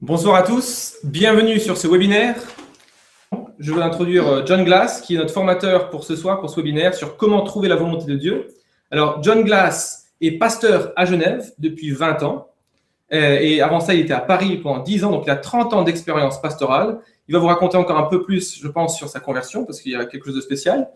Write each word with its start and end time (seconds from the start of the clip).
Bonsoir 0.00 0.36
à 0.36 0.44
tous, 0.44 0.94
bienvenue 1.02 1.58
sur 1.58 1.76
ce 1.76 1.88
webinaire. 1.88 2.36
Je 3.58 3.72
veux 3.72 3.82
introduire 3.82 4.28
euh, 4.28 4.42
John 4.46 4.62
Glass, 4.62 5.00
qui 5.00 5.16
est 5.16 5.18
notre 5.18 5.34
formateur 5.34 5.90
pour 5.90 6.04
ce 6.04 6.14
soir, 6.14 6.38
pour 6.38 6.50
ce 6.50 6.54
webinaire, 6.54 6.94
sur 6.94 7.16
comment 7.16 7.42
trouver 7.42 7.66
la 7.66 7.74
volonté 7.74 8.06
de 8.06 8.14
Dieu. 8.14 8.46
Alors, 8.92 9.20
John 9.24 9.42
Glass 9.42 10.06
est 10.20 10.38
pasteur 10.38 10.92
à 10.94 11.04
Genève 11.04 11.52
depuis 11.58 11.90
20 11.90 12.22
ans. 12.22 12.46
Euh, 13.12 13.38
et 13.40 13.60
avant 13.60 13.80
ça, 13.80 13.92
il 13.92 13.98
était 13.98 14.12
à 14.12 14.20
Paris 14.20 14.58
pendant 14.58 14.84
10 14.84 15.04
ans, 15.04 15.10
donc 15.10 15.24
il 15.26 15.30
a 15.30 15.36
30 15.36 15.74
ans 15.74 15.82
d'expérience 15.82 16.40
pastorale. 16.40 17.00
Il 17.26 17.34
va 17.34 17.40
vous 17.40 17.48
raconter 17.48 17.76
encore 17.76 17.98
un 17.98 18.06
peu 18.06 18.22
plus, 18.22 18.56
je 18.62 18.68
pense, 18.68 18.96
sur 18.96 19.08
sa 19.08 19.18
conversion, 19.18 19.64
parce 19.64 19.80
qu'il 19.80 19.90
y 19.90 19.96
a 19.96 20.04
quelque 20.04 20.26
chose 20.26 20.36
de 20.36 20.40
spécial. 20.40 20.90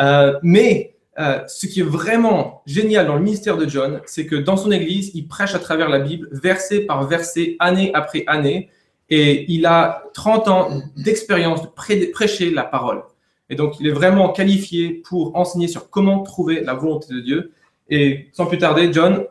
Euh, 0.00 0.32
mais 0.42 0.95
euh, 1.18 1.40
ce 1.46 1.66
qui 1.66 1.80
est 1.80 1.84
vraiment 1.84 2.62
génial 2.66 3.06
dans 3.06 3.14
le 3.14 3.22
ministère 3.22 3.56
de 3.56 3.66
John, 3.66 4.02
c'est 4.04 4.26
que 4.26 4.36
dans 4.36 4.56
son 4.58 4.70
église, 4.70 5.12
il 5.14 5.26
prêche 5.28 5.54
à 5.54 5.58
travers 5.58 5.88
la 5.88 5.98
Bible, 5.98 6.28
verset 6.30 6.80
par 6.80 7.06
verset, 7.06 7.56
année 7.58 7.90
après 7.94 8.24
année, 8.26 8.68
et 9.08 9.50
il 9.50 9.64
a 9.66 10.02
30 10.14 10.48
ans 10.48 10.68
d'expérience 10.96 11.62
de 11.62 11.68
prêcher 12.12 12.50
la 12.50 12.64
parole. 12.64 13.02
Et 13.48 13.54
donc, 13.54 13.80
il 13.80 13.86
est 13.86 13.92
vraiment 13.92 14.30
qualifié 14.30 15.02
pour 15.08 15.36
enseigner 15.36 15.68
sur 15.68 15.88
comment 15.88 16.22
trouver 16.22 16.60
la 16.60 16.74
volonté 16.74 17.14
de 17.14 17.20
Dieu. 17.20 17.52
Et 17.88 18.28
sans 18.32 18.46
plus 18.46 18.58
tarder, 18.58 18.92
John, 18.92 19.24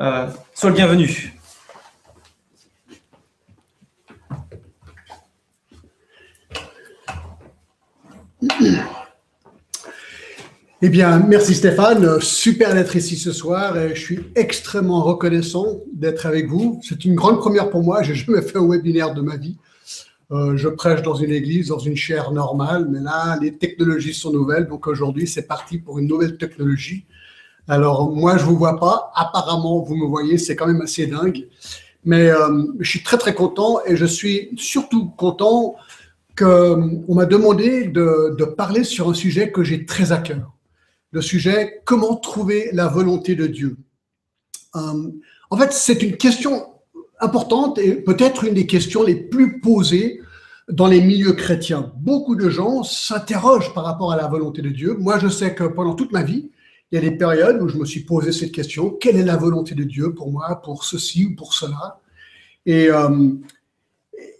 euh, 0.00 0.28
sois 0.54 0.70
le 0.70 0.76
bienvenu. 0.76 1.34
Eh 10.80 10.90
bien, 10.90 11.18
merci 11.18 11.56
Stéphane. 11.56 12.20
Super 12.20 12.72
d'être 12.72 12.94
ici 12.94 13.16
ce 13.16 13.32
soir 13.32 13.76
et 13.76 13.96
je 13.96 14.00
suis 14.00 14.20
extrêmement 14.36 15.02
reconnaissant 15.02 15.80
d'être 15.92 16.24
avec 16.24 16.46
vous. 16.46 16.78
C'est 16.84 17.04
une 17.04 17.16
grande 17.16 17.38
première 17.38 17.68
pour 17.68 17.82
moi. 17.82 18.04
J'ai 18.04 18.14
jamais 18.14 18.42
fait 18.42 18.58
un 18.58 18.68
webinaire 18.68 19.12
de 19.12 19.20
ma 19.20 19.36
vie. 19.36 19.56
Euh, 20.30 20.56
je 20.56 20.68
prêche 20.68 21.02
dans 21.02 21.16
une 21.16 21.32
église, 21.32 21.66
dans 21.66 21.80
une 21.80 21.96
chaire 21.96 22.30
normale, 22.30 22.86
mais 22.88 23.00
là, 23.00 23.36
les 23.42 23.56
technologies 23.56 24.14
sont 24.14 24.30
nouvelles. 24.30 24.68
Donc 24.68 24.86
aujourd'hui, 24.86 25.26
c'est 25.26 25.48
parti 25.48 25.78
pour 25.78 25.98
une 25.98 26.06
nouvelle 26.06 26.36
technologie. 26.36 27.06
Alors 27.66 28.14
moi, 28.14 28.38
je 28.38 28.44
vous 28.44 28.56
vois 28.56 28.78
pas. 28.78 29.10
Apparemment, 29.16 29.82
vous 29.82 29.96
me 29.96 30.06
voyez. 30.06 30.38
C'est 30.38 30.54
quand 30.54 30.68
même 30.68 30.82
assez 30.82 31.08
dingue. 31.08 31.48
Mais 32.04 32.30
euh, 32.30 32.66
je 32.78 32.88
suis 32.88 33.02
très 33.02 33.18
très 33.18 33.34
content 33.34 33.80
et 33.84 33.96
je 33.96 34.06
suis 34.06 34.50
surtout 34.56 35.08
content 35.08 35.74
qu'on 36.38 37.02
m'a 37.08 37.26
demandé 37.26 37.88
de, 37.88 38.36
de 38.38 38.44
parler 38.44 38.84
sur 38.84 39.08
un 39.08 39.14
sujet 39.14 39.50
que 39.50 39.64
j'ai 39.64 39.84
très 39.84 40.12
à 40.12 40.18
cœur 40.18 40.52
le 41.10 41.22
sujet 41.22 41.80
comment 41.84 42.16
trouver 42.16 42.70
la 42.72 42.88
volonté 42.88 43.34
de 43.34 43.46
Dieu. 43.46 43.76
Euh, 44.76 45.10
en 45.50 45.56
fait, 45.56 45.72
c'est 45.72 46.02
une 46.02 46.16
question 46.16 46.66
importante 47.20 47.78
et 47.78 47.94
peut-être 47.94 48.44
une 48.44 48.54
des 48.54 48.66
questions 48.66 49.02
les 49.02 49.16
plus 49.16 49.60
posées 49.60 50.20
dans 50.68 50.86
les 50.86 51.00
milieux 51.00 51.32
chrétiens. 51.32 51.92
Beaucoup 51.96 52.36
de 52.36 52.50
gens 52.50 52.82
s'interrogent 52.82 53.72
par 53.74 53.84
rapport 53.84 54.12
à 54.12 54.16
la 54.16 54.26
volonté 54.26 54.60
de 54.62 54.68
Dieu. 54.68 54.94
Moi, 54.98 55.18
je 55.18 55.28
sais 55.28 55.54
que 55.54 55.64
pendant 55.64 55.94
toute 55.94 56.12
ma 56.12 56.22
vie, 56.22 56.50
il 56.90 56.94
y 56.94 56.98
a 56.98 57.00
des 57.00 57.16
périodes 57.16 57.60
où 57.62 57.68
je 57.68 57.76
me 57.76 57.84
suis 57.84 58.00
posé 58.00 58.32
cette 58.32 58.52
question 58.52 58.90
quelle 58.90 59.16
est 59.16 59.24
la 59.24 59.36
volonté 59.36 59.74
de 59.74 59.84
Dieu 59.84 60.14
pour 60.14 60.30
moi, 60.30 60.60
pour 60.62 60.84
ceci 60.84 61.26
ou 61.26 61.36
pour 61.36 61.54
cela? 61.54 62.00
Et, 62.66 62.90
euh, 62.90 63.30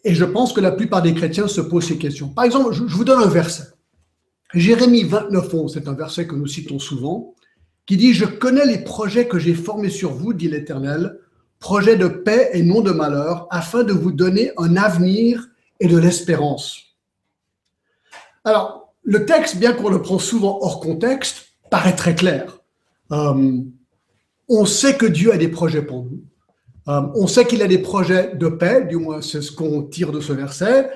je 0.05 0.25
pense 0.25 0.53
que 0.53 0.61
la 0.61 0.73
plupart 0.73 1.03
des 1.03 1.15
chrétiens 1.15 1.49
se 1.49 1.61
posent 1.61 1.89
ces 1.89 1.99
questions. 1.99 2.29
Par 2.29 2.45
exemple, 2.45 2.73
je 2.73 2.83
vous 2.83 3.05
donne 3.05 3.23
un 3.23 3.29
verset. 3.29 3.65
Jérémie 4.55 5.05
29, 5.05 5.55
11, 5.55 5.75
c'est 5.75 5.89
un 5.89 5.95
verset 5.95 6.27
que 6.27 6.35
nous 6.35 6.47
citons 6.47 6.79
souvent, 6.79 7.35
qui 7.87 7.97
dit 7.97 8.15
Je 8.15 8.25
connais 8.25 8.67
les 8.67 8.79
projets 8.79 9.29
que 9.29 9.39
j'ai 9.39 9.55
formés 9.55 9.91
sur 9.91 10.13
vous, 10.13 10.33
dit 10.33 10.49
l'Éternel, 10.49 11.19
projets 11.59 11.97
de 11.97 12.09
paix 12.09 12.51
et 12.53 12.63
non 12.63 12.81
de 12.81 12.93
malheur, 12.93 13.47
afin 13.51 13.83
de 13.85 13.93
vous 13.93 14.13
donner 14.13 14.53
un 14.57 14.77
avenir 14.77 15.49
et 15.81 15.89
de 15.89 15.99
l'espérance. 15.99 16.83
Alors, 18.45 18.95
le 19.03 19.27
texte, 19.27 19.57
bien 19.57 19.73
qu'on 19.73 19.91
le 19.91 20.01
prend 20.01 20.19
souvent 20.19 20.59
hors 20.63 20.81
contexte, 20.81 21.49
paraît 21.71 21.97
très 21.97 22.15
clair. 22.15 22.59
Euh, 23.13 23.63
on 24.49 24.65
sait 24.65 24.97
que 24.97 25.07
Dieu 25.07 25.33
a 25.33 25.37
des 25.37 25.49
projets 25.49 25.83
pour 25.83 26.05
nous. 26.05 26.23
Euh, 26.89 27.03
on 27.15 27.27
sait 27.27 27.45
qu'il 27.45 27.63
a 27.63 27.67
des 27.67 27.79
projets 27.79 28.35
de 28.35 28.49
paix, 28.49 28.87
du 28.87 28.97
moins 28.97 29.21
c'est 29.21 29.43
ce 29.43 29.53
qu'on 29.53 29.83
tire 29.83 30.11
de 30.11 30.21
ce 30.21 30.33
verset, 30.33 30.91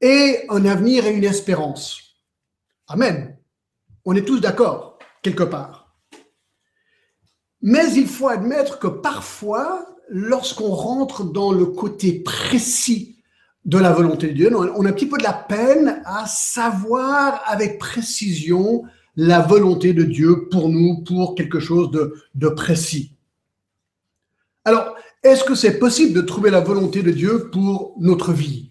et 0.00 0.44
un 0.48 0.64
avenir 0.64 1.06
et 1.06 1.12
une 1.12 1.24
espérance. 1.24 2.07
Amen. 2.88 3.36
On 4.04 4.14
est 4.16 4.24
tous 4.24 4.40
d'accord, 4.40 4.98
quelque 5.22 5.42
part. 5.42 5.94
Mais 7.60 7.92
il 7.94 8.06
faut 8.06 8.28
admettre 8.28 8.78
que 8.78 8.86
parfois, 8.86 9.86
lorsqu'on 10.08 10.70
rentre 10.70 11.24
dans 11.24 11.52
le 11.52 11.66
côté 11.66 12.20
précis 12.20 13.16
de 13.64 13.78
la 13.78 13.92
volonté 13.92 14.28
de 14.28 14.32
Dieu, 14.32 14.56
on 14.56 14.86
a 14.86 14.88
un 14.88 14.92
petit 14.92 15.08
peu 15.08 15.18
de 15.18 15.24
la 15.24 15.34
peine 15.34 16.00
à 16.06 16.26
savoir 16.26 17.42
avec 17.46 17.78
précision 17.78 18.84
la 19.16 19.40
volonté 19.40 19.92
de 19.92 20.04
Dieu 20.04 20.48
pour 20.48 20.68
nous, 20.68 21.02
pour 21.02 21.34
quelque 21.34 21.60
chose 21.60 21.90
de, 21.90 22.14
de 22.34 22.48
précis. 22.48 23.12
Alors, 24.64 24.94
est-ce 25.22 25.44
que 25.44 25.56
c'est 25.56 25.78
possible 25.78 26.14
de 26.14 26.22
trouver 26.22 26.50
la 26.50 26.60
volonté 26.60 27.02
de 27.02 27.10
Dieu 27.10 27.50
pour 27.50 27.94
notre 27.98 28.32
vie? 28.32 28.70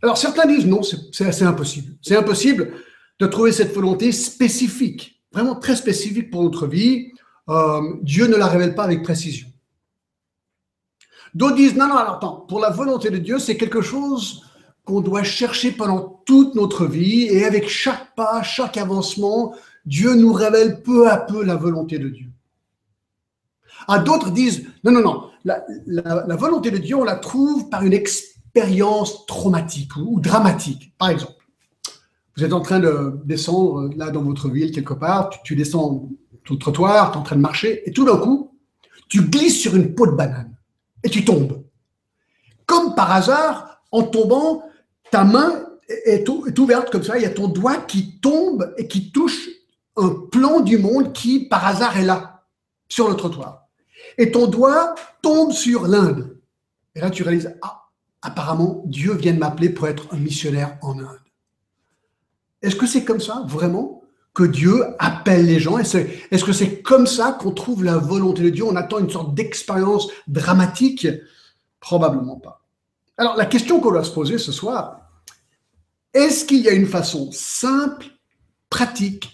Alors, 0.00 0.16
certains 0.16 0.46
disent 0.46 0.66
non, 0.66 0.82
c'est 0.82 1.42
impossible. 1.42 1.94
C'est 2.00 2.16
impossible 2.16 2.72
de 3.18 3.26
trouver 3.26 3.52
cette 3.52 3.74
volonté 3.74 4.12
spécifique, 4.12 5.22
vraiment 5.32 5.54
très 5.54 5.76
spécifique 5.76 6.30
pour 6.30 6.42
notre 6.42 6.66
vie. 6.66 7.12
Euh, 7.48 7.80
Dieu 8.02 8.26
ne 8.26 8.36
la 8.36 8.46
révèle 8.46 8.74
pas 8.74 8.84
avec 8.84 9.02
précision. 9.02 9.48
D'autres 11.34 11.56
disent, 11.56 11.76
non, 11.76 11.86
non, 11.88 11.96
alors 11.96 12.14
attends, 12.14 12.46
pour 12.48 12.60
la 12.60 12.70
volonté 12.70 13.10
de 13.10 13.18
Dieu, 13.18 13.38
c'est 13.38 13.56
quelque 13.56 13.82
chose 13.82 14.42
qu'on 14.84 15.00
doit 15.00 15.22
chercher 15.22 15.72
pendant 15.72 16.22
toute 16.24 16.54
notre 16.54 16.86
vie 16.86 17.24
et 17.24 17.44
avec 17.44 17.68
chaque 17.68 18.14
pas, 18.14 18.42
chaque 18.42 18.76
avancement, 18.76 19.54
Dieu 19.84 20.14
nous 20.14 20.32
révèle 20.32 20.82
peu 20.82 21.10
à 21.10 21.16
peu 21.16 21.44
la 21.44 21.56
volonté 21.56 21.98
de 21.98 22.08
Dieu. 22.08 22.28
À 23.88 23.98
d'autres 23.98 24.30
disent, 24.30 24.66
non, 24.84 24.92
non, 24.92 25.02
non, 25.02 25.30
la, 25.44 25.64
la, 25.86 26.36
volonté 26.36 26.70
de 26.70 26.78
Dieu, 26.78 26.96
on 26.96 27.04
la 27.04 27.16
trouve 27.16 27.68
par 27.68 27.82
une 27.82 27.92
expérience 27.92 29.26
traumatique 29.26 29.96
ou 29.96 30.20
dramatique, 30.20 30.92
par 30.98 31.10
exemple. 31.10 31.35
Vous 32.36 32.44
êtes 32.44 32.52
en 32.52 32.60
train 32.60 32.80
de 32.80 33.18
descendre 33.24 33.82
euh, 33.82 33.90
là 33.96 34.10
dans 34.10 34.22
votre 34.22 34.48
ville 34.48 34.70
quelque 34.70 34.92
part, 34.92 35.30
tu, 35.42 35.56
descends 35.56 36.08
ton 36.44 36.56
trottoir, 36.56 37.10
tu 37.10 37.16
es 37.16 37.20
en 37.20 37.24
train 37.24 37.36
de 37.36 37.40
marcher, 37.40 37.88
et 37.88 37.92
tout 37.92 38.04
d'un 38.04 38.18
coup, 38.18 38.54
tu 39.08 39.22
glisses 39.22 39.60
sur 39.60 39.74
une 39.74 39.94
peau 39.94 40.06
de 40.06 40.12
banane 40.12 40.54
et 41.02 41.08
tu 41.08 41.24
tombes. 41.24 41.64
Comme 42.66 42.94
par 42.94 43.10
hasard, 43.12 43.80
en 43.90 44.02
tombant, 44.02 44.64
ta 45.10 45.24
main 45.24 45.64
est, 45.88 46.28
est 46.28 46.58
ouverte 46.58 46.90
comme 46.90 47.04
ça, 47.04 47.16
il 47.16 47.22
y 47.22 47.26
a 47.26 47.30
ton 47.30 47.48
doigt 47.48 47.76
qui 47.76 48.18
tombe 48.20 48.74
et 48.76 48.86
qui 48.86 49.12
touche 49.12 49.48
un 49.96 50.10
plan 50.30 50.60
du 50.60 50.78
monde 50.78 51.12
qui, 51.12 51.48
par 51.48 51.66
hasard, 51.66 51.96
est 51.96 52.04
là, 52.04 52.44
sur 52.88 53.08
le 53.08 53.16
trottoir. 53.16 53.68
Et 54.18 54.30
ton 54.30 54.46
doigt 54.46 54.94
tombe 55.22 55.52
sur 55.52 55.86
l'Inde. 55.86 56.38
Et 56.94 57.00
là, 57.00 57.10
tu 57.10 57.22
réalises, 57.22 57.54
ah, 57.62 57.88
apparemment, 58.20 58.82
Dieu 58.86 59.14
vient 59.14 59.32
de 59.32 59.38
m'appeler 59.38 59.70
pour 59.70 59.88
être 59.88 60.12
un 60.12 60.18
missionnaire 60.18 60.78
en 60.82 60.98
Inde. 60.98 61.25
Est-ce 62.66 62.74
que 62.76 62.86
c'est 62.86 63.04
comme 63.04 63.20
ça, 63.20 63.44
vraiment, 63.46 64.02
que 64.34 64.42
Dieu 64.42 64.84
appelle 64.98 65.46
les 65.46 65.60
gens? 65.60 65.78
Est-ce 65.78 66.44
que 66.44 66.52
c'est 66.52 66.82
comme 66.82 67.06
ça 67.06 67.38
qu'on 67.40 67.52
trouve 67.52 67.84
la 67.84 67.96
volonté 67.96 68.42
de 68.42 68.50
Dieu? 68.50 68.64
On 68.64 68.74
attend 68.74 68.98
une 68.98 69.08
sorte 69.08 69.34
d'expérience 69.34 70.08
dramatique? 70.26 71.06
Probablement 71.78 72.36
pas. 72.36 72.66
Alors, 73.16 73.36
la 73.36 73.46
question 73.46 73.80
qu'on 73.80 73.92
doit 73.92 74.02
se 74.02 74.10
poser 74.10 74.36
ce 74.36 74.50
soir, 74.50 75.00
est-ce 76.12 76.44
qu'il 76.44 76.60
y 76.60 76.68
a 76.68 76.72
une 76.72 76.88
façon 76.88 77.30
simple, 77.30 78.06
pratique, 78.68 79.32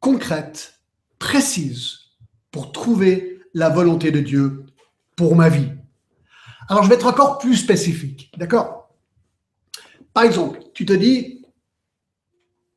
concrète, 0.00 0.80
précise 1.20 1.98
pour 2.50 2.72
trouver 2.72 3.40
la 3.54 3.68
volonté 3.68 4.10
de 4.10 4.18
Dieu 4.18 4.64
pour 5.14 5.36
ma 5.36 5.48
vie? 5.48 5.70
Alors, 6.68 6.82
je 6.82 6.88
vais 6.88 6.96
être 6.96 7.06
encore 7.06 7.38
plus 7.38 7.56
spécifique, 7.56 8.32
d'accord? 8.36 8.90
Par 10.12 10.24
exemple, 10.24 10.58
tu 10.74 10.84
te 10.84 10.92
dis, 10.92 11.41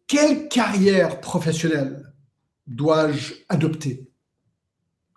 quelle 0.07 0.48
carrière 0.48 1.19
professionnelle 1.22 2.13
dois-je 2.68 3.34
adopter? 3.50 4.07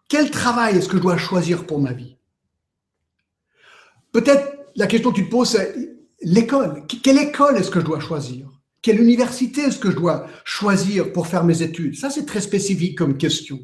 Quel 0.09 0.31
travail 0.31 0.77
est-ce 0.77 0.89
que 0.89 0.97
je 0.97 1.03
dois 1.03 1.19
choisir 1.19 1.67
pour 1.67 1.81
ma 1.81 1.93
vie? 1.93 2.17
Peut-être 4.13 4.59
la 4.75 4.87
question 4.87 5.11
que 5.11 5.17
tu 5.17 5.27
te 5.27 5.31
poses, 5.31 5.51
c'est 5.51 5.99
l'école. 6.23 6.87
Quelle 7.03 7.19
école 7.19 7.57
est-ce 7.57 7.71
que 7.71 7.81
je 7.81 7.85
dois 7.85 8.01
choisir? 8.01 8.49
Quelle 8.81 9.01
université 9.01 9.63
est-ce 9.63 9.79
que 9.79 9.91
je 9.91 9.97
dois 9.97 10.27
choisir 10.45 11.13
pour 11.13 11.27
faire 11.27 11.45
mes 11.45 11.63
études? 11.63 11.97
Ça, 11.97 12.11
c'est 12.11 12.25
très 12.25 12.41
spécifique 12.41 12.97
comme 12.97 13.19
question. 13.19 13.61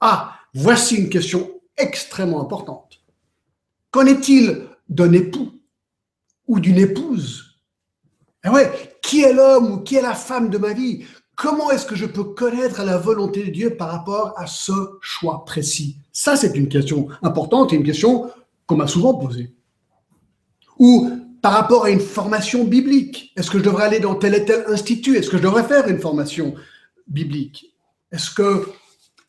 Ah, 0.00 0.38
voici 0.52 0.96
une 0.96 1.08
question 1.08 1.60
extrêmement 1.76 2.42
importante. 2.42 3.00
Qu'en 3.90 4.06
est-il 4.06 4.66
d'un 4.88 5.12
époux 5.12 5.52
ou 6.46 6.60
d'une 6.60 6.78
épouse? 6.78 7.53
Eh 8.44 8.48
ouais, 8.48 8.96
Qui 9.02 9.22
est 9.22 9.32
l'homme 9.32 9.72
ou 9.72 9.78
qui 9.78 9.96
est 9.96 10.02
la 10.02 10.14
femme 10.14 10.50
de 10.50 10.58
ma 10.58 10.72
vie? 10.72 11.04
Comment 11.36 11.70
est-ce 11.70 11.86
que 11.86 11.96
je 11.96 12.06
peux 12.06 12.24
connaître 12.24 12.82
la 12.84 12.96
volonté 12.96 13.44
de 13.44 13.50
Dieu 13.50 13.76
par 13.76 13.90
rapport 13.90 14.34
à 14.36 14.46
ce 14.46 14.72
choix 15.00 15.44
précis? 15.44 15.96
Ça, 16.12 16.36
c'est 16.36 16.54
une 16.56 16.68
question 16.68 17.08
importante 17.22 17.72
et 17.72 17.76
une 17.76 17.82
question 17.82 18.30
qu'on 18.66 18.76
m'a 18.76 18.86
souvent 18.86 19.14
posée. 19.14 19.52
Ou 20.78 21.10
par 21.42 21.52
rapport 21.52 21.84
à 21.84 21.90
une 21.90 22.00
formation 22.00 22.64
biblique, 22.64 23.32
est-ce 23.36 23.50
que 23.50 23.58
je 23.58 23.64
devrais 23.64 23.84
aller 23.84 24.00
dans 24.00 24.14
tel 24.14 24.34
et 24.34 24.44
tel 24.44 24.64
institut? 24.68 25.16
Est-ce 25.16 25.28
que 25.28 25.36
je 25.36 25.42
devrais 25.42 25.64
faire 25.64 25.88
une 25.88 25.98
formation 25.98 26.54
biblique? 27.08 27.74
Est-ce 28.12 28.30
que, 28.30 28.66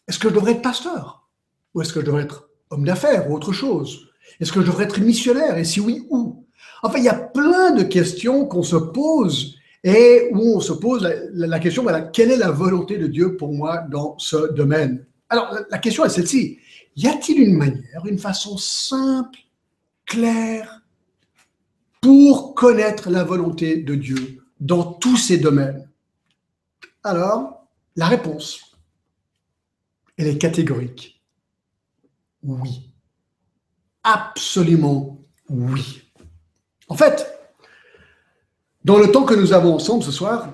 est 0.08 0.18
que 0.18 0.30
je 0.30 0.34
devrais 0.34 0.54
être 0.54 0.62
pasteur? 0.62 1.28
Ou 1.74 1.82
est-ce 1.82 1.92
que 1.92 2.02
je 2.02 2.06
devrais 2.06 2.24
être 2.24 2.50
homme 2.70 2.86
d'affaires 2.86 3.30
ou 3.30 3.36
autre 3.36 3.52
chose? 3.52 4.08
Est-ce 4.40 4.52
que 4.52 4.62
je 4.62 4.68
devrais 4.68 4.86
être 4.86 5.00
missionnaire? 5.00 5.58
Et 5.58 5.66
si 5.66 5.80
oui, 5.80 6.06
où? 6.10 6.35
Enfin, 6.84 6.98
il 6.98 7.04
y 7.04 7.10
a 7.10 7.14
plein 7.14 7.72
de 7.72 7.84
questions 7.84 8.46
qu'on 8.46 8.64
se 8.64 8.76
pose 8.76 9.58
et 9.84 10.30
où 10.32 10.56
on 10.56 10.60
se 10.60 10.74
pose 10.74 11.08
la, 11.34 11.60
question, 11.60 11.86
quelle 12.12 12.32
est 12.32 12.38
la 12.38 12.52
volonté 12.52 12.98
de 12.98 13.08
Dieu 13.08 13.38
pour 13.38 13.54
moi 13.54 13.80
dans 13.90 14.18
ce 14.18 14.54
domaine? 14.54 15.06
Alors, 15.30 15.56
la 15.70 15.78
question 15.78 16.06
est 16.06 16.10
celle-ci. 16.10 16.60
Y 16.96 17.08
a-t-il 17.08 17.40
une 17.42 17.56
manière, 17.56 18.06
une 18.06 18.20
façon 18.20 18.58
simple, 18.58 19.40
claire, 20.06 20.82
pour 22.02 22.56
connaître 22.56 23.10
la 23.10 23.24
volonté 23.24 23.78
de 23.78 23.96
Dieu 23.96 24.44
dans 24.60 24.84
tous 24.84 25.18
ces 25.18 25.38
domaines? 25.38 25.90
Alors, 27.04 27.68
la 27.96 28.08
réponse, 28.08 28.78
elle 30.18 30.28
est 30.28 30.38
catégorique. 30.38 31.22
Oui. 32.44 32.92
Absolument 34.04 35.26
oui. 35.50 36.02
En 36.88 36.96
fait, 36.96 37.26
dans 38.84 39.00
le 39.00 39.12
temps 39.12 39.24
que 39.24 39.34
nous 39.34 39.54
avons 39.54 39.74
ensemble 39.74 40.04
ce 40.04 40.12
soir, 40.12 40.50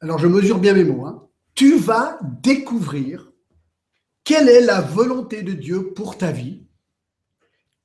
alors 0.00 0.18
je 0.18 0.26
mesure 0.26 0.58
bien 0.58 0.74
mes 0.74 0.84
mots, 0.84 1.06
hein, 1.06 1.26
tu 1.54 1.78
vas 1.78 2.18
découvrir 2.42 3.30
quelle 4.24 4.48
est 4.48 4.62
la 4.62 4.80
volonté 4.80 5.42
de 5.42 5.52
Dieu 5.52 5.92
pour 5.94 6.18
ta 6.18 6.32
vie, 6.32 6.66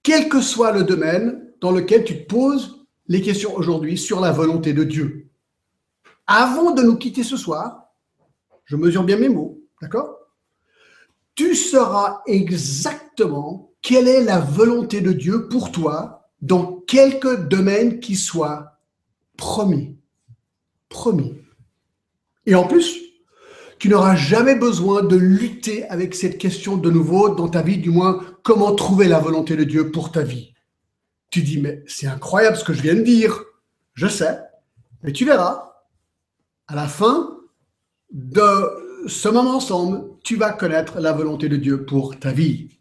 quel 0.01 0.30
que 0.30 0.42
soit 0.42 0.72
le 0.72 0.84
domaine 0.84 1.54
dans 1.62 1.72
lequel 1.72 2.04
tu 2.04 2.24
te 2.24 2.28
poses 2.28 2.86
les 3.07 3.22
questions 3.22 3.56
aujourd'hui 3.56 3.98
sur 3.98 4.19
la 4.19 4.31
volonté 4.31 4.74
de 4.74 4.84
Dieu. 4.84 5.30
Avant 6.25 6.72
de 6.72 6.81
nous 6.81 6.98
quitter 6.98 7.24
ce 7.24 7.38
soir, 7.38 7.92
je 8.66 8.75
mesure 8.75 9.04
bien 9.04 9.18
mes 9.18 9.30
mots, 9.30 9.62
d'accord? 9.81 10.16
Tu 11.36 11.56
sauras 11.56 12.22
exactement 12.28 13.72
quelle 13.81 14.07
est 14.07 14.24
la 14.24 14.40
volonté 14.40 15.02
de 15.02 15.12
Dieu 15.12 15.48
pour 15.48 15.72
toi 15.72 16.19
dans 16.41 16.81
quelque 16.88 17.36
domaine 17.36 18.00
qui 18.00 18.15
soit 18.15 18.80
promis. 19.38 19.97
Promis. 20.89 21.36
Et 22.45 22.56
en 22.56 22.65
plus, 22.65 22.97
tu 23.77 23.89
n'auras 23.89 24.15
jamais 24.15 24.56
besoin 24.56 25.03
de 25.03 25.15
lutter 25.15 25.86
avec 25.88 26.13
cette 26.13 26.38
question 26.38 26.77
de 26.77 26.89
nouveau 26.89 27.30
dans 27.30 27.47
ta 27.47 27.62
vie, 27.62 27.77
du 27.77 27.89
moins 27.89 28.21
comment 28.44 28.75
trouver 28.75 29.07
la 29.07 29.19
volonté 29.19 29.56
de 29.56 29.63
Dieu 29.63 29.91
pour 29.91 30.12
ta 30.12 30.24
vie. 30.24 30.53
Tu 31.30 31.41
dis, 31.41 31.59
mais 31.59 31.83
c'est 31.88 32.07
incroyable 32.07 32.57
ce 32.57 32.63
que 32.63 32.74
je 32.74 32.81
viens 32.81 32.95
de 32.95 33.01
dire. 33.01 33.44
Je 33.94 34.07
sais, 34.07 34.39
mais 35.03 35.13
tu 35.13 35.25
verras, 35.25 35.74
à 36.68 36.75
la 36.75 36.88
fin 36.88 37.38
de 38.12 39.07
ce 39.07 39.30
moment 39.30 39.56
ensemble, 39.56 40.09
tu 40.24 40.35
vas 40.35 40.51
connaître 40.51 41.00
la 41.00 41.13
volonté 41.13 41.47
de 41.47 41.56
Dieu 41.56 41.85
pour 41.85 42.19
ta 42.19 42.31
vie. 42.31 42.79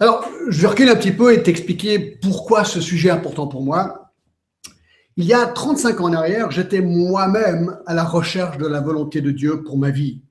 Alors, 0.00 0.28
je 0.48 0.60
vais 0.60 0.68
reculer 0.68 0.90
un 0.90 0.96
petit 0.96 1.12
peu 1.12 1.32
et 1.32 1.42
t'expliquer 1.42 1.98
pourquoi 1.98 2.64
ce 2.64 2.80
sujet 2.80 3.08
est 3.08 3.12
important 3.12 3.46
pour 3.46 3.62
moi. 3.62 4.12
Il 5.16 5.24
y 5.24 5.34
a 5.34 5.46
35 5.46 6.00
ans 6.00 6.04
en 6.04 6.14
arrière, 6.14 6.50
j'étais 6.50 6.80
moi-même 6.80 7.78
à 7.86 7.94
la 7.94 8.04
recherche 8.04 8.56
de 8.58 8.66
la 8.66 8.80
volonté 8.80 9.20
de 9.20 9.30
Dieu 9.30 9.62
pour 9.62 9.76
ma 9.76 9.90
vie. 9.90 10.22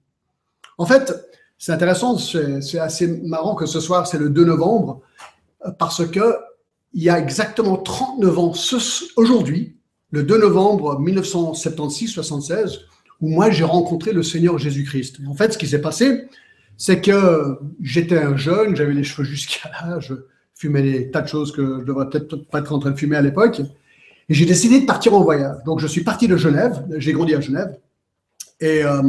En 0.77 0.85
fait, 0.85 1.13
c'est 1.57 1.71
intéressant, 1.71 2.17
c'est 2.17 2.79
assez 2.79 3.07
marrant 3.21 3.53
que 3.53 3.67
ce 3.67 3.79
soir, 3.79 4.07
c'est 4.07 4.17
le 4.17 4.29
2 4.29 4.43
novembre, 4.43 5.01
parce 5.77 6.05
que 6.07 6.35
il 6.93 7.03
y 7.03 7.09
a 7.09 7.19
exactement 7.19 7.77
39 7.77 8.39
ans 8.39 8.53
aujourd'hui, 9.15 9.77
le 10.09 10.23
2 10.23 10.39
novembre 10.39 10.99
1976-76, 10.99 12.79
où 13.21 13.29
moi 13.29 13.51
j'ai 13.51 13.63
rencontré 13.63 14.11
le 14.11 14.23
Seigneur 14.23 14.57
Jésus-Christ. 14.57 15.19
En 15.29 15.35
fait, 15.35 15.53
ce 15.53 15.57
qui 15.59 15.67
s'est 15.67 15.81
passé, 15.81 16.27
c'est 16.77 17.01
que 17.01 17.57
j'étais 17.81 18.17
un 18.17 18.35
jeune, 18.35 18.75
j'avais 18.75 18.93
les 18.93 19.03
cheveux 19.03 19.23
jusqu'à 19.23 19.69
là, 19.69 19.99
je 19.99 20.13
fumais 20.55 20.81
des 20.81 21.11
tas 21.11 21.21
de 21.21 21.27
choses 21.27 21.51
que 21.51 21.79
je 21.79 21.85
devrais 21.85 22.09
peut-être 22.09 22.35
pas 22.35 22.59
être 22.59 22.73
en 22.73 22.79
train 22.79 22.91
de 22.91 22.97
fumer 22.97 23.15
à 23.15 23.21
l'époque. 23.21 23.61
Et 24.29 24.33
j'ai 24.33 24.45
décidé 24.45 24.79
de 24.79 24.85
partir 24.85 25.13
en 25.13 25.23
voyage. 25.23 25.57
Donc 25.65 25.79
je 25.79 25.87
suis 25.87 26.03
parti 26.03 26.27
de 26.27 26.37
Genève, 26.37 26.85
j'ai 26.97 27.13
grandi 27.13 27.35
à 27.35 27.41
Genève, 27.41 27.77
et 28.59 28.83
euh, 28.83 29.01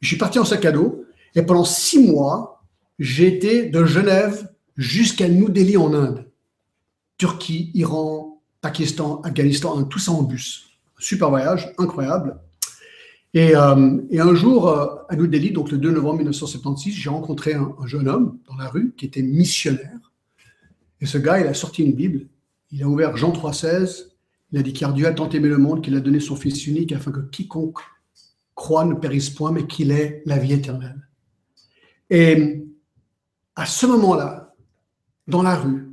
je 0.00 0.08
suis 0.08 0.18
parti 0.18 0.38
en 0.38 0.44
sac 0.44 0.64
à 0.64 0.72
dos. 0.72 1.04
Et 1.34 1.42
pendant 1.42 1.64
six 1.64 2.06
mois, 2.06 2.62
j'ai 2.98 3.28
été 3.28 3.66
de 3.66 3.84
Genève 3.84 4.48
jusqu'à 4.76 5.28
New 5.28 5.48
Delhi 5.48 5.76
en 5.76 5.94
Inde. 5.94 6.26
Turquie, 7.18 7.70
Iran, 7.74 8.40
Pakistan, 8.60 9.20
Afghanistan, 9.24 9.82
tout 9.84 9.98
ça 9.98 10.12
en 10.12 10.22
bus. 10.22 10.66
Super 10.98 11.30
voyage, 11.30 11.72
incroyable. 11.78 12.38
Et, 13.32 13.54
euh, 13.54 13.98
un 14.12 14.34
jour, 14.34 14.68
euh, 14.68 14.86
à 15.08 15.16
New 15.16 15.26
Delhi, 15.26 15.52
donc 15.52 15.70
le 15.70 15.78
2 15.78 15.92
novembre 15.92 16.18
1976, 16.18 16.94
j'ai 16.94 17.10
rencontré 17.10 17.54
un, 17.54 17.74
jeune 17.86 18.08
homme 18.08 18.38
dans 18.48 18.56
la 18.56 18.68
rue 18.68 18.92
qui 18.96 19.06
était 19.06 19.22
missionnaire. 19.22 20.12
Et 21.00 21.06
ce 21.06 21.18
gars, 21.18 21.40
il 21.40 21.46
a 21.46 21.54
sorti 21.54 21.82
une 21.82 21.92
Bible, 21.92 22.26
il 22.72 22.82
a 22.82 22.88
ouvert 22.88 23.16
Jean 23.16 23.32
3,16, 23.32 24.08
il 24.52 24.58
a 24.58 24.62
dit 24.62 24.72
car 24.72 24.92
Dieu 24.92 25.06
a 25.06 25.12
tant 25.12 25.28
aimé 25.28 25.48
le 25.48 25.58
monde 25.58 25.82
qu'il 25.82 25.94
a 25.94 26.00
donné 26.00 26.18
son 26.18 26.34
Fils 26.34 26.66
unique 26.66 26.92
afin 26.92 27.12
que 27.12 27.20
quiconque 27.20 27.78
croit 28.56 28.84
ne 28.84 28.94
périsse 28.94 29.30
point, 29.30 29.52
mais 29.52 29.66
qu'il 29.66 29.92
ait 29.92 30.22
la 30.26 30.38
vie 30.38 30.52
éternelle. 30.52 31.08
Et 32.10 32.66
à 33.54 33.64
ce 33.64 33.86
moment-là, 33.86 34.54
dans 35.28 35.42
la 35.42 35.54
rue, 35.54 35.88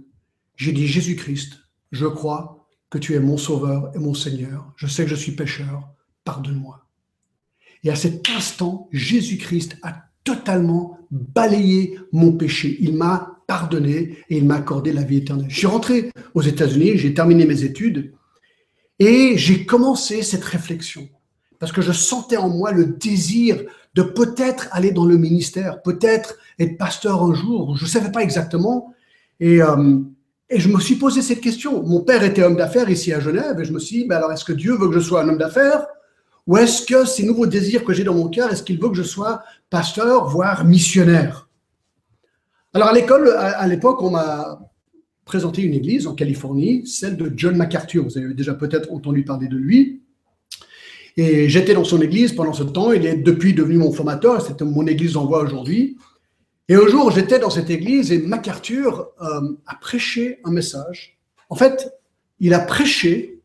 j'ai 0.56 0.72
dit, 0.72 0.88
Jésus-Christ, 0.88 1.60
je 1.92 2.08
crois 2.08 2.68
que 2.90 2.98
tu 2.98 3.14
es 3.14 3.20
mon 3.20 3.38
Sauveur 3.38 3.92
et 3.96 4.00
mon 4.00 4.14
Seigneur. 4.14 4.74
Je 4.76 4.88
sais 4.88 5.04
que 5.04 5.10
je 5.10 5.16
suis 5.16 5.34
pécheur. 5.34 5.88
Pardonne-moi. 6.24 6.87
Et 7.88 7.90
à 7.90 7.96
cet 7.96 8.30
instant, 8.36 8.90
Jésus-Christ 8.92 9.78
a 9.82 9.96
totalement 10.26 10.98
balayé 11.10 11.98
mon 12.12 12.34
péché. 12.34 12.76
Il 12.82 12.98
m'a 12.98 13.40
pardonné 13.48 14.18
et 14.30 14.36
il 14.36 14.44
m'a 14.44 14.56
accordé 14.56 14.92
la 14.92 15.04
vie 15.04 15.20
éternelle. 15.20 15.50
Je 15.50 15.60
suis 15.60 15.68
rentré 15.68 16.12
aux 16.34 16.42
États-Unis, 16.42 16.98
j'ai 16.98 17.14
terminé 17.14 17.46
mes 17.46 17.64
études 17.64 18.12
et 19.00 19.38
j'ai 19.38 19.66
commencé 19.66 20.22
cette 20.22 20.44
réflexion 20.44 21.08
parce 21.60 21.72
que 21.72 21.82
je 21.82 21.94
sentais 21.94 22.36
en 22.36 22.50
moi 22.50 22.74
le 22.74 22.88
désir 22.88 23.64
de 23.96 24.02
peut-être 24.02 24.68
aller 24.74 24.92
dans 24.92 25.06
le 25.06 25.16
ministère, 25.16 25.82
peut-être 25.82 26.36
être 26.60 26.78
pasteur 26.78 27.24
un 27.24 27.34
jour. 27.34 27.78
Je 27.78 27.86
ne 27.86 27.90
savais 27.90 28.12
pas 28.12 28.22
exactement. 28.22 28.94
Et 29.40 29.62
euh, 29.62 30.00
et 30.50 30.60
je 30.60 30.68
me 30.68 30.82
suis 30.82 30.96
posé 30.96 31.22
cette 31.22 31.40
question. 31.40 31.84
Mon 31.84 32.02
père 32.02 32.24
était 32.24 32.44
homme 32.44 32.58
d'affaires 32.58 32.90
ici 32.90 33.14
à 33.14 33.22
Genève 33.22 33.58
et 33.62 33.64
je 33.64 33.72
me 33.72 33.80
suis 33.80 34.00
dit, 34.00 34.08
ben 34.10 34.18
alors 34.18 34.34
est-ce 34.34 34.44
que 34.44 34.54
Dieu 34.54 34.74
veut 34.76 34.90
que 34.90 34.96
je 34.96 35.00
sois 35.00 35.22
un 35.22 35.30
homme 35.30 35.38
d'affaires? 35.38 35.88
Ou 36.48 36.58
est-ce 36.58 36.86
que 36.86 37.06
ces 37.06 37.24
nouveaux 37.24 37.46
désirs 37.46 37.84
que 37.84 37.94
j'ai 37.94 38.06
dans 38.06 38.14
mon 38.14 38.30
cœur, 38.30 38.52
est-ce 38.52 38.64
qu'il 38.64 38.80
veut 38.80 38.90
que 38.90 38.96
je 38.96 39.04
sois 39.04 39.44
pasteur, 39.70 40.28
voire 40.30 40.64
missionnaire? 40.64 41.50
Alors 42.74 42.88
à 42.88 42.94
l'école, 42.94 43.30
à, 43.30 43.68
l'époque, 43.68 44.02
on 44.02 44.12
m'a 44.12 44.60
présenté 45.26 45.62
une 45.62 45.74
église 45.74 46.08
en 46.08 46.16
Californie, 46.16 46.88
celle 46.88 47.18
de 47.18 47.32
John 47.36 47.58
MacArthur. 47.58 48.06
Vous 48.06 48.18
avez 48.18 48.34
déjà 48.34 48.54
peut-être 48.54 48.92
entendu 48.94 49.24
parler 49.24 49.48
de 49.48 49.58
lui. 49.58 50.02
Et 51.18 51.50
j'étais 51.50 51.74
dans 51.74 51.84
son 51.84 52.02
église 52.02 52.34
pendant 52.34 52.54
ce 52.54 52.64
temps. 52.64 52.94
Il 52.94 53.06
est 53.06 53.16
depuis 53.16 53.54
devenu 53.54 53.78
mon 53.78 53.92
formateur. 53.92 54.42
C'est 54.42 54.62
mon 54.62 54.86
église 54.88 55.14
d'envoi 55.14 55.42
aujourd'hui. 55.42 55.98
Et 56.70 56.76
un 56.76 56.88
jour, 56.88 57.12
j'étais 57.12 57.40
dans 57.40 57.50
cette 57.50 57.70
église 57.70 58.12
et 58.12 58.20
MacArthur 58.20 59.08
euh, 59.22 59.56
a 59.66 59.76
prêché 59.76 60.40
un 60.44 60.52
message. 60.52 61.18
En 61.50 61.56
fait, 61.56 61.92
il 62.40 62.54
a 62.54 62.60
prêché 62.60 63.37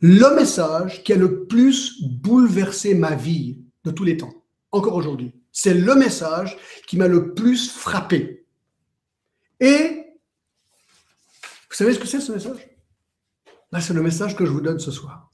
le 0.00 0.34
message 0.34 1.02
qui 1.02 1.12
a 1.12 1.16
le 1.16 1.46
plus 1.46 2.02
bouleversé 2.02 2.94
ma 2.94 3.14
vie 3.14 3.58
de 3.84 3.90
tous 3.90 4.04
les 4.04 4.16
temps, 4.16 4.44
encore 4.70 4.94
aujourd'hui. 4.94 5.32
C'est 5.52 5.74
le 5.74 5.94
message 5.94 6.56
qui 6.86 6.96
m'a 6.96 7.08
le 7.08 7.34
plus 7.34 7.70
frappé. 7.70 8.46
Et 9.60 10.04
vous 11.68 11.74
savez 11.74 11.94
ce 11.94 11.98
que 11.98 12.06
c'est 12.06 12.20
ce 12.20 12.32
message? 12.32 12.68
C'est 13.80 13.94
le 13.94 14.02
message 14.02 14.36
que 14.36 14.46
je 14.46 14.50
vous 14.50 14.60
donne 14.60 14.78
ce 14.78 14.90
soir. 14.90 15.32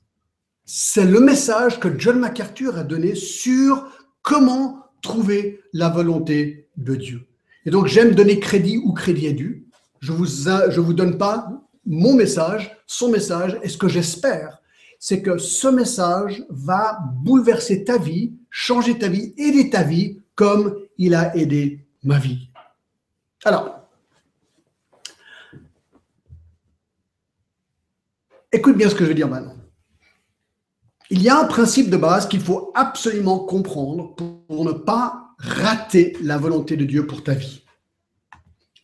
C'est 0.65 1.05
le 1.05 1.21
message 1.21 1.79
que 1.79 1.99
John 1.99 2.19
MacArthur 2.19 2.77
a 2.79 2.85
donné 2.85 3.15
sur 3.15 3.87
comment 4.23 4.87
trouver 5.03 5.61
la 5.73 5.91
volonté 5.91 6.71
de 6.77 6.97
Dieu. 6.97 7.29
Et 7.67 7.71
donc, 7.71 7.87
j'aime 7.87 8.15
donner 8.15 8.41
crédit 8.41 8.79
où 8.79 8.93
crédit 8.93 9.27
est 9.27 9.35
dû. 9.35 9.67
Je 10.01 10.13
vous, 10.13 10.27
je 10.27 10.81
vous 10.81 10.95
donne 10.95 11.19
pas 11.19 11.51
mon 11.87 12.15
message, 12.15 12.74
son 12.87 13.11
message, 13.11 13.59
et 13.63 13.69
ce 13.69 13.77
que 13.77 13.89
j'espère, 13.89 14.61
c'est 14.99 15.21
que 15.21 15.37
ce 15.37 15.69
message 15.69 16.45
va 16.49 16.99
bouleverser 17.23 17.85
ta 17.85 17.99
vie, 17.99 18.33
changer 18.49 18.99
ta 18.99 19.09
vie, 19.09 19.35
aider 19.37 19.69
ta 19.69 19.83
vie 19.83 20.19
comme 20.35 20.79
il 20.97 21.15
a 21.15 21.37
aidé 21.37 21.87
ma 22.03 22.19
vie. 22.19 22.49
Alors, 23.45 23.87
écoute 28.51 28.77
bien 28.77 28.89
ce 28.89 28.95
que 28.95 29.05
je 29.05 29.11
veux 29.11 29.15
dire 29.15 29.29
maintenant. 29.29 29.57
Il 31.11 31.23
y 31.23 31.29
a 31.29 31.39
un 31.39 31.45
principe 31.45 31.91
de 31.91 31.99
base 31.99 32.27
qu'il 32.27 32.41
faut 32.41 32.73
absolument 32.75 33.41
comprendre 33.41 34.15
pour 34.15 34.65
ne 34.65 34.73
pas 34.73 35.35
rater 35.37 36.17
la 36.23 36.39
volonté 36.39 36.79
de 36.79 36.87
Dieu 36.87 37.07
pour 37.07 37.23
ta 37.23 37.35
vie. 37.35 37.63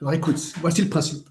Alors 0.03 0.13
écoute, 0.13 0.53
voici 0.61 0.83
le 0.83 0.91
principe. 0.91 1.30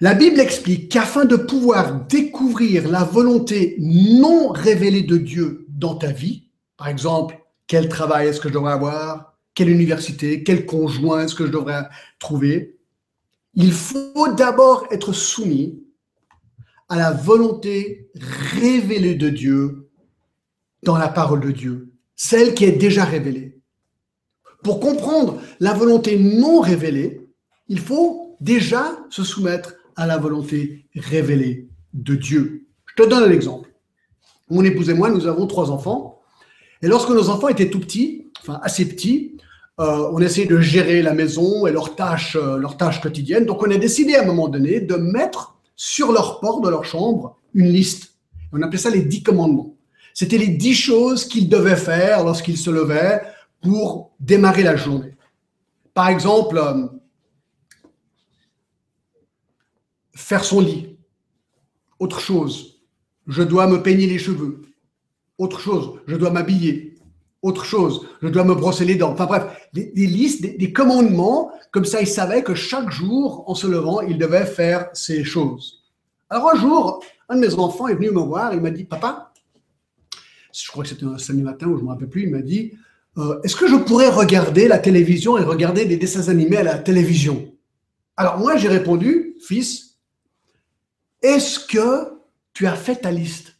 La 0.00 0.14
Bible 0.14 0.40
explique 0.40 0.90
qu'afin 0.90 1.24
de 1.24 1.36
pouvoir 1.36 2.06
découvrir 2.06 2.88
la 2.88 3.02
volonté 3.02 3.76
non 3.78 4.48
révélée 4.48 5.02
de 5.02 5.16
Dieu 5.16 5.66
dans 5.70 5.94
ta 5.94 6.12
vie, 6.12 6.48
par 6.76 6.88
exemple, 6.88 7.38
quel 7.66 7.88
travail 7.88 8.28
est-ce 8.28 8.40
que 8.40 8.48
je 8.48 8.54
devrais 8.54 8.72
avoir, 8.72 9.38
quelle 9.54 9.70
université, 9.70 10.44
quel 10.44 10.66
conjoint 10.66 11.24
est-ce 11.24 11.34
que 11.34 11.46
je 11.46 11.50
devrais 11.50 11.88
trouver, 12.18 12.78
il 13.54 13.72
faut 13.72 14.32
d'abord 14.36 14.86
être 14.90 15.14
soumis 15.14 15.82
à 16.90 16.96
la 16.96 17.10
volonté 17.10 18.10
révélée 18.14 19.14
de 19.14 19.30
Dieu 19.30 19.88
dans 20.82 20.98
la 20.98 21.08
parole 21.08 21.40
de 21.40 21.50
Dieu, 21.50 21.94
celle 22.14 22.54
qui 22.54 22.66
est 22.66 22.72
déjà 22.72 23.04
révélée. 23.04 23.58
Pour 24.62 24.78
comprendre 24.78 25.40
la 25.58 25.72
volonté 25.72 26.18
non 26.18 26.60
révélée, 26.60 27.26
il 27.68 27.80
faut 27.80 28.36
déjà 28.40 28.98
se 29.08 29.24
soumettre 29.24 29.75
à 29.96 30.06
la 30.06 30.18
volonté 30.18 30.86
révélée 30.94 31.68
de 31.94 32.14
Dieu. 32.14 32.66
Je 32.86 33.02
te 33.02 33.08
donne 33.08 33.24
un 33.24 33.30
exemple. 33.30 33.70
Mon 34.50 34.64
épouse 34.64 34.90
et 34.90 34.94
moi, 34.94 35.10
nous 35.10 35.26
avons 35.26 35.46
trois 35.46 35.70
enfants. 35.70 36.20
Et 36.82 36.88
lorsque 36.88 37.10
nos 37.10 37.30
enfants 37.30 37.48
étaient 37.48 37.70
tout 37.70 37.80
petits, 37.80 38.28
enfin 38.40 38.60
assez 38.62 38.86
petits, 38.86 39.36
euh, 39.80 40.08
on 40.12 40.20
essayait 40.20 40.46
de 40.46 40.60
gérer 40.60 41.02
la 41.02 41.12
maison 41.12 41.66
et 41.66 41.72
leurs 41.72 41.96
tâches, 41.96 42.36
euh, 42.36 42.56
leurs 42.56 42.76
tâches 42.76 43.00
quotidiennes. 43.00 43.44
Donc 43.44 43.62
on 43.62 43.70
a 43.70 43.76
décidé 43.76 44.14
à 44.14 44.22
un 44.22 44.26
moment 44.26 44.48
donné 44.48 44.80
de 44.80 44.94
mettre 44.96 45.58
sur 45.74 46.12
leur 46.12 46.40
porte 46.40 46.64
de 46.64 46.70
leur 46.70 46.84
chambre 46.84 47.36
une 47.54 47.68
liste. 47.68 48.14
On 48.52 48.62
appelait 48.62 48.78
ça 48.78 48.90
les 48.90 49.02
dix 49.02 49.22
commandements. 49.22 49.74
C'était 50.14 50.38
les 50.38 50.48
dix 50.48 50.74
choses 50.74 51.26
qu'ils 51.26 51.48
devaient 51.48 51.76
faire 51.76 52.24
lorsqu'ils 52.24 52.56
se 52.56 52.70
levaient 52.70 53.20
pour 53.60 54.12
démarrer 54.18 54.62
la 54.62 54.76
journée. 54.76 55.14
Par 55.92 56.08
exemple, 56.08 56.56
euh, 56.56 56.86
faire 60.16 60.44
son 60.44 60.60
lit. 60.60 60.96
Autre 61.98 62.20
chose, 62.20 62.80
je 63.26 63.42
dois 63.42 63.66
me 63.66 63.82
peigner 63.82 64.06
les 64.06 64.18
cheveux. 64.18 64.62
Autre 65.38 65.60
chose, 65.60 66.00
je 66.06 66.16
dois 66.16 66.30
m'habiller. 66.30 66.94
Autre 67.42 67.64
chose, 67.64 68.08
je 68.22 68.28
dois 68.28 68.44
me 68.44 68.54
brosser 68.54 68.84
les 68.84 68.96
dents. 68.96 69.12
Enfin 69.12 69.26
bref, 69.26 69.68
des, 69.72 69.92
listes, 69.94 70.42
des, 70.42 70.72
commandements, 70.72 71.52
comme 71.70 71.84
ça 71.84 72.00
il 72.00 72.06
savait 72.06 72.42
que 72.42 72.54
chaque 72.54 72.90
jour, 72.90 73.44
en 73.46 73.54
se 73.54 73.66
levant, 73.66 74.00
il 74.00 74.18
devait 74.18 74.46
faire 74.46 74.88
ces 74.94 75.22
choses. 75.22 75.84
Alors 76.30 76.50
un 76.50 76.56
jour, 76.56 77.04
un 77.28 77.36
de 77.36 77.40
mes 77.40 77.54
enfants 77.54 77.86
est 77.88 77.94
venu 77.94 78.10
me 78.10 78.20
voir, 78.20 78.54
il 78.54 78.60
m'a 78.60 78.70
dit, 78.70 78.84
papa, 78.84 79.32
je 80.52 80.68
crois 80.68 80.82
que 80.82 80.88
c'était 80.88 81.04
un 81.04 81.18
samedi 81.18 81.42
matin 81.42 81.66
ou 81.66 81.76
je 81.76 81.82
ne 81.82 81.86
me 81.86 81.90
rappelle 81.90 82.08
plus, 82.08 82.22
il 82.22 82.30
m'a 82.30 82.42
dit, 82.42 82.72
euh, 83.18 83.40
est-ce 83.44 83.54
que 83.54 83.68
je 83.68 83.76
pourrais 83.76 84.08
regarder 84.08 84.66
la 84.66 84.78
télévision 84.78 85.36
et 85.36 85.42
regarder 85.42 85.84
des 85.84 85.98
dessins 85.98 86.28
animés 86.30 86.56
à 86.56 86.62
la 86.62 86.78
télévision? 86.78 87.52
Alors 88.16 88.38
moi 88.38 88.56
j'ai 88.56 88.68
répondu, 88.68 89.36
fils, 89.40 89.85
est-ce 91.26 91.60
que 91.60 92.20
tu 92.52 92.66
as 92.66 92.76
fait 92.76 92.96
ta 92.96 93.10
liste? 93.10 93.56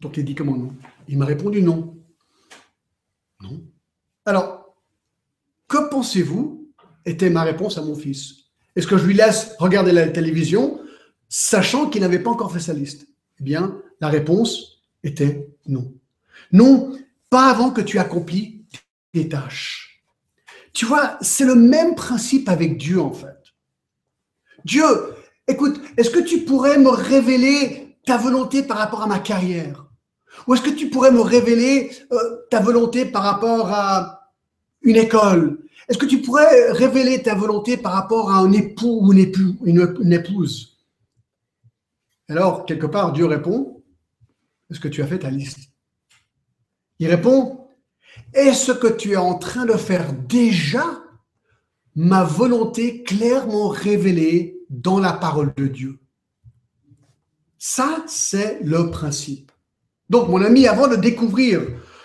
Donc 0.00 0.16
il 0.16 0.24
dit 0.24 0.34
comment 0.34 0.56
non 0.56 0.74
Il 1.08 1.18
m'a 1.18 1.24
répondu 1.24 1.62
non. 1.62 1.96
Non. 3.40 3.62
Alors, 4.26 4.76
que 5.68 5.88
pensez-vous 5.88 6.70
était 7.04 7.30
ma 7.30 7.42
réponse 7.42 7.78
à 7.78 7.82
mon 7.82 7.94
fils? 7.94 8.44
Est-ce 8.76 8.86
que 8.86 8.98
je 8.98 9.06
lui 9.06 9.14
laisse 9.14 9.54
regarder 9.58 9.92
la 9.92 10.08
télévision 10.08 10.80
sachant 11.28 11.88
qu'il 11.88 12.02
n'avait 12.02 12.18
pas 12.18 12.30
encore 12.30 12.52
fait 12.52 12.60
sa 12.60 12.72
liste? 12.72 13.06
Eh 13.40 13.42
bien, 13.42 13.80
la 14.00 14.08
réponse 14.08 14.82
était 15.02 15.48
non. 15.66 15.94
Non, 16.52 16.98
pas 17.30 17.50
avant 17.50 17.70
que 17.70 17.80
tu 17.80 17.98
accomplis 17.98 18.66
tes 19.12 19.28
tâches. 19.28 20.02
Tu 20.72 20.86
vois, 20.86 21.18
c'est 21.20 21.44
le 21.44 21.54
même 21.54 21.94
principe 21.94 22.48
avec 22.48 22.76
Dieu 22.76 23.00
en 23.00 23.12
fait. 23.12 23.33
Dieu, 24.64 24.84
écoute, 25.46 25.80
est-ce 25.96 26.10
que 26.10 26.20
tu 26.20 26.40
pourrais 26.40 26.78
me 26.78 26.88
révéler 26.88 27.96
ta 28.06 28.16
volonté 28.16 28.62
par 28.62 28.78
rapport 28.78 29.02
à 29.02 29.06
ma 29.06 29.18
carrière? 29.18 29.86
Ou 30.46 30.54
est-ce 30.54 30.62
que 30.62 30.70
tu 30.70 30.90
pourrais 30.90 31.12
me 31.12 31.20
révéler 31.20 31.90
euh, 32.12 32.38
ta 32.50 32.60
volonté 32.60 33.04
par 33.04 33.22
rapport 33.22 33.70
à 33.70 34.32
une 34.82 34.96
école? 34.96 35.58
Est-ce 35.88 35.98
que 35.98 36.06
tu 36.06 36.22
pourrais 36.22 36.72
révéler 36.72 37.22
ta 37.22 37.34
volonté 37.34 37.76
par 37.76 37.92
rapport 37.92 38.30
à 38.30 38.38
un 38.38 38.52
époux 38.52 39.00
ou 39.02 39.12
une, 39.12 39.94
une 40.00 40.12
épouse? 40.12 40.78
Alors, 42.28 42.64
quelque 42.64 42.86
part, 42.86 43.12
Dieu 43.12 43.26
répond, 43.26 43.82
est-ce 44.70 44.80
que 44.80 44.88
tu 44.88 45.02
as 45.02 45.06
fait 45.06 45.18
ta 45.18 45.30
liste? 45.30 45.58
Il 46.98 47.08
répond, 47.08 47.68
est-ce 48.32 48.72
que 48.72 48.86
tu 48.86 49.12
es 49.12 49.16
en 49.16 49.34
train 49.34 49.66
de 49.66 49.74
faire 49.74 50.12
déjà 50.12 50.84
ma 51.94 52.24
volonté 52.24 53.02
clairement 53.02 53.68
révélée 53.68 54.53
dans 54.70 54.98
la 54.98 55.12
parole 55.12 55.52
de 55.56 55.66
Dieu. 55.66 55.98
Ça, 57.58 58.04
c'est 58.06 58.60
le 58.62 58.90
principe. 58.90 59.50
Donc, 60.10 60.28
mon 60.28 60.42
ami, 60.42 60.66
avant 60.66 60.88
de 60.88 60.96
découvrir 60.96 61.62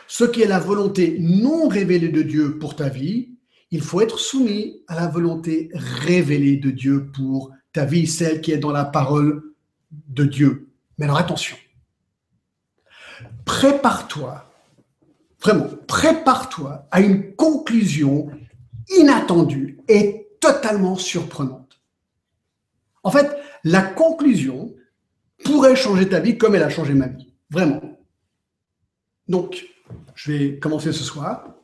ce 0.08 0.24
qui 0.24 0.42
est 0.42 0.48
la 0.48 0.60
volonté 0.60 1.18
non 1.20 1.68
révélée 1.68 2.10
de 2.10 2.22
Dieu 2.22 2.58
pour 2.58 2.76
ta 2.76 2.90
vie, 2.90 3.30
il 3.72 3.82
faut 3.82 4.02
être 4.02 4.18
soumis 4.18 4.82
à 4.88 4.96
la 4.96 5.08
volonté 5.08 5.70
révélée 5.74 6.58
de 6.58 6.72
Dieu 6.72 7.12
pour 7.14 7.52
ta 7.74 7.86
vie, 7.86 8.08
celle 8.08 8.42
qui 8.42 8.52
est 8.52 8.58
dans 8.58 8.72
la 8.72 8.86
parole 8.86 9.44
de 9.92 10.26
Dieu. 10.26 10.70
Mais 10.98 11.06
alors 11.06 11.18
attention, 11.18 11.56
prépare-toi, 13.46 14.46
vraiment, 15.42 15.68
prépare-toi 15.88 16.88
à 16.90 17.02
une 17.02 17.36
conclusion 17.36 18.30
inattendue 18.98 19.78
et 19.88 20.28
totalement 20.40 20.96
surprenante. 20.96 21.69
En 23.04 23.12
fait, 23.12 23.30
la 23.64 23.82
conclusion 23.82 24.74
pourrait 25.44 25.76
changer 25.76 26.10
ta 26.10 26.20
vie 26.20 26.38
comme 26.38 26.56
elle 26.56 26.64
a 26.64 26.70
changé 26.70 26.94
ma 26.94 27.08
vie. 27.08 27.34
Vraiment. 27.50 27.82
Donc, 29.28 29.66
je 30.16 30.32
vais 30.32 30.60
commencer 30.60 30.92
ce 30.92 31.04
soir 31.04 31.56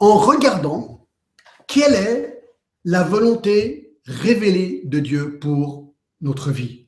en 0.00 0.16
regardant 0.18 1.06
quelle 1.66 1.94
est 1.94 2.42
la 2.84 3.02
volonté 3.02 3.98
révélée 4.06 4.82
de 4.84 5.00
Dieu 5.00 5.38
pour 5.38 5.94
notre 6.20 6.50
vie. 6.50 6.86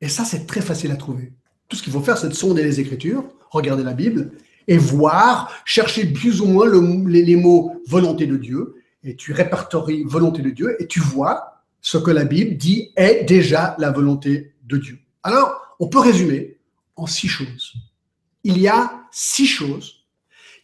Et 0.00 0.08
ça, 0.08 0.24
c'est 0.24 0.46
très 0.46 0.60
facile 0.60 0.90
à 0.92 0.96
trouver. 0.96 1.32
Tout 1.68 1.76
ce 1.76 1.82
qu'il 1.82 1.92
faut 1.92 2.00
faire, 2.00 2.18
c'est 2.18 2.28
de 2.28 2.34
sonder 2.34 2.62
les 2.62 2.80
Écritures, 2.80 3.24
regarder 3.50 3.82
la 3.82 3.94
Bible 3.94 4.32
et 4.68 4.76
voir, 4.76 5.52
chercher 5.64 6.04
plus 6.06 6.40
ou 6.40 6.46
moins 6.46 6.68
les, 7.06 7.36
mots 7.36 7.80
volonté 7.86 8.26
de 8.26 8.36
Dieu, 8.36 8.76
et 9.02 9.16
tu 9.16 9.32
répertories 9.32 10.04
volonté 10.04 10.42
de 10.42 10.50
Dieu, 10.50 10.76
et 10.80 10.86
tu 10.86 11.00
vois 11.00 11.57
ce 11.80 11.98
que 11.98 12.10
la 12.10 12.24
Bible 12.24 12.56
dit 12.56 12.90
est 12.96 13.24
déjà 13.24 13.76
la 13.78 13.90
volonté 13.90 14.54
de 14.64 14.76
Dieu. 14.76 14.98
Alors, 15.22 15.76
on 15.80 15.88
peut 15.88 16.00
résumer 16.00 16.58
en 16.96 17.06
six 17.06 17.28
choses. 17.28 17.74
Il 18.44 18.58
y 18.58 18.68
a 18.68 19.02
six 19.10 19.46
choses 19.46 20.06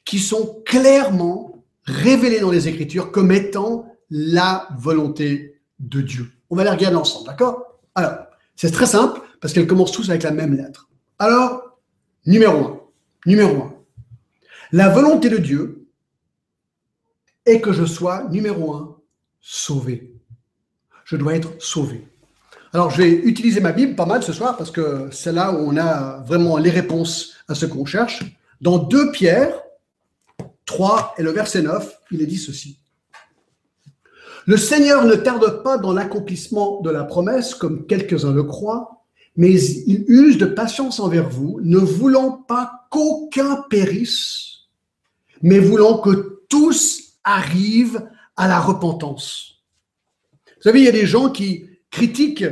qui 0.05 0.19
sont 0.19 0.63
clairement 0.65 1.65
révélées 1.85 2.41
dans 2.41 2.51
les 2.51 2.69
Écritures 2.69 3.13
comme 3.13 3.33
étant 3.33 3.95
la 4.11 4.69
volonté 4.79 5.61
de 5.79 6.01
Dieu. 6.01 6.31
On 6.51 6.57
va 6.57 6.65
les 6.65 6.71
regarder 6.71 6.97
ensemble, 6.97 7.27
d'accord? 7.27 7.81
Alors, 7.95 8.15
c'est 8.57 8.71
très 8.71 8.87
simple 8.87 9.21
parce 9.41 9.53
qu'elles 9.53 9.67
commencent 9.67 9.93
tous 9.93 10.11
avec 10.11 10.23
la 10.23 10.31
même 10.31 10.57
lettre. 10.57 10.89
Alors, 11.19 11.79
numéro 12.27 12.59
un. 12.59 12.81
Numéro 13.27 13.63
un. 13.63 13.75
La 14.73 14.89
volonté 14.89 15.29
de 15.29 15.39
Dieu 15.39 15.89
est 17.47 17.61
que 17.61 17.73
je 17.73 17.85
sois, 17.85 18.25
numéro 18.31 18.75
un, 18.75 18.97
sauvé. 19.41 20.14
Je 21.05 21.17
dois 21.17 21.35
être 21.35 21.51
sauvé. 21.59 22.07
Alors, 22.73 22.91
je 22.91 23.03
vais 23.03 23.11
utiliser 23.11 23.61
ma 23.61 23.73
Bible 23.73 23.95
pas 23.95 24.07
mal 24.07 24.23
ce 24.23 24.33
soir 24.33 24.57
parce 24.57 24.71
que 24.71 25.09
c'est 25.13 25.33
là 25.33 25.53
où 25.53 25.59
on 25.59 25.77
a 25.77 26.23
vraiment 26.27 26.57
les 26.57 26.71
réponses 26.71 27.35
à 27.47 27.55
ce 27.55 27.67
qu'on 27.67 27.85
cherche. 27.85 28.25
Dans 28.61 28.79
2 28.79 29.13
Pierre 29.13 29.55
3 30.67 31.15
et 31.19 31.23
le 31.23 31.31
verset 31.31 31.63
9, 31.63 32.01
il 32.11 32.23
est 32.23 32.27
dit 32.27 32.39
ceci. 32.39 32.79
Le 34.47 34.57
Seigneur 34.57 35.05
ne 35.05 35.15
tarde 35.15 35.63
pas 35.63 35.79
dans 35.79 35.93
l'accomplissement 35.93 36.81
de 36.83 36.91
la 36.91 37.05
promesse, 37.05 37.55
comme 37.55 37.87
quelques-uns 37.87 38.33
le 38.33 38.43
croient, 38.43 39.05
mais 39.37 39.53
il 39.53 40.05
use 40.09 40.39
de 40.39 40.47
patience 40.47 41.01
envers 41.01 41.29
vous, 41.29 41.61
ne 41.63 41.79
voulant 41.79 42.31
pas 42.31 42.87
qu'aucun 42.91 43.65
périsse, 43.71 44.67
mais 45.43 45.59
voulant 45.59 45.99
que 45.99 46.43
tous 46.49 47.19
arrivent 47.25 48.07
à 48.37 48.49
la 48.49 48.61
repentance. 48.61 49.54
Vous 50.65 50.71
savez, 50.71 50.81
il 50.81 50.87
y 50.87 50.89
a 50.89 50.93
des 50.93 51.05
gens 51.05 51.29
qui 51.29 51.67
critiquent 51.91 52.47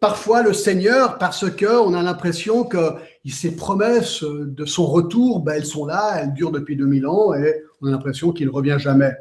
parfois 0.00 0.42
le 0.42 0.52
Seigneur 0.52 1.16
parce 1.18 1.48
qu'on 1.48 1.94
a 1.94 2.02
l'impression 2.02 2.64
que 2.64 2.94
ses 3.24 3.54
promesses 3.54 4.24
de 4.24 4.64
son 4.64 4.84
retour, 4.84 5.38
ben, 5.38 5.52
elles 5.52 5.64
sont 5.64 5.86
là, 5.86 6.16
elles 6.20 6.34
durent 6.34 6.50
depuis 6.50 6.74
2000 6.74 7.06
ans 7.06 7.34
et 7.34 7.62
on 7.80 7.86
a 7.86 7.92
l'impression 7.92 8.32
qu'il 8.32 8.46
ne 8.46 8.50
revient 8.50 8.78
jamais. 8.80 9.12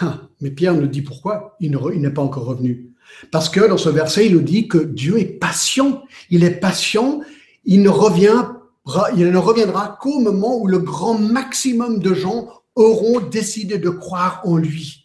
Ah, 0.00 0.20
mais 0.40 0.52
Pierre 0.52 0.74
nous 0.74 0.86
dit 0.86 1.02
pourquoi 1.02 1.56
il 1.58 1.72
n'est 1.72 2.10
pas 2.10 2.22
encore 2.22 2.44
revenu. 2.44 2.92
Parce 3.32 3.48
que 3.48 3.66
dans 3.68 3.76
ce 3.76 3.88
verset, 3.88 4.26
il 4.26 4.34
nous 4.34 4.42
dit 4.42 4.68
que 4.68 4.78
Dieu 4.78 5.18
est 5.18 5.40
patient. 5.40 6.04
Il 6.30 6.44
est 6.44 6.60
patient. 6.60 7.20
Il 7.64 7.82
ne, 7.82 7.90
il 9.16 9.32
ne 9.32 9.38
reviendra 9.38 9.98
qu'au 10.00 10.20
moment 10.20 10.56
où 10.56 10.68
le 10.68 10.78
grand 10.78 11.18
maximum 11.18 11.98
de 11.98 12.14
gens 12.14 12.48
auront 12.76 13.18
décidé 13.18 13.78
de 13.78 13.90
croire 13.90 14.40
en 14.44 14.56
lui. 14.56 15.01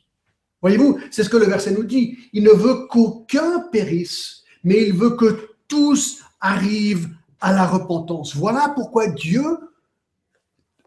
Voyez-vous, 0.62 1.00
c'est 1.12 1.24
ce 1.24 1.30
que 1.30 1.38
le 1.38 1.46
verset 1.46 1.72
nous 1.72 1.84
dit. 1.84 2.18
Il 2.34 2.44
ne 2.44 2.52
veut 2.52 2.88
qu'aucun 2.88 3.60
périsse, 3.72 4.44
mais 4.64 4.88
il 4.88 4.94
veut 4.94 5.12
que 5.12 5.50
tous 5.68 6.22
arrivent 6.42 7.10
à 7.40 7.54
la 7.54 7.66
repentance. 7.66 8.36
Voilà 8.36 8.72
pourquoi 8.76 9.08
Dieu 9.08 9.44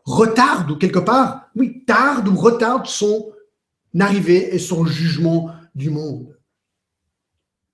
retarde, 0.04 0.70
ou 0.70 0.76
quelque 0.76 0.98
part, 0.98 1.50
oui, 1.54 1.84
tarde 1.86 2.28
ou 2.28 2.36
retarde 2.36 2.86
son 2.86 3.30
arrivée 3.98 4.54
et 4.54 4.58
son 4.58 4.84
jugement 4.84 5.50
du 5.74 5.90
monde. 5.90 6.36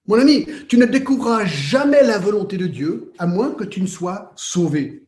Mon 0.07 0.21
ami, 0.21 0.47
tu 0.69 0.79
ne 0.79 0.87
découvriras 0.87 1.45
jamais 1.47 2.03
la 2.03 2.19
volonté 2.19 2.57
de 2.57 2.67
Dieu 2.67 3.13
à 3.19 3.27
moins 3.27 3.51
que 3.51 3.65
tu 3.65 3.81
ne 3.81 3.87
sois 3.87 4.33
sauvé. 4.37 5.05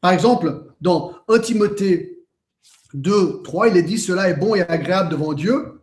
Par 0.00 0.12
exemple, 0.12 0.64
dans 0.80 1.14
1 1.28 1.38
Timothée 1.38 2.18
2, 2.92 3.42
3, 3.42 3.68
il 3.68 3.76
est 3.76 3.82
dit 3.82 3.98
Cela 3.98 4.28
est 4.28 4.34
bon 4.34 4.54
et 4.54 4.62
agréable 4.62 5.10
devant 5.10 5.32
Dieu, 5.32 5.80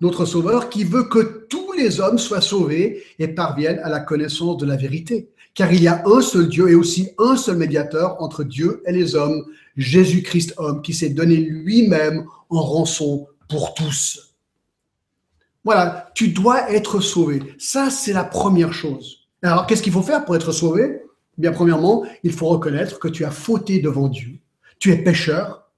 notre 0.00 0.24
Sauveur, 0.24 0.68
qui 0.68 0.84
veut 0.84 1.04
que 1.04 1.46
tous 1.48 1.72
les 1.72 2.00
hommes 2.00 2.18
soient 2.18 2.40
sauvés 2.40 3.02
et 3.18 3.28
parviennent 3.28 3.80
à 3.80 3.88
la 3.88 4.00
connaissance 4.00 4.56
de 4.58 4.66
la 4.66 4.76
vérité. 4.76 5.30
Car 5.54 5.72
il 5.72 5.82
y 5.82 5.88
a 5.88 6.02
un 6.06 6.20
seul 6.20 6.48
Dieu 6.48 6.68
et 6.68 6.74
aussi 6.74 7.10
un 7.18 7.36
seul 7.36 7.56
médiateur 7.56 8.20
entre 8.20 8.44
Dieu 8.44 8.82
et 8.86 8.92
les 8.92 9.14
hommes, 9.14 9.44
Jésus-Christ 9.76 10.54
homme, 10.58 10.82
qui 10.82 10.92
s'est 10.92 11.10
donné 11.10 11.36
lui-même 11.36 12.26
en 12.50 12.62
rançon 12.62 13.26
pour 13.48 13.72
tous. 13.74 14.34
Voilà, 15.64 16.10
tu 16.14 16.28
dois 16.28 16.70
être 16.70 17.00
sauvé. 17.00 17.42
Ça, 17.58 17.90
c'est 17.90 18.12
la 18.12 18.24
première 18.24 18.72
chose. 18.72 19.28
Alors, 19.42 19.66
qu'est-ce 19.66 19.82
qu'il 19.82 19.92
faut 19.92 20.02
faire 20.02 20.24
pour 20.24 20.36
être 20.36 20.52
sauvé? 20.52 21.00
Bien, 21.38 21.52
premièrement, 21.52 22.04
il 22.22 22.32
faut 22.32 22.46
reconnaître 22.46 22.98
que 22.98 23.08
tu 23.08 23.24
as 23.24 23.30
fauté 23.30 23.80
devant 23.80 24.08
Dieu, 24.08 24.38
tu 24.78 24.92
es 24.92 24.96
pécheur, 24.96 25.70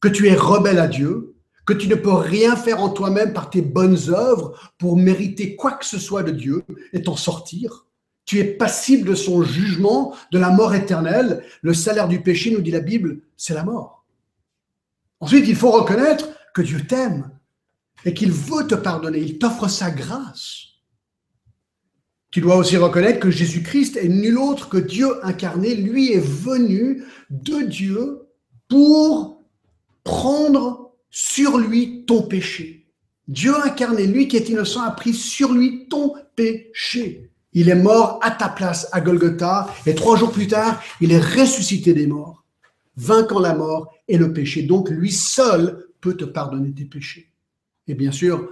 que 0.00 0.08
tu 0.08 0.28
es 0.28 0.34
rebelle 0.34 0.78
à 0.78 0.88
Dieu, 0.88 1.34
que 1.66 1.72
tu 1.72 1.88
ne 1.88 1.96
peux 1.96 2.12
rien 2.12 2.56
faire 2.56 2.80
en 2.80 2.88
toi-même 2.88 3.32
par 3.32 3.50
tes 3.50 3.60
bonnes 3.60 3.98
œuvres 4.08 4.72
pour 4.78 4.96
mériter 4.96 5.56
quoi 5.56 5.72
que 5.72 5.84
ce 5.84 5.98
soit 5.98 6.22
de 6.22 6.30
Dieu 6.30 6.64
et 6.92 7.02
t'en 7.02 7.16
sortir. 7.16 7.86
Tu 8.24 8.38
es 8.38 8.44
passible 8.44 9.08
de 9.08 9.14
son 9.14 9.42
jugement, 9.42 10.14
de 10.32 10.38
la 10.38 10.50
mort 10.50 10.74
éternelle. 10.74 11.44
Le 11.62 11.74
salaire 11.74 12.08
du 12.08 12.22
péché, 12.22 12.50
nous 12.50 12.60
dit 12.60 12.70
la 12.70 12.80
Bible, 12.80 13.20
c'est 13.36 13.54
la 13.54 13.64
mort. 13.64 14.04
Ensuite, 15.20 15.46
il 15.48 15.56
faut 15.56 15.70
reconnaître 15.70 16.28
que 16.54 16.62
Dieu 16.62 16.86
t'aime 16.86 17.30
et 18.04 18.14
qu'il 18.14 18.30
veut 18.30 18.66
te 18.66 18.74
pardonner. 18.74 19.18
Il 19.18 19.38
t'offre 19.38 19.68
sa 19.68 19.90
grâce. 19.90 20.66
Tu 22.30 22.40
dois 22.40 22.56
aussi 22.56 22.76
reconnaître 22.76 23.20
que 23.20 23.30
Jésus-Christ 23.30 23.96
est 23.96 24.08
nul 24.08 24.38
autre 24.38 24.68
que 24.68 24.76
Dieu 24.76 25.24
incarné. 25.24 25.74
Lui 25.74 26.12
est 26.12 26.24
venu 26.24 27.04
de 27.30 27.62
Dieu 27.62 28.28
pour 28.68 29.42
prendre 30.04 30.85
sur 31.18 31.56
lui 31.56 32.04
ton 32.04 32.20
péché. 32.20 32.84
Dieu 33.26 33.54
incarné, 33.64 34.06
lui 34.06 34.28
qui 34.28 34.36
est 34.36 34.50
innocent, 34.50 34.82
a 34.82 34.90
pris 34.90 35.14
sur 35.14 35.54
lui 35.54 35.88
ton 35.88 36.12
péché. 36.34 37.30
Il 37.54 37.70
est 37.70 37.74
mort 37.74 38.18
à 38.20 38.30
ta 38.30 38.50
place 38.50 38.86
à 38.92 39.00
Golgotha 39.00 39.66
et 39.86 39.94
trois 39.94 40.18
jours 40.18 40.30
plus 40.30 40.46
tard, 40.46 40.78
il 41.00 41.12
est 41.12 41.18
ressuscité 41.18 41.94
des 41.94 42.06
morts, 42.06 42.44
vainquant 42.98 43.40
la 43.40 43.54
mort 43.54 43.94
et 44.08 44.18
le 44.18 44.34
péché. 44.34 44.64
Donc 44.64 44.90
lui 44.90 45.10
seul 45.10 45.86
peut 46.02 46.18
te 46.18 46.26
pardonner 46.26 46.72
tes 46.72 46.84
péchés. 46.84 47.32
Et 47.88 47.94
bien 47.94 48.12
sûr, 48.12 48.50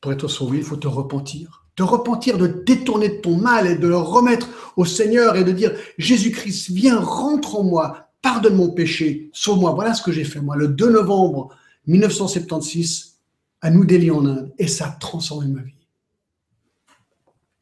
pour 0.00 0.10
être 0.10 0.26
sauvé, 0.26 0.58
il 0.58 0.64
faut 0.64 0.74
te 0.74 0.88
repentir. 0.88 1.66
Te 1.76 1.84
repentir 1.84 2.36
de 2.36 2.48
détourner 2.48 3.10
de 3.10 3.20
ton 3.20 3.36
mal 3.36 3.68
et 3.68 3.76
de 3.76 3.86
le 3.86 3.96
remettre 3.96 4.48
au 4.76 4.84
Seigneur 4.84 5.36
et 5.36 5.44
de 5.44 5.52
dire 5.52 5.70
Jésus-Christ, 5.98 6.70
viens, 6.70 6.98
rentre 6.98 7.60
en 7.60 7.62
moi, 7.62 8.08
pardonne 8.22 8.56
mon 8.56 8.70
péché, 8.70 9.30
sauve-moi. 9.32 9.70
Voilà 9.70 9.94
ce 9.94 10.02
que 10.02 10.10
j'ai 10.10 10.24
fait 10.24 10.40
moi 10.40 10.56
le 10.56 10.66
2 10.66 10.90
novembre 10.90 11.54
1976 11.86 13.18
à 13.60 13.70
New 13.70 13.84
Delhi 13.84 14.10
en 14.10 14.24
Inde 14.24 14.52
et 14.58 14.68
ça 14.68 14.88
a 14.88 14.90
transformé 14.92 15.48
ma 15.48 15.62
vie. 15.62 15.74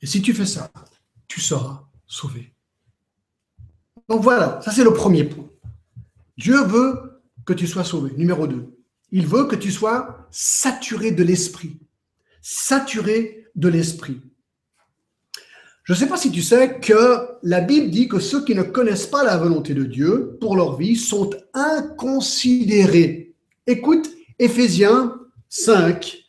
Et 0.03 0.07
si 0.07 0.23
tu 0.23 0.33
fais 0.35 0.47
ça, 0.47 0.71
tu 1.29 1.41
seras 1.41 1.85
sauvé. 2.07 2.53
Donc 4.09 4.23
voilà, 4.23 4.61
ça 4.63 4.73
c'est 4.73 4.85
le 4.85 4.95
premier 4.95 5.25
point. 5.25 5.49
Dieu 6.37 6.63
veut 6.65 7.23
que 7.45 7.53
tu 7.53 7.67
sois 7.67 7.85
sauvé. 7.85 8.13
Numéro 8.17 8.47
2. 8.47 8.77
Il 9.13 9.27
veut 9.27 9.45
que 9.45 9.57
tu 9.57 9.71
sois 9.71 10.27
saturé 10.31 11.11
de 11.11 11.23
l'esprit. 11.23 11.79
Saturé 12.41 13.47
de 13.55 13.69
l'esprit. 13.69 14.21
Je 15.85 15.93
ne 15.93 15.99
sais 15.99 16.07
pas 16.07 16.17
si 16.17 16.31
tu 16.31 16.43
sais 16.43 16.79
que 16.79 17.29
la 17.43 17.61
Bible 17.61 17.91
dit 17.91 18.09
que 18.09 18.21
ceux 18.21 18.45
qui 18.45 18.55
ne 18.55 18.63
connaissent 18.63 19.07
pas 19.07 19.25
la 19.25 19.37
volonté 19.37 19.75
de 19.75 19.85
Dieu 19.85 20.39
pour 20.41 20.57
leur 20.57 20.77
vie 20.77 20.97
sont 20.97 21.31
inconsidérés. 21.53 23.30
Écoute 23.67 24.11
Éphésiens 24.39 25.17
5 25.49 26.21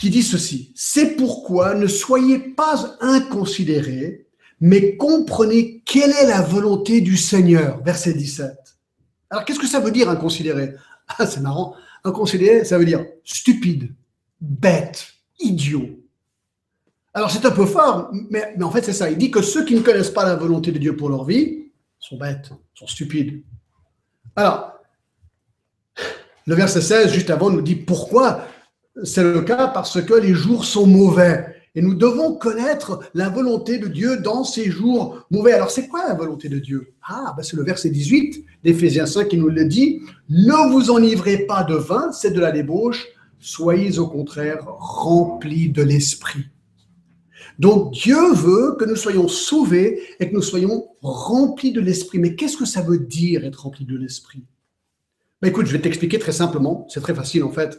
qui 0.00 0.08
dit 0.08 0.22
ceci. 0.22 0.72
C'est 0.74 1.16
pourquoi 1.16 1.74
ne 1.74 1.86
soyez 1.86 2.38
pas 2.38 2.96
inconsidérés, 3.00 4.26
mais 4.58 4.96
comprenez 4.96 5.82
quelle 5.84 6.12
est 6.12 6.26
la 6.26 6.40
volonté 6.40 7.02
du 7.02 7.18
Seigneur. 7.18 7.82
Verset 7.82 8.14
17. 8.14 8.56
Alors 9.28 9.44
qu'est-ce 9.44 9.58
que 9.58 9.66
ça 9.66 9.80
veut 9.80 9.90
dire 9.90 10.08
inconsidéré? 10.08 10.74
Ah, 11.18 11.26
c'est 11.26 11.40
marrant. 11.40 11.74
Inconsidéré, 12.02 12.64
ça 12.64 12.78
veut 12.78 12.86
dire 12.86 13.04
stupide, 13.24 13.94
bête, 14.40 15.06
idiot. 15.38 16.00
Alors 17.12 17.30
c'est 17.30 17.44
un 17.44 17.50
peu 17.50 17.66
fort, 17.66 18.10
mais, 18.30 18.54
mais 18.56 18.64
en 18.64 18.70
fait 18.70 18.82
c'est 18.82 18.94
ça. 18.94 19.10
Il 19.10 19.18
dit 19.18 19.30
que 19.30 19.42
ceux 19.42 19.66
qui 19.66 19.74
ne 19.74 19.80
connaissent 19.80 20.10
pas 20.10 20.24
la 20.24 20.36
volonté 20.36 20.72
de 20.72 20.78
Dieu 20.78 20.96
pour 20.96 21.10
leur 21.10 21.24
vie 21.24 21.66
sont 21.98 22.16
bêtes, 22.16 22.50
sont 22.74 22.86
stupides. 22.86 23.42
Alors, 24.34 24.79
le 26.46 26.54
verset 26.54 26.80
16, 26.80 27.12
juste 27.12 27.30
avant, 27.30 27.50
nous 27.50 27.62
dit 27.62 27.76
pourquoi? 27.76 28.46
C'est 29.04 29.22
le 29.22 29.42
cas, 29.42 29.68
parce 29.68 30.02
que 30.02 30.14
les 30.14 30.34
jours 30.34 30.64
sont 30.64 30.86
mauvais. 30.86 31.46
Et 31.76 31.82
nous 31.82 31.94
devons 31.94 32.34
connaître 32.34 33.00
la 33.14 33.28
volonté 33.28 33.78
de 33.78 33.86
Dieu 33.86 34.16
dans 34.16 34.42
ces 34.42 34.70
jours 34.70 35.24
mauvais. 35.30 35.52
Alors, 35.52 35.70
c'est 35.70 35.86
quoi 35.86 36.08
la 36.08 36.14
volonté 36.14 36.48
de 36.48 36.58
Dieu? 36.58 36.94
Ah, 37.08 37.32
ben 37.36 37.44
c'est 37.44 37.56
le 37.56 37.62
verset 37.62 37.90
18 37.90 38.44
d'Éphésiens 38.64 39.06
5 39.06 39.28
qui 39.28 39.38
nous 39.38 39.48
le 39.48 39.64
dit. 39.64 40.00
Ne 40.28 40.72
vous 40.72 40.90
enivrez 40.90 41.46
pas 41.46 41.62
de 41.62 41.76
vin, 41.76 42.10
c'est 42.10 42.32
de 42.32 42.40
la 42.40 42.50
débauche. 42.50 43.06
Soyez 43.38 43.98
au 44.00 44.08
contraire 44.08 44.64
remplis 44.66 45.70
de 45.70 45.82
l'esprit. 45.82 46.46
Donc, 47.60 47.92
Dieu 47.92 48.32
veut 48.32 48.74
que 48.78 48.84
nous 48.84 48.96
soyons 48.96 49.28
sauvés 49.28 50.00
et 50.18 50.28
que 50.28 50.34
nous 50.34 50.42
soyons 50.42 50.88
remplis 51.02 51.72
de 51.72 51.80
l'esprit. 51.80 52.18
Mais 52.18 52.34
qu'est-ce 52.34 52.56
que 52.56 52.64
ça 52.64 52.82
veut 52.82 52.98
dire 52.98 53.44
être 53.44 53.62
rempli 53.62 53.84
de 53.84 53.96
l'esprit? 53.96 54.44
Ben, 55.42 55.48
Écoute, 55.48 55.66
je 55.66 55.72
vais 55.72 55.80
t'expliquer 55.80 56.18
très 56.18 56.32
simplement. 56.32 56.86
C'est 56.88 57.00
très 57.00 57.14
facile 57.14 57.44
en 57.44 57.50
fait. 57.50 57.78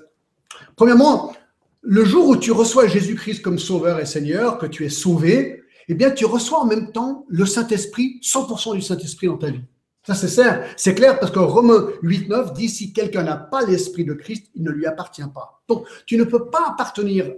Premièrement, 0.76 1.34
le 1.82 2.06
jour 2.06 2.28
où 2.28 2.36
tu 2.36 2.52
reçois 2.52 2.88
Jésus-Christ 2.88 3.42
comme 3.42 3.58
Sauveur 3.58 4.00
et 4.00 4.06
Seigneur, 4.06 4.58
que 4.58 4.68
tu 4.68 4.86
es 4.86 4.90
sauvé, 4.90 5.64
eh 5.88 5.94
bien, 5.94 6.12
tu 6.12 6.26
reçois 6.26 6.60
en 6.60 6.66
même 6.66 6.92
temps 6.92 7.26
le 7.28 7.46
Saint-Esprit, 7.46 8.20
100% 8.22 8.76
du 8.76 8.82
Saint-Esprit 8.82 9.28
dans 9.28 9.38
ta 9.38 9.50
vie. 9.50 9.64
Ça, 10.06 10.16
c'est 10.16 10.34
clair. 10.34 10.74
C'est 10.78 10.96
clair 10.96 11.20
parce 11.20 11.32
que 11.32 11.40
Romains 11.40 11.88
8, 12.02 12.30
9 12.30 12.54
dit 12.54 12.70
si 12.70 12.94
quelqu'un 12.94 13.24
n'a 13.24 13.36
pas 13.36 13.66
l'Esprit 13.66 14.04
de 14.06 14.14
Christ, 14.14 14.48
il 14.56 14.64
ne 14.64 14.72
lui 14.72 14.86
appartient 14.86 15.22
pas. 15.34 15.64
Donc, 15.68 15.86
tu 16.06 16.18
ne 16.18 16.24
peux 16.24 16.50
pas 16.50 16.68
appartenir 16.70 17.32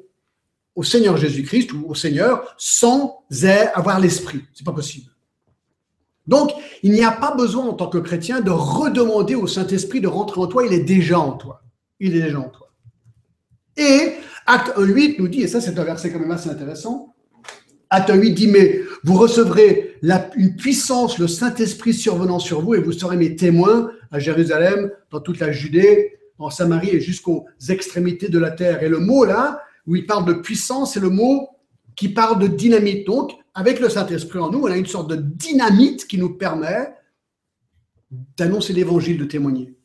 au 0.75 0.83
Seigneur 0.83 1.17
Jésus-Christ 1.17 1.73
ou 1.73 1.85
au 1.87 1.95
Seigneur 1.95 2.55
sans 2.57 3.25
avoir 3.73 3.99
l'Esprit. 3.99 4.41
C'est 4.53 4.65
pas 4.65 4.71
possible. 4.71 5.12
Donc, 6.27 6.51
il 6.83 6.91
n'y 6.91 7.03
a 7.03 7.11
pas 7.11 7.35
besoin 7.35 7.65
en 7.65 7.73
tant 7.73 7.87
que 7.87 7.97
chrétien 7.97 8.41
de 8.41 8.51
redemander 8.51 9.35
au 9.35 9.47
Saint-Esprit 9.47 10.01
de 10.01 10.07
rentrer 10.07 10.39
en 10.39 10.47
toi. 10.47 10.65
Il 10.65 10.73
est 10.73 10.83
déjà 10.83 11.19
en 11.19 11.33
toi. 11.33 11.61
Il 11.99 12.15
est 12.15 12.21
déjà 12.21 12.39
en 12.39 12.49
toi. 12.49 12.69
Et 13.75 14.13
Acte 14.45 14.77
1.8 14.77 15.15
nous 15.19 15.27
dit, 15.27 15.41
et 15.41 15.47
ça 15.47 15.61
c'est 15.61 15.77
un 15.79 15.83
verset 15.83 16.11
quand 16.11 16.19
même 16.19 16.31
assez 16.31 16.49
intéressant, 16.49 17.13
Acte 17.89 18.09
1.8 18.09 18.33
dit, 18.33 18.47
mais 18.47 18.81
vous 19.03 19.15
recevrez 19.17 19.97
la, 20.01 20.29
une 20.35 20.55
puissance, 20.55 21.17
le 21.19 21.27
Saint-Esprit 21.27 21.93
survenant 21.93 22.39
sur 22.39 22.61
vous, 22.61 22.75
et 22.75 22.79
vous 22.79 22.91
serez 22.91 23.17
mes 23.17 23.35
témoins 23.35 23.91
à 24.11 24.19
Jérusalem, 24.19 24.91
dans 25.11 25.19
toute 25.19 25.39
la 25.39 25.51
Judée, 25.51 26.19
en 26.39 26.49
Samarie 26.49 26.89
et 26.89 26.99
jusqu'aux 26.99 27.45
extrémités 27.69 28.29
de 28.29 28.39
la 28.39 28.51
terre. 28.51 28.83
Et 28.83 28.89
le 28.89 28.99
mot 28.99 29.25
là, 29.25 29.61
où 29.87 29.95
il 29.95 30.05
parle 30.05 30.25
de 30.25 30.33
puissance, 30.33 30.93
c'est 30.93 30.99
le 30.99 31.09
mot 31.09 31.49
qui 31.95 32.09
parle 32.09 32.39
de 32.39 32.47
dynamite. 32.47 33.05
Donc, 33.05 33.31
avec 33.53 33.79
le 33.79 33.89
Saint-Esprit 33.89 34.39
en 34.39 34.49
nous, 34.49 34.61
on 34.61 34.71
a 34.71 34.77
une 34.77 34.85
sorte 34.85 35.09
de 35.09 35.15
dynamite 35.15 36.07
qui 36.07 36.17
nous 36.17 36.33
permet 36.35 36.93
d'annoncer 38.37 38.73
l'évangile, 38.73 39.17
de 39.17 39.25
témoigner. 39.25 39.75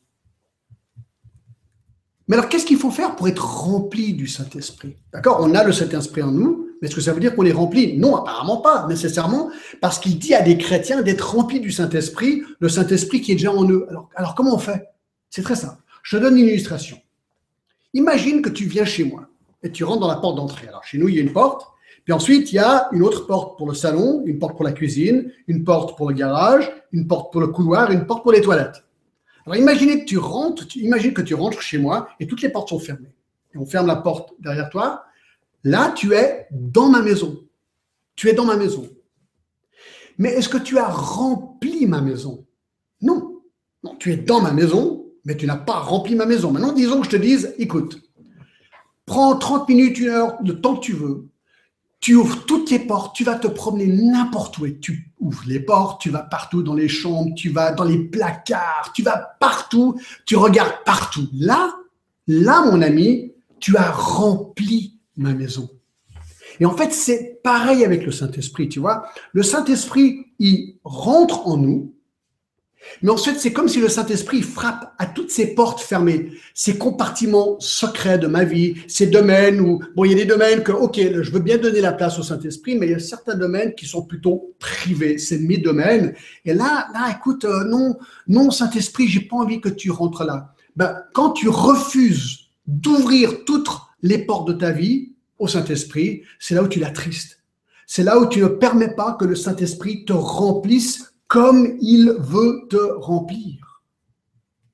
Mais 2.27 2.35
alors, 2.35 2.47
qu'est-ce 2.47 2.65
qu'il 2.65 2.77
faut 2.77 2.91
faire 2.91 3.15
pour 3.15 3.27
être 3.27 3.43
rempli 3.43 4.13
du 4.13 4.27
Saint-Esprit? 4.27 4.95
D'accord 5.11 5.39
On 5.41 5.55
a 5.55 5.63
le 5.63 5.73
Saint-Esprit 5.73 6.21
en 6.21 6.31
nous, 6.31 6.69
mais 6.79 6.87
est-ce 6.87 6.95
que 6.95 7.01
ça 7.01 7.11
veut 7.11 7.19
dire 7.19 7.35
qu'on 7.35 7.45
est 7.45 7.51
rempli? 7.51 7.97
Non, 7.97 8.15
apparemment 8.15 8.57
pas, 8.57 8.85
nécessairement, 8.87 9.49
parce 9.81 9.97
qu'il 9.97 10.19
dit 10.19 10.35
à 10.35 10.41
des 10.41 10.57
chrétiens 10.57 11.01
d'être 11.01 11.35
remplis 11.35 11.59
du 11.59 11.71
Saint-Esprit, 11.71 12.43
le 12.59 12.69
Saint-Esprit 12.69 13.21
qui 13.21 13.31
est 13.31 13.35
déjà 13.35 13.51
en 13.51 13.67
eux. 13.69 13.87
Alors, 13.89 14.09
alors 14.15 14.35
comment 14.35 14.53
on 14.53 14.59
fait? 14.59 14.89
C'est 15.31 15.41
très 15.41 15.55
simple. 15.55 15.81
Je 16.03 16.17
donne 16.17 16.37
une 16.37 16.47
illustration. 16.47 16.99
Imagine 17.93 18.41
que 18.43 18.49
tu 18.49 18.65
viens 18.65 18.85
chez 18.85 19.03
moi 19.03 19.27
et 19.63 19.71
tu 19.71 19.83
rentres 19.83 20.01
dans 20.01 20.07
la 20.07 20.17
porte 20.17 20.35
d'entrée. 20.37 20.67
Alors, 20.67 20.83
chez 20.83 20.99
nous, 20.99 21.09
il 21.09 21.15
y 21.15 21.17
a 21.17 21.21
une 21.21 21.33
porte, 21.33 21.67
ensuite, 22.11 22.51
il 22.51 22.55
y 22.55 22.59
a 22.59 22.89
une 22.91 23.03
autre 23.03 23.27
porte 23.27 23.57
pour 23.57 23.67
le 23.67 23.75
salon, 23.75 24.23
une 24.25 24.39
porte 24.39 24.55
pour 24.55 24.65
la 24.65 24.71
cuisine, 24.71 25.31
une 25.47 25.63
porte 25.63 25.97
pour 25.97 26.09
le 26.09 26.15
garage, 26.15 26.71
une 26.91 27.07
porte 27.07 27.31
pour 27.31 27.41
le 27.41 27.47
couloir, 27.47 27.91
une 27.91 28.05
porte 28.05 28.23
pour 28.23 28.31
les 28.31 28.41
toilettes. 28.41 28.83
Alors 29.45 29.57
imaginez 29.57 30.01
que 30.01 30.05
tu 30.05 30.17
rentres, 30.17 30.65
imagine 30.77 31.13
que 31.13 31.21
tu 31.21 31.33
rentres 31.33 31.61
chez 31.61 31.77
moi 31.77 32.09
et 32.19 32.27
toutes 32.27 32.41
les 32.41 32.49
portes 32.49 32.69
sont 32.69 32.79
fermées. 32.79 33.15
On 33.55 33.65
ferme 33.65 33.87
la 33.87 33.95
porte 33.95 34.33
derrière 34.39 34.69
toi. 34.69 35.03
Là, 35.63 35.91
tu 35.95 36.13
es 36.13 36.47
dans 36.51 36.89
ma 36.89 37.01
maison. 37.01 37.43
Tu 38.15 38.29
es 38.29 38.33
dans 38.33 38.45
ma 38.45 38.55
maison. 38.55 38.87
Mais 40.17 40.29
est-ce 40.29 40.49
que 40.49 40.57
tu 40.57 40.77
as 40.77 40.87
rempli 40.87 41.87
ma 41.87 42.01
maison? 42.01 42.45
Non. 43.01 43.41
Non, 43.83 43.95
tu 43.95 44.11
es 44.11 44.17
dans 44.17 44.41
ma 44.41 44.51
maison, 44.51 45.05
mais 45.25 45.37
tu 45.37 45.47
n'as 45.47 45.57
pas 45.57 45.79
rempli 45.79 46.15
ma 46.15 46.25
maison. 46.25 46.51
Maintenant, 46.51 46.73
disons 46.73 46.99
que 46.99 47.05
je 47.05 47.11
te 47.11 47.15
dise, 47.15 47.55
écoute, 47.57 48.01
prends 49.05 49.37
30 49.37 49.67
minutes, 49.69 49.99
une 49.99 50.09
heure, 50.09 50.37
le 50.45 50.59
temps 50.59 50.75
que 50.75 50.81
tu 50.81 50.93
veux, 50.93 51.28
tu 52.09 52.15
ouvres 52.15 52.43
toutes 52.47 52.71
les 52.71 52.79
portes, 52.79 53.15
tu 53.15 53.23
vas 53.23 53.35
te 53.35 53.47
promener 53.47 53.85
n'importe 53.85 54.57
où 54.57 54.65
et 54.65 54.79
tu 54.79 55.13
ouvres 55.19 55.43
les 55.45 55.59
portes, 55.59 56.01
tu 56.01 56.09
vas 56.09 56.23
partout 56.23 56.63
dans 56.63 56.73
les 56.73 56.87
chambres, 56.87 57.35
tu 57.35 57.49
vas 57.49 57.71
dans 57.71 57.83
les 57.83 57.99
placards, 57.99 58.91
tu 58.95 59.03
vas 59.03 59.37
partout, 59.39 60.01
tu 60.25 60.35
regardes 60.35 60.83
partout. 60.85 61.27
Là, 61.33 61.71
là, 62.25 62.65
mon 62.65 62.81
ami, 62.81 63.33
tu 63.59 63.77
as 63.77 63.91
rempli 63.91 64.97
ma 65.17 65.33
maison. 65.33 65.69
Et 66.59 66.65
en 66.65 66.75
fait, 66.75 66.93
c'est 66.93 67.41
pareil 67.43 67.85
avec 67.85 68.03
le 68.03 68.11
Saint-Esprit, 68.11 68.69
tu 68.69 68.79
vois. 68.79 69.07
Le 69.31 69.43
Saint-Esprit, 69.43 70.33
il 70.39 70.77
rentre 70.83 71.45
en 71.45 71.57
nous, 71.57 71.93
mais 73.01 73.11
ensuite, 73.11 73.39
c'est 73.39 73.53
comme 73.53 73.67
si 73.67 73.79
le 73.79 73.89
Saint-Esprit 73.89 74.41
frappe 74.41 74.93
à 74.97 75.05
toutes 75.05 75.31
ces 75.31 75.53
portes 75.53 75.81
fermées, 75.81 76.31
ces 76.53 76.77
compartiments 76.77 77.59
secrets 77.59 78.17
de 78.17 78.27
ma 78.27 78.43
vie, 78.43 78.75
ces 78.87 79.07
domaines 79.07 79.61
où, 79.61 79.79
bon, 79.95 80.05
il 80.05 80.11
y 80.11 80.13
a 80.13 80.17
des 80.17 80.25
domaines 80.25 80.63
que, 80.63 80.71
ok, 80.71 80.99
je 81.21 81.31
veux 81.31 81.39
bien 81.39 81.57
donner 81.57 81.81
la 81.81 81.93
place 81.93 82.19
au 82.19 82.23
Saint-Esprit, 82.23 82.77
mais 82.77 82.87
il 82.87 82.91
y 82.91 82.95
a 82.95 82.99
certains 82.99 83.35
domaines 83.35 83.73
qui 83.75 83.85
sont 83.85 84.03
plutôt 84.03 84.55
privés. 84.59 85.17
C'est 85.17 85.39
mes 85.39 85.57
domaines. 85.57 86.13
Et 86.45 86.53
là, 86.53 86.87
là, 86.93 87.13
écoute, 87.17 87.45
euh, 87.45 87.63
non, 87.65 87.97
non, 88.27 88.51
Saint-Esprit, 88.51 89.07
j'ai 89.07 89.21
pas 89.21 89.37
envie 89.37 89.61
que 89.61 89.69
tu 89.69 89.91
rentres 89.91 90.23
là. 90.23 90.53
Ben, 90.75 91.03
quand 91.13 91.31
tu 91.31 91.49
refuses 91.49 92.49
d'ouvrir 92.67 93.43
toutes 93.45 93.69
les 94.01 94.19
portes 94.19 94.47
de 94.47 94.53
ta 94.53 94.71
vie 94.71 95.13
au 95.37 95.47
Saint-Esprit, 95.47 96.23
c'est 96.39 96.55
là 96.55 96.63
où 96.63 96.67
tu 96.67 96.79
l'attristes. 96.79 97.39
C'est 97.87 98.03
là 98.03 98.19
où 98.19 98.27
tu 98.27 98.41
ne 98.41 98.47
permets 98.47 98.93
pas 98.93 99.13
que 99.19 99.25
le 99.25 99.35
Saint-Esprit 99.35 100.05
te 100.05 100.13
remplisse 100.13 101.08
comme 101.29 101.77
il 101.79 102.11
veut 102.19 102.67
te 102.69 102.75
remplir. 102.75 103.83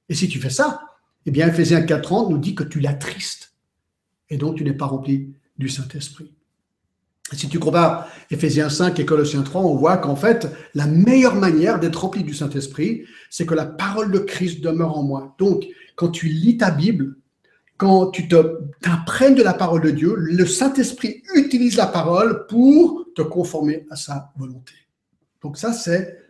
Et 0.09 0.15
si 0.15 0.27
tu 0.27 0.39
fais 0.39 0.49
ça, 0.49 0.81
eh 1.27 1.31
bien, 1.31 1.47
Ephésiens 1.47 1.81
4.30 1.81 2.31
nous 2.31 2.37
dit 2.37 2.55
que 2.55 2.63
tu 2.63 2.79
l'attristes 2.79 3.53
et 4.29 4.37
donc 4.37 4.55
tu 4.55 4.63
n'es 4.63 4.73
pas 4.73 4.85
rempli 4.85 5.35
du 5.57 5.69
Saint-Esprit. 5.69 6.33
Si 7.33 7.49
tu 7.49 7.59
compares 7.59 8.07
Ephésiens 8.29 8.69
5 8.69 8.99
et 8.99 9.05
Colossiens 9.05 9.41
3, 9.41 9.61
on 9.61 9.75
voit 9.75 9.97
qu'en 9.97 10.15
fait, 10.15 10.47
la 10.75 10.85
meilleure 10.85 11.35
manière 11.35 11.79
d'être 11.79 12.01
rempli 12.01 12.23
du 12.23 12.33
Saint-Esprit, 12.33 13.03
c'est 13.29 13.45
que 13.45 13.55
la 13.55 13.65
parole 13.65 14.11
de 14.11 14.19
Christ 14.19 14.61
demeure 14.61 14.97
en 14.97 15.03
moi. 15.03 15.35
Donc, 15.39 15.65
quand 15.95 16.09
tu 16.09 16.27
lis 16.27 16.57
ta 16.57 16.71
Bible, 16.71 17.17
quand 17.77 18.11
tu 18.11 18.27
t'imprègnes 18.27 19.35
de 19.35 19.43
la 19.43 19.53
parole 19.53 19.81
de 19.81 19.91
Dieu, 19.91 20.15
le 20.15 20.45
Saint-Esprit 20.45 21.23
utilise 21.33 21.75
la 21.75 21.87
parole 21.87 22.45
pour 22.47 23.07
te 23.15 23.23
conformer 23.23 23.85
à 23.89 23.95
sa 23.95 24.31
volonté. 24.37 24.73
Donc 25.41 25.57
ça, 25.57 25.73
c'est 25.73 26.24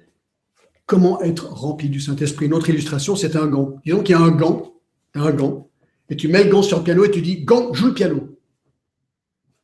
comment 0.86 1.21
être 1.21 1.48
rempli 1.52 1.89
du 1.89 2.00
Saint-Esprit. 2.00 2.45
Une 2.45 2.54
autre 2.54 2.69
illustration, 2.69 3.15
c'est 3.15 3.36
un 3.36 3.48
gant. 3.48 3.76
Disons 3.86 4.04
qu'il 4.04 4.15
y 4.15 4.17
a 4.17 4.21
un 4.21 4.32
gant, 4.32 4.74
un 5.13 5.32
gant, 5.32 5.69
et 6.10 6.15
tu 6.15 6.28
mets 6.28 6.43
le 6.43 6.50
gant 6.50 6.62
sur 6.62 6.78
le 6.78 6.84
piano 6.84 7.04
et 7.04 7.12
tu 7.12 7.21
dis, 7.21 7.43
gant, 7.43 7.74
joue 7.74 7.88
le 7.88 7.93
piano. 7.93 8.38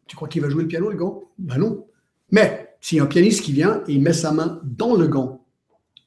Tu 0.07 0.15
crois 0.15 0.27
qu'il 0.27 0.41
va 0.41 0.49
jouer 0.49 0.63
le 0.63 0.67
piano, 0.67 0.89
le 0.89 0.97
gant? 0.97 1.23
Ben 1.37 1.57
non. 1.57 1.85
Mais 2.31 2.75
s'il 2.81 2.97
y 2.97 3.01
a 3.01 3.03
un 3.03 3.07
pianiste 3.07 3.41
qui 3.43 3.51
vient 3.51 3.83
et 3.87 3.93
il 3.93 4.01
met 4.01 4.13
sa 4.13 4.31
main 4.31 4.59
dans 4.63 4.95
le 4.95 5.07
gant, 5.07 5.45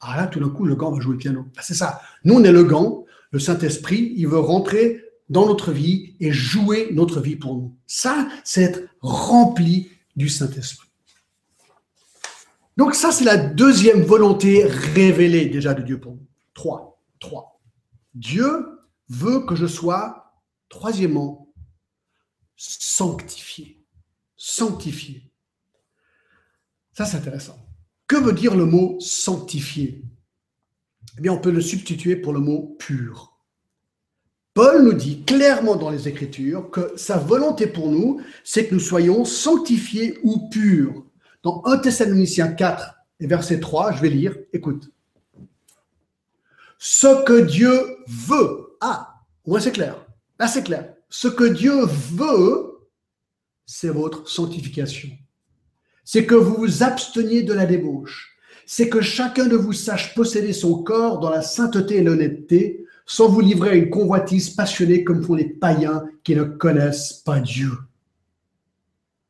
ah 0.01 0.17
là, 0.17 0.27
tout 0.27 0.41
d'un 0.41 0.51
coup, 0.51 0.67
le 0.67 0.75
gant 0.75 0.91
va 0.91 1.01
jouer 1.01 1.13
le 1.13 1.19
piano. 1.19 1.43
Ben, 1.55 1.63
c'est 1.63 1.75
ça. 1.75 2.01
Nous, 2.25 2.35
on 2.35 2.45
est 2.45 2.53
le 2.53 2.65
gant. 2.65 3.05
Le 3.31 3.39
Saint-Esprit, 3.39 4.13
il 4.17 4.29
veut 4.29 4.39
rentrer 4.39 5.03
dans 5.29 5.47
notre 5.47 5.73
vie 5.73 6.15
et 6.21 6.31
jouer 6.31 6.91
notre 6.93 7.21
vie 7.21 7.37
pour 7.37 7.57
nous. 7.57 7.75
Ça, 7.87 8.29
c'est 8.45 8.63
être 8.63 8.83
rempli 9.01 9.89
du 10.17 10.29
Saint-Esprit. 10.29 10.89
Donc 12.77 12.95
ça, 12.95 13.13
c'est 13.13 13.25
la 13.25 13.37
deuxième 13.37 14.03
volonté 14.03 14.65
révélée 14.65 15.47
déjà 15.47 15.75
de 15.75 15.83
Dieu 15.83 16.01
pour 16.01 16.13
nous. 16.13 16.27
Trois. 16.55 17.01
Trois. 17.21 17.61
Dieu 18.15 18.67
veut 19.09 19.41
que 19.41 19.55
je 19.55 19.67
sois, 19.67 20.41
troisièmement, 20.69 21.53
sanctifié. 22.57 23.81
Sanctifié. 24.37 25.31
Ça, 26.93 27.05
c'est 27.05 27.17
intéressant. 27.17 27.57
Que 28.07 28.17
veut 28.17 28.33
dire 28.33 28.55
le 28.55 28.67
mot 28.67 28.99
sanctifié? 29.01 30.05
Eh 31.17 31.21
bien, 31.21 31.33
on 31.33 31.41
peut 31.41 31.51
le 31.51 31.61
substituer 31.61 32.17
pour 32.17 32.33
le 32.33 32.41
mot 32.41 32.77
pur. 32.79 33.39
Paul 34.53 34.85
nous 34.85 34.93
dit 34.93 35.25
clairement 35.25 35.77
dans 35.77 35.91
les 35.91 36.07
Écritures 36.07 36.71
que 36.71 36.93
sa 36.97 37.19
volonté 37.19 37.67
pour 37.67 37.91
nous, 37.91 38.21
c'est 38.45 38.69
que 38.69 38.75
nous 38.75 38.81
soyons 38.81 39.25
sanctifiés 39.25 40.19
ou 40.23 40.49
purs. 40.49 41.05
Dans 41.45 41.63
1 41.67 41.79
Thessaloniciens 41.79 42.49
4 42.49 42.95
et 43.21 43.27
verset 43.27 43.61
3, 43.61 43.93
je 43.93 44.01
vais 44.01 44.09
lire, 44.09 44.35
écoute. 44.55 44.91
Ce 46.79 47.23
que 47.25 47.43
Dieu 47.43 47.99
veut, 48.09 48.77
ah, 48.81 49.15
moi 49.47 49.61
c'est 49.61 49.73
clair, 49.73 50.07
là 50.41 50.49
c'est 50.49 50.63
clair. 50.63 50.95
Ce 51.11 51.29
que 51.29 51.45
Dieu 51.45 51.85
veut, 51.85 52.89
c'est 53.67 53.91
votre 53.91 54.29
sanctification. 54.29 55.11
C'est 56.03 56.27
que 56.27 56.35
vous 56.35 56.57
vous 56.57 56.83
absteniez 56.83 57.43
de 57.43 57.53
la 57.53 57.67
débauche. 57.67 58.37
C'est 58.67 58.89
que 58.89 59.03
chacun 59.03 59.47
de 59.47 59.57
vous 59.57 59.75
sache 59.75 60.15
posséder 60.15 60.55
son 60.55 60.83
corps 60.83 61.21
dans 61.21 61.31
la 61.31 61.43
sainteté 61.43 61.97
et 61.97 62.03
l'honnêteté, 62.03 62.87
sans 63.05 63.29
vous 63.29 63.41
livrer 63.41 63.71
à 63.71 63.75
une 63.75 63.91
convoitise 63.91 64.51
passionnée 64.51 65.05
comme 65.05 65.23
font 65.23 65.35
les 65.35 65.49
païens 65.49 66.05
qui 66.23 66.35
ne 66.35 66.45
connaissent 66.45 67.13
pas 67.13 67.41
Dieu. 67.41 67.71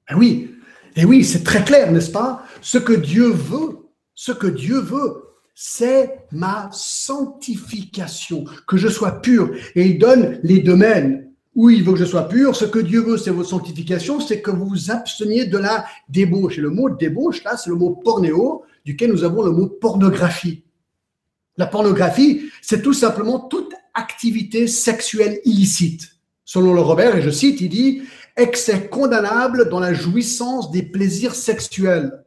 Ah 0.06 0.16
oui, 0.16 0.53
et 0.96 1.04
oui, 1.04 1.24
c'est 1.24 1.44
très 1.44 1.64
clair, 1.64 1.90
n'est-ce 1.90 2.10
pas? 2.10 2.44
Ce 2.60 2.78
que 2.78 2.92
Dieu 2.92 3.28
veut, 3.28 3.88
ce 4.14 4.32
que 4.32 4.46
Dieu 4.46 4.78
veut, 4.78 5.24
c'est 5.54 6.26
ma 6.32 6.68
sanctification, 6.72 8.44
que 8.66 8.76
je 8.76 8.88
sois 8.88 9.20
pur. 9.20 9.50
Et 9.74 9.86
il 9.86 9.98
donne 9.98 10.40
les 10.42 10.60
domaines 10.60 11.30
où 11.54 11.70
il 11.70 11.84
veut 11.84 11.92
que 11.92 11.98
je 11.98 12.04
sois 12.04 12.28
pur. 12.28 12.56
Ce 12.56 12.64
que 12.64 12.80
Dieu 12.80 13.00
veut, 13.00 13.16
c'est 13.16 13.30
votre 13.30 13.48
sanctification, 13.48 14.20
c'est 14.20 14.40
que 14.40 14.50
vous 14.50 14.66
vous 14.66 14.90
absteniez 14.90 15.46
de 15.46 15.58
la 15.58 15.84
débauche. 16.08 16.58
Et 16.58 16.60
le 16.60 16.70
mot 16.70 16.90
débauche, 16.90 17.44
là, 17.44 17.56
c'est 17.56 17.70
le 17.70 17.76
mot 17.76 17.90
pornéo, 17.90 18.64
duquel 18.84 19.12
nous 19.12 19.24
avons 19.24 19.42
le 19.42 19.52
mot 19.52 19.66
pornographie. 19.66 20.64
La 21.56 21.66
pornographie, 21.66 22.50
c'est 22.60 22.82
tout 22.82 22.92
simplement 22.92 23.38
toute 23.38 23.72
activité 23.94 24.66
sexuelle 24.66 25.40
illicite. 25.44 26.10
Selon 26.44 26.74
le 26.74 26.80
Robert, 26.80 27.16
et 27.16 27.22
je 27.22 27.30
cite, 27.30 27.60
il 27.60 27.68
dit, 27.68 28.02
excès 28.36 28.88
condamnable 28.88 29.68
dans 29.68 29.80
la 29.80 29.94
jouissance 29.94 30.70
des 30.70 30.82
plaisirs 30.82 31.34
sexuels. 31.34 32.24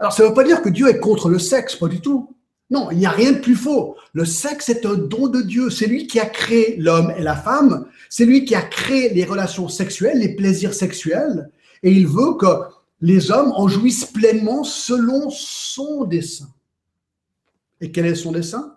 Alors, 0.00 0.12
ça 0.12 0.22
ne 0.22 0.28
veut 0.28 0.34
pas 0.34 0.44
dire 0.44 0.62
que 0.62 0.68
Dieu 0.68 0.88
est 0.88 0.98
contre 0.98 1.28
le 1.28 1.38
sexe, 1.38 1.76
pas 1.76 1.88
du 1.88 2.00
tout. 2.00 2.34
Non, 2.70 2.90
il 2.90 2.98
n'y 2.98 3.06
a 3.06 3.10
rien 3.10 3.32
de 3.32 3.38
plus 3.38 3.54
faux. 3.54 3.96
Le 4.14 4.24
sexe 4.24 4.68
est 4.68 4.86
un 4.86 4.94
don 4.94 5.28
de 5.28 5.42
Dieu. 5.42 5.70
C'est 5.70 5.86
lui 5.86 6.06
qui 6.06 6.18
a 6.18 6.26
créé 6.26 6.76
l'homme 6.78 7.12
et 7.16 7.22
la 7.22 7.36
femme. 7.36 7.86
C'est 8.08 8.24
lui 8.24 8.44
qui 8.44 8.54
a 8.54 8.62
créé 8.62 9.12
les 9.12 9.24
relations 9.24 9.68
sexuelles, 9.68 10.18
les 10.18 10.34
plaisirs 10.34 10.74
sexuels. 10.74 11.50
Et 11.82 11.92
il 11.92 12.06
veut 12.06 12.34
que 12.34 12.46
les 13.00 13.30
hommes 13.30 13.52
en 13.54 13.68
jouissent 13.68 14.06
pleinement 14.06 14.64
selon 14.64 15.28
son 15.30 16.04
dessein. 16.04 16.48
Et 17.80 17.92
quel 17.92 18.06
est 18.06 18.14
son 18.14 18.32
dessein? 18.32 18.76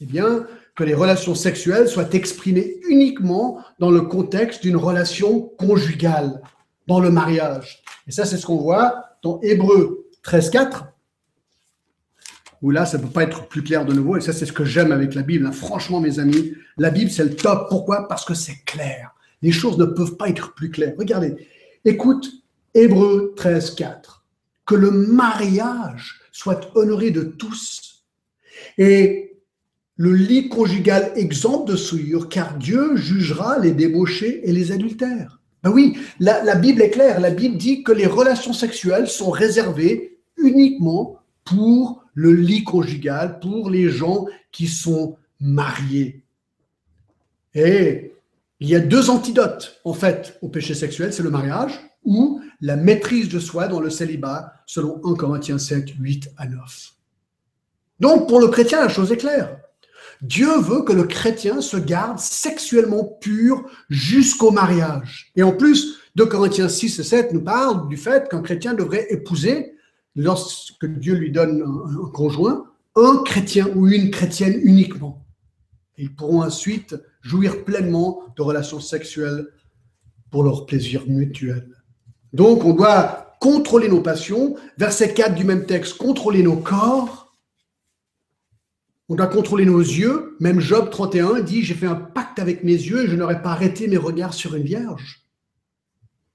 Eh 0.00 0.06
bien, 0.06 0.46
que 0.80 0.84
les 0.86 0.94
relations 0.94 1.34
sexuelles 1.34 1.88
soient 1.88 2.08
exprimées 2.14 2.78
uniquement 2.88 3.62
dans 3.80 3.90
le 3.90 4.00
contexte 4.00 4.62
d'une 4.62 4.78
relation 4.78 5.40
conjugale, 5.58 6.40
dans 6.86 7.00
le 7.00 7.10
mariage. 7.10 7.82
Et 8.08 8.12
ça, 8.12 8.24
c'est 8.24 8.38
ce 8.38 8.46
qu'on 8.46 8.56
voit 8.56 9.04
dans 9.22 9.38
Hébreu 9.42 10.06
13.4, 10.24 10.84
où 12.62 12.70
là, 12.70 12.86
ça 12.86 12.96
ne 12.96 13.02
peut 13.02 13.10
pas 13.10 13.24
être 13.24 13.46
plus 13.46 13.62
clair 13.62 13.84
de 13.84 13.92
nouveau. 13.92 14.16
Et 14.16 14.22
ça, 14.22 14.32
c'est 14.32 14.46
ce 14.46 14.54
que 14.54 14.64
j'aime 14.64 14.90
avec 14.90 15.14
la 15.14 15.20
Bible. 15.20 15.44
Hein. 15.44 15.52
Franchement, 15.52 16.00
mes 16.00 16.18
amis, 16.18 16.54
la 16.78 16.88
Bible, 16.88 17.10
c'est 17.10 17.24
le 17.24 17.36
top. 17.36 17.68
Pourquoi? 17.68 18.08
Parce 18.08 18.24
que 18.24 18.32
c'est 18.32 18.64
clair. 18.64 19.10
Les 19.42 19.52
choses 19.52 19.76
ne 19.76 19.84
peuvent 19.84 20.16
pas 20.16 20.30
être 20.30 20.54
plus 20.54 20.70
claires. 20.70 20.94
Regardez, 20.98 21.46
écoute 21.84 22.26
Hébreu 22.72 23.34
13.4. 23.36 24.22
Que 24.64 24.76
le 24.76 24.90
mariage 24.90 26.22
soit 26.32 26.70
honoré 26.74 27.10
de 27.10 27.22
tous. 27.22 28.06
Et 28.78 29.29
le 30.00 30.14
lit 30.14 30.48
conjugal 30.48 31.12
exempt 31.14 31.66
de 31.66 31.76
souillure, 31.76 32.30
car 32.30 32.56
Dieu 32.56 32.96
jugera 32.96 33.58
les 33.58 33.72
débauchés 33.72 34.48
et 34.48 34.50
les 34.50 34.72
adultères. 34.72 35.42
Ben 35.62 35.70
oui, 35.70 35.98
la, 36.20 36.54
Bible 36.54 36.80
est 36.80 36.88
claire. 36.88 37.20
La 37.20 37.28
Bible 37.28 37.58
dit 37.58 37.82
que 37.82 37.92
les 37.92 38.06
relations 38.06 38.54
sexuelles 38.54 39.08
sont 39.08 39.28
réservées 39.28 40.18
uniquement 40.38 41.18
pour 41.44 42.02
le 42.14 42.32
lit 42.32 42.64
conjugal, 42.64 43.40
pour 43.40 43.68
les 43.68 43.90
gens 43.90 44.24
qui 44.52 44.68
sont 44.68 45.18
mariés. 45.38 46.24
Et 47.52 48.14
il 48.58 48.70
y 48.70 48.76
a 48.76 48.80
deux 48.80 49.10
antidotes, 49.10 49.82
en 49.84 49.92
fait, 49.92 50.38
au 50.40 50.48
péché 50.48 50.72
sexuel, 50.72 51.12
c'est 51.12 51.22
le 51.22 51.28
mariage 51.28 51.78
ou 52.04 52.40
la 52.62 52.76
maîtrise 52.76 53.28
de 53.28 53.38
soi 53.38 53.68
dans 53.68 53.80
le 53.80 53.90
célibat, 53.90 54.54
selon 54.64 54.98
1 55.04 55.14
Corinthiens 55.16 55.58
7, 55.58 55.90
8 56.00 56.30
à 56.38 56.46
9. 56.46 56.92
Donc, 58.00 58.28
pour 58.30 58.40
le 58.40 58.48
chrétien, 58.48 58.80
la 58.80 58.88
chose 58.88 59.12
est 59.12 59.18
claire. 59.18 59.58
Dieu 60.22 60.58
veut 60.60 60.82
que 60.82 60.92
le 60.92 61.04
chrétien 61.04 61.60
se 61.60 61.76
garde 61.76 62.18
sexuellement 62.18 63.04
pur 63.04 63.64
jusqu'au 63.88 64.50
mariage. 64.50 65.32
Et 65.36 65.42
en 65.42 65.52
plus, 65.52 65.98
2 66.16 66.26
Corinthiens 66.26 66.68
6 66.68 66.98
et 66.98 67.02
7 67.02 67.32
nous 67.32 67.42
parle 67.42 67.88
du 67.88 67.96
fait 67.96 68.28
qu'un 68.28 68.42
chrétien 68.42 68.74
devrait 68.74 69.06
épouser, 69.10 69.72
lorsque 70.16 70.86
Dieu 70.86 71.14
lui 71.14 71.30
donne 71.30 71.62
un, 71.62 72.04
un 72.04 72.10
conjoint, 72.10 72.66
un 72.96 73.22
chrétien 73.24 73.68
ou 73.74 73.88
une 73.88 74.10
chrétienne 74.10 74.60
uniquement. 74.62 75.24
Ils 75.96 76.14
pourront 76.14 76.42
ensuite 76.42 76.96
jouir 77.22 77.64
pleinement 77.64 78.22
de 78.36 78.42
relations 78.42 78.80
sexuelles 78.80 79.46
pour 80.30 80.44
leur 80.44 80.66
plaisir 80.66 81.04
mutuel. 81.06 81.68
Donc, 82.32 82.64
on 82.64 82.74
doit 82.74 83.36
contrôler 83.40 83.88
nos 83.88 84.00
passions. 84.00 84.56
Verset 84.78 85.14
4 85.14 85.34
du 85.34 85.44
même 85.44 85.66
texte, 85.66 85.96
contrôler 85.96 86.42
nos 86.42 86.56
corps. 86.56 87.29
On 89.10 89.16
doit 89.16 89.26
contrôler 89.26 89.66
nos 89.66 89.80
yeux. 89.80 90.36
Même 90.38 90.60
Job 90.60 90.88
31 90.88 91.40
dit, 91.40 91.64
j'ai 91.64 91.74
fait 91.74 91.86
un 91.86 91.96
pacte 91.96 92.38
avec 92.38 92.62
mes 92.62 92.74
yeux 92.74 93.04
et 93.04 93.08
je 93.08 93.16
n'aurais 93.16 93.42
pas 93.42 93.50
arrêté 93.50 93.88
mes 93.88 93.96
regards 93.96 94.32
sur 94.32 94.54
une 94.54 94.62
vierge. 94.62 95.26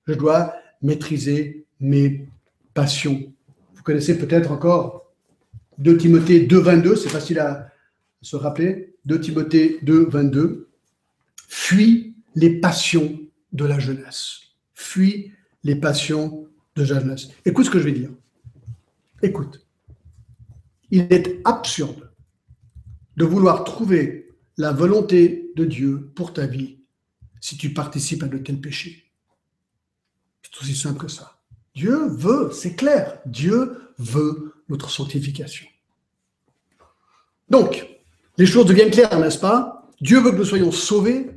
Je 0.05 0.13
dois 0.13 0.53
maîtriser 0.81 1.65
mes 1.79 2.27
passions. 2.73 3.33
Vous 3.75 3.81
connaissez 3.81 4.17
peut-être 4.17 4.51
encore 4.51 5.13
2 5.77 5.95
Timothée 5.95 6.41
2, 6.41 6.59
22, 6.59 6.97
c'est 6.97 7.07
facile 7.07 7.39
à 7.39 7.71
se 8.21 8.35
rappeler. 8.35 8.93
2 9.05 9.21
Timothée 9.21 9.79
2, 9.83 10.09
22. 10.09 10.67
Fuis 11.47 12.13
les 12.35 12.59
passions 12.59 13.17
de 13.53 13.63
la 13.63 13.79
jeunesse. 13.79 14.41
Fuis 14.73 15.31
les 15.63 15.77
passions 15.77 16.45
de 16.75 16.81
la 16.81 16.99
jeunesse. 16.99 17.29
Écoute 17.45 17.67
ce 17.67 17.71
que 17.71 17.79
je 17.79 17.85
vais 17.85 17.93
dire. 17.93 18.11
Écoute. 19.21 19.65
Il 20.91 21.07
est 21.09 21.39
absurde 21.45 22.04
de 23.17 23.25
vouloir 23.25 23.63
trouver 23.63 24.35
la 24.57 24.71
volonté 24.71 25.51
de 25.55 25.65
Dieu 25.65 26.11
pour 26.15 26.33
ta 26.33 26.45
vie 26.45 26.79
si 27.39 27.57
tu 27.57 27.73
participes 27.73 28.23
à 28.23 28.27
de 28.27 28.37
tels 28.37 28.59
péchés. 28.59 29.11
C'est 30.41 30.61
aussi 30.61 30.75
simple 30.75 30.99
que 30.99 31.07
ça. 31.07 31.39
Dieu 31.75 32.07
veut, 32.07 32.51
c'est 32.51 32.75
clair, 32.75 33.19
Dieu 33.25 33.91
veut 33.97 34.53
notre 34.69 34.89
sanctification. 34.89 35.67
Donc, 37.49 37.87
les 38.37 38.45
choses 38.45 38.65
deviennent 38.65 38.91
claires, 38.91 39.19
n'est-ce 39.19 39.39
pas? 39.39 39.89
Dieu 40.01 40.19
veut 40.19 40.31
que 40.31 40.37
nous 40.37 40.45
soyons 40.45 40.71
sauvés, 40.71 41.29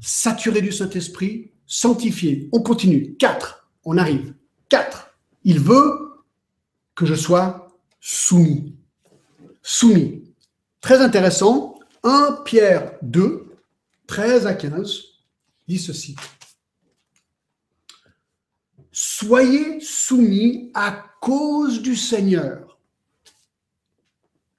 saturés 0.00 0.62
du 0.62 0.72
Saint-Esprit, 0.72 1.50
sanctifiés. 1.66 2.48
On 2.52 2.62
continue. 2.62 3.16
Quatre, 3.16 3.68
on 3.84 3.98
arrive. 3.98 4.34
Quatre, 4.68 5.18
il 5.44 5.60
veut 5.60 6.22
que 6.94 7.06
je 7.06 7.14
sois 7.14 7.76
soumis. 8.00 8.76
Soumis. 9.62 10.27
Très 10.80 11.00
intéressant. 11.00 11.78
1 12.02 12.42
Pierre 12.44 12.92
2, 13.02 13.46
13 14.06 14.46
à 14.46 14.54
15, 14.54 15.02
dit 15.66 15.78
ceci. 15.78 16.16
Soyez 18.92 19.80
soumis 19.80 20.70
à 20.74 21.04
cause 21.20 21.82
du 21.82 21.96
Seigneur. 21.96 22.78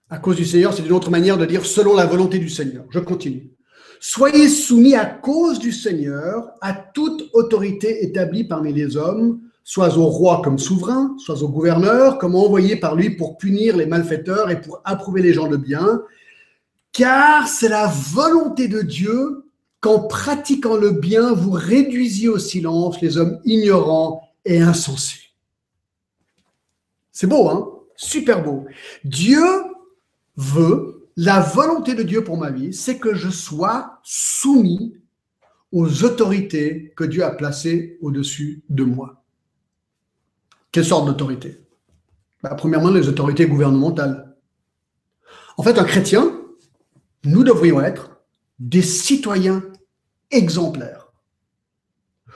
À 0.09 0.17
cause 0.17 0.37
du 0.37 0.45
Seigneur, 0.45 0.73
c'est 0.73 0.85
une 0.85 0.91
autre 0.91 1.09
manière 1.09 1.37
de 1.37 1.45
dire 1.45 1.65
selon 1.65 1.95
la 1.95 2.05
volonté 2.05 2.39
du 2.39 2.49
Seigneur. 2.49 2.85
Je 2.89 2.99
continue. 2.99 3.51
Soyez 3.99 4.47
soumis 4.47 4.95
à 4.95 5.05
cause 5.05 5.59
du 5.59 5.71
Seigneur 5.71 6.51
à 6.61 6.73
toute 6.73 7.29
autorité 7.33 8.03
établie 8.05 8.43
parmi 8.43 8.73
les 8.73 8.97
hommes, 8.97 9.41
soit 9.69 9.99
au 9.99 10.07
roi 10.07 10.41
comme 10.43 10.57
souverain, 10.57 11.15
soit 11.19 11.43
au 11.43 11.47
gouverneur 11.47 12.17
comme 12.17 12.33
envoyé 12.33 12.75
par 12.75 12.95
lui 12.95 13.11
pour 13.11 13.37
punir 13.37 13.77
les 13.77 13.85
malfaiteurs 13.85 14.49
et 14.49 14.61
pour 14.61 14.81
approuver 14.83 15.21
les 15.21 15.31
gens 15.31 15.47
de 15.47 15.57
bien, 15.57 16.01
car 16.91 17.47
c'est 17.47 17.69
la 17.69 17.85
volonté 17.85 18.67
de 18.67 18.81
Dieu 18.81 19.45
qu'en 19.79 20.07
pratiquant 20.07 20.75
le 20.75 20.89
bien, 20.89 21.33
vous 21.33 21.51
réduisiez 21.51 22.29
au 22.29 22.39
silence 22.39 22.99
les 22.99 23.19
hommes 23.19 23.39
ignorants 23.45 24.27
et 24.43 24.59
insensés. 24.59 25.35
C'est 27.11 27.27
beau, 27.27 27.47
hein? 27.47 27.69
Super 27.95 28.43
beau. 28.43 28.65
Dieu 29.03 29.45
veut, 30.35 31.11
la 31.15 31.41
volonté 31.41 31.93
de 31.93 32.01
Dieu 32.01 32.23
pour 32.23 32.37
ma 32.37 32.49
vie, 32.49 32.73
c'est 32.73 32.97
que 32.97 33.13
je 33.13 33.29
sois 33.29 33.99
soumis 34.01 34.95
aux 35.71 36.03
autorités 36.05 36.91
que 36.95 37.03
Dieu 37.03 37.23
a 37.23 37.29
placées 37.29 37.99
au-dessus 38.01 38.63
de 38.69 38.83
moi. 38.83 39.18
Quelle 40.71 40.85
sorte 40.85 41.05
d'autorité? 41.05 41.65
Bah, 42.43 42.55
Premièrement, 42.55 42.91
les 42.91 43.07
autorités 43.07 43.47
gouvernementales. 43.47 44.35
En 45.57 45.63
fait, 45.63 45.77
un 45.77 45.83
chrétien, 45.83 46.31
nous 47.23 47.43
devrions 47.43 47.81
être 47.81 48.21
des 48.59 48.81
citoyens 48.81 49.63
exemplaires. 50.31 51.11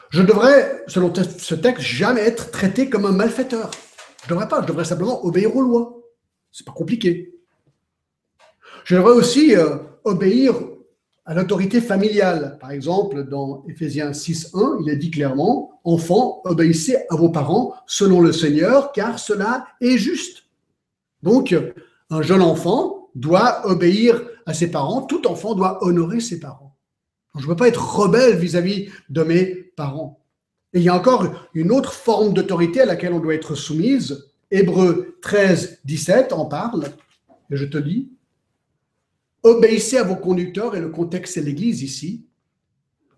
Je 0.10 0.22
devrais, 0.22 0.84
selon 0.88 1.12
ce 1.14 1.56
texte, 1.56 1.82
jamais 1.82 2.22
être 2.22 2.52
traité 2.52 2.90
comme 2.90 3.06
un 3.06 3.12
malfaiteur. 3.12 3.72
Je 4.22 4.26
ne 4.26 4.30
devrais 4.30 4.48
pas, 4.48 4.62
je 4.62 4.68
devrais 4.68 4.86
simplement 4.86 5.26
obéir 5.26 5.56
aux 5.56 5.62
lois. 5.62 6.00
C'est 6.52 6.66
pas 6.66 6.72
compliqué. 6.72 7.34
Je 8.84 8.96
devrais 8.96 9.14
aussi 9.14 9.56
euh, 9.56 9.78
obéir 10.04 10.54
à 11.26 11.34
l'autorité 11.34 11.80
familiale. 11.82 12.58
Par 12.60 12.72
exemple, 12.72 13.24
dans 13.24 13.64
Éphésiens 13.68 14.12
6.1, 14.12 14.82
il 14.82 14.90
est 14.90 14.98
dit 14.98 15.12
clairement, 15.12 15.80
enfants, 15.84 16.42
obéissez 16.46 16.98
à 17.10 17.16
vos 17.16 17.30
parents 17.30 17.74
selon 17.88 18.22
le 18.22 18.32
Seigneur, 18.32 18.92
car 18.92 19.20
cela 19.20 19.68
est 19.82 19.98
juste. 19.98 20.44
Donc, 21.22 21.56
un 22.10 22.22
jeune 22.22 22.42
enfant 22.42 23.10
doit 23.16 23.66
obéir 23.68 24.22
à 24.46 24.54
ses 24.54 24.70
parents, 24.70 25.04
tout 25.04 25.26
enfant 25.28 25.56
doit 25.56 25.84
honorer 25.84 26.20
ses 26.20 26.40
parents. 26.40 26.76
je 27.36 27.44
ne 27.44 27.48
peux 27.48 27.56
pas 27.56 27.68
être 27.68 27.96
rebelle 27.96 28.38
vis-à-vis 28.38 28.90
de 29.10 29.24
mes 29.24 29.46
parents. 29.76 30.20
Et 30.74 30.80
il 30.80 30.84
y 30.84 30.90
a 30.90 30.96
encore 30.96 31.32
une 31.54 31.72
autre 31.72 31.94
forme 31.94 32.34
d'autorité 32.34 32.82
à 32.82 32.86
laquelle 32.86 33.14
on 33.14 33.20
doit 33.20 33.36
être 33.36 33.56
soumise. 33.56 34.28
Hébreu 34.52 35.18
13, 35.22 35.80
17 35.86 36.34
en 36.34 36.46
parle, 36.46 36.86
et 37.50 37.56
je 37.56 37.66
te 37.66 37.78
dis, 37.78 38.12
obéissez 39.44 39.98
à 39.98 40.04
vos 40.04 40.16
conducteurs, 40.16 40.76
et 40.76 40.82
le 40.82 40.90
contexte 40.90 41.36
c'est 41.36 41.42
l'Église 41.42 41.84
ici, 41.84 42.26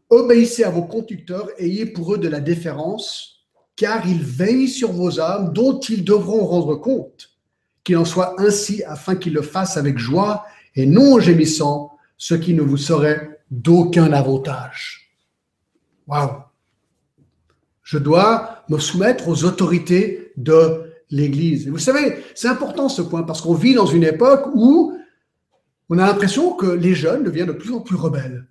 obéissez 0.09 0.63
à 0.63 0.69
vos 0.69 0.83
conducteurs, 0.83 1.49
ayez 1.57 1.85
pour 1.85 2.13
eux 2.13 2.17
de 2.17 2.27
la 2.27 2.39
déférence, 2.39 3.45
car 3.75 4.07
ils 4.07 4.23
veillent 4.23 4.67
sur 4.67 4.91
vos 4.91 5.19
âmes 5.19 5.53
dont 5.53 5.79
ils 5.79 6.03
devront 6.03 6.45
rendre 6.45 6.75
compte, 6.75 7.29
qu'il 7.83 7.97
en 7.97 8.05
soit 8.05 8.39
ainsi 8.39 8.83
afin 8.83 9.15
qu'ils 9.15 9.33
le 9.33 9.41
fassent 9.41 9.77
avec 9.77 9.97
joie 9.97 10.45
et 10.75 10.85
non 10.85 11.15
en 11.15 11.19
gémissant, 11.19 11.91
ce 12.17 12.35
qui 12.35 12.53
ne 12.53 12.61
vous 12.61 12.77
serait 12.77 13.41
d'aucun 13.51 14.11
avantage. 14.13 15.11
Waouh! 16.07 16.41
Je 17.83 17.97
dois 17.97 18.63
me 18.69 18.79
soumettre 18.79 19.27
aux 19.27 19.43
autorités 19.43 20.31
de 20.37 20.91
l'Église. 21.11 21.69
vous 21.69 21.77
savez, 21.77 22.23
c'est 22.33 22.47
important 22.47 22.89
ce 22.89 23.03
point 23.03 23.23
parce 23.23 23.41
qu'on 23.41 23.53
vit 23.53 23.75
dans 23.75 23.85
une 23.85 24.03
époque 24.03 24.47
où 24.55 24.97
on 25.89 25.97
a 25.97 26.05
l'impression 26.05 26.55
que 26.55 26.65
les 26.65 26.95
jeunes 26.95 27.23
deviennent 27.23 27.47
de 27.47 27.53
plus 27.53 27.73
en 27.73 27.81
plus 27.81 27.95
rebelles. 27.95 28.47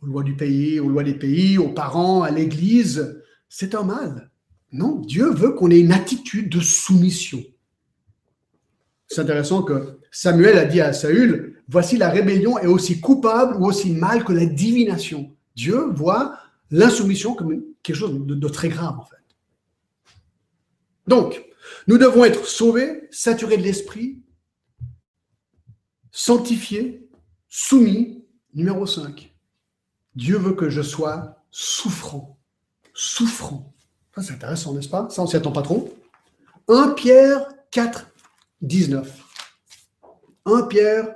Aux 0.00 0.06
lois 0.06 0.22
du 0.22 0.36
pays, 0.36 0.78
aux 0.78 0.88
lois 0.88 1.02
des 1.02 1.14
pays, 1.14 1.58
aux 1.58 1.70
parents, 1.70 2.22
à 2.22 2.30
l'Église, 2.30 3.22
c'est 3.48 3.74
un 3.74 3.82
mal. 3.82 4.30
Non, 4.72 4.96
Dieu 4.96 5.30
veut 5.30 5.52
qu'on 5.52 5.70
ait 5.70 5.80
une 5.80 5.92
attitude 5.92 6.50
de 6.50 6.60
soumission. 6.60 7.42
C'est 9.06 9.22
intéressant 9.22 9.62
que 9.62 9.98
Samuel 10.10 10.58
a 10.58 10.66
dit 10.66 10.80
à 10.80 10.92
Saül, 10.92 11.62
voici 11.68 11.96
la 11.96 12.10
rébellion 12.10 12.58
est 12.58 12.66
aussi 12.66 13.00
coupable 13.00 13.56
ou 13.56 13.66
aussi 13.66 13.90
mal 13.90 14.24
que 14.24 14.32
la 14.32 14.44
divination. 14.44 15.34
Dieu 15.56 15.86
voit 15.94 16.38
l'insoumission 16.70 17.34
comme 17.34 17.62
quelque 17.82 17.96
chose 17.96 18.14
de, 18.14 18.48
très 18.48 18.68
grave 18.68 18.98
en 18.98 19.04
fait. 19.04 19.16
Donc, 21.06 21.42
nous 21.86 21.96
devons 21.96 22.24
être 22.24 22.46
sauvés, 22.46 23.08
saturés 23.10 23.56
de 23.56 23.62
l'esprit, 23.62 24.22
sanctifiés, 26.10 27.08
soumis. 27.48 28.24
Numéro 28.54 28.86
5. 28.86 29.32
Dieu 30.14 30.38
veut 30.38 30.54
que 30.54 30.70
je 30.70 30.82
sois 30.82 31.36
souffrant. 31.50 32.38
Souffrant. 32.94 33.72
Ça, 34.14 34.22
c'est 34.22 34.32
intéressant, 34.32 34.74
n'est-ce 34.74 34.88
pas? 34.88 35.08
Ça, 35.10 35.22
on 35.22 35.26
s'y 35.26 35.36
attend 35.36 35.52
pas 35.52 35.62
trop. 35.62 35.94
1 36.68 36.90
Pierre 36.90 37.46
4, 37.70 38.06
19. 38.62 39.24
1 40.46 40.62
Pierre 40.62 41.14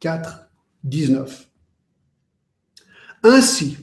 4, 0.00 0.48
19. 0.84 1.48
Ainsi 3.24 3.78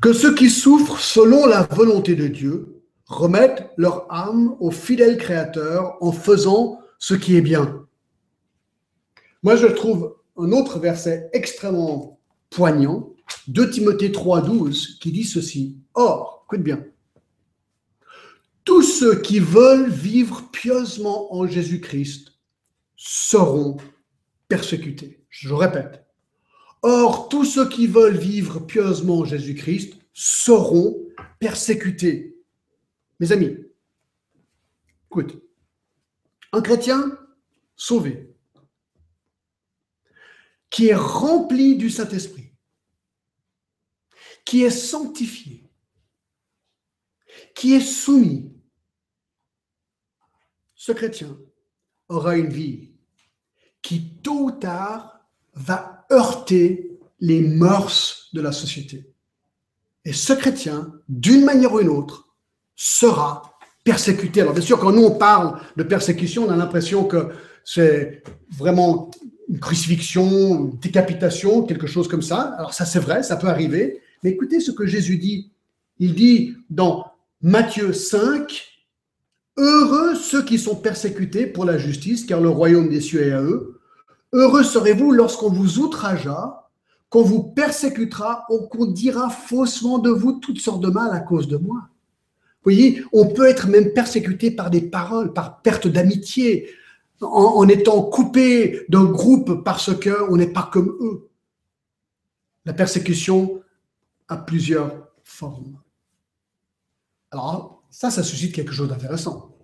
que 0.00 0.12
ceux 0.12 0.34
qui 0.34 0.50
souffrent 0.50 0.98
selon 0.98 1.46
la 1.46 1.62
volonté 1.62 2.16
de 2.16 2.26
Dieu 2.26 2.82
remettent 3.06 3.70
leur 3.76 4.12
âme 4.12 4.56
au 4.58 4.70
fidèle 4.70 5.16
Créateur 5.16 5.96
en 6.00 6.12
faisant 6.12 6.80
ce 6.98 7.14
qui 7.14 7.36
est 7.36 7.42
bien. 7.42 7.85
Moi, 9.46 9.54
je 9.54 9.68
trouve 9.68 10.16
un 10.36 10.50
autre 10.50 10.80
verset 10.80 11.30
extrêmement 11.32 12.18
poignant, 12.50 13.14
2 13.46 13.70
Timothée 13.70 14.10
3, 14.10 14.42
12, 14.42 14.98
qui 14.98 15.12
dit 15.12 15.22
ceci. 15.22 15.78
Or, 15.94 16.44
écoute 16.44 16.64
bien, 16.64 16.84
tous 18.64 18.82
ceux 18.82 19.20
qui 19.20 19.38
veulent 19.38 19.88
vivre 19.88 20.50
pieusement 20.50 21.32
en 21.32 21.46
Jésus-Christ 21.46 22.32
seront 22.96 23.76
persécutés. 24.48 25.24
Je 25.28 25.54
répète. 25.54 26.04
Or, 26.82 27.28
tous 27.28 27.44
ceux 27.44 27.68
qui 27.68 27.86
veulent 27.86 28.18
vivre 28.18 28.58
pieusement 28.58 29.18
en 29.18 29.24
Jésus-Christ 29.24 29.94
seront 30.12 31.06
persécutés. 31.38 32.36
Mes 33.20 33.30
amis, 33.30 33.56
écoute, 35.08 35.40
un 36.50 36.62
chrétien 36.62 37.16
sauvé, 37.76 38.25
qui 40.70 40.88
est 40.88 40.94
rempli 40.94 41.76
du 41.76 41.90
Saint-Esprit, 41.90 42.52
qui 44.44 44.62
est 44.62 44.70
sanctifié, 44.70 45.70
qui 47.54 47.74
est 47.74 47.80
soumis, 47.80 48.52
ce 50.74 50.92
chrétien 50.92 51.36
aura 52.08 52.36
une 52.36 52.50
vie 52.50 52.92
qui, 53.82 54.18
tôt 54.22 54.44
ou 54.44 54.50
tard, 54.52 55.20
va 55.54 56.06
heurter 56.12 56.98
les 57.20 57.40
mœurs 57.40 58.28
de 58.32 58.40
la 58.40 58.52
société. 58.52 59.12
Et 60.04 60.12
ce 60.12 60.32
chrétien, 60.32 60.92
d'une 61.08 61.44
manière 61.44 61.72
ou 61.72 61.80
d'une 61.80 61.88
autre, 61.88 62.36
sera 62.76 63.58
persécuté. 63.82 64.42
Alors 64.42 64.52
bien 64.52 64.62
sûr, 64.62 64.78
quand 64.78 64.92
nous 64.92 65.04
on 65.04 65.18
parle 65.18 65.60
de 65.76 65.82
persécution, 65.82 66.46
on 66.46 66.50
a 66.50 66.56
l'impression 66.56 67.04
que 67.04 67.32
c'est 67.64 68.22
vraiment 68.50 69.10
une 69.48 69.60
crucifixion, 69.60 70.66
une 70.66 70.78
décapitation, 70.78 71.62
quelque 71.62 71.86
chose 71.86 72.08
comme 72.08 72.22
ça. 72.22 72.54
Alors 72.58 72.74
ça 72.74 72.84
c'est 72.84 72.98
vrai, 72.98 73.22
ça 73.22 73.36
peut 73.36 73.48
arriver. 73.48 74.00
Mais 74.22 74.30
écoutez 74.30 74.60
ce 74.60 74.70
que 74.70 74.86
Jésus 74.86 75.18
dit. 75.18 75.50
Il 75.98 76.14
dit 76.14 76.54
dans 76.68 77.06
Matthieu 77.40 77.92
5, 77.92 78.76
Heureux 79.58 80.14
ceux 80.14 80.44
qui 80.44 80.58
sont 80.58 80.76
persécutés 80.76 81.46
pour 81.46 81.64
la 81.64 81.78
justice, 81.78 82.26
car 82.26 82.40
le 82.40 82.50
royaume 82.50 82.90
des 82.90 83.00
cieux 83.00 83.26
est 83.26 83.32
à 83.32 83.40
eux. 83.40 83.80
Heureux 84.32 84.62
serez-vous 84.62 85.12
lorsqu'on 85.12 85.50
vous 85.50 85.78
outragera, 85.78 86.70
qu'on 87.08 87.22
vous 87.22 87.42
persécutera, 87.42 88.44
ou 88.50 88.66
qu'on 88.66 88.84
dira 88.86 89.30
faussement 89.30 89.98
de 89.98 90.10
vous 90.10 90.32
toutes 90.32 90.60
sortes 90.60 90.82
de 90.82 90.90
mal 90.90 91.10
à 91.12 91.20
cause 91.20 91.48
de 91.48 91.56
moi. 91.56 91.88
Vous 92.62 92.72
voyez, 92.72 93.02
on 93.12 93.28
peut 93.28 93.46
être 93.46 93.68
même 93.68 93.92
persécuté 93.92 94.50
par 94.50 94.70
des 94.70 94.82
paroles, 94.82 95.32
par 95.32 95.62
perte 95.62 95.86
d'amitié, 95.86 96.68
en, 97.20 97.68
étant 97.68 98.02
coupé 98.02 98.84
d'un 98.88 99.04
groupe 99.04 99.64
parce 99.64 99.90
qu'on 99.98 100.36
n'est 100.36 100.52
pas 100.52 100.68
comme 100.72 100.96
eux. 101.00 101.28
La 102.64 102.72
persécution 102.72 103.62
a 104.28 104.36
plusieurs 104.36 105.08
formes. 105.22 105.80
Alors, 107.30 107.84
ça, 107.90 108.10
ça 108.10 108.22
suscite 108.22 108.54
quelque 108.54 108.72
chose 108.72 108.88
d'intéressant. 108.88 109.56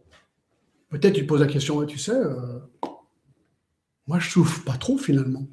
Peut-être 0.88 1.14
tu 1.14 1.26
poses 1.26 1.40
la 1.40 1.46
question, 1.46 1.84
tu 1.86 1.98
sais, 1.98 2.12
euh, 2.12 2.58
moi 4.06 4.18
je 4.18 4.30
souffre 4.30 4.62
pas 4.64 4.76
trop 4.76 4.98
finalement. 4.98 5.46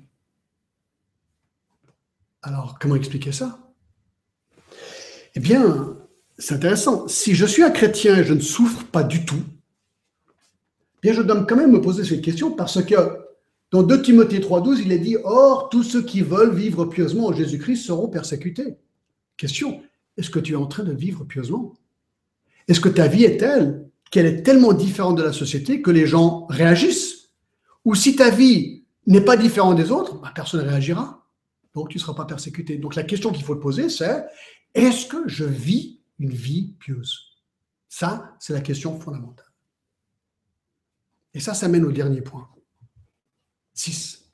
Alors, 2.42 2.78
comment 2.80 2.96
expliquer 2.96 3.32
ça? 3.32 3.74
Eh 5.36 5.40
bien, 5.40 5.98
c'est 6.38 6.56
intéressant. 6.56 7.08
Si 7.08 7.36
je 7.36 7.46
suis 7.46 7.64
un 7.64 7.72
chrétien 7.72 8.18
et 8.18 8.24
je 8.24 8.34
ne 8.34 8.40
souffre 8.40 8.86
pas 8.86 9.04
du 9.04 9.26
tout, 9.26 9.44
bien, 11.02 11.14
je 11.14 11.22
dois 11.22 11.44
quand 11.46 11.56
même 11.56 11.72
me 11.72 11.82
poser 11.82 12.04
cette 12.04 12.22
question 12.22 12.52
parce 12.52 12.84
que 12.84 12.96
dans 13.72 13.84
2 13.84 14.02
Timothée 14.02 14.40
3,12, 14.40 14.82
il 14.84 14.92
est 14.92 15.00
dit 15.00 15.18
Or, 15.24 15.70
tous 15.70 15.84
ceux 15.84 16.02
qui 16.02 16.22
veulent 16.22 16.54
vivre 16.54 16.86
pieusement 16.86 17.28
en 17.28 17.34
Jésus-Christ 17.34 17.86
seront 17.86 18.08
persécutés. 18.08 18.78
Question 19.38 19.82
Est-ce 20.18 20.30
que 20.30 20.40
tu 20.40 20.54
es 20.54 20.56
en 20.56 20.66
train 20.66 20.84
de 20.84 20.94
vivre 20.94 21.24
pieusement? 21.24 21.76
Est-ce 22.68 22.80
que 22.80 22.90
ta 22.90 23.08
vie 23.08 23.26
est 23.26 23.38
telle 23.38 23.86
qu'elle 24.12 24.26
est 24.26 24.42
tellement 24.42 24.74
différente 24.74 25.18
de 25.18 25.24
la 25.24 25.34
société 25.34 25.82
que 25.82 25.92
les 25.92 26.08
gens 26.08 26.48
réagissent? 26.50 27.30
Ou 27.86 27.96
si 27.96 28.16
ta 28.16 28.30
vie 28.30 28.84
n'est 29.06 29.22
pas 29.22 29.38
différente 29.38 29.76
des 29.76 29.92
autres, 29.92 30.20
bah, 30.20 30.32
personne 30.34 30.64
ne 30.64 30.70
réagira. 30.70 31.26
Donc 31.76 31.90
tu 31.90 31.98
ne 31.98 32.02
seras 32.02 32.14
pas 32.14 32.26
persécuté. 32.26 32.78
Donc 32.78 32.96
la 32.96 33.04
question 33.04 33.32
qu'il 33.32 33.44
faut 33.44 33.56
te 33.56 33.62
poser, 33.62 33.90
c'est 33.90 34.26
est-ce 34.74 35.06
que 35.06 35.28
je 35.28 35.46
vis 35.46 36.00
une 36.18 36.34
vie 36.34 36.76
pieuse? 36.80 37.38
Ça, 37.88 38.36
c'est 38.40 38.54
la 38.54 38.62
question 38.62 39.00
fondamentale. 39.00 39.49
Et 41.34 41.40
ça, 41.40 41.54
ça 41.54 41.68
mène 41.68 41.86
au 41.86 41.92
dernier 41.92 42.22
point. 42.22 42.50
6. 43.74 44.26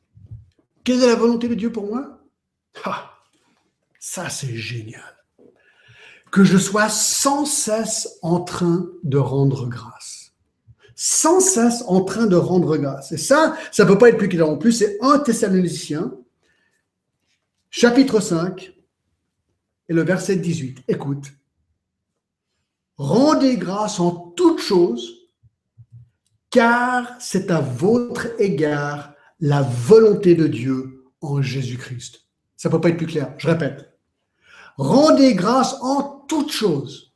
Quelle 0.84 1.04
est 1.04 1.08
la 1.08 1.16
volonté 1.16 1.48
de 1.48 1.56
Dieu 1.56 1.72
pour 1.72 1.88
moi? 1.88 2.20
Ah, 2.84 3.12
Ça, 4.00 4.30
c'est 4.30 4.56
génial 4.56 5.16
que 6.32 6.44
je 6.44 6.58
sois 6.58 6.90
sans 6.90 7.46
cesse 7.46 8.20
en 8.22 8.42
train 8.42 8.90
de 9.04 9.18
rendre 9.18 9.68
grâce. 9.68 10.34
Sans 10.96 11.40
cesse 11.40 11.84
en 11.88 12.04
train 12.04 12.26
de 12.26 12.36
rendre 12.36 12.76
grâce. 12.76 13.14
Et 13.14 13.18
ça, 13.18 13.56
ça 13.72 13.86
ne 13.86 13.90
peut 13.90 13.98
pas 13.98 14.10
être 14.10 14.18
plus 14.18 14.28
clair 14.28 14.50
en 14.50 14.58
plus. 14.58 14.74
C'est 14.74 14.98
1 15.02 15.20
Thessalonicien, 15.20 16.14
chapitre 17.70 18.20
5, 18.20 18.76
et 19.88 19.94
le 19.94 20.02
verset 20.04 20.36
18. 20.36 20.84
Écoute. 20.90 21.32
Rendez 22.98 23.56
grâce 23.56 24.02
en 24.02 24.12
toutes 24.12 24.60
choses, 24.60 25.25
car 26.50 27.16
c'est 27.20 27.52
à 27.52 27.60
votre 27.60 28.28
égard 28.40 29.14
la 29.40 29.62
volonté 29.62 30.36
de 30.36 30.48
Dieu 30.48 31.06
en 31.22 31.42
Jésus-Christ. 31.42 32.22
Ça 32.56 32.70
ne 32.70 32.72
peut 32.72 32.82
pas 32.82 32.90
être 32.90 32.98
plus 32.98 33.08
clair. 33.08 33.34
Je 33.38 33.48
répète. 33.48 33.98
Rendez 34.78 35.34
grâce 35.34 35.76
en 35.82 36.26
toutes 36.28 36.52
choses, 36.52 37.14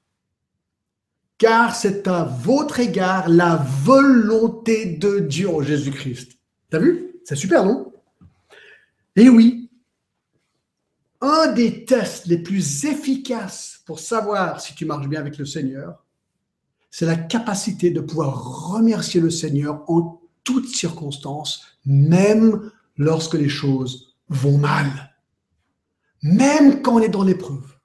car 1.37 1.75
c'est 1.75 2.07
à 2.07 2.23
votre 2.23 2.79
égard 2.79 3.27
la 3.29 3.55
volonté 3.55 4.85
de 4.85 5.19
Dieu 5.19 5.49
en 5.49 5.61
Jésus-Christ. 5.61 6.37
T'as 6.69 6.79
vu? 6.79 7.15
C'est 7.25 7.35
super, 7.35 7.65
non? 7.65 7.91
Et 9.15 9.27
oui, 9.27 9.69
un 11.21 11.51
des 11.51 11.85
tests 11.85 12.27
les 12.27 12.37
plus 12.37 12.85
efficaces 12.85 13.81
pour 13.85 13.99
savoir 13.99 14.61
si 14.61 14.73
tu 14.75 14.85
marches 14.85 15.07
bien 15.07 15.19
avec 15.19 15.37
le 15.37 15.45
Seigneur, 15.45 16.05
c'est 16.91 17.05
la 17.05 17.15
capacité 17.15 17.91
de 17.91 18.01
pouvoir 18.01 18.71
remercier 18.71 19.21
le 19.21 19.29
Seigneur 19.29 19.83
en 19.87 20.21
toutes 20.43 20.67
circonstances, 20.67 21.63
même 21.85 22.71
lorsque 22.97 23.35
les 23.35 23.49
choses 23.49 24.15
vont 24.29 24.57
mal, 24.57 25.15
même 26.23 26.81
quand 26.81 26.95
on 26.95 26.99
est 26.99 27.09
dans 27.09 27.23
l'épreuve. 27.23 27.75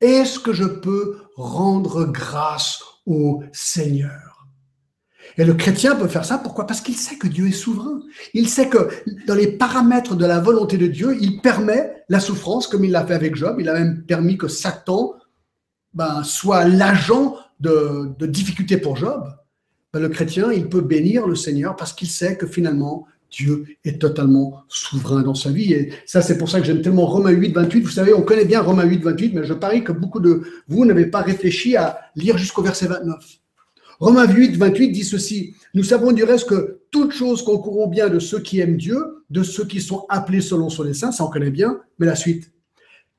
Est-ce 0.00 0.38
que 0.38 0.52
je 0.52 0.64
peux 0.64 1.18
rendre 1.36 2.04
grâce 2.04 2.82
au 3.06 3.42
Seigneur? 3.52 4.32
Et 5.38 5.44
le 5.44 5.54
chrétien 5.54 5.96
peut 5.96 6.08
faire 6.08 6.24
ça, 6.24 6.38
pourquoi? 6.38 6.66
Parce 6.66 6.80
qu'il 6.80 6.96
sait 6.96 7.16
que 7.16 7.28
Dieu 7.28 7.48
est 7.48 7.52
souverain. 7.52 8.02
Il 8.34 8.48
sait 8.48 8.68
que 8.68 8.90
dans 9.26 9.34
les 9.34 9.46
paramètres 9.46 10.16
de 10.16 10.26
la 10.26 10.40
volonté 10.40 10.76
de 10.76 10.86
Dieu, 10.86 11.16
il 11.20 11.40
permet 11.40 12.04
la 12.08 12.20
souffrance, 12.20 12.66
comme 12.66 12.84
il 12.84 12.90
l'a 12.90 13.06
fait 13.06 13.14
avec 13.14 13.36
Job. 13.36 13.56
Il 13.58 13.68
a 13.68 13.74
même 13.74 14.04
permis 14.04 14.36
que 14.36 14.48
Satan 14.48 15.14
ben, 15.94 16.22
soit 16.22 16.64
l'agent 16.64 17.36
de, 17.62 18.26
difficultés 18.26 18.76
pour 18.76 18.96
Job. 18.96 19.24
Ben, 19.92 20.00
le 20.00 20.08
chrétien, 20.08 20.52
il 20.52 20.68
peut 20.68 20.80
bénir 20.80 21.26
le 21.26 21.34
Seigneur 21.34 21.76
parce 21.76 21.92
qu'il 21.92 22.08
sait 22.08 22.36
que 22.36 22.46
finalement, 22.46 23.06
Dieu 23.30 23.64
est 23.84 24.00
totalement 24.00 24.64
souverain 24.68 25.22
dans 25.22 25.34
sa 25.34 25.50
vie. 25.50 25.72
Et 25.72 25.92
ça, 26.04 26.20
c'est 26.20 26.36
pour 26.36 26.50
ça 26.50 26.60
que 26.60 26.66
j'aime 26.66 26.82
tellement 26.82 27.06
Romains 27.06 27.30
8, 27.30 27.54
28. 27.54 27.80
Vous 27.80 27.90
savez, 27.90 28.12
on 28.12 28.22
connaît 28.22 28.44
bien 28.44 28.60
Romains 28.60 28.84
8, 28.84 29.02
28, 29.02 29.34
mais 29.34 29.44
je 29.44 29.54
parie 29.54 29.84
que 29.84 29.92
beaucoup 29.92 30.20
de 30.20 30.42
vous 30.68 30.84
n'avez 30.84 31.06
pas 31.06 31.22
réfléchi 31.22 31.76
à 31.76 31.98
lire 32.14 32.36
jusqu'au 32.36 32.62
verset 32.62 32.86
29. 32.86 33.24
Romains 34.00 34.30
8, 34.30 34.56
28 34.56 34.90
dit 34.90 35.04
ceci. 35.04 35.54
Nous 35.74 35.84
savons 35.84 36.12
du 36.12 36.24
reste 36.24 36.48
que 36.48 36.80
toutes 36.90 37.12
choses 37.12 37.42
concourront 37.42 37.86
bien 37.86 38.08
de 38.08 38.18
ceux 38.18 38.40
qui 38.40 38.60
aiment 38.60 38.76
Dieu, 38.76 38.98
de 39.30 39.42
ceux 39.42 39.64
qui 39.64 39.80
sont 39.80 40.04
appelés 40.08 40.40
selon 40.42 40.68
son 40.68 40.84
dessein. 40.84 41.12
Ça, 41.12 41.24
on 41.24 41.30
connaît 41.30 41.50
bien. 41.50 41.80
Mais 41.98 42.06
la 42.06 42.16
suite. 42.16 42.52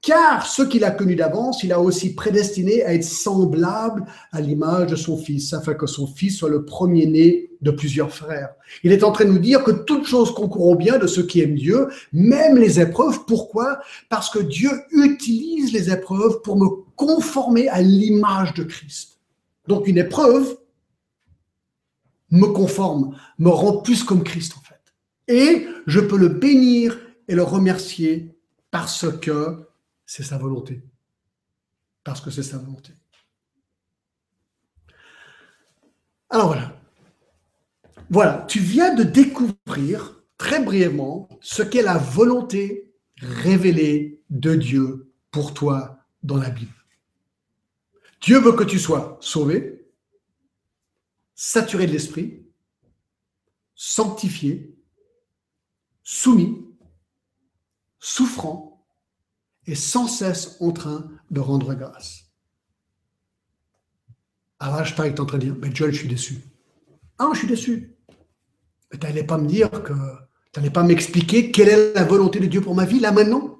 Car 0.03 0.45
ce 0.45 0.63
qu'il 0.63 0.83
a 0.83 0.91
connu 0.91 1.15
d'avance, 1.15 1.63
il 1.63 1.71
a 1.71 1.79
aussi 1.79 2.13
prédestiné 2.13 2.83
à 2.83 2.93
être 2.93 3.05
semblable 3.05 4.03
à 4.33 4.41
l'image 4.41 4.91
de 4.91 4.97
son 4.97 5.15
Fils, 5.15 5.53
afin 5.53 5.75
que 5.75 5.87
son 5.87 6.07
Fils 6.07 6.39
soit 6.39 6.49
le 6.49 6.65
premier-né 6.65 7.51
de 7.61 7.71
plusieurs 7.71 8.13
frères. 8.13 8.49
Il 8.83 8.91
est 8.91 9.05
en 9.05 9.13
train 9.13 9.23
de 9.23 9.29
nous 9.29 9.39
dire 9.39 9.63
que 9.63 9.71
toutes 9.71 10.05
choses 10.05 10.33
concourent 10.33 10.75
bien 10.75 10.97
de 10.99 11.07
ceux 11.07 11.25
qui 11.25 11.39
aiment 11.39 11.55
Dieu, 11.55 11.87
même 12.11 12.57
les 12.57 12.81
épreuves. 12.81 13.23
Pourquoi? 13.25 13.79
Parce 14.09 14.29
que 14.29 14.39
Dieu 14.39 14.71
utilise 14.91 15.71
les 15.71 15.89
épreuves 15.89 16.41
pour 16.41 16.57
me 16.57 16.67
conformer 16.97 17.69
à 17.69 17.81
l'image 17.81 18.53
de 18.55 18.63
Christ. 18.63 19.21
Donc 19.69 19.87
une 19.87 19.97
épreuve 19.97 20.57
me 22.29 22.47
conforme, 22.47 23.15
me 23.39 23.49
rend 23.49 23.77
plus 23.77 24.03
comme 24.03 24.25
Christ 24.25 24.55
en 24.57 24.61
fait. 24.63 25.33
Et 25.33 25.65
je 25.87 26.01
peux 26.01 26.17
le 26.17 26.27
bénir 26.27 26.99
et 27.29 27.35
le 27.35 27.43
remercier 27.43 28.35
parce 28.69 29.05
que 29.21 29.65
c'est 30.05 30.23
sa 30.23 30.37
volonté. 30.37 30.83
Parce 32.03 32.21
que 32.21 32.31
c'est 32.31 32.43
sa 32.43 32.57
volonté. 32.57 32.93
Alors 36.29 36.47
voilà. 36.47 36.79
Voilà, 38.09 38.45
tu 38.49 38.59
viens 38.59 38.93
de 38.93 39.03
découvrir 39.03 40.23
très 40.37 40.63
brièvement 40.63 41.29
ce 41.41 41.63
qu'est 41.63 41.81
la 41.81 41.97
volonté 41.97 42.93
révélée 43.17 44.21
de 44.29 44.55
Dieu 44.55 45.13
pour 45.31 45.53
toi 45.53 45.99
dans 46.21 46.37
la 46.37 46.49
Bible. 46.49 46.73
Dieu 48.21 48.39
veut 48.39 48.53
que 48.53 48.63
tu 48.63 48.79
sois 48.79 49.17
sauvé, 49.21 49.85
saturé 51.35 51.87
de 51.87 51.91
l'esprit, 51.91 52.45
sanctifié, 53.75 54.75
soumis, 56.03 56.65
souffrant 57.99 58.72
et 59.65 59.75
sans 59.75 60.07
cesse 60.07 60.57
en 60.59 60.71
train 60.71 61.09
de 61.31 61.39
rendre 61.39 61.73
grâce. 61.73 62.25
Alors 64.59 64.77
là, 64.77 64.83
je 64.83 64.93
parie 64.93 65.09
que 65.09 65.15
tu 65.15 65.19
es 65.19 65.23
en 65.23 65.25
train 65.25 65.37
de 65.37 65.43
dire, 65.43 65.55
mais 65.59 65.69
John, 65.73 65.91
je 65.91 65.97
suis 65.97 66.07
déçu. 66.07 66.37
Ah, 67.17 67.29
je 67.33 67.39
suis 67.39 67.47
déçu. 67.47 67.95
Mais 68.91 68.99
tu 68.99 69.07
n'allais 69.07 69.23
pas 69.23 69.37
me 69.37 69.47
dire 69.47 69.69
que, 69.69 69.93
tu 70.51 70.59
n'allais 70.59 70.71
pas 70.71 70.83
m'expliquer 70.83 71.51
quelle 71.51 71.69
est 71.69 71.93
la 71.93 72.03
volonté 72.03 72.39
de 72.39 72.45
Dieu 72.45 72.61
pour 72.61 72.75
ma 72.75 72.85
vie, 72.85 72.99
là 72.99 73.11
maintenant? 73.11 73.59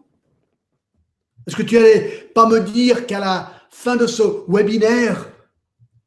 Est-ce 1.46 1.56
que 1.56 1.64
tu 1.64 1.76
n'allais 1.76 2.32
pas 2.34 2.48
me 2.48 2.60
dire 2.60 3.06
qu'à 3.06 3.20
la 3.20 3.52
fin 3.70 3.96
de 3.96 4.08
ce 4.08 4.24
webinaire, 4.48 5.30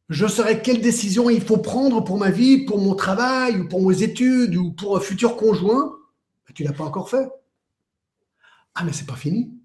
je 0.08 0.26
saurais 0.26 0.62
quelle 0.62 0.80
décision 0.80 1.28
il 1.28 1.42
faut 1.42 1.58
prendre 1.58 2.02
pour 2.04 2.16
ma 2.16 2.30
vie, 2.30 2.64
pour 2.64 2.78
mon 2.78 2.94
travail, 2.94 3.60
ou 3.60 3.68
pour 3.68 3.86
mes 3.86 4.02
études, 4.02 4.56
ou 4.56 4.72
pour 4.72 4.96
un 4.96 5.00
futur 5.00 5.36
conjoint? 5.36 5.92
Tu 6.54 6.62
ne 6.62 6.68
l'as 6.68 6.74
pas 6.74 6.84
encore 6.84 7.10
fait. 7.10 7.28
Ah, 8.74 8.84
mais 8.84 8.92
c'est 8.92 9.06
pas 9.06 9.16
fini. 9.16 9.55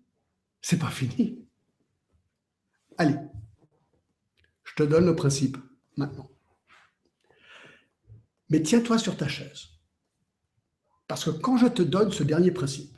C'est 0.62 0.78
pas 0.80 0.92
fini. 0.92 1.46
Allez, 2.98 3.18
je 4.64 4.74
te 4.76 4.84
donne 4.84 5.06
le 5.06 5.16
principe 5.16 5.58
maintenant. 5.98 6.30
Mais 8.50 8.62
tiens-toi 8.62 8.98
sur 8.98 9.18
ta 9.18 9.28
chaise. 9.28 9.68
Parce 11.08 11.26
que 11.26 11.32
quand 11.32 11.58
je 11.58 11.68
te 11.68 11.82
donne 11.82 12.12
ce 12.12 12.24
dernier 12.24 12.52
principe, 12.52 12.96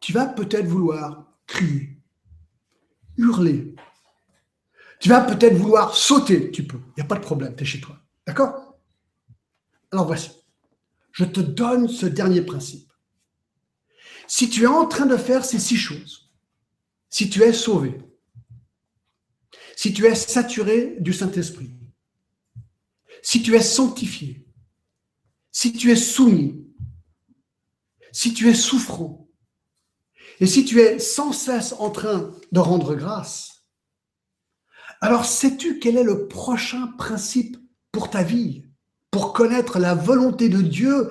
tu 0.00 0.12
vas 0.12 0.26
peut-être 0.26 0.66
vouloir 0.66 1.32
crier, 1.46 2.00
hurler. 3.16 3.74
Tu 5.00 5.08
vas 5.08 5.20
peut-être 5.20 5.56
vouloir 5.56 5.94
sauter. 5.94 6.50
Tu 6.50 6.66
peux. 6.66 6.78
Il 6.78 6.94
n'y 6.98 7.02
a 7.02 7.06
pas 7.06 7.16
de 7.16 7.24
problème. 7.24 7.54
Tu 7.54 7.62
es 7.62 7.66
chez 7.66 7.80
toi. 7.80 7.98
D'accord? 8.26 8.78
Alors 9.92 10.06
voici. 10.06 10.30
Je 11.12 11.24
te 11.24 11.40
donne 11.40 11.88
ce 11.88 12.06
dernier 12.06 12.42
principe. 12.42 12.87
Si 14.28 14.50
tu 14.50 14.64
es 14.64 14.66
en 14.66 14.86
train 14.86 15.06
de 15.06 15.16
faire 15.16 15.44
ces 15.44 15.58
six 15.58 15.78
choses, 15.78 16.30
si 17.08 17.30
tu 17.30 17.42
es 17.42 17.54
sauvé, 17.54 17.98
si 19.74 19.94
tu 19.94 20.06
es 20.06 20.14
saturé 20.14 20.96
du 21.00 21.14
Saint-Esprit, 21.14 21.70
si 23.22 23.42
tu 23.42 23.56
es 23.56 23.62
sanctifié, 23.62 24.46
si 25.50 25.72
tu 25.72 25.90
es 25.90 25.96
soumis, 25.96 26.62
si 28.12 28.34
tu 28.34 28.48
es 28.50 28.54
souffrant, 28.54 29.28
et 30.40 30.46
si 30.46 30.64
tu 30.66 30.78
es 30.80 30.98
sans 30.98 31.32
cesse 31.32 31.72
en 31.78 31.90
train 31.90 32.34
de 32.52 32.60
rendre 32.60 32.94
grâce, 32.94 33.64
alors 35.00 35.24
sais-tu 35.24 35.78
quel 35.78 35.96
est 35.96 36.04
le 36.04 36.28
prochain 36.28 36.88
principe 36.98 37.56
pour 37.92 38.10
ta 38.10 38.22
vie, 38.22 38.66
pour 39.10 39.32
connaître 39.32 39.78
la 39.78 39.94
volonté 39.94 40.50
de 40.50 40.60
Dieu 40.60 41.10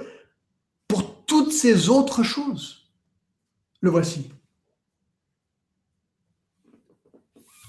pour 0.87 1.25
toutes 1.25 1.51
ces 1.51 1.89
autres 1.89 2.21
choses? 2.21 2.76
Le 3.81 3.89
voici. 3.89 4.31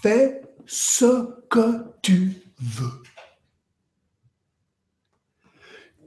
Fais 0.02 0.42
ce 0.66 1.44
que 1.48 1.92
tu 2.02 2.42
veux. 2.58 3.02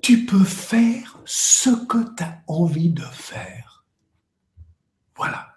Tu 0.01 0.25
peux 0.25 0.43
faire 0.43 1.19
ce 1.25 1.69
que 1.85 2.15
tu 2.15 2.23
as 2.23 2.43
envie 2.47 2.89
de 2.89 3.03
faire. 3.03 3.85
Voilà. 5.15 5.53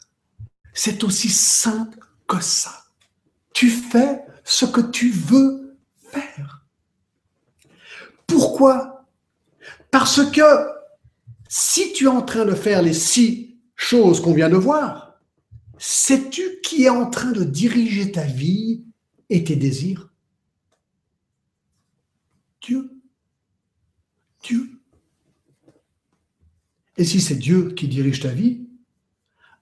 C'est 0.74 1.04
aussi 1.04 1.30
simple 1.30 1.98
que 2.26 2.40
ça. 2.40 2.84
Tu 3.54 3.70
fais 3.70 4.24
ce 4.42 4.66
que 4.66 4.80
tu 4.80 5.10
veux 5.10 5.78
faire. 5.96 6.66
Pourquoi? 8.26 9.06
Parce 9.90 10.30
que 10.30 10.42
si 11.48 11.92
tu 11.92 12.04
es 12.04 12.08
en 12.08 12.22
train 12.22 12.44
de 12.44 12.54
faire 12.54 12.82
les 12.82 12.92
six 12.92 13.53
choses 13.76 14.20
qu'on 14.20 14.34
vient 14.34 14.48
de 14.48 14.56
voir, 14.56 15.20
sais-tu 15.78 16.42
qui 16.62 16.84
est 16.84 16.90
en 16.90 17.10
train 17.10 17.32
de 17.32 17.44
diriger 17.44 18.12
ta 18.12 18.24
vie 18.24 18.84
et 19.30 19.44
tes 19.44 19.56
désirs? 19.56 20.12
Dieu. 22.60 22.90
Dieu. 24.42 24.70
Et 26.96 27.04
si 27.04 27.20
c'est 27.20 27.36
Dieu 27.36 27.72
qui 27.72 27.88
dirige 27.88 28.20
ta 28.20 28.28
vie, 28.28 28.68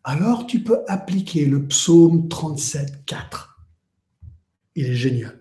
alors 0.04 0.46
tu 0.46 0.62
peux 0.62 0.80
appliquer 0.88 1.46
le 1.46 1.66
psaume 1.66 2.28
37, 2.28 3.04
4. 3.06 3.60
Il 4.74 4.86
est 4.86 4.94
génial. 4.94 5.40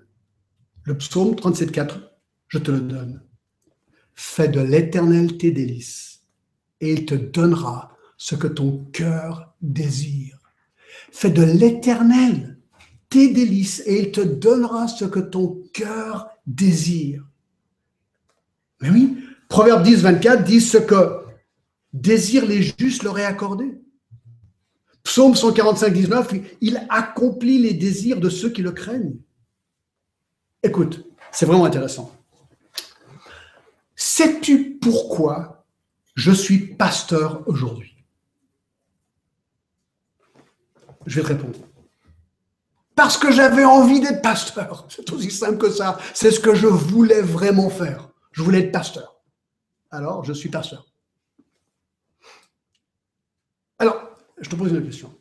Le 0.83 0.97
psaume 0.97 1.35
37, 1.35 1.71
4, 1.71 1.99
je 2.47 2.57
te 2.59 2.71
le 2.71 2.81
donne. 2.81 3.23
Fais 4.13 4.47
de 4.47 4.61
l'éternel 4.61 5.37
tes 5.37 5.51
délices, 5.51 6.21
et 6.79 6.93
il 6.93 7.05
te 7.05 7.15
donnera 7.15 7.95
ce 8.21 8.35
que 8.35 8.45
ton 8.45 8.85
cœur 8.93 9.51
désire. 9.63 10.37
Fais 11.11 11.31
de 11.31 11.41
l'éternel 11.41 12.59
tes 13.09 13.33
délices 13.33 13.81
et 13.87 13.99
il 13.99 14.11
te 14.11 14.21
donnera 14.21 14.87
ce 14.87 15.05
que 15.05 15.19
ton 15.19 15.63
cœur 15.73 16.29
désire. 16.45 17.25
Mais 18.79 18.91
oui, 18.91 19.17
Proverbe 19.49 19.81
10, 19.81 20.03
24 20.03 20.43
dit 20.43 20.61
ce 20.61 20.77
que 20.77 21.23
désirent 21.93 22.45
les 22.45 22.61
justes 22.61 23.01
leur 23.01 23.17
est 23.17 23.25
accordé. 23.25 23.81
Psaume 25.01 25.33
145, 25.33 25.91
19, 25.91 26.33
il 26.61 26.85
accomplit 26.89 27.57
les 27.57 27.73
désirs 27.73 28.19
de 28.19 28.29
ceux 28.29 28.51
qui 28.51 28.61
le 28.61 28.71
craignent. 28.71 29.17
Écoute, 30.61 31.07
c'est 31.31 31.47
vraiment 31.47 31.65
intéressant. 31.65 32.15
Sais-tu 33.95 34.77
pourquoi 34.79 35.65
je 36.13 36.31
suis 36.31 36.59
pasteur 36.59 37.41
aujourd'hui? 37.47 37.90
Je 41.05 41.15
vais 41.15 41.23
te 41.23 41.27
répondre. 41.27 41.59
Parce 42.95 43.17
que 43.17 43.31
j'avais 43.31 43.65
envie 43.65 43.99
d'être 43.99 44.21
pasteur. 44.21 44.85
C'est 44.89 45.11
aussi 45.11 45.31
simple 45.31 45.57
que 45.57 45.69
ça. 45.69 45.97
C'est 46.13 46.31
ce 46.31 46.39
que 46.39 46.53
je 46.53 46.67
voulais 46.67 47.21
vraiment 47.21 47.69
faire. 47.69 48.09
Je 48.31 48.43
voulais 48.43 48.59
être 48.59 48.71
pasteur. 48.71 49.21
Alors, 49.89 50.23
je 50.23 50.33
suis 50.33 50.49
pasteur. 50.49 50.85
Alors, 53.79 54.11
je 54.39 54.49
te 54.49 54.55
pose 54.55 54.71
une 54.71 54.85
question. 54.85 55.13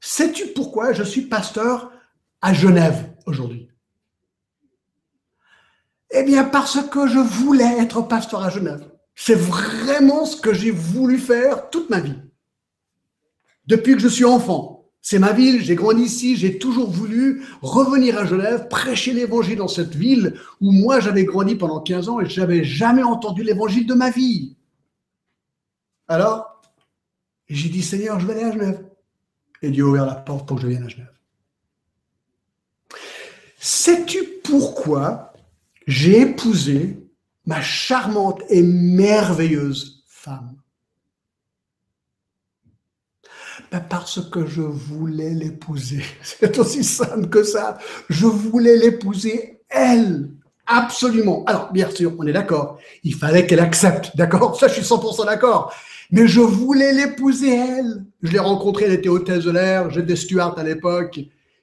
Sais-tu 0.00 0.48
pourquoi 0.48 0.92
je 0.92 1.02
suis 1.02 1.22
pasteur 1.22 1.90
à 2.40 2.54
Genève 2.54 3.12
aujourd'hui? 3.26 3.68
Eh 6.10 6.22
bien, 6.22 6.44
parce 6.44 6.80
que 6.88 7.08
je 7.08 7.18
voulais 7.18 7.78
être 7.78 8.02
pasteur 8.02 8.42
à 8.42 8.50
Genève. 8.50 8.88
C'est 9.14 9.34
vraiment 9.34 10.24
ce 10.24 10.40
que 10.40 10.54
j'ai 10.54 10.70
voulu 10.70 11.18
faire 11.18 11.68
toute 11.70 11.90
ma 11.90 12.00
vie. 12.00 12.20
Depuis 13.66 13.94
que 13.94 14.00
je 14.00 14.08
suis 14.08 14.24
enfant. 14.24 14.75
C'est 15.08 15.20
ma 15.20 15.32
ville, 15.32 15.62
j'ai 15.62 15.76
grandi 15.76 16.02
ici, 16.02 16.34
j'ai 16.34 16.58
toujours 16.58 16.90
voulu 16.90 17.44
revenir 17.62 18.18
à 18.18 18.26
Genève, 18.26 18.66
prêcher 18.66 19.12
l'évangile 19.12 19.58
dans 19.58 19.68
cette 19.68 19.94
ville 19.94 20.34
où 20.60 20.72
moi 20.72 20.98
j'avais 20.98 21.22
grandi 21.22 21.54
pendant 21.54 21.80
15 21.80 22.08
ans 22.08 22.18
et 22.18 22.28
j'avais 22.28 22.64
jamais 22.64 23.04
entendu 23.04 23.44
l'évangile 23.44 23.86
de 23.86 23.94
ma 23.94 24.10
vie. 24.10 24.56
Alors, 26.08 26.60
j'ai 27.48 27.68
dit 27.68 27.84
Seigneur, 27.84 28.18
je 28.18 28.26
vais 28.26 28.32
aller 28.32 28.42
à 28.42 28.50
Genève. 28.50 28.84
Et 29.62 29.70
Dieu 29.70 29.84
a 29.84 29.86
ouvert 29.90 30.06
la 30.06 30.16
porte 30.16 30.48
pour 30.48 30.56
que 30.56 30.62
je 30.64 30.66
vienne 30.66 30.82
à 30.82 30.88
Genève. 30.88 31.14
Sais-tu 33.58 34.24
pourquoi 34.42 35.34
j'ai 35.86 36.22
épousé 36.22 36.98
ma 37.44 37.62
charmante 37.62 38.42
et 38.48 38.60
merveilleuse 38.60 40.02
femme? 40.08 40.56
Ben, 43.70 43.80
parce 43.80 44.20
que 44.30 44.46
je 44.46 44.62
voulais 44.62 45.30
l'épouser. 45.30 46.02
C'est 46.22 46.58
aussi 46.58 46.84
simple 46.84 47.28
que 47.28 47.42
ça. 47.42 47.78
Je 48.08 48.26
voulais 48.26 48.76
l'épouser, 48.76 49.60
elle. 49.68 50.30
Absolument. 50.66 51.44
Alors, 51.46 51.72
bien 51.72 51.88
sûr, 51.90 52.12
on 52.18 52.26
est 52.26 52.32
d'accord. 52.32 52.78
Il 53.04 53.14
fallait 53.14 53.46
qu'elle 53.46 53.60
accepte. 53.60 54.16
D'accord? 54.16 54.58
Ça, 54.58 54.68
je 54.68 54.74
suis 54.74 54.82
100% 54.82 55.26
d'accord. 55.26 55.72
Mais 56.10 56.26
je 56.26 56.40
voulais 56.40 56.92
l'épouser, 56.92 57.54
elle. 57.54 58.04
Je 58.22 58.32
l'ai 58.32 58.38
rencontrée, 58.38 58.86
elle 58.86 58.92
était 58.92 59.08
hôtesse 59.08 59.44
de 59.44 59.50
l'air. 59.50 59.90
J'étais 59.90 60.16
steward 60.16 60.58
à 60.58 60.64
l'époque. 60.64 61.20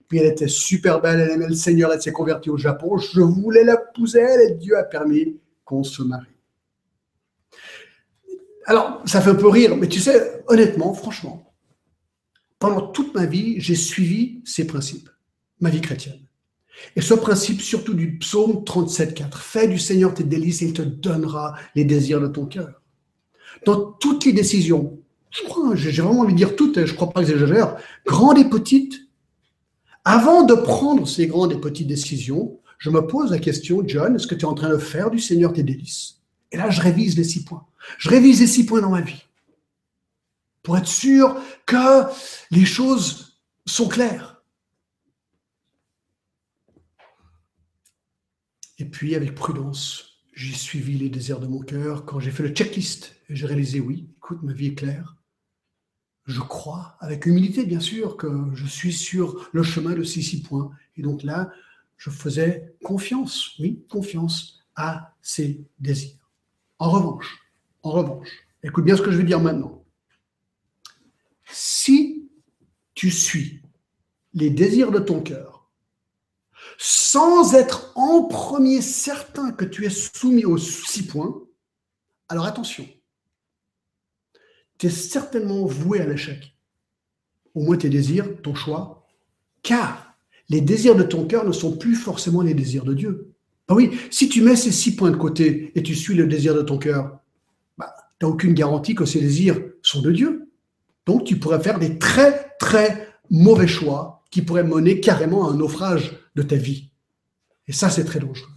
Puis 0.07 0.19
elle 0.19 0.27
était 0.27 0.47
super 0.47 1.01
belle, 1.01 1.19
elle 1.21 1.31
aimait 1.31 1.47
le 1.47 1.55
Seigneur, 1.55 1.91
elle 1.91 2.01
s'est 2.01 2.11
convertie 2.11 2.49
au 2.49 2.57
Japon. 2.57 2.97
Je 2.97 3.21
voulais 3.21 3.63
l'épouser, 3.63 4.19
elle, 4.19 4.41
et 4.41 4.53
Dieu 4.55 4.77
a 4.77 4.83
permis 4.83 5.37
qu'on 5.65 5.83
se 5.83 6.03
marie. 6.03 6.27
Alors, 8.65 9.01
ça 9.05 9.21
fait 9.21 9.31
un 9.31 9.35
peu 9.35 9.47
rire, 9.47 9.75
mais 9.75 9.87
tu 9.87 9.99
sais, 9.99 10.43
honnêtement, 10.47 10.93
franchement, 10.93 11.52
pendant 12.63 12.87
toute 12.87 13.13
ma 13.13 13.25
vie, 13.25 13.55
j'ai 13.59 13.75
suivi 13.75 14.39
ces 14.45 14.65
principes, 14.65 15.09
ma 15.59 15.69
vie 15.69 15.81
chrétienne. 15.81 16.21
Et 16.95 17.01
ce 17.01 17.13
principe, 17.13 17.59
surtout 17.59 17.93
du 17.93 18.17
psaume 18.19 18.63
37.4, 18.63 19.35
fais 19.35 19.67
du 19.67 19.77
Seigneur 19.77 20.13
tes 20.13 20.23
délices 20.23 20.61
et 20.61 20.67
il 20.67 20.73
te 20.73 20.81
donnera 20.81 21.55
les 21.75 21.83
désirs 21.83 22.21
de 22.21 22.27
ton 22.27 22.45
cœur. 22.45 22.81
Dans 23.65 23.91
toutes 23.99 24.23
les 24.23 24.31
décisions, 24.31 24.97
je 25.29 25.43
crois, 25.43 25.75
j'ai 25.75 25.91
vraiment 26.01 26.21
envie 26.21 26.31
de 26.31 26.37
dire 26.37 26.55
toutes, 26.55 26.85
je 26.85 26.89
ne 26.89 26.95
crois 26.95 27.09
pas 27.09 27.19
que 27.19 27.27
j'exagère, 27.27 27.75
grandes 28.05 28.37
et 28.37 28.49
petites, 28.49 29.09
avant 30.05 30.43
de 30.43 30.53
prendre 30.53 31.05
ces 31.05 31.27
grandes 31.27 31.51
et 31.51 31.59
petites 31.59 31.87
décisions, 31.87 32.61
je 32.77 32.89
me 32.89 33.05
pose 33.05 33.31
la 33.31 33.39
question, 33.39 33.83
John, 33.85 34.15
est-ce 34.15 34.25
que 34.25 34.35
tu 34.35 34.43
es 34.43 34.47
en 34.47 34.53
train 34.53 34.69
de 34.69 34.77
faire 34.77 35.11
du 35.11 35.19
Seigneur 35.19 35.51
tes 35.51 35.63
délices? 35.63 36.21
Et 36.53 36.55
là, 36.55 36.69
je 36.69 36.79
révise 36.79 37.17
les 37.17 37.25
six 37.25 37.43
points. 37.43 37.65
Je 37.97 38.07
révise 38.07 38.39
les 38.39 38.47
six 38.47 38.65
points 38.65 38.79
dans 38.79 38.91
ma 38.91 39.01
vie 39.01 39.25
pour 40.63 40.77
être 40.77 40.87
sûr 40.87 41.39
que 41.65 42.05
les 42.49 42.65
choses 42.65 43.41
sont 43.65 43.87
claires. 43.87 44.41
Et 48.79 48.85
puis, 48.85 49.13
avec 49.15 49.35
prudence, 49.35 50.13
j'ai 50.33 50.53
suivi 50.53 50.97
les 50.97 51.09
désirs 51.09 51.39
de 51.39 51.47
mon 51.47 51.59
cœur. 51.59 52.05
Quand 52.05 52.19
j'ai 52.19 52.31
fait 52.31 52.43
le 52.43 52.49
checklist, 52.49 53.15
j'ai 53.29 53.45
réalisé, 53.45 53.79
oui, 53.79 54.09
écoute, 54.17 54.41
ma 54.41 54.53
vie 54.53 54.67
est 54.67 54.75
claire. 54.75 55.15
Je 56.25 56.41
crois, 56.41 56.95
avec 56.99 57.25
humilité 57.25 57.65
bien 57.65 57.81
sûr, 57.81 58.15
que 58.15 58.49
je 58.53 58.65
suis 58.65 58.93
sur 58.93 59.49
le 59.51 59.61
chemin 59.61 59.93
de 59.93 60.03
ces 60.03 60.21
six 60.21 60.41
points. 60.41 60.71
Et 60.95 61.01
donc 61.01 61.23
là, 61.23 61.51
je 61.97 62.09
faisais 62.09 62.75
confiance, 62.83 63.57
oui, 63.59 63.85
confiance 63.89 64.63
à 64.75 65.13
ces 65.21 65.65
désirs. 65.79 66.29
En 66.79 66.89
revanche, 66.89 67.39
en 67.83 67.91
revanche, 67.91 68.29
écoute 68.63 68.85
bien 68.85 68.95
ce 68.95 69.01
que 69.01 69.11
je 69.11 69.17
vais 69.17 69.23
dire 69.23 69.39
maintenant. 69.39 69.82
Si 71.53 72.29
tu 72.95 73.11
suis 73.11 73.61
les 74.33 74.49
désirs 74.49 74.91
de 74.91 74.97
ton 74.97 75.21
cœur, 75.21 75.69
sans 76.79 77.53
être 77.53 77.91
en 77.95 78.23
premier 78.23 78.81
certain 78.81 79.51
que 79.51 79.63
tu 79.63 79.85
es 79.85 79.91
soumis 79.91 80.45
aux 80.45 80.57
six 80.57 81.03
points, 81.03 81.43
alors 82.27 82.45
attention, 82.45 82.87
tu 84.79 84.87
es 84.87 84.89
certainement 84.89 85.65
voué 85.65 86.01
à 86.01 86.07
l'échec. 86.07 86.57
Au 87.53 87.61
moins 87.61 87.77
tes 87.77 87.89
désirs, 87.89 88.41
ton 88.41 88.55
choix, 88.55 89.05
car 89.61 90.17
les 90.49 90.61
désirs 90.61 90.95
de 90.95 91.03
ton 91.03 91.27
cœur 91.27 91.45
ne 91.45 91.51
sont 91.51 91.77
plus 91.77 91.95
forcément 91.95 92.41
les 92.41 92.55
désirs 92.55 92.83
de 92.83 92.95
Dieu. 92.95 93.31
Ah 93.67 93.75
oui, 93.75 93.91
si 94.09 94.27
tu 94.27 94.41
mets 94.41 94.55
ces 94.55 94.71
six 94.71 94.95
points 94.95 95.11
de 95.11 95.17
côté 95.17 95.71
et 95.75 95.83
tu 95.83 95.93
suis 95.93 96.15
le 96.15 96.25
désir 96.25 96.55
de 96.55 96.63
ton 96.63 96.79
cœur, 96.79 97.19
bah, 97.77 97.95
tu 98.19 98.25
n'as 98.25 98.31
aucune 98.31 98.53
garantie 98.53 98.95
que 98.95 99.05
ces 99.05 99.21
désirs 99.21 99.61
sont 99.83 100.01
de 100.01 100.11
Dieu. 100.11 100.42
Donc 101.05 101.25
tu 101.25 101.37
pourrais 101.37 101.61
faire 101.61 101.79
des 101.79 101.97
très 101.97 102.51
très 102.59 103.07
mauvais 103.29 103.67
choix 103.67 104.23
qui 104.31 104.41
pourraient 104.41 104.63
mener 104.63 104.99
carrément 104.99 105.47
à 105.47 105.51
un 105.51 105.55
naufrage 105.55 106.17
de 106.35 106.43
ta 106.43 106.55
vie. 106.55 106.89
Et 107.67 107.71
ça, 107.71 107.89
c'est 107.89 108.05
très 108.05 108.19
dangereux. 108.19 108.49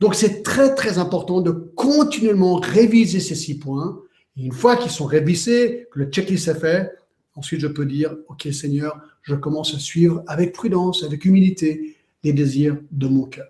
Donc 0.00 0.14
c'est 0.14 0.42
très 0.42 0.74
très 0.74 0.98
important 0.98 1.40
de 1.40 1.50
continuellement 1.50 2.56
réviser 2.56 3.20
ces 3.20 3.34
six 3.34 3.58
points. 3.58 4.00
Une 4.36 4.52
fois 4.52 4.76
qu'ils 4.76 4.92
sont 4.92 5.06
révisés, 5.06 5.88
que 5.92 5.98
le 5.98 6.06
checklist 6.06 6.46
est 6.48 6.54
fait, 6.54 6.92
ensuite 7.34 7.60
je 7.60 7.66
peux 7.66 7.84
dire, 7.84 8.14
OK 8.28 8.48
Seigneur, 8.52 9.00
je 9.22 9.34
commence 9.34 9.74
à 9.74 9.78
suivre 9.78 10.22
avec 10.26 10.52
prudence, 10.52 11.02
avec 11.02 11.24
humilité 11.24 11.96
les 12.22 12.32
désirs 12.32 12.78
de 12.90 13.08
mon 13.08 13.24
cœur. 13.24 13.48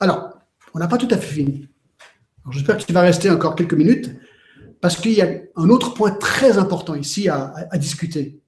Alors, 0.00 0.30
on 0.74 0.78
n'a 0.78 0.88
pas 0.88 0.98
tout 0.98 1.08
à 1.10 1.16
fait 1.16 1.34
fini. 1.34 1.68
J'espère 2.50 2.78
que 2.78 2.84
tu 2.84 2.92
vas 2.92 3.02
rester 3.02 3.30
encore 3.30 3.54
quelques 3.54 3.74
minutes 3.74 4.10
parce 4.80 4.96
qu'il 4.96 5.12
y 5.12 5.22
a 5.22 5.28
un 5.56 5.68
autre 5.68 5.94
point 5.94 6.12
très 6.12 6.58
important 6.58 6.94
ici 6.94 7.28
à, 7.28 7.68
discuter. 7.74 8.40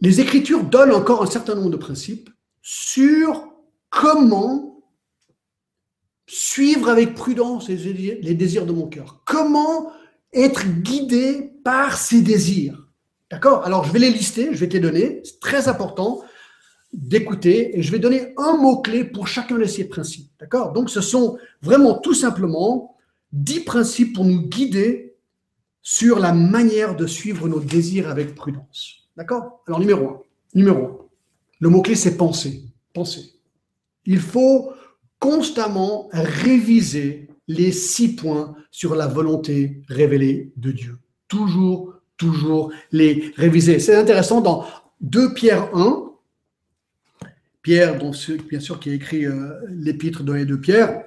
Les 0.00 0.20
Écritures 0.20 0.64
donnent 0.64 0.92
encore 0.92 1.22
un 1.22 1.26
certain 1.26 1.54
nombre 1.54 1.70
de 1.70 1.76
principes 1.76 2.30
sur 2.62 3.48
comment 3.90 4.80
suivre 6.26 6.88
avec 6.88 7.14
prudence 7.14 7.68
les 7.68 8.34
désirs 8.34 8.66
de 8.66 8.72
mon 8.72 8.86
cœur. 8.86 9.22
Comment 9.24 9.92
être 10.32 10.66
guidé 10.66 11.52
par 11.64 11.96
ces 11.96 12.20
désirs. 12.20 12.86
D'accord? 13.30 13.64
Alors, 13.64 13.84
je 13.84 13.92
vais 13.92 13.98
les 13.98 14.10
lister, 14.10 14.50
je 14.52 14.58
vais 14.58 14.68
te 14.68 14.74
les 14.74 14.80
donner. 14.80 15.20
C'est 15.24 15.40
très 15.40 15.68
important 15.68 16.22
d'écouter 16.92 17.78
et 17.78 17.82
je 17.82 17.92
vais 17.92 17.98
donner 17.98 18.32
un 18.38 18.56
mot-clé 18.56 19.04
pour 19.04 19.28
chacun 19.28 19.58
de 19.58 19.64
ces 19.64 19.84
principes. 19.84 20.30
D'accord? 20.40 20.72
Donc, 20.72 20.90
ce 20.90 21.00
sont 21.00 21.38
vraiment 21.60 21.98
tout 21.98 22.14
simplement 22.14 22.96
dix 23.32 23.60
principes 23.60 24.14
pour 24.14 24.24
nous 24.24 24.42
guider 24.42 25.16
sur 25.82 26.18
la 26.18 26.32
manière 26.32 26.96
de 26.96 27.06
suivre 27.06 27.48
nos 27.48 27.60
désirs 27.60 28.08
avec 28.08 28.34
prudence. 28.34 29.08
D'accord? 29.16 29.62
Alors, 29.66 29.80
numéro 29.80 30.08
un. 30.08 30.20
Numéro. 30.54 31.10
Le 31.60 31.68
mot-clé, 31.68 31.94
c'est 31.94 32.16
penser. 32.16 32.62
Penser. 32.92 33.32
Il 34.04 34.20
faut 34.20 34.72
constamment 35.18 36.08
réviser 36.12 37.28
les 37.48 37.72
six 37.72 38.14
points 38.14 38.54
sur 38.70 38.94
la 38.94 39.06
volonté 39.06 39.82
révélée 39.88 40.52
de 40.56 40.70
Dieu. 40.70 40.98
Toujours, 41.26 41.94
toujours 42.16 42.72
les 42.92 43.32
réviser. 43.36 43.80
C'est 43.80 43.96
intéressant 43.96 44.40
dans 44.40 44.66
2 45.00 45.34
Pierre 45.34 45.74
1, 45.74 46.04
Pierre, 47.62 47.98
bien 47.98 48.60
sûr, 48.60 48.80
qui 48.80 48.90
a 48.90 48.94
écrit 48.94 49.26
euh, 49.26 49.54
l'épître 49.68 50.22
de, 50.22 50.44
de 50.44 50.56
Pierre, 50.56 51.04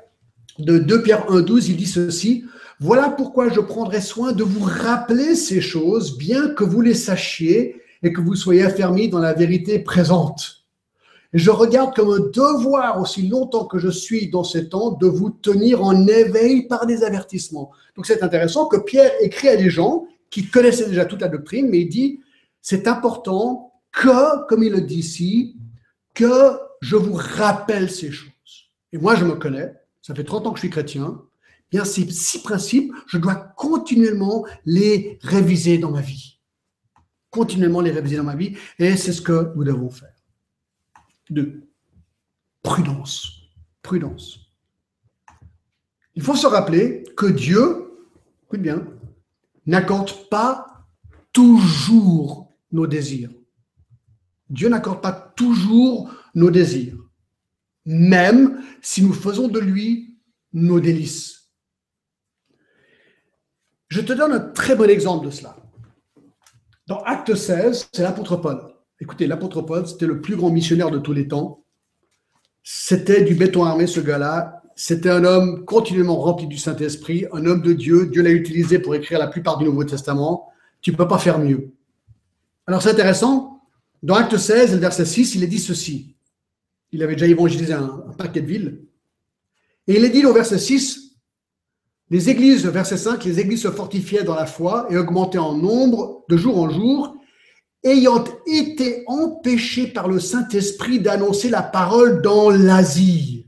de 0.62 0.78
2 0.78 1.03
Pierre 1.03 1.32
1, 1.32 1.41
12, 1.41 1.70
il 1.70 1.78
dit 1.78 1.86
ceci, 1.86 2.45
Voilà 2.80 3.09
pourquoi 3.09 3.49
je 3.49 3.59
prendrai 3.59 4.01
soin 4.01 4.32
de 4.32 4.43
vous 4.43 4.64
rappeler 4.64 5.36
ces 5.36 5.62
choses, 5.62 6.18
bien 6.18 6.49
que 6.49 6.64
vous 6.64 6.82
les 6.82 6.93
sachiez 6.93 7.82
et 8.03 8.14
que 8.14 8.22
vous 8.22 8.36
soyez 8.36 8.64
affermis 8.64 9.09
dans 9.09 9.20
la 9.20 9.34
vérité 9.34 9.80
présente 9.80 10.62
je 11.34 11.49
regarde 11.49 11.95
comme 11.95 12.12
un 12.12 12.20
devoir, 12.20 12.99
aussi 12.99 13.28
longtemps 13.28 13.66
que 13.66 13.80
je 13.80 13.89
suis 13.89 14.30
dans 14.30 14.43
ces 14.43 14.68
temps, 14.68 14.91
de 14.91 15.07
vous 15.07 15.30
tenir 15.30 15.84
en 15.84 16.07
éveil 16.07 16.68
par 16.68 16.86
des 16.86 17.03
avertissements. 17.03 17.72
Donc 17.95 18.05
c'est 18.05 18.24
intéressant 18.24 18.68
que 18.68 18.78
Pierre 18.78 19.12
écrit 19.22 19.47
à 19.47 19.55
des 19.55 19.70
gens 19.70 20.07
qui 20.30 20.49
connaissaient 20.49 20.89
déjà 20.89 21.05
toute 21.05 21.22
la 21.22 21.30
doctrine, 21.30 21.70
mais 21.70 21.80
il 21.82 21.89
dit, 21.89 22.20
c'est 22.62 22.88
important 22.88 23.74
que, 23.91 24.45
comme 24.47 24.64
il 24.64 24.74
le 24.74 24.82
dit 24.82 24.99
ici, 24.99 25.55
que 26.14 26.57
je 26.82 26.95
vous 26.95 27.14
rappelle 27.14 27.89
ces 27.89 28.12
choses. 28.12 28.32
Et 28.91 28.97
moi, 28.97 29.16
je 29.16 29.24
me 29.24 29.36
connais, 29.36 29.74
ça 30.01 30.15
fait 30.15 30.23
30 30.23 30.47
ans 30.47 30.51
que 30.51 30.57
je 30.57 30.61
suis 30.61 30.69
chrétien, 30.69 31.21
bien 31.71 31.85
ces 31.85 32.09
six 32.09 32.41
principes, 32.41 32.91
je 33.07 33.17
dois 33.17 33.35
continuellement 33.35 34.45
les 34.65 35.19
réviser 35.21 35.77
dans 35.77 35.91
ma 35.91 36.01
vie. 36.01 36.39
Continuellement 37.29 37.81
les 37.81 37.91
réviser 37.91 38.17
dans 38.17 38.23
ma 38.23 38.35
vie, 38.35 38.57
et 38.77 38.97
c'est 38.97 39.13
ce 39.13 39.21
que 39.21 39.53
nous 39.55 39.63
devons 39.63 39.89
faire 39.89 40.13
de 41.31 41.63
prudence. 42.61 43.41
Prudence. 43.81 44.51
Il 46.13 46.21
faut 46.21 46.35
se 46.35 46.45
rappeler 46.45 47.03
que 47.15 47.25
Dieu, 47.25 47.89
écoute 48.43 48.61
bien, 48.61 48.85
n'accorde 49.65 50.29
pas 50.29 50.85
toujours 51.31 52.53
nos 52.71 52.85
désirs. 52.85 53.31
Dieu 54.49 54.69
n'accorde 54.69 55.01
pas 55.01 55.13
toujours 55.13 56.11
nos 56.35 56.51
désirs, 56.51 56.97
même 57.86 58.61
si 58.82 59.03
nous 59.03 59.13
faisons 59.13 59.47
de 59.47 59.59
lui 59.59 60.17
nos 60.53 60.79
délices. 60.79 61.49
Je 63.89 64.01
te 64.01 64.13
donne 64.13 64.32
un 64.32 64.39
très 64.39 64.75
bon 64.75 64.89
exemple 64.89 65.25
de 65.25 65.32
cela. 65.32 65.57
Dans 66.88 67.01
Acte 67.03 67.36
16, 67.36 67.89
c'est 67.91 68.03
l'apôtre 68.03 68.38
Paul. 68.38 68.73
Écoutez, 68.99 69.27
l'apôtre 69.27 69.61
Paul, 69.61 69.88
c'était 69.88 70.05
le 70.05 70.21
plus 70.21 70.36
grand 70.36 70.49
missionnaire 70.49 70.91
de 70.91 70.99
tous 70.99 71.13
les 71.13 71.27
temps. 71.27 71.63
C'était 72.63 73.23
du 73.23 73.36
béton 73.36 73.63
armé, 73.63 73.88
ce 73.88 73.99
gars-là. 73.99 74.61
C'était 74.75 75.09
un 75.09 75.23
homme 75.25 75.65
continuellement 75.65 76.19
rempli 76.19 76.47
du 76.47 76.57
Saint-Esprit, 76.57 77.25
un 77.34 77.45
homme 77.45 77.61
de 77.61 77.73
Dieu. 77.73 78.07
Dieu 78.07 78.21
l'a 78.21 78.32
utilisé 78.32 78.79
pour 78.79 78.95
écrire 78.95 79.19
la 79.19 79.27
plupart 79.27 79.57
du 79.57 79.65
Nouveau 79.65 79.84
Testament. 79.84 80.49
Tu 80.82 80.91
ne 80.91 80.95
peux 80.95 81.07
pas 81.07 81.17
faire 81.17 81.39
mieux. 81.39 81.73
Alors, 82.67 82.82
c'est 82.82 82.91
intéressant. 82.91 83.61
Dans 84.03 84.15
Acte 84.15 84.38
16, 84.38 84.73
le 84.73 84.79
verset 84.79 85.05
6, 85.05 85.36
il 85.36 85.43
est 85.43 85.47
dit 85.47 85.59
ceci. 85.59 86.15
Il 86.91 87.03
avait 87.03 87.15
déjà 87.15 87.27
évangélisé 87.27 87.73
un, 87.73 87.87
paquet 88.17 88.41
de 88.41 88.47
villes. 88.47 88.85
Et 89.87 89.95
il 89.95 90.05
est 90.05 90.09
dit 90.09 90.25
au 90.25 90.33
verset 90.33 90.59
6, 90.59 91.15
les 92.09 92.29
églises, 92.29 92.65
verset 92.65 92.97
5, 92.97 93.23
les 93.23 93.39
églises 93.39 93.61
se 93.61 93.71
fortifiaient 93.71 94.23
dans 94.23 94.35
la 94.35 94.45
foi 94.45 94.87
et 94.89 94.97
augmentaient 94.97 95.37
en 95.37 95.55
nombre 95.55 96.25
de 96.27 96.35
jour 96.35 96.57
en 96.59 96.69
jour 96.69 97.17
ayant 97.83 98.23
été 98.45 99.03
empêchés 99.07 99.87
par 99.87 100.07
le 100.07 100.19
Saint-Esprit 100.19 100.99
d'annoncer 100.99 101.49
la 101.49 101.63
parole 101.63 102.21
dans 102.21 102.49
l'Asie. 102.49 103.47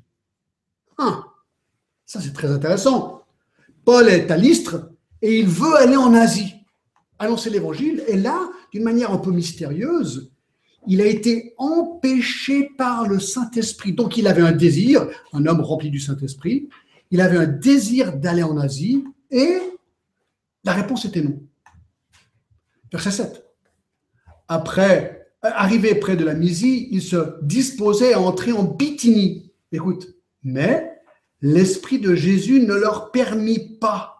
Hein, 0.97 1.23
ça, 2.05 2.19
c'est 2.21 2.33
très 2.33 2.49
intéressant. 2.49 3.23
Paul 3.85 4.07
est 4.07 4.31
à 4.31 4.37
l'Istre 4.37 4.91
et 5.21 5.39
il 5.39 5.47
veut 5.47 5.75
aller 5.75 5.97
en 5.97 6.13
Asie, 6.13 6.55
annoncer 7.19 7.49
l'évangile. 7.49 8.03
Et 8.07 8.17
là, 8.17 8.49
d'une 8.71 8.83
manière 8.83 9.11
un 9.11 9.17
peu 9.17 9.31
mystérieuse, 9.31 10.32
il 10.87 11.01
a 11.01 11.05
été 11.05 11.53
empêché 11.57 12.69
par 12.77 13.07
le 13.07 13.19
Saint-Esprit. 13.19 13.93
Donc, 13.93 14.17
il 14.17 14.27
avait 14.27 14.41
un 14.41 14.51
désir, 14.51 15.07
un 15.33 15.45
homme 15.45 15.61
rempli 15.61 15.89
du 15.89 15.99
Saint-Esprit, 15.99 16.69
il 17.11 17.21
avait 17.21 17.37
un 17.37 17.47
désir 17.47 18.17
d'aller 18.17 18.43
en 18.43 18.57
Asie 18.57 19.05
Et 19.29 19.59
la 20.63 20.73
réponse 20.73 21.05
était 21.05 21.21
non. 21.21 21.39
Verset 22.91 23.11
7. 23.11 23.45
Après, 24.47 25.27
arrivé 25.41 25.95
près 25.95 26.15
de 26.15 26.23
la 26.23 26.33
Mysie, 26.33 26.87
il 26.91 27.01
se 27.01 27.35
disposait 27.41 28.13
à 28.13 28.19
entrer 28.19 28.51
en 28.51 28.63
Bithynie. 28.63 29.51
Écoute, 29.71 30.15
mais 30.43 30.91
l'Esprit 31.41 31.99
de 31.99 32.15
Jésus 32.15 32.61
ne 32.61 32.73
leur 32.73 33.11
permit 33.11 33.77
pas. 33.79 34.12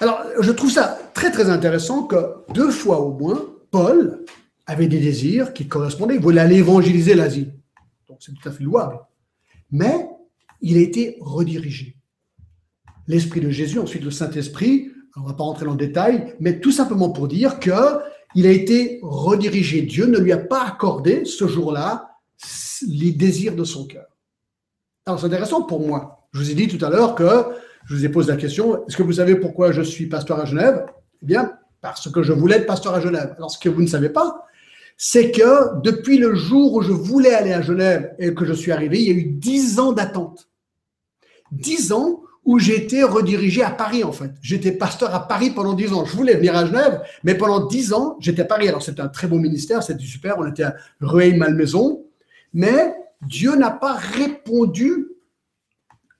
Alors, 0.00 0.22
je 0.40 0.50
trouve 0.50 0.70
ça 0.70 0.98
très 1.14 1.30
très 1.30 1.48
intéressant 1.50 2.04
que 2.04 2.16
deux 2.52 2.70
fois 2.70 3.00
au 3.00 3.12
moins, 3.12 3.46
Paul 3.70 4.24
avait 4.66 4.86
des 4.86 5.00
désirs 5.00 5.52
qui 5.52 5.68
correspondaient. 5.68 6.16
Il 6.16 6.20
voulait 6.20 6.40
aller 6.40 6.56
évangéliser 6.56 7.14
l'Asie. 7.14 7.50
Donc 8.08 8.18
c'est 8.20 8.32
tout 8.32 8.48
à 8.48 8.52
fait 8.52 8.64
louable. 8.64 8.98
Mais 9.70 10.08
il 10.60 10.76
a 10.76 10.80
été 10.80 11.18
redirigé. 11.20 11.96
L'Esprit 13.06 13.40
de 13.40 13.50
Jésus, 13.50 13.78
ensuite 13.78 14.02
le 14.02 14.10
Saint-Esprit, 14.10 14.90
on 15.16 15.20
ne 15.20 15.26
va 15.26 15.34
pas 15.34 15.44
rentrer 15.44 15.66
dans 15.66 15.72
le 15.72 15.76
détail, 15.76 16.34
mais 16.40 16.60
tout 16.60 16.72
simplement 16.72 17.10
pour 17.10 17.28
dire 17.28 17.60
que 17.60 18.00
il 18.34 18.46
a 18.46 18.50
été 18.50 18.98
redirigé. 19.02 19.82
Dieu 19.82 20.06
ne 20.06 20.18
lui 20.18 20.32
a 20.32 20.38
pas 20.38 20.64
accordé 20.66 21.24
ce 21.24 21.46
jour-là 21.46 22.10
les 22.88 23.12
désirs 23.12 23.54
de 23.54 23.64
son 23.64 23.86
cœur. 23.86 24.06
Alors 25.06 25.20
c'est 25.20 25.26
intéressant 25.26 25.62
pour 25.62 25.86
moi. 25.86 26.26
Je 26.32 26.40
vous 26.40 26.50
ai 26.50 26.54
dit 26.54 26.66
tout 26.66 26.84
à 26.84 26.90
l'heure 26.90 27.14
que 27.14 27.44
je 27.84 27.94
vous 27.94 28.04
ai 28.04 28.08
posé 28.08 28.30
la 28.30 28.36
question, 28.36 28.86
est-ce 28.86 28.96
que 28.96 29.02
vous 29.02 29.14
savez 29.14 29.36
pourquoi 29.36 29.72
je 29.72 29.82
suis 29.82 30.06
pasteur 30.06 30.40
à 30.40 30.44
Genève? 30.44 30.86
Eh 31.22 31.26
bien, 31.26 31.52
parce 31.80 32.10
que 32.10 32.22
je 32.22 32.32
voulais 32.32 32.56
être 32.56 32.66
pasteur 32.66 32.94
à 32.94 33.00
Genève. 33.00 33.34
Alors 33.36 33.50
ce 33.50 33.58
que 33.58 33.68
vous 33.68 33.82
ne 33.82 33.86
savez 33.86 34.08
pas, 34.08 34.46
c'est 34.96 35.30
que 35.30 35.80
depuis 35.82 36.18
le 36.18 36.34
jour 36.34 36.74
où 36.74 36.82
je 36.82 36.92
voulais 36.92 37.34
aller 37.34 37.52
à 37.52 37.60
Genève 37.60 38.14
et 38.18 38.32
que 38.32 38.44
je 38.44 38.52
suis 38.52 38.72
arrivé, 38.72 39.02
il 39.02 39.08
y 39.08 39.10
a 39.10 39.14
eu 39.14 39.24
dix 39.24 39.78
ans 39.78 39.92
d'attente. 39.92 40.48
Dix 41.52 41.92
ans 41.92 42.22
où 42.44 42.58
j'ai 42.58 42.76
été 42.76 43.02
redirigé 43.02 43.62
à 43.62 43.70
Paris, 43.70 44.04
en 44.04 44.12
fait. 44.12 44.30
J'étais 44.42 44.72
pasteur 44.72 45.14
à 45.14 45.26
Paris 45.26 45.50
pendant 45.50 45.72
dix 45.72 45.92
ans. 45.92 46.04
Je 46.04 46.14
voulais 46.14 46.34
venir 46.34 46.54
à 46.54 46.66
Genève, 46.66 47.00
mais 47.22 47.34
pendant 47.34 47.66
dix 47.66 47.92
ans, 47.92 48.16
j'étais 48.20 48.42
à 48.42 48.44
Paris. 48.44 48.68
Alors, 48.68 48.82
c'était 48.82 49.00
un 49.00 49.08
très 49.08 49.26
beau 49.26 49.38
ministère, 49.38 49.82
c'était 49.82 50.04
super. 50.04 50.38
On 50.38 50.46
était 50.46 50.64
à 50.64 50.74
Rueil-Malmaison. 51.00 52.04
Mais 52.52 52.94
Dieu 53.26 53.56
n'a 53.56 53.70
pas 53.70 53.94
répondu 53.94 55.08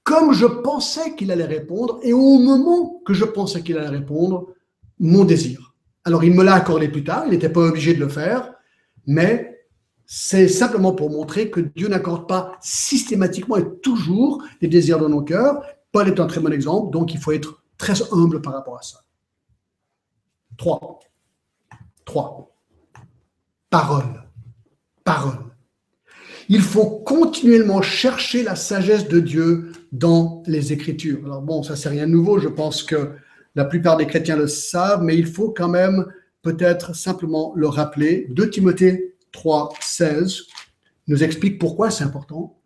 comme 0.04 0.32
je 0.32 0.46
pensais 0.46 1.14
qu'il 1.16 1.32
allait 1.32 1.44
répondre 1.44 1.98
et 2.02 2.12
au 2.12 2.38
moment 2.38 3.00
que 3.04 3.14
je 3.14 3.24
pensais 3.24 3.62
qu'il 3.62 3.78
allait 3.78 3.88
répondre, 3.88 4.48
mon 5.00 5.24
désir. 5.24 5.74
Alors, 6.04 6.22
il 6.22 6.34
me 6.34 6.44
l'a 6.44 6.54
accordé 6.54 6.88
plus 6.88 7.02
tard. 7.02 7.24
Il 7.26 7.30
n'était 7.30 7.48
pas 7.48 7.62
obligé 7.62 7.94
de 7.94 8.00
le 8.00 8.08
faire, 8.08 8.52
mais 9.06 9.54
c'est 10.06 10.48
simplement 10.48 10.92
pour 10.92 11.10
montrer 11.10 11.50
que 11.50 11.60
Dieu 11.60 11.88
n'accorde 11.88 12.28
pas 12.28 12.56
systématiquement 12.60 13.56
et 13.56 13.78
toujours 13.80 14.44
les 14.60 14.68
désirs 14.68 14.98
dans 14.98 15.08
nos 15.08 15.22
cœurs, 15.22 15.62
Paul 15.92 16.08
est 16.08 16.20
un 16.20 16.26
très 16.26 16.40
bon 16.40 16.52
exemple, 16.52 16.92
donc 16.92 17.14
il 17.14 17.20
faut 17.20 17.32
être 17.32 17.62
très 17.78 17.94
humble 18.12 18.42
par 18.42 18.52
rapport 18.52 18.78
à 18.78 18.82
ça. 18.82 18.98
Trois. 20.58 21.00
Trois. 22.04 22.54
Parole. 23.70 24.28
Parole. 25.04 25.38
Il 26.48 26.60
faut 26.60 26.98
continuellement 27.00 27.80
chercher 27.80 28.42
la 28.42 28.56
sagesse 28.56 29.08
de 29.08 29.20
Dieu 29.20 29.72
dans 29.94 30.42
les 30.46 30.72
Écritures. 30.72 31.24
Alors 31.24 31.40
bon, 31.40 31.62
ça 31.62 31.76
c'est 31.76 31.88
rien 31.88 32.06
de 32.06 32.12
nouveau, 32.12 32.38
je 32.38 32.48
pense 32.48 32.82
que 32.82 33.12
la 33.54 33.64
plupart 33.64 33.96
des 33.96 34.06
chrétiens 34.06 34.36
le 34.36 34.48
savent, 34.48 35.02
mais 35.02 35.16
il 35.16 35.26
faut 35.26 35.50
quand 35.50 35.68
même 35.68 36.04
peut-être 36.42 36.94
simplement 36.94 37.52
le 37.54 37.68
rappeler. 37.68 38.26
2 38.30 38.50
Timothée 38.50 39.14
3, 39.32 39.72
16 39.80 40.42
nous 41.06 41.22
explique 41.22 41.60
pourquoi 41.60 41.90
c'est 41.90 42.04
important. 42.04 42.58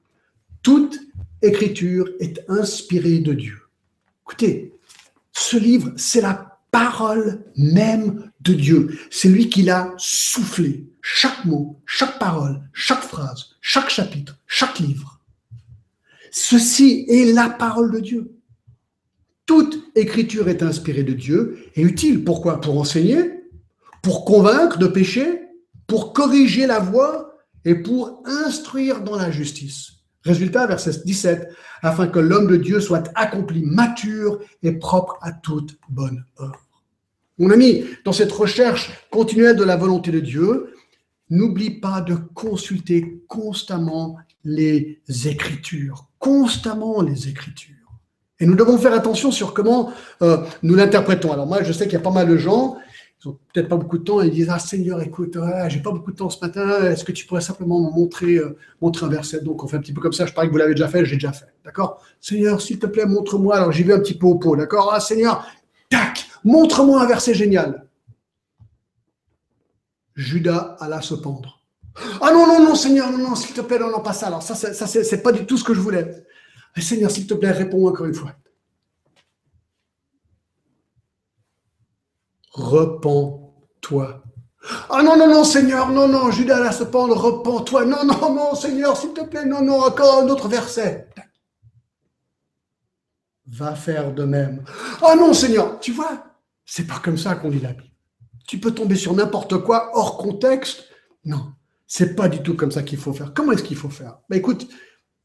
Toute 0.63 0.99
écriture 1.43 2.09
est 2.19 2.43
inspirée 2.49 3.19
de 3.19 3.35
Dieu. 3.35 3.59
Écoutez, 4.25 4.73
ce 5.33 5.59
livre, 5.59 5.93
c'est 5.97 6.23
la 6.23 6.59
parole 6.71 7.45
même 7.57 8.31
de 8.41 8.55
Dieu. 8.55 8.99
C'est 9.11 9.29
lui 9.29 9.51
qui 9.51 9.63
l'a 9.63 9.93
soufflé. 9.99 10.87
Chaque 11.03 11.45
mot, 11.45 11.81
chaque 11.85 12.19
parole, 12.19 12.63
chaque 12.73 13.03
phrase, 13.03 13.51
chaque 13.61 13.91
chapitre, 13.91 14.39
chaque 14.47 14.79
livre. 14.79 15.18
Ceci 16.31 17.07
est 17.09 17.33
la 17.33 17.49
parole 17.49 17.91
de 17.93 18.01
Dieu. 18.01 18.35
Toute 19.47 19.79
écriture 19.95 20.49
est 20.49 20.63
inspirée 20.63 21.05
de 21.05 21.15
Dieu 21.15 21.59
et 21.75 21.83
utile. 21.83 22.25
Pourquoi? 22.25 22.61
Pour 22.61 22.79
enseigner, 22.79 23.45
pour 24.03 24.25
convaincre 24.25 24.79
de 24.79 24.87
péché, 24.87 25.43
pour 25.87 26.13
corriger 26.13 26.67
la 26.67 26.81
voie 26.81 27.39
et 27.65 27.75
pour 27.75 28.23
instruire 28.27 29.03
dans 29.03 29.17
la 29.17 29.31
justice 29.31 29.99
Résultat, 30.25 30.67
verset 30.67 31.03
17, 31.05 31.49
afin 31.83 32.09
que 32.09 32.19
l'homme 32.19 32.49
de 32.49 32.57
Dieu 32.57 32.81
soit 32.81 33.11
accompli, 33.15 33.63
mature 33.63 34.41
et 34.63 34.73
propre 34.73 35.19
à 35.23 35.33
toute 35.33 35.79
bonne 35.89 36.25
œuvre. 36.41 36.67
Mon 37.39 37.51
ami, 37.51 37.85
dans 38.05 38.13
cette 38.13 38.33
recherche 38.33 38.91
continuelle 39.11 39.57
de 39.57 39.65
la 39.65 39.77
volonté 39.77 40.11
de 40.11 40.21
Dieu, 40.21 40.75
n'oublie 41.31 41.71
pas 41.71 42.01
de 42.01 42.17
consulter 42.35 43.23
constamment 43.29 44.19
les 44.45 45.01
Écritures, 45.25 46.08
constamment 46.19 47.03
les 47.03 47.29
Écritures. 47.29 47.75
Et 48.41 48.47
nous 48.47 48.55
devons 48.55 48.79
faire 48.79 48.93
attention 48.93 49.31
sur 49.31 49.53
comment 49.53 49.93
euh, 50.23 50.45
nous 50.63 50.75
l'interprétons. 50.75 51.33
Alors 51.33 51.47
moi, 51.47 51.63
je 51.63 51.73
sais 51.73 51.85
qu'il 51.85 51.95
y 51.95 51.97
a 51.97 52.01
pas 52.01 52.11
mal 52.11 52.29
de 52.29 52.37
gens 52.37 52.79
ils 53.25 53.29
n'ont 53.29 53.39
peut-être 53.53 53.69
pas 53.69 53.77
beaucoup 53.77 53.99
de 53.99 54.05
temps 54.05 54.21
ils 54.21 54.31
disent 54.31 54.51
Ah 54.51 54.59
Seigneur, 54.59 55.03
écoute, 55.03 55.37
j'ai 55.69 55.81
pas 55.81 55.91
beaucoup 55.91 56.13
de 56.13 56.17
temps 56.17 56.31
ce 56.31 56.39
matin, 56.41 56.85
est-ce 56.85 57.05
que 57.05 57.13
tu 57.13 57.27
pourrais 57.27 57.41
simplement 57.41 57.81
me 57.81 57.91
montrer, 57.91 58.37
euh, 58.37 58.57
montrer 58.81 59.07
un 59.07 59.09
verset? 59.09 59.41
Donc 59.41 59.65
on 59.65 59.67
fait 59.67 59.77
un 59.77 59.81
petit 59.81 59.93
peu 59.93 60.01
comme 60.01 60.13
ça, 60.13 60.27
je 60.27 60.33
parie 60.33 60.47
que 60.47 60.53
vous 60.53 60.59
l'avez 60.59 60.75
déjà 60.75 60.89
fait, 60.89 61.05
j'ai 61.05 61.17
déjà 61.17 61.33
fait. 61.33 61.47
D'accord 61.65 62.01
Seigneur, 62.21 62.61
s'il 62.61 62.79
te 62.79 62.87
plaît, 62.87 63.07
montre-moi. 63.07 63.57
Alors 63.57 63.73
j'y 63.73 63.83
vais 63.83 63.93
un 63.93 63.99
petit 63.99 64.17
peu 64.17 64.27
au 64.27 64.37
pot, 64.37 64.57
d'accord 64.57 64.93
Ah 64.95 65.01
Seigneur, 65.01 65.45
tac, 65.91 66.27
montre-moi 66.45 67.03
un 67.03 67.07
verset 67.07 67.35
génial. 67.35 67.87
Judas 70.15 70.77
alla 70.79 71.01
se 71.01 71.15
pendre. 71.15 71.58
Ah 72.21 72.31
non, 72.33 72.47
non, 72.47 72.65
non, 72.65 72.75
Seigneur, 72.75 73.11
non, 73.11 73.19
non, 73.19 73.35
s'il 73.35 73.55
te 73.55 73.61
plaît, 73.61 73.79
non, 73.79 73.91
non, 73.91 74.01
pas 74.01 74.13
ça. 74.13 74.27
Alors 74.29 74.43
ça, 74.43 74.55
ça 74.55 74.87
c'est 74.87 75.23
pas 75.23 75.33
du 75.33 75.47
tout 75.47 75.57
ce 75.57 75.65
que 75.65 75.75
je 75.75 75.81
voulais. 75.81 76.25
Seigneur, 76.77 77.11
s'il 77.11 77.27
te 77.27 77.35
plaît, 77.35 77.51
réponds 77.51 77.89
encore 77.89 78.07
une 78.07 78.15
fois. 78.15 78.35
repens-toi. 82.59 84.23
Ah 84.91 85.03
non, 85.03 85.17
non, 85.17 85.29
non, 85.29 85.45
Seigneur, 85.45 85.91
non, 85.91 86.09
non, 86.09 86.31
Judas 86.31 86.61
là 86.61 86.73
pendre, 86.87 87.17
repens-toi. 87.17 87.85
Non, 87.85 88.05
non, 88.05 88.35
non, 88.35 88.55
Seigneur, 88.55 88.97
s'il 88.97 89.13
te 89.13 89.25
plaît, 89.25 89.45
non, 89.45 89.63
non, 89.63 89.81
encore 89.81 90.23
un 90.23 90.29
autre 90.29 90.49
verset. 90.49 91.09
Va 93.47 93.75
faire 93.75 94.13
de 94.13 94.25
même. 94.25 94.65
Ah 95.01 95.15
non, 95.17 95.33
Seigneur, 95.33 95.81
tu 95.81 95.93
vois, 95.93 96.25
c'est 96.67 96.87
pas 96.87 96.99
comme 97.03 97.17
ça 97.17 97.37
qu'on 97.37 97.49
lit 97.49 97.61
la 97.61 97.73
Bible. 97.73 97.91
Tu 98.47 98.59
peux 98.59 98.73
tomber 98.73 98.97
sur 98.97 99.15
n'importe 99.15 99.59
quoi 99.59 99.91
hors 99.95 100.19
contexte. 100.19 100.85
Non, 101.25 101.53
c'est 101.89 102.15
pas 102.15 102.29
du 102.29 102.43
tout 102.43 102.55
comme 102.55 102.71
ça 102.71 102.83
qu'il 102.83 102.99
faut 102.99 103.15
faire. 103.15 103.33
Comment 103.35 103.53
est-ce 103.53 103.65
qu'il 103.65 103.77
faut 103.77 103.89
faire? 103.89 104.19
Ben, 104.29 104.37
Écoute, 104.37 104.69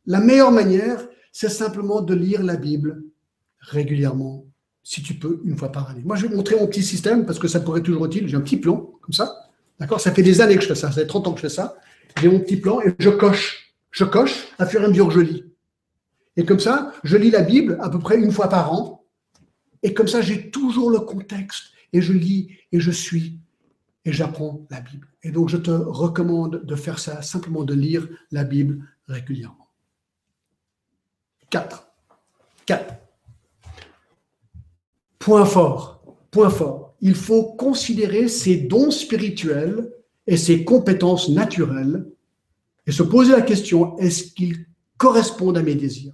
la 0.05 0.21
meilleure 0.21 0.51
manière, 0.51 1.05
c'est 1.31 1.49
simplement 1.49 2.01
de 2.01 2.15
lire 2.15 2.41
la 2.41 2.55
Bible 2.55 3.03
régulièrement 3.59 4.45
si 4.81 5.03
tu 5.03 5.13
peux, 5.13 5.41
une 5.45 5.57
fois 5.57 5.71
par 5.71 5.89
année. 5.89 6.01
Moi, 6.03 6.15
je 6.15 6.25
vais 6.25 6.35
montrer 6.35 6.55
mon 6.55 6.67
petit 6.67 6.83
système 6.83 7.25
parce 7.25 7.37
que 7.37 7.47
ça 7.47 7.59
pourrait 7.59 7.79
être 7.79 7.85
toujours 7.85 8.05
utile. 8.05 8.27
J'ai 8.27 8.37
un 8.37 8.41
petit 8.41 8.57
plan, 8.57 8.91
comme 9.01 9.13
ça. 9.13 9.49
D'accord? 9.79 9.99
Ça 9.99 10.11
fait 10.11 10.23
des 10.23 10.41
années 10.41 10.55
que 10.55 10.61
je 10.61 10.67
fais 10.67 10.75
ça. 10.75 10.87
Ça 10.87 11.01
fait 11.01 11.07
30 11.07 11.27
ans 11.27 11.31
que 11.33 11.37
je 11.37 11.47
fais 11.47 11.53
ça. 11.53 11.75
J'ai 12.21 12.29
mon 12.29 12.39
petit 12.39 12.57
plan 12.57 12.81
et 12.81 12.93
je 12.97 13.09
coche. 13.09 13.75
Je 13.91 14.05
coche 14.05 14.47
à 14.57 14.65
fur 14.65 14.81
et 14.81 14.85
à 14.85 14.87
mesure 14.87 15.07
que 15.07 15.13
je 15.13 15.19
lis. 15.19 15.43
Et 16.37 16.45
comme 16.45 16.59
ça, 16.59 16.93
je 17.03 17.17
lis 17.17 17.29
la 17.29 17.41
Bible 17.41 17.77
à 17.81 17.89
peu 17.89 17.99
près 17.99 18.17
une 18.17 18.31
fois 18.31 18.47
par 18.49 18.73
an. 18.73 19.05
Et 19.83 19.93
comme 19.93 20.07
ça, 20.07 20.21
j'ai 20.21 20.49
toujours 20.49 20.89
le 20.89 20.99
contexte. 20.99 21.65
Et 21.91 22.01
je 22.01 22.13
lis 22.13 22.49
et 22.71 22.79
je 22.79 22.91
suis 22.91 23.39
et 24.05 24.11
j'apprends 24.11 24.65
la 24.69 24.81
Bible. 24.81 25.07
Et 25.23 25.31
donc, 25.31 25.49
je 25.49 25.57
te 25.57 25.71
recommande 25.71 26.65
de 26.65 26.75
faire 26.75 26.99
ça, 26.99 27.21
simplement 27.21 27.63
de 27.63 27.73
lire 27.73 28.07
la 28.31 28.43
Bible 28.43 28.87
régulièrement. 29.07 29.69
4. 31.49 31.87
4. 32.65 32.95
Point 35.19 35.45
fort, 35.45 36.03
point 36.31 36.49
fort. 36.49 36.95
Il 36.99 37.15
faut 37.15 37.53
considérer 37.53 38.27
ses 38.27 38.57
dons 38.57 38.91
spirituels 38.91 39.91
et 40.27 40.37
ses 40.37 40.63
compétences 40.65 41.29
naturelles 41.29 42.05
et 42.85 42.91
se 42.91 43.03
poser 43.03 43.31
la 43.31 43.41
question, 43.41 43.97
est-ce 43.97 44.33
qu'ils 44.33 44.65
correspondent 44.97 45.57
à 45.57 45.63
mes 45.63 45.75
désirs? 45.75 46.13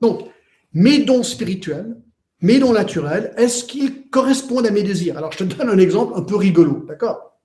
Donc, 0.00 0.28
mes 0.72 1.04
dons 1.04 1.22
spirituels, 1.22 1.96
mes 2.40 2.58
dons 2.58 2.72
naturels, 2.72 3.32
est-ce 3.36 3.64
qu'ils 3.64 4.08
correspondent 4.10 4.66
à 4.66 4.70
mes 4.70 4.82
désirs? 4.82 5.18
Alors, 5.18 5.32
je 5.32 5.38
te 5.38 5.44
donne 5.44 5.68
un 5.68 5.78
exemple 5.78 6.12
un 6.16 6.22
peu 6.22 6.36
rigolo, 6.36 6.84
d'accord? 6.86 7.40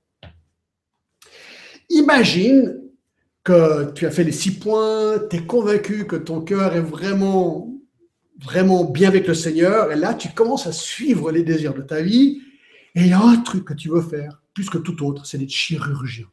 Imagine 1.90 2.80
que 3.44 3.92
tu 3.92 4.06
as 4.06 4.12
fait 4.12 4.24
les 4.24 4.32
six 4.32 4.52
points, 4.52 5.20
tu 5.30 5.38
es 5.38 5.46
convaincu 5.46 6.06
que 6.08 6.16
ton 6.16 6.42
cœur 6.42 6.76
est 6.76 6.82
vraiment 6.82 7.70
vraiment 8.42 8.84
bien 8.84 9.08
avec 9.08 9.28
le 9.28 9.34
Seigneur, 9.34 9.92
et 9.92 9.96
là, 9.96 10.14
tu 10.14 10.30
commences 10.30 10.68
à 10.68 10.72
suivre 10.72 11.32
les 11.32 11.44
désirs 11.44 11.74
de 11.74 11.82
ta 11.82 12.02
vie, 12.02 12.42
et 12.96 13.02
il 13.02 13.08
y 13.08 13.14
a 13.14 13.22
un 13.22 13.38
truc 13.38 13.66
que 13.66 13.74
tu 13.74 13.90
veux 13.90 14.02
faire, 14.02 14.42
plus 14.54 14.70
que 14.70 14.78
tout 14.78 15.06
autre, 15.06 15.26
c'est 15.26 15.38
d'être 15.38 15.50
chirurgien. 15.50 16.28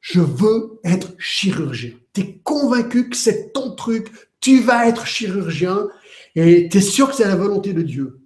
Je 0.00 0.20
veux 0.20 0.80
être 0.84 1.14
chirurgien. 1.18 1.92
Tu 2.12 2.20
es 2.20 2.40
convaincu 2.42 3.08
que 3.10 3.16
c'est 3.16 3.52
ton 3.52 3.74
truc, 3.74 4.08
tu 4.40 4.60
vas 4.60 4.88
être 4.88 5.06
chirurgien 5.06 5.88
et 6.34 6.68
tu 6.68 6.78
es 6.78 6.80
sûr 6.80 7.08
que 7.08 7.16
c'est 7.16 7.26
la 7.26 7.36
volonté 7.36 7.72
de 7.72 7.82
Dieu. 7.82 8.20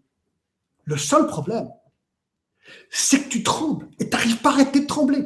Le 0.85 0.97
seul 0.97 1.27
problème, 1.27 1.69
c'est 2.91 3.25
que 3.25 3.29
tu 3.29 3.43
trembles 3.43 3.89
et 3.99 4.09
tu 4.09 4.17
n'arrives 4.17 4.39
pas 4.39 4.51
à 4.51 4.53
arrêter 4.55 4.81
de 4.81 4.87
trembler. 4.87 5.25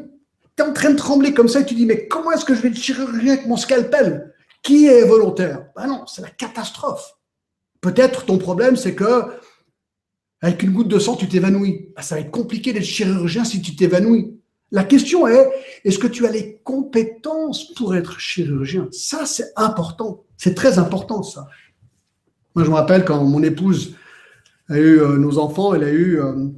Tu 0.56 0.62
es 0.62 0.66
en 0.66 0.72
train 0.72 0.90
de 0.90 0.96
trembler 0.96 1.32
comme 1.34 1.48
ça 1.48 1.60
et 1.60 1.66
tu 1.66 1.74
dis, 1.74 1.86
mais 1.86 2.08
comment 2.08 2.32
est-ce 2.32 2.44
que 2.44 2.54
je 2.54 2.60
vais 2.60 2.68
être 2.68 2.76
chirurgien 2.76 3.34
avec 3.34 3.46
mon 3.46 3.56
scalpel? 3.56 4.34
Qui 4.62 4.86
est 4.86 5.04
volontaire? 5.04 5.66
Ben 5.74 5.86
non, 5.86 6.06
c'est 6.06 6.22
la 6.22 6.30
catastrophe. 6.30 7.14
Peut-être 7.80 8.26
ton 8.26 8.38
problème, 8.38 8.76
c'est 8.76 8.94
que 8.94 9.24
avec 10.40 10.62
une 10.62 10.72
goutte 10.72 10.88
de 10.88 10.98
sang, 10.98 11.16
tu 11.16 11.28
t'évanouis. 11.28 11.92
Ben, 11.94 12.02
ça 12.02 12.16
va 12.16 12.20
être 12.20 12.30
compliqué 12.30 12.72
d'être 12.72 12.84
chirurgien 12.84 13.44
si 13.44 13.62
tu 13.62 13.76
t'évanouis. 13.76 14.36
La 14.72 14.84
question 14.84 15.28
est, 15.28 15.48
est-ce 15.84 15.98
que 15.98 16.06
tu 16.06 16.26
as 16.26 16.30
les 16.30 16.60
compétences 16.64 17.72
pour 17.74 17.94
être 17.94 18.18
chirurgien? 18.18 18.88
Ça, 18.90 19.26
c'est 19.26 19.52
important. 19.54 20.24
C'est 20.36 20.54
très 20.54 20.78
important, 20.78 21.22
ça. 21.22 21.46
Moi, 22.54 22.64
je 22.64 22.70
me 22.70 22.74
rappelle 22.74 23.04
quand 23.04 23.22
mon 23.24 23.42
épouse 23.42 23.96
a 24.68 24.78
eu 24.78 25.00
euh, 25.00 25.16
nos 25.16 25.38
enfants, 25.38 25.74
elle 25.74 25.84
a 25.84 25.90
eu 25.90 26.20
euh, 26.20 26.48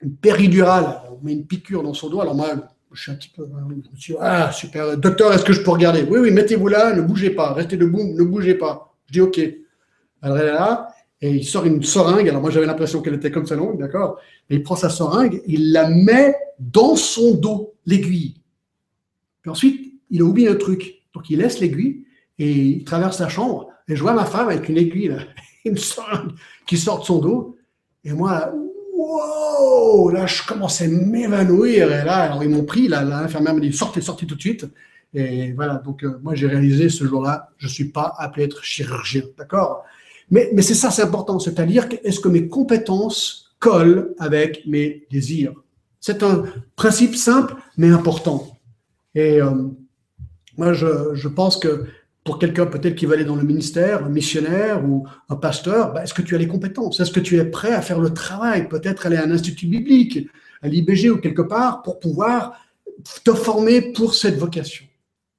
une 0.00 0.16
péridurale. 0.16 1.00
On 1.10 1.24
met 1.24 1.32
une 1.32 1.46
piqûre 1.46 1.82
dans 1.82 1.94
son 1.94 2.08
doigt. 2.08 2.22
Alors 2.22 2.34
moi, 2.34 2.48
je 2.92 3.02
suis 3.02 3.10
un 3.10 3.14
petit 3.14 3.30
peu. 3.30 3.46
Je 3.46 3.74
me 3.74 3.82
suis 3.96 4.14
dit, 4.14 4.18
ah, 4.20 4.50
super. 4.52 4.96
Docteur, 4.96 5.32
est-ce 5.32 5.44
que 5.44 5.52
je 5.52 5.62
peux 5.62 5.70
regarder? 5.70 6.02
Oui, 6.02 6.18
oui, 6.20 6.30
mettez-vous 6.30 6.68
là, 6.68 6.94
ne 6.94 7.02
bougez 7.02 7.30
pas. 7.30 7.52
Restez 7.52 7.76
debout, 7.76 8.02
ne 8.02 8.22
bougez 8.22 8.54
pas. 8.54 8.94
Je 9.06 9.12
dis, 9.12 9.20
OK. 9.20 9.40
Alors 10.20 10.38
elle 10.38 10.48
est 10.48 10.52
là, 10.52 10.88
et 11.20 11.30
il 11.30 11.44
sort 11.44 11.64
une 11.64 11.82
seringue. 11.82 12.28
Alors 12.28 12.40
moi, 12.40 12.50
j'avais 12.50 12.66
l'impression 12.66 13.02
qu'elle 13.02 13.14
était 13.14 13.30
comme 13.30 13.46
ça 13.46 13.56
longue, 13.56 13.78
d'accord 13.78 14.20
Et 14.50 14.56
il 14.56 14.62
prend 14.62 14.76
sa 14.76 14.88
seringue, 14.88 15.42
il 15.46 15.72
la 15.72 15.88
met 15.88 16.34
dans 16.58 16.96
son 16.96 17.34
dos, 17.34 17.74
l'aiguille. 17.86 18.34
Puis 19.42 19.50
ensuite, 19.50 19.94
il 20.10 20.22
a 20.22 20.24
oublié 20.24 20.48
un 20.48 20.56
truc. 20.56 21.02
Donc 21.14 21.30
il 21.30 21.38
laisse 21.38 21.60
l'aiguille 21.60 22.04
et 22.38 22.52
il 22.52 22.84
traverse 22.84 23.20
la 23.20 23.28
chambre. 23.28 23.68
Et 23.88 23.96
je 23.96 24.02
vois 24.02 24.12
ma 24.12 24.26
femme 24.26 24.48
avec 24.48 24.68
une 24.68 24.76
aiguille, 24.76 25.08
là, 25.08 25.18
une 25.64 25.76
seringue 25.76 26.32
qui 26.66 26.76
sort 26.76 27.00
de 27.00 27.04
son 27.04 27.18
dos. 27.18 27.56
Et 28.04 28.12
moi, 28.12 28.52
wow, 28.94 30.10
là, 30.10 30.26
je 30.26 30.42
commençais 30.46 30.84
à 30.84 30.88
m'évanouir. 30.88 31.90
Et 31.92 32.04
là, 32.04 32.16
alors 32.16 32.44
ils 32.44 32.50
m'ont 32.50 32.64
pris, 32.64 32.88
là, 32.88 33.02
l'infirmière 33.02 33.54
m'a 33.54 33.60
dit, 33.60 33.72
sortez, 33.72 34.00
sortez 34.00 34.26
tout 34.26 34.34
de 34.34 34.40
suite. 34.40 34.66
Et 35.14 35.52
voilà, 35.52 35.76
donc 35.76 36.04
euh, 36.04 36.18
moi, 36.22 36.34
j'ai 36.34 36.46
réalisé 36.46 36.90
ce 36.90 37.04
jour-là, 37.06 37.48
je 37.56 37.66
ne 37.66 37.70
suis 37.70 37.86
pas 37.86 38.14
appelé 38.18 38.42
à 38.42 38.46
être 38.46 38.62
chirurgien, 38.62 39.22
d'accord? 39.38 39.84
Mais, 40.30 40.50
mais 40.52 40.60
c'est 40.60 40.74
ça, 40.74 40.90
c'est 40.90 41.02
important, 41.02 41.38
c'est-à-dire, 41.38 41.88
est-ce 42.04 42.20
que 42.20 42.28
mes 42.28 42.48
compétences 42.48 43.54
collent 43.58 44.14
avec 44.18 44.66
mes 44.66 45.06
désirs? 45.10 45.54
C'est 46.00 46.22
un 46.22 46.44
principe 46.76 47.16
simple, 47.16 47.54
mais 47.78 47.88
important. 47.88 48.58
Et 49.14 49.40
euh, 49.40 49.50
moi, 50.58 50.74
je, 50.74 51.14
je 51.14 51.28
pense 51.28 51.56
que 51.56 51.86
pour 52.28 52.38
quelqu'un 52.38 52.66
peut-être 52.66 52.94
qui 52.94 53.06
va 53.06 53.14
aller 53.14 53.24
dans 53.24 53.36
le 53.36 53.42
ministère, 53.42 54.04
un 54.04 54.10
missionnaire 54.10 54.84
ou 54.84 55.06
un 55.30 55.36
pasteur, 55.36 55.94
bah, 55.94 56.02
est-ce 56.02 56.12
que 56.12 56.20
tu 56.20 56.34
as 56.34 56.38
les 56.38 56.46
compétences? 56.46 57.00
Est-ce 57.00 57.10
que 57.10 57.20
tu 57.20 57.38
es 57.38 57.44
prêt 57.46 57.72
à 57.72 57.80
faire 57.80 58.00
le 58.00 58.12
travail? 58.12 58.68
Peut-être 58.68 59.06
aller 59.06 59.16
à 59.16 59.24
un 59.24 59.30
institut 59.30 59.66
biblique, 59.66 60.28
à 60.60 60.68
l'IBG 60.68 61.08
ou 61.08 61.16
quelque 61.16 61.40
part 61.40 61.80
pour 61.80 61.98
pouvoir 61.98 62.60
te 63.24 63.32
former 63.32 63.80
pour 63.94 64.12
cette 64.12 64.36
vocation. 64.36 64.84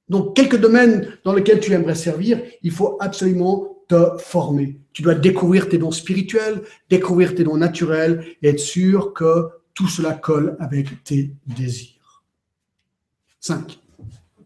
Donc, 0.08 0.34
quelques 0.34 0.60
domaines 0.60 1.06
dans 1.22 1.32
lesquels 1.32 1.60
tu 1.60 1.72
aimerais 1.72 1.94
servir, 1.94 2.42
il 2.64 2.72
faut 2.72 2.96
absolument 2.98 3.84
te 3.86 4.18
former. 4.18 4.80
Tu 4.92 5.02
dois 5.02 5.14
découvrir 5.14 5.68
tes 5.68 5.78
dons 5.78 5.92
spirituels, 5.92 6.62
découvrir 6.88 7.36
tes 7.36 7.44
dons 7.44 7.56
naturels 7.56 8.24
et 8.42 8.48
être 8.48 8.58
sûr 8.58 9.14
que 9.14 9.44
tout 9.74 9.86
cela 9.86 10.14
colle 10.14 10.56
avec 10.58 11.04
tes 11.04 11.36
désirs. 11.46 12.24
5. 13.38 13.78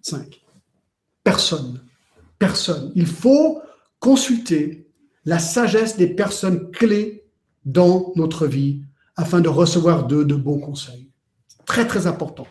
5. 0.03 0.43
Personne 1.23 1.81
personne. 2.39 2.93
Il 2.95 3.07
faut 3.07 3.63
consulter 3.99 4.89
la 5.25 5.39
sagesse 5.39 5.97
des 5.97 6.09
personnes 6.09 6.71
clés 6.71 7.25
dans 7.65 8.13
notre 8.17 8.47
vie 8.47 8.83
afin 9.17 9.41
de 9.41 9.49
recevoir 9.49 10.07
d'eux 10.07 10.25
de 10.25 10.35
bons 10.35 10.61
conseils. 10.61 11.09
Très, 11.65 11.87
très 11.87 12.07
important. 12.07 12.47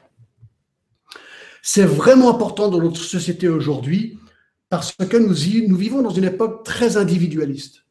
C'est 1.61 1.85
vraiment 1.85 2.29
important 2.29 2.69
dans 2.69 2.81
notre 2.81 3.01
société 3.01 3.47
aujourd'hui 3.47 4.17
parce 4.69 4.91
que 4.91 5.17
nous, 5.17 5.35
nous 5.67 5.77
vivons 5.77 6.01
dans 6.01 6.09
une 6.09 6.23
époque 6.23 6.65
très 6.65 6.97
individualiste. 6.97 7.85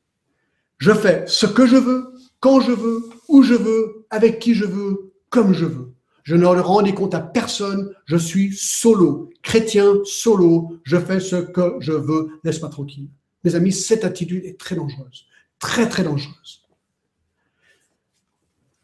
Je 0.78 0.92
fais 0.92 1.24
ce 1.28 1.46
que 1.46 1.64
je 1.64 1.76
veux, 1.76 2.12
quand 2.40 2.60
je 2.60 2.72
veux, 2.72 3.08
où 3.28 3.42
je 3.42 3.54
veux, 3.54 4.04
avec 4.10 4.40
qui 4.40 4.54
je 4.54 4.64
veux, 4.64 5.12
comme 5.30 5.54
je 5.54 5.64
veux. 5.64 5.92
Je 6.22 6.36
ne 6.36 6.46
rends 6.46 6.82
des 6.82 6.94
comptes 6.94 7.14
à 7.14 7.20
personne. 7.20 7.92
Je 8.06 8.16
suis 8.16 8.54
solo, 8.56 9.30
chrétien 9.42 9.94
solo. 10.04 10.78
Je 10.84 10.96
fais 10.96 11.20
ce 11.20 11.36
que 11.36 11.76
je 11.80 11.92
veux. 11.92 12.38
Laisse-moi 12.44 12.70
tranquille? 12.70 13.08
Mes 13.44 13.54
amis, 13.54 13.72
cette 13.72 14.04
attitude 14.04 14.44
est 14.44 14.58
très 14.58 14.76
dangereuse. 14.76 15.26
Très, 15.58 15.88
très 15.88 16.04
dangereuse. 16.04 16.62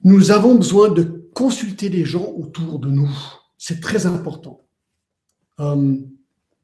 Nous 0.04 0.30
avons 0.30 0.54
besoin 0.54 0.88
de 0.88 1.30
consulter 1.34 1.88
les 1.88 2.04
gens 2.04 2.32
autour 2.36 2.78
de 2.78 2.88
nous. 2.88 3.10
C'est 3.56 3.80
très 3.80 4.06
important. 4.06 4.64
Euh, 5.60 5.96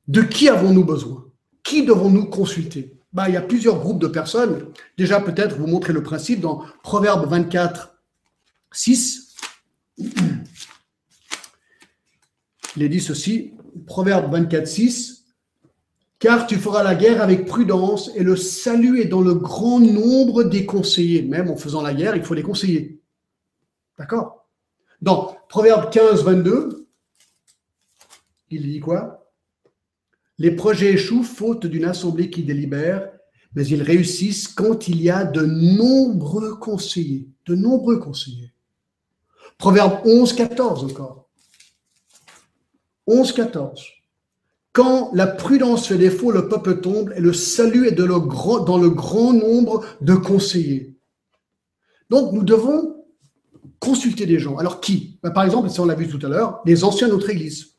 de 0.09 0.23
qui 0.23 0.49
avons-nous 0.49 0.85
besoin? 0.85 1.27
Qui 1.63 1.85
devons-nous 1.85 2.27
consulter? 2.27 2.97
Bah, 3.13 3.29
Il 3.29 3.35
y 3.35 3.37
a 3.37 3.43
plusieurs 3.43 3.79
groupes 3.79 4.01
de 4.01 4.09
personnes. 4.09 4.67
Déjà, 4.99 5.21
peut-être 5.21 5.57
vous 5.57 5.67
montrer 5.67 5.93
le 5.93 6.03
principe 6.03 6.41
dans 6.41 6.65
Proverbe 6.83 7.29
24, 7.29 7.97
6. 8.73 9.35
Il 12.77 12.83
est 12.83 12.89
dit 12.89 13.01
ceci, 13.01 13.55
Proverbe 13.87 14.33
24, 14.33 14.67
6, 14.67 15.27
car 16.19 16.47
tu 16.47 16.57
feras 16.57 16.83
la 16.83 16.95
guerre 16.95 17.23
avec 17.23 17.45
prudence 17.45 18.11
et 18.17 18.23
le 18.23 18.37
salut 18.37 19.01
est 19.01 19.07
dans 19.07 19.21
le 19.21 19.35
grand 19.35 19.81
nombre 19.81 20.45
des 20.45 20.65
conseillers. 20.65 21.23
Même 21.23 21.51
en 21.51 21.57
faisant 21.57 21.83
la 21.83 21.95
guerre, 21.95 22.17
il 22.17 22.25
faut 22.25 22.35
les 22.35 22.43
conseiller. 22.43 23.01
D'accord? 23.99 24.49
Dans 25.03 25.37
Proverbe 25.49 25.91
15, 25.91 26.25
22, 26.25 26.89
il 28.51 28.63
dit 28.63 28.81
quoi? 28.81 29.31
Les 30.39 30.51
projets 30.51 30.95
échouent 30.95 31.23
faute 31.23 31.67
d'une 31.67 31.85
assemblée 31.85 32.31
qui 32.31 32.43
délibère, 32.43 33.09
mais 33.55 33.67
ils 33.67 33.83
réussissent 33.83 34.49
quand 34.49 34.89
il 34.89 35.01
y 35.01 35.11
a 35.11 35.25
de 35.25 35.45
nombreux 35.45 36.57
conseillers. 36.57 37.29
De 37.47 37.55
nombreux 37.55 37.99
conseillers. 37.99 38.53
Proverbe 39.59 40.01
11, 40.05 40.33
14 40.33 40.85
encore. 40.85 41.24
11, 43.07 43.33
14. 43.33 43.85
Quand 44.73 45.11
la 45.15 45.27
prudence 45.27 45.87
fait 45.87 45.99
défaut, 45.99 46.33
le 46.33 46.49
peuple 46.49 46.81
tombe 46.81 47.13
et 47.17 47.21
le 47.21 47.33
salut 47.33 47.87
est 47.87 47.93
dans 47.93 48.07
le 48.07 48.91
grand 48.91 49.33
nombre 49.33 49.85
de 50.01 50.15
conseillers. 50.15 50.97
Donc 52.11 52.33
nous 52.33 52.43
devons 52.43 53.05
consulter 53.79 54.27
des 54.27 54.39
gens. 54.39 54.57
Alors 54.57 54.81
qui? 54.81 55.19
Ben, 55.23 55.31
Par 55.31 55.45
exemple, 55.45 55.71
si 55.71 55.79
on 55.81 55.85
l'a 55.85 55.95
vu 55.95 56.09
tout 56.09 56.25
à 56.25 56.29
l'heure, 56.29 56.61
les 56.65 56.85
anciens 56.85 57.09
de 57.09 57.13
notre 57.13 57.31
Église. 57.31 57.75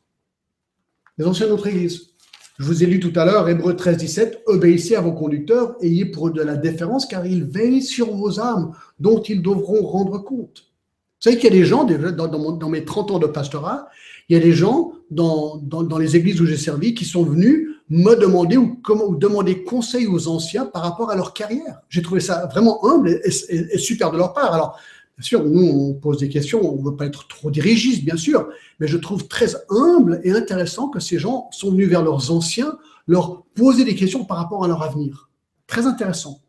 Les 1.18 1.26
anciens 1.26 1.46
de 1.46 1.52
notre 1.52 1.66
Église. 1.66 2.12
Je 2.58 2.64
vous 2.64 2.82
ai 2.82 2.86
lu 2.86 3.00
tout 3.00 3.12
à 3.16 3.26
l'heure, 3.26 3.48
Hébreu 3.48 3.76
13, 3.76 3.98
17, 3.98 4.42
obéissez 4.46 4.96
à 4.96 5.02
vos 5.02 5.12
conducteurs, 5.12 5.76
ayez 5.82 6.06
pour 6.06 6.28
eux 6.28 6.32
de 6.32 6.40
la 6.40 6.56
déférence, 6.56 7.04
car 7.04 7.26
ils 7.26 7.44
veillent 7.44 7.82
sur 7.82 8.14
vos 8.14 8.40
âmes, 8.40 8.72
dont 8.98 9.20
ils 9.20 9.42
devront 9.42 9.84
rendre 9.84 10.18
compte. 10.18 10.64
Vous 10.64 11.30
savez 11.30 11.36
qu'il 11.36 11.52
y 11.52 11.52
a 11.52 11.58
des 11.58 11.66
gens, 11.66 11.84
dans 11.84 12.68
mes 12.70 12.84
30 12.86 13.10
ans 13.10 13.18
de 13.18 13.26
pastorat, 13.26 13.88
il 14.28 14.36
y 14.36 14.40
a 14.40 14.42
des 14.42 14.52
gens 14.52 14.92
dans, 15.10 15.56
dans, 15.58 15.98
les 15.98 16.16
églises 16.16 16.40
où 16.40 16.46
j'ai 16.46 16.56
servi 16.56 16.94
qui 16.94 17.04
sont 17.04 17.22
venus 17.22 17.68
me 17.88 18.14
demander 18.16 18.56
ou, 18.56 18.80
demander 19.16 19.62
conseil 19.62 20.06
aux 20.06 20.28
anciens 20.28 20.66
par 20.66 20.82
rapport 20.82 21.10
à 21.10 21.16
leur 21.16 21.32
carrière. 21.32 21.80
J'ai 21.88 22.02
trouvé 22.02 22.20
ça 22.20 22.46
vraiment 22.46 22.84
humble 22.84 23.20
et, 23.24 23.78
super 23.78 24.10
de 24.10 24.18
leur 24.18 24.32
part. 24.32 24.52
Alors, 24.52 24.78
bien 25.16 25.24
sûr, 25.24 25.44
nous, 25.44 25.62
on 25.62 25.94
pose 25.94 26.18
des 26.18 26.28
questions, 26.28 26.60
on 26.60 26.80
ne 26.80 26.90
veut 26.90 26.96
pas 26.96 27.06
être 27.06 27.28
trop 27.28 27.50
dirigiste, 27.50 28.04
bien 28.04 28.16
sûr, 28.16 28.48
mais 28.80 28.88
je 28.88 28.96
trouve 28.96 29.28
très 29.28 29.54
humble 29.70 30.20
et 30.24 30.32
intéressant 30.32 30.88
que 30.88 31.00
ces 31.00 31.18
gens 31.18 31.48
sont 31.52 31.70
venus 31.70 31.88
vers 31.88 32.02
leurs 32.02 32.32
anciens, 32.32 32.76
leur 33.06 33.44
poser 33.54 33.84
des 33.84 33.94
questions 33.94 34.24
par 34.24 34.38
rapport 34.38 34.64
à 34.64 34.68
leur 34.68 34.82
avenir. 34.82 35.30
Très 35.66 35.86
intéressant. 35.86 36.40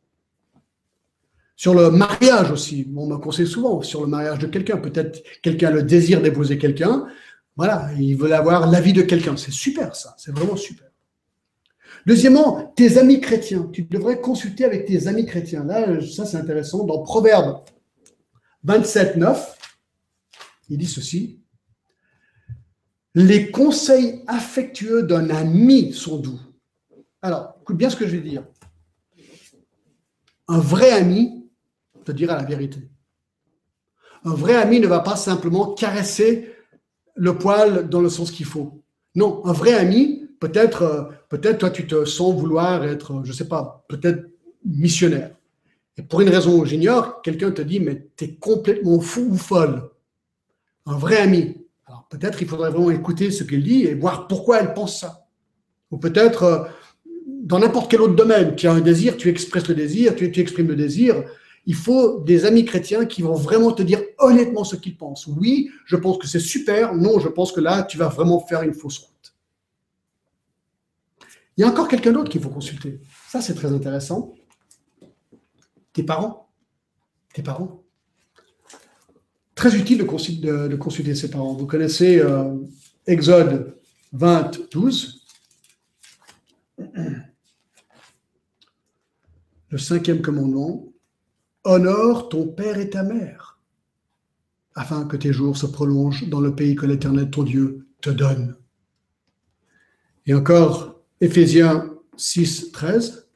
Sur 1.55 1.73
le 1.73 1.89
mariage 1.89 2.51
aussi, 2.51 2.87
on 2.95 3.07
me 3.07 3.17
conseille 3.17 3.47
souvent 3.47 3.81
sur 3.81 4.01
le 4.01 4.07
mariage 4.07 4.37
de 4.37 4.45
quelqu'un. 4.45 4.77
Peut-être 4.77 5.23
quelqu'un 5.41 5.69
a 5.69 5.71
le 5.71 5.81
désir 5.81 6.21
d'épouser 6.21 6.59
quelqu'un. 6.59 7.07
Voilà, 7.57 7.89
ils 7.97 8.15
veulent 8.15 8.33
avoir 8.33 8.69
l'avis 8.69 8.93
de 8.93 9.01
quelqu'un. 9.01 9.35
C'est 9.35 9.51
super 9.51 9.95
ça, 9.95 10.15
c'est 10.17 10.31
vraiment 10.31 10.55
super. 10.55 10.87
Deuxièmement, 12.05 12.71
tes 12.75 12.97
amis 12.99 13.19
chrétiens. 13.19 13.67
Tu 13.73 13.83
devrais 13.83 14.21
consulter 14.21 14.63
avec 14.63 14.85
tes 14.85 15.07
amis 15.07 15.25
chrétiens. 15.25 15.63
Là, 15.63 15.99
ça 16.01 16.25
c'est 16.25 16.37
intéressant. 16.37 16.85
Dans 16.85 17.01
Proverbe 17.01 17.65
27, 18.63 19.17
9, 19.17 19.57
il 20.69 20.77
dit 20.77 20.85
ceci. 20.85 21.41
Les 23.15 23.49
conseils 23.49 24.23
affectueux 24.27 25.03
d'un 25.03 25.29
ami 25.31 25.91
sont 25.91 26.19
doux. 26.19 26.39
Alors, 27.23 27.57
écoute 27.61 27.77
bien 27.77 27.89
ce 27.89 27.95
que 27.95 28.05
je 28.05 28.15
vais 28.15 28.29
dire. 28.29 28.45
Un 30.47 30.59
vrai 30.59 30.91
ami 30.91 31.49
te 32.05 32.11
dira 32.11 32.37
la 32.37 32.43
vérité. 32.43 32.87
Un 34.23 34.35
vrai 34.35 34.55
ami 34.55 34.79
ne 34.79 34.87
va 34.87 34.99
pas 34.99 35.15
simplement 35.15 35.73
caresser 35.73 36.53
le 37.17 37.37
poil 37.37 37.89
dans 37.89 38.01
le 38.01 38.09
sens 38.09 38.31
qu'il 38.31 38.45
faut. 38.45 38.81
Non, 39.15 39.45
un 39.45 39.53
vrai 39.53 39.73
ami 39.73 40.27
peut-être, 40.39 40.81
euh, 40.83 41.03
peut-être 41.29 41.59
toi, 41.59 41.69
tu 41.69 41.87
te 41.87 42.05
sens 42.05 42.35
vouloir 42.35 42.83
être, 42.83 43.21
je 43.23 43.31
sais 43.31 43.47
pas, 43.47 43.85
peut-être 43.87 44.29
missionnaire. 44.65 45.31
Et 45.97 46.03
pour 46.03 46.21
une 46.21 46.29
raison 46.29 46.63
j'ignore, 46.63 47.21
quelqu'un 47.21 47.51
te 47.51 47.61
dit, 47.61 47.79
mais 47.79 48.07
tu 48.15 48.25
es 48.25 48.33
complètement 48.35 48.99
fou 48.99 49.27
ou 49.31 49.37
folle. 49.37 49.89
Un 50.85 50.97
vrai 50.97 51.17
ami. 51.17 51.65
Alors 51.87 52.07
peut-être 52.09 52.41
il 52.41 52.47
faudrait 52.47 52.69
vraiment 52.69 52.91
écouter 52.91 53.31
ce 53.31 53.43
qu'il 53.43 53.63
dit 53.63 53.83
et 53.83 53.93
voir 53.93 54.27
pourquoi 54.27 54.59
elle 54.59 54.73
pense 54.73 54.99
ça. 54.99 55.27
Ou 55.89 55.97
peut-être 55.97 56.43
euh, 56.43 56.63
dans 57.25 57.59
n'importe 57.59 57.89
quel 57.89 58.01
autre 58.01 58.15
domaine, 58.15 58.55
tu 58.55 58.67
as 58.67 58.73
un 58.73 58.81
désir, 58.81 59.17
tu 59.17 59.29
expresses 59.29 59.67
le 59.67 59.75
désir, 59.75 60.15
tu 60.15 60.25
exprimes 60.39 60.67
le 60.67 60.75
désir. 60.75 61.23
Il 61.67 61.75
faut 61.75 62.21
des 62.21 62.45
amis 62.45 62.63
chrétiens 62.63 63.05
qui 63.05 63.21
vont 63.21 63.35
vraiment 63.35 63.73
te 63.73 63.83
dire 63.83 64.01
honnêtement 64.19 64.63
ce 64.63 64.77
qu'ils 64.77 64.95
pensent. 64.95 65.27
Oui, 65.27 65.69
je 65.85 65.97
pense 65.97 66.17
que 66.17 66.25
c'est 66.25 66.39
super. 66.39 66.95
Non, 66.95 67.19
je 67.19 67.27
pense 67.27 67.51
que 67.51 67.59
là, 67.59 67.83
tu 67.83 67.97
vas 67.97 68.07
vraiment 68.07 68.39
faire 68.39 68.61
une 68.61 68.73
fausse 68.73 68.99
route. 68.99 69.35
Il 71.57 71.61
y 71.61 71.63
a 71.65 71.67
encore 71.67 71.89
quelqu'un 71.89 72.13
d'autre 72.13 72.29
qu'il 72.29 72.41
faut 72.41 72.49
consulter. 72.49 73.01
Ça, 73.27 73.41
c'est 73.41 73.53
très 73.53 73.73
intéressant. 73.73 74.33
Tes 75.91 76.03
parents. 76.03 76.49
Tes 77.33 77.41
parents. 77.41 77.83
Très 79.53 79.75
utile 79.75 79.97
de, 79.97 80.75
consulter, 80.75 81.15
ses 81.15 81.29
parents. 81.29 81.53
Vous 81.53 81.67
connaissez 81.67 82.21
euh, 82.21 82.55
Exode 83.07 83.77
20, 84.13 84.71
12. 84.71 85.25
Le 89.69 89.77
cinquième 89.77 90.21
commandement. 90.21 90.93
Honore 91.67 92.29
ton 92.29 92.47
père 92.47 92.77
et 92.79 92.89
ta 92.89 93.03
mère, 93.03 93.59
afin 94.73 95.05
que 95.05 95.17
tes 95.17 95.33
jours 95.33 95.57
se 95.57 95.65
prolongent 95.65 96.29
dans 96.29 96.39
le 96.39 96.55
pays 96.55 96.75
que 96.75 96.85
l'Éternel, 96.85 97.29
ton 97.29 97.43
Dieu, 97.43 97.87
te 97.99 98.09
donne. 98.09 98.55
Et 100.25 100.33
encore, 100.33 101.01
Éphésiens 101.19 101.93
6, 102.15 102.71
13. 102.71 103.27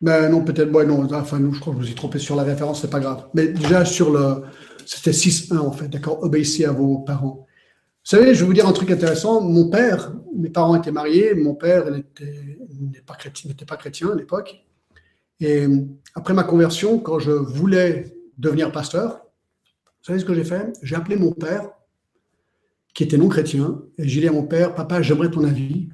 Mais 0.00 0.22
ben 0.22 0.32
non, 0.32 0.44
peut-être, 0.44 0.72
ouais, 0.72 0.86
non, 0.86 1.12
enfin, 1.12 1.38
je 1.52 1.60
crois 1.60 1.72
que 1.72 1.78
je 1.78 1.82
me 1.82 1.86
suis 1.86 1.94
trompé 1.94 2.18
sur 2.18 2.34
la 2.34 2.42
référence, 2.42 2.80
c'est 2.80 2.90
pas 2.90 3.00
grave. 3.00 3.28
Mais 3.34 3.48
déjà, 3.48 3.84
sur 3.84 4.10
le, 4.10 4.42
c'était 4.86 5.12
6.1 5.12 5.58
en 5.58 5.70
fait, 5.70 5.86
d'accord, 5.88 6.20
obéissez 6.22 6.64
à 6.64 6.72
vos 6.72 6.98
parents. 6.98 7.46
Vous 8.02 8.16
savez, 8.16 8.34
je 8.34 8.40
vais 8.40 8.46
vous 8.46 8.54
dire 8.54 8.66
un 8.66 8.72
truc 8.72 8.90
intéressant. 8.90 9.42
Mon 9.42 9.68
père, 9.68 10.12
mes 10.34 10.48
parents 10.48 10.74
étaient 10.74 10.90
mariés, 10.90 11.34
mon 11.34 11.54
père 11.54 11.90
n'était 11.90 13.02
pas, 13.06 13.14
chrétien, 13.76 14.10
à 14.10 14.14
l'époque. 14.14 14.64
Et 15.38 15.66
après 16.14 16.32
ma 16.34 16.42
conversion, 16.42 16.98
quand 16.98 17.18
je 17.18 17.30
voulais 17.30 18.16
devenir 18.38 18.72
pasteur, 18.72 19.20
vous 19.84 20.06
savez 20.06 20.18
ce 20.18 20.24
que 20.24 20.34
j'ai 20.34 20.44
fait? 20.44 20.72
J'ai 20.82 20.96
appelé 20.96 21.16
mon 21.16 21.32
père, 21.32 21.68
qui 22.94 23.04
était 23.04 23.18
non 23.18 23.28
chrétien, 23.28 23.82
et 23.98 24.08
j'ai 24.08 24.20
dit 24.22 24.28
à 24.28 24.32
mon 24.32 24.44
père, 24.44 24.74
papa, 24.74 25.02
j'aimerais 25.02 25.30
ton 25.30 25.44
avis. 25.44 25.90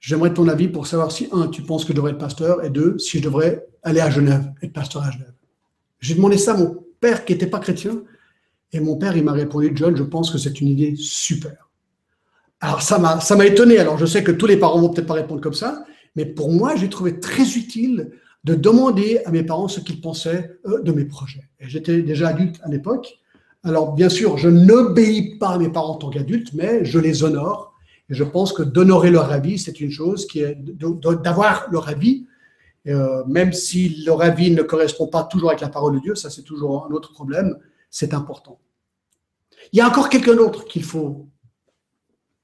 J'aimerais 0.00 0.32
ton 0.32 0.48
avis 0.48 0.68
pour 0.68 0.86
savoir 0.86 1.12
si, 1.12 1.28
un, 1.30 1.46
tu 1.46 1.62
penses 1.62 1.84
que 1.84 1.92
je 1.92 1.96
devrais 1.96 2.12
être 2.12 2.18
pasteur, 2.18 2.64
et 2.64 2.70
deux, 2.70 2.98
si 2.98 3.18
je 3.18 3.22
devrais 3.22 3.66
aller 3.82 4.00
à 4.00 4.10
Genève, 4.10 4.50
être 4.62 4.72
pasteur 4.72 5.02
à 5.02 5.10
Genève. 5.10 5.34
J'ai 6.00 6.14
demandé 6.14 6.38
ça 6.38 6.54
à 6.54 6.56
mon 6.56 6.84
père 7.00 7.24
qui 7.24 7.32
n'était 7.32 7.46
pas 7.46 7.60
chrétien, 7.60 8.02
et 8.72 8.80
mon 8.80 8.96
père, 8.96 9.16
il 9.16 9.24
m'a 9.24 9.32
répondu, 9.32 9.72
John, 9.74 9.96
je 9.96 10.02
pense 10.02 10.30
que 10.30 10.38
c'est 10.38 10.60
une 10.60 10.68
idée 10.68 10.94
super. 10.96 11.68
Alors 12.60 12.80
ça 12.80 12.98
m'a, 12.98 13.20
ça 13.20 13.36
m'a 13.36 13.46
étonné. 13.46 13.78
Alors 13.78 13.98
je 13.98 14.06
sais 14.06 14.22
que 14.22 14.32
tous 14.32 14.46
les 14.46 14.56
parents 14.56 14.80
vont 14.80 14.90
peut-être 14.90 15.06
pas 15.06 15.14
répondre 15.14 15.40
comme 15.40 15.54
ça, 15.54 15.84
mais 16.16 16.26
pour 16.26 16.50
moi, 16.50 16.76
j'ai 16.76 16.88
trouvé 16.88 17.20
très 17.20 17.56
utile 17.56 18.12
de 18.44 18.54
demander 18.54 19.20
à 19.24 19.30
mes 19.30 19.42
parents 19.42 19.68
ce 19.68 19.80
qu'ils 19.80 20.00
pensaient 20.00 20.58
de 20.64 20.92
mes 20.92 21.04
projets. 21.04 21.48
Et 21.60 21.68
j'étais 21.68 22.02
déjà 22.02 22.28
adulte 22.28 22.60
à 22.62 22.68
l'époque. 22.68 23.18
Alors 23.64 23.92
bien 23.92 24.08
sûr, 24.08 24.38
je 24.38 24.48
n'obéis 24.48 25.38
pas 25.38 25.50
à 25.50 25.58
mes 25.58 25.68
parents 25.68 25.94
en 25.94 25.98
tant 25.98 26.10
qu'adulte, 26.10 26.52
mais 26.54 26.84
je 26.84 26.98
les 26.98 27.22
honore 27.22 27.72
et 28.10 28.14
je 28.14 28.24
pense 28.24 28.52
que 28.52 28.62
d'honorer 28.62 29.10
leur 29.10 29.30
avis, 29.30 29.58
c'est 29.58 29.80
une 29.80 29.90
chose 29.90 30.26
qui 30.26 30.40
est 30.40 30.58
d'avoir 31.22 31.68
leur 31.70 31.88
avis, 31.88 32.26
euh, 32.88 33.22
même 33.26 33.52
si 33.52 34.02
leur 34.04 34.22
avis 34.22 34.50
ne 34.50 34.62
correspond 34.62 35.06
pas 35.06 35.22
toujours 35.22 35.50
avec 35.50 35.60
la 35.60 35.68
parole 35.68 35.94
de 35.94 36.00
Dieu, 36.00 36.14
ça 36.16 36.28
c'est 36.28 36.42
toujours 36.42 36.86
un 36.90 36.92
autre 36.92 37.12
problème, 37.12 37.56
c'est 37.92 38.14
important. 38.14 38.58
Il 39.72 39.78
y 39.78 39.80
a 39.80 39.86
encore 39.86 40.08
quelqu'un 40.08 40.34
d'autre 40.34 40.64
qu'il 40.64 40.82
faut 40.82 41.28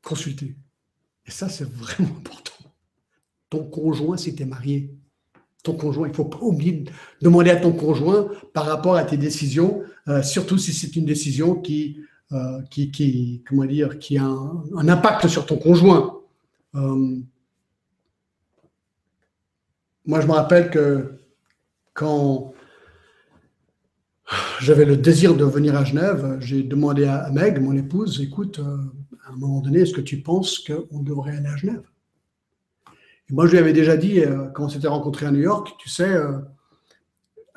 consulter. 0.03 0.55
Et 1.26 1.32
ça, 1.32 1.49
c'est 1.49 1.68
vraiment 1.68 2.16
important. 2.18 2.53
Ton 3.51 3.64
conjoint, 3.64 4.16
si 4.16 4.34
tu 4.34 4.42
es 4.44 4.46
marié, 4.46 4.94
ton 5.64 5.74
conjoint, 5.74 6.07
il 6.07 6.11
ne 6.11 6.16
faut 6.16 6.26
pas 6.26 6.38
oublier 6.40 6.72
de 6.72 6.90
demander 7.22 7.51
à 7.51 7.57
ton 7.57 7.72
conjoint 7.72 8.28
par 8.53 8.66
rapport 8.66 8.94
à 8.94 9.05
tes 9.05 9.16
décisions, 9.16 9.82
euh, 10.07 10.22
surtout 10.22 10.59
si 10.59 10.72
c'est 10.72 10.94
une 10.94 11.07
décision 11.07 11.57
qui 11.57 11.99
euh, 12.32 12.61
qui, 12.70 12.90
qui, 12.90 13.42
comment 13.49 13.66
qui 13.99 14.18
a 14.18 14.24
un, 14.24 14.88
impact 14.88 15.28
sur 15.28 15.46
ton 15.46 15.57
conjoint. 15.57 16.20
Euh, 16.74 17.16
moi, 20.05 20.20
je 20.20 20.26
me 20.26 20.32
rappelle 20.32 20.68
que 20.68 21.18
quand 21.94 22.53
j'avais 24.61 24.84
le 24.84 24.96
désir 24.96 25.34
de 25.34 25.44
venir 25.44 25.76
à 25.76 25.84
Genève, 25.84 26.38
j'ai 26.40 26.62
demandé 26.62 27.04
à 27.04 27.30
Meg, 27.30 27.61
mon 27.61 27.76
épouse, 27.76 28.20
écoute, 28.20 28.59
euh, 28.59 28.76
à 29.26 29.32
un 29.32 29.36
moment 29.36 29.61
donné, 29.61 29.80
est-ce 29.80 29.94
que 29.94 30.00
tu 30.00 30.22
penses 30.22 30.59
qu'on 30.59 31.02
devrait 31.02 31.36
aller 31.36 31.48
à 31.48 31.56
Genève? 31.56 31.82
Et 33.30 33.34
moi, 33.34 33.46
je 33.46 33.52
lui 33.52 33.59
avais 33.59 33.72
déjà 33.72 33.96
dit, 33.96 34.22
quand 34.54 34.64
on 34.64 34.68
s'était 34.70 34.88
rencontrés 34.88 35.26
à 35.26 35.30
New 35.30 35.40
York, 35.40 35.74
tu 35.78 35.90
sais, 35.90 36.16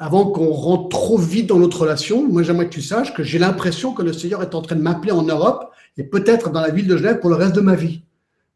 avant 0.02 0.26
qu'on 0.32 0.52
rentre 0.52 0.90
trop 0.90 1.16
vite 1.16 1.46
dans 1.46 1.60
notre 1.60 1.82
relation, 1.82 2.28
moi 2.28 2.42
j'aimerais 2.42 2.66
que 2.66 2.74
tu 2.74 2.82
saches 2.82 3.14
que 3.14 3.22
j'ai 3.22 3.38
l'impression 3.38 3.94
que 3.94 4.02
le 4.02 4.14
Seigneur 4.14 4.42
est 4.42 4.56
en 4.56 4.64
train 4.64 4.76
de 4.76 4.82
m'appeler 4.82 5.12
en 5.12 5.22
Europe 5.22 5.72
et 5.96 6.04
peut-être 6.04 6.50
dans 6.50 6.60
la 6.60 6.72
ville 6.72 6.88
de 6.88 6.98
Genève 6.98 7.20
pour 7.20 7.30
le 7.30 7.36
reste 7.36 7.54
de 7.54 7.62
ma 7.62 7.76
vie. 7.76 8.02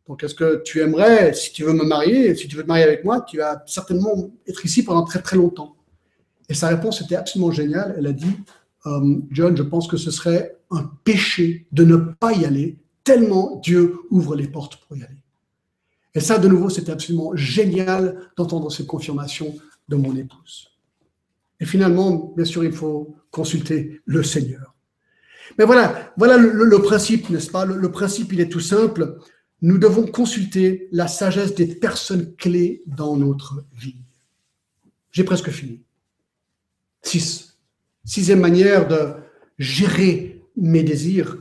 Donc 0.07 0.23
est-ce 0.23 0.33
que 0.33 0.63
tu 0.65 0.81
aimerais, 0.81 1.35
si 1.35 1.53
tu 1.53 1.63
veux 1.63 1.73
me 1.73 1.83
marier, 1.83 2.33
si 2.33 2.47
tu 2.47 2.55
veux 2.55 2.63
te 2.63 2.67
marier 2.67 2.83
avec 2.83 3.05
moi, 3.05 3.21
tu 3.21 3.37
vas 3.37 3.61
certainement 3.67 4.31
être 4.47 4.65
ici 4.65 4.83
pendant 4.83 5.03
très 5.03 5.21
très 5.21 5.37
longtemps. 5.37 5.75
Et 6.49 6.53
sa 6.53 6.67
réponse 6.69 7.01
était 7.01 7.15
absolument 7.15 7.51
géniale. 7.51 7.95
Elle 7.97 8.07
a 8.07 8.13
dit, 8.13 8.35
euh, 8.85 9.17
John, 9.31 9.55
je 9.57 9.63
pense 9.63 9.87
que 9.87 9.97
ce 9.97 10.11
serait 10.11 10.57
un 10.71 10.89
péché 11.03 11.67
de 11.71 11.83
ne 11.83 11.95
pas 11.95 12.33
y 12.33 12.45
aller, 12.45 12.77
tellement 13.03 13.59
Dieu 13.63 13.97
ouvre 14.09 14.35
les 14.35 14.47
portes 14.47 14.77
pour 14.77 14.97
y 14.97 15.03
aller. 15.03 15.23
Et 16.13 16.19
ça, 16.19 16.39
de 16.39 16.47
nouveau, 16.47 16.69
c'était 16.69 16.91
absolument 16.91 17.35
génial 17.35 18.29
d'entendre 18.37 18.71
cette 18.71 18.87
confirmation 18.87 19.53
de 19.89 19.95
mon 19.95 20.15
épouse. 20.15 20.69
Et 21.59 21.65
finalement, 21.65 22.33
bien 22.35 22.45
sûr, 22.45 22.63
il 22.63 22.71
faut 22.71 23.15
consulter 23.31 24.01
le 24.05 24.23
Seigneur. 24.23 24.73
Mais 25.57 25.65
voilà, 25.65 26.13
voilà 26.17 26.37
le, 26.37 26.81
principe, 26.81 27.29
n'est-ce 27.29 27.51
pas? 27.51 27.65
Le, 27.65 27.91
principe, 27.91 28.33
il 28.33 28.39
est 28.39 28.49
tout 28.49 28.59
simple. 28.59 29.19
Nous 29.61 29.77
devons 29.77 30.05
consulter 30.05 30.87
la 30.91 31.07
sagesse 31.07 31.55
des 31.55 31.67
personnes 31.67 32.35
clés 32.35 32.83
dans 32.87 33.15
notre 33.15 33.63
vie. 33.73 34.01
J'ai 35.11 35.23
presque 35.23 35.49
fini. 35.49 35.84
Six. 37.05 37.57
Sixième 38.03 38.39
manière 38.39 38.87
de 38.87 39.13
gérer 39.57 40.41
mes 40.57 40.83
désirs, 40.83 41.37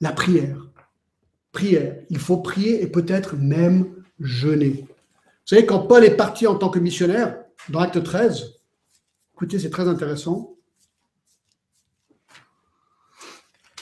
la 0.00 0.12
prière. 0.12 0.70
Prière. 1.52 1.96
Il 2.10 2.18
faut 2.18 2.38
prier 2.38 2.82
et 2.82 2.86
peut-être 2.86 3.36
même 3.36 3.94
jeûner. 4.18 4.86
Vous 4.88 5.56
savez, 5.56 5.66
quand 5.66 5.86
Paul 5.86 6.04
est 6.04 6.16
parti 6.16 6.46
en 6.46 6.56
tant 6.56 6.70
que 6.70 6.78
missionnaire, 6.78 7.38
dans 7.68 7.80
Acte 7.80 8.02
13, 8.02 8.54
Écoutez, 9.34 9.58
c'est 9.58 9.70
très 9.70 9.88
intéressant. 9.88 10.54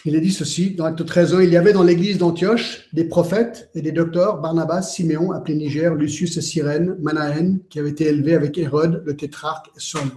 Il 0.06 0.16
est 0.16 0.20
dit 0.20 0.32
ceci, 0.32 0.74
dans 0.74 0.86
Acte 0.86 1.04
13 1.04 1.36
il 1.42 1.50
y 1.50 1.58
avait 1.58 1.74
dans 1.74 1.82
l'église 1.82 2.16
d'Antioche 2.16 2.88
des 2.94 3.04
prophètes 3.04 3.70
et 3.74 3.82
des 3.82 3.92
docteurs, 3.92 4.40
Barnabas, 4.40 4.82
Siméon, 4.82 5.30
appelé 5.30 5.54
Niger, 5.54 5.94
Lucius 5.94 6.38
et 6.38 6.40
Cyrène, 6.40 6.96
Manahen, 7.00 7.60
qui 7.68 7.78
avaient 7.78 7.90
été 7.90 8.06
élevés 8.06 8.34
avec 8.34 8.56
Hérode, 8.56 9.02
le 9.04 9.14
tétrarque 9.14 9.68
et 9.76 9.80
Saul. 9.80 10.08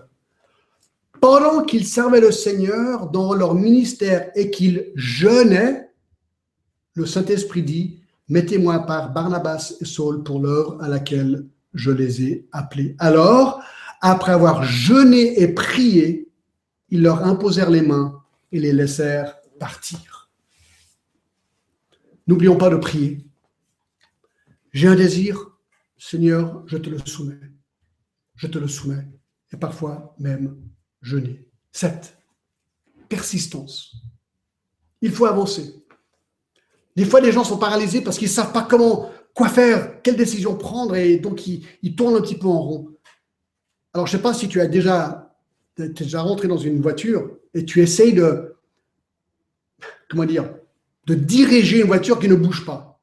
Pendant 1.27 1.63
qu'ils 1.63 1.87
servaient 1.87 2.21
le 2.21 2.29
Seigneur 2.29 3.09
dans 3.09 3.33
leur 3.33 3.55
ministère 3.55 4.29
et 4.35 4.51
qu'ils 4.51 4.91
jeûnaient, 4.93 5.89
le 6.93 7.07
Saint-Esprit 7.07 7.63
dit, 7.63 7.99
mettez-moi 8.29 8.85
par 8.85 9.11
Barnabas 9.11 9.73
et 9.81 9.85
Saul 9.85 10.21
pour 10.21 10.39
l'œuvre 10.39 10.79
à 10.83 10.87
laquelle 10.87 11.47
je 11.73 11.89
les 11.89 12.21
ai 12.21 12.47
appelés. 12.51 12.95
Alors, 12.99 13.63
après 14.01 14.33
avoir 14.33 14.63
jeûné 14.65 15.41
et 15.41 15.47
prié, 15.47 16.29
ils 16.89 17.01
leur 17.01 17.23
imposèrent 17.23 17.71
les 17.71 17.81
mains 17.81 18.21
et 18.51 18.59
les 18.59 18.71
laissèrent 18.71 19.35
partir. 19.59 20.29
N'oublions 22.27 22.55
pas 22.55 22.69
de 22.69 22.75
prier. 22.75 23.25
J'ai 24.73 24.89
un 24.89 24.95
désir, 24.95 25.57
Seigneur, 25.97 26.61
je 26.67 26.77
te 26.77 26.91
le 26.91 26.99
soumets. 26.99 27.39
Je 28.35 28.45
te 28.45 28.59
le 28.59 28.67
soumets. 28.67 29.07
Et 29.51 29.57
parfois 29.57 30.13
même 30.19 30.55
jeûner. 31.05 31.39
Sept, 31.71 32.17
persistance. 33.07 33.95
Il 35.01 35.11
faut 35.11 35.25
avancer. 35.25 35.75
Des 36.95 37.05
fois, 37.05 37.21
les 37.21 37.31
gens 37.31 37.43
sont 37.43 37.57
paralysés 37.57 38.01
parce 38.01 38.17
qu'ils 38.17 38.27
ne 38.27 38.33
savent 38.33 38.51
pas 38.51 38.63
comment, 38.63 39.11
quoi 39.33 39.49
faire, 39.49 40.01
quelle 40.01 40.15
décision 40.15 40.55
prendre, 40.55 40.95
et 40.95 41.17
donc 41.17 41.45
ils, 41.45 41.95
tournent 41.95 42.15
un 42.15 42.21
petit 42.21 42.37
peu 42.37 42.47
en 42.47 42.61
rond. 42.61 42.89
Alors, 43.93 44.07
je 44.07 44.13
ne 44.13 44.17
sais 44.17 44.23
pas 44.23 44.33
si 44.33 44.47
tu 44.47 44.59
as 44.61 44.67
déjà, 44.67 45.35
déjà 45.77 46.21
rentré 46.21 46.47
dans 46.47 46.57
une 46.57 46.81
voiture 46.81 47.37
et 47.53 47.65
tu 47.65 47.81
essayes 47.81 48.13
de, 48.13 48.55
comment 50.09 50.25
dire, 50.25 50.49
de 51.05 51.13
diriger 51.13 51.81
une 51.81 51.87
voiture 51.87 52.19
qui 52.19 52.27
ne 52.27 52.35
bouge 52.35 52.65
pas. 52.65 52.99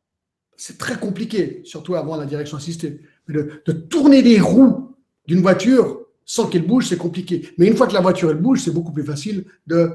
C'est 0.57 0.79
très 0.79 0.99
compliqué, 0.99 1.63
surtout 1.65 1.95
avant 1.95 2.17
la 2.17 2.27
direction 2.27 2.57
assistée. 2.57 3.01
Mais 3.29 3.35
de 3.35 3.73
tourner 3.73 4.23
les 4.23 4.41
roues 4.41 4.97
d'une 5.27 5.41
voiture 5.41 6.02
sans 6.25 6.47
qu'elle 6.47 6.67
bouge, 6.67 6.87
c'est 6.89 6.97
compliqué. 6.97 7.53
Mais 7.59 7.67
une 7.67 7.77
fois 7.77 7.87
que 7.87 7.95
la 7.95 8.01
voiture 8.01 8.35
bouge, 8.35 8.63
c'est 8.63 8.71
beaucoup 8.73 8.93
plus 8.93 9.05
facile 9.05 9.45
de 9.67 9.91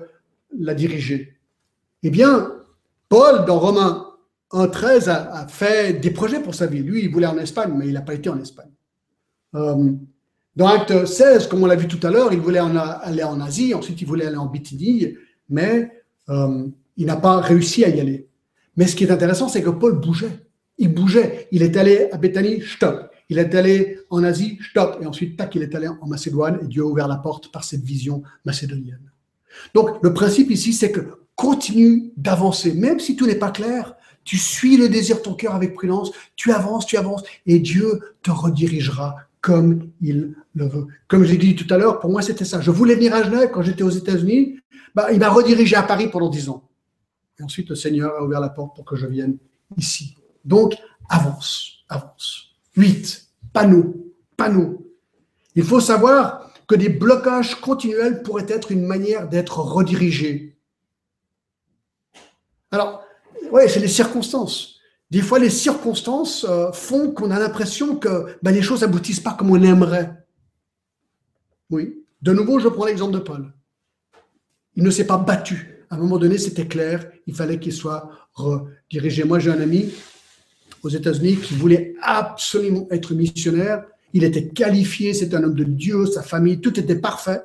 la 0.57 0.73
diriger. 0.73 1.37
Eh 2.03 2.09
bien, 2.09 2.51
Paul, 3.09 3.45
dans 3.45 3.59
Romains 3.59 4.07
1.13, 4.51 5.09
a, 5.09 5.41
a 5.41 5.47
fait 5.47 5.93
des 5.93 6.11
projets 6.11 6.41
pour 6.41 6.55
sa 6.55 6.67
vie. 6.67 6.79
Lui, 6.79 7.03
il 7.03 7.11
voulait 7.11 7.27
en 7.27 7.37
Espagne, 7.37 7.73
mais 7.75 7.87
il 7.87 7.93
n'a 7.93 8.01
pas 8.01 8.13
été 8.13 8.29
en 8.29 8.39
Espagne. 8.39 8.71
Euh, 9.55 9.91
dans 10.55 10.67
Acte 10.67 11.05
16, 11.05 11.47
comme 11.47 11.63
on 11.63 11.67
l'a 11.67 11.75
vu 11.75 11.87
tout 11.87 12.05
à 12.05 12.09
l'heure, 12.09 12.33
il 12.33 12.39
voulait 12.39 12.59
aller 12.59 13.23
en 13.23 13.39
Asie, 13.41 13.73
ensuite 13.73 14.01
il 14.01 14.07
voulait 14.07 14.25
aller 14.25 14.37
en 14.37 14.47
Bithynie, 14.47 15.15
mais 15.49 15.91
euh, 16.29 16.65
il 16.97 17.05
n'a 17.05 17.15
pas 17.15 17.39
réussi 17.39 17.85
à 17.85 17.89
y 17.89 17.99
aller. 17.99 18.27
Mais 18.75 18.87
ce 18.87 18.95
qui 18.95 19.03
est 19.03 19.11
intéressant, 19.11 19.49
c'est 19.49 19.61
que 19.61 19.69
Paul 19.69 19.99
bougeait. 19.99 20.47
Il 20.77 20.93
bougeait. 20.93 21.47
Il 21.51 21.61
est 21.61 21.77
allé 21.77 22.09
à 22.11 22.17
Béthanie, 22.17 22.61
stop. 22.61 23.11
Il 23.29 23.39
est 23.39 23.53
allé 23.55 23.99
en 24.09 24.23
Asie, 24.23 24.57
stop. 24.69 24.99
Et 25.01 25.05
ensuite, 25.05 25.37
tac, 25.37 25.53
il 25.55 25.63
est 25.63 25.75
allé 25.75 25.87
en 25.87 26.07
Macédoine 26.07 26.59
et 26.61 26.67
Dieu 26.67 26.83
a 26.83 26.85
ouvert 26.85 27.07
la 27.07 27.17
porte 27.17 27.51
par 27.51 27.63
cette 27.63 27.83
vision 27.83 28.23
macédonienne. 28.45 29.11
Donc, 29.73 30.01
le 30.01 30.13
principe 30.13 30.51
ici, 30.51 30.73
c'est 30.73 30.91
que 30.91 31.01
continue 31.35 32.11
d'avancer. 32.17 32.73
Même 32.73 32.99
si 32.99 33.15
tout 33.15 33.27
n'est 33.27 33.35
pas 33.35 33.51
clair, 33.51 33.95
tu 34.23 34.37
suis 34.37 34.77
le 34.77 34.89
désir 34.89 35.17
de 35.17 35.21
ton 35.21 35.33
cœur 35.33 35.55
avec 35.55 35.73
prudence, 35.73 36.11
tu 36.35 36.51
avances, 36.51 36.85
tu 36.85 36.97
avances, 36.97 37.23
et 37.45 37.59
Dieu 37.59 38.01
te 38.23 38.31
redirigera 38.31 39.15
comme 39.39 39.89
il 40.01 40.35
le 40.55 40.67
veut. 40.67 40.87
Comme 41.07 41.23
j'ai 41.23 41.37
dit 41.37 41.55
tout 41.55 41.71
à 41.73 41.77
l'heure, 41.77 41.99
pour 41.99 42.09
moi, 42.09 42.21
c'était 42.21 42.43
ça. 42.43 42.59
Je 42.59 42.71
voulais 42.71 42.95
venir 42.95 43.13
à 43.13 43.23
Genève 43.23 43.51
quand 43.53 43.61
j'étais 43.61 43.83
aux 43.83 43.89
États-Unis. 43.89 44.59
Bah, 44.93 45.11
il 45.13 45.19
m'a 45.19 45.29
redirigé 45.29 45.75
à 45.75 45.83
Paris 45.83 46.09
pendant 46.09 46.29
dix 46.29 46.49
ans. 46.49 46.67
Et 47.39 47.43
ensuite, 47.43 47.69
le 47.69 47.75
Seigneur 47.75 48.13
a 48.15 48.23
ouvert 48.23 48.39
la 48.39 48.49
porte 48.49 48.75
pour 48.75 48.83
que 48.83 48.95
je 48.95 49.05
vienne 49.05 49.37
ici. 49.77 50.15
Donc, 50.43 50.75
avance, 51.07 51.85
avance. 51.87 52.46
8. 52.77 53.27
Panneau, 53.53 54.13
panneau. 54.37 54.87
Il 55.55 55.63
faut 55.63 55.79
savoir 55.79 56.51
que 56.67 56.75
des 56.75 56.89
blocages 56.89 57.55
continuels 57.55 58.21
pourraient 58.21 58.45
être 58.47 58.71
une 58.71 58.85
manière 58.85 59.27
d'être 59.27 59.59
redirigé. 59.59 60.57
Alors, 62.71 63.03
ouais, 63.51 63.67
c'est 63.67 63.79
les 63.79 63.87
circonstances. 63.87 64.75
Des 65.09 65.21
fois, 65.21 65.39
les 65.39 65.49
circonstances 65.49 66.45
euh, 66.47 66.71
font 66.73 67.11
qu'on 67.11 67.31
a 67.31 67.39
l'impression 67.39 67.95
que 67.95 68.37
ben, 68.43 68.51
les 68.51 68.61
choses 68.61 68.83
aboutissent 68.83 69.21
pas 69.21 69.33
comme 69.33 69.49
on 69.49 69.63
aimerait. 69.63 70.13
Oui. 71.69 72.03
De 72.21 72.33
nouveau, 72.33 72.59
je 72.59 72.67
prends 72.67 72.85
l'exemple 72.85 73.13
de 73.13 73.19
Paul. 73.19 73.53
Il 74.75 74.83
ne 74.83 74.91
s'est 74.91 75.07
pas 75.07 75.17
battu. 75.17 75.85
À 75.89 75.95
un 75.95 75.97
moment 75.97 76.17
donné, 76.17 76.37
c'était 76.37 76.67
clair, 76.67 77.09
il 77.25 77.33
fallait 77.33 77.59
qu'il 77.59 77.73
soit 77.73 78.09
redirigé. 78.33 79.23
Moi, 79.23 79.39
j'ai 79.39 79.51
un 79.51 79.61
ami 79.61 79.93
aux 80.87 80.89
États-Unis 80.89 81.35
qui 81.35 81.53
voulait 81.53 81.95
absolument 82.01 82.87
être 82.91 83.13
missionnaire. 83.13 83.83
Il 84.13 84.23
était 84.23 84.47
qualifié, 84.47 85.13
c'était 85.13 85.35
un 85.35 85.43
homme 85.43 85.53
de 85.53 85.65
Dieu, 85.65 86.05
sa 86.05 86.23
famille, 86.23 86.61
tout 86.61 86.79
était 86.79 86.95
parfait. 86.95 87.41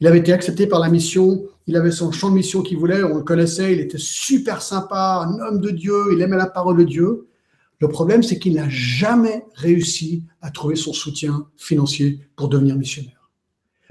Il 0.00 0.08
avait 0.08 0.18
été 0.18 0.32
accepté 0.32 0.66
par 0.66 0.80
la 0.80 0.88
mission, 0.88 1.44
il 1.68 1.76
avait 1.76 1.92
son 1.92 2.10
champ 2.10 2.28
de 2.28 2.34
mission 2.34 2.60
qu'il 2.62 2.78
voulait, 2.78 3.04
on 3.04 3.18
le 3.18 3.22
connaissait, 3.22 3.72
il 3.72 3.78
était 3.78 3.98
super 3.98 4.62
sympa, 4.62 5.24
un 5.28 5.38
homme 5.38 5.60
de 5.60 5.70
Dieu, 5.70 5.94
il 6.12 6.20
aimait 6.20 6.36
la 6.36 6.48
parole 6.48 6.78
de 6.78 6.82
Dieu. 6.82 7.28
Le 7.78 7.86
problème, 7.86 8.24
c'est 8.24 8.40
qu'il 8.40 8.54
n'a 8.54 8.68
jamais 8.68 9.44
réussi 9.54 10.24
à 10.40 10.50
trouver 10.50 10.74
son 10.74 10.92
soutien 10.92 11.46
financier 11.56 12.18
pour 12.34 12.48
devenir 12.48 12.76
missionnaire. 12.76 13.30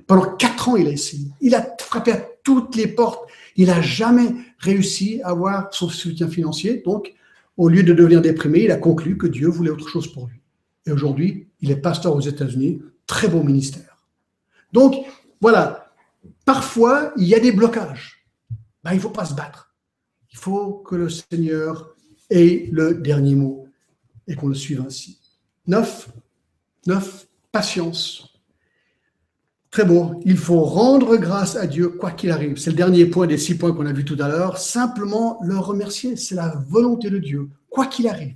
Pendant 0.06 0.36
quatre 0.36 0.68
ans, 0.68 0.76
il 0.76 0.88
a 0.88 0.92
essayé. 0.92 1.28
Il 1.40 1.56
a 1.56 1.66
frappé 1.80 2.12
à 2.12 2.26
toutes 2.44 2.76
les 2.76 2.88
portes. 2.88 3.22
Il 3.56 3.68
n'a 3.68 3.82
jamais 3.82 4.34
réussi 4.60 5.22
à 5.24 5.30
avoir 5.30 5.74
son 5.74 5.88
soutien 5.88 6.28
financier. 6.28 6.82
Donc, 6.86 7.14
au 7.62 7.70
lieu 7.70 7.84
de 7.84 7.94
devenir 7.94 8.24
déprimé, 8.24 8.64
il 8.64 8.72
a 8.72 8.78
conclu 8.78 9.20
que 9.20 9.28
Dieu 9.28 9.48
voulait 9.48 9.70
autre 9.70 9.88
chose 9.88 10.12
pour 10.12 10.26
lui. 10.26 10.42
Et 10.88 10.92
aujourd'hui, 10.92 11.48
il 11.60 11.70
est 11.70 11.76
pasteur 11.76 12.16
aux 12.16 12.20
États-Unis, 12.20 12.82
très 13.06 13.28
beau 13.28 13.44
ministère. 13.44 14.08
Donc, 14.74 14.96
voilà, 15.40 15.94
parfois, 16.44 17.14
il 17.18 17.28
y 17.28 17.36
a 17.36 17.40
des 17.40 17.52
blocages. 17.52 18.26
Ben, 18.84 18.94
il 18.94 18.96
ne 18.96 19.00
faut 19.00 19.12
pas 19.12 19.26
se 19.26 19.36
battre. 19.36 19.76
Il 20.32 20.40
faut 20.40 20.74
que 20.74 20.96
le 20.96 21.08
Seigneur 21.08 21.96
ait 22.32 22.68
le 22.72 22.96
dernier 22.96 23.36
mot 23.36 23.68
et 24.26 24.34
qu'on 24.34 24.48
le 24.48 24.56
suive 24.56 24.82
ainsi. 24.82 25.20
Neuf, 25.68 26.10
neuf, 26.88 27.28
patience. 27.52 28.31
Très 29.72 29.86
beau. 29.86 30.20
Il 30.26 30.38
faut 30.38 30.64
rendre 30.64 31.16
grâce 31.16 31.56
à 31.56 31.66
Dieu 31.66 31.90
quoi 31.90 32.12
qu'il 32.12 32.30
arrive. 32.32 32.58
C'est 32.58 32.72
le 32.72 32.76
dernier 32.76 33.06
point 33.06 33.26
des 33.26 33.38
six 33.38 33.58
points 33.58 33.72
qu'on 33.72 33.86
a 33.86 33.94
vu 33.94 34.04
tout 34.04 34.18
à 34.20 34.28
l'heure. 34.28 34.58
Simplement 34.58 35.40
le 35.44 35.58
remercier. 35.58 36.18
C'est 36.18 36.36
la 36.36 36.50
volonté 36.68 37.10
de 37.10 37.18
Dieu, 37.18 37.50
quoi 37.70 37.86
qu'il 37.86 38.10
arrive. 38.10 38.36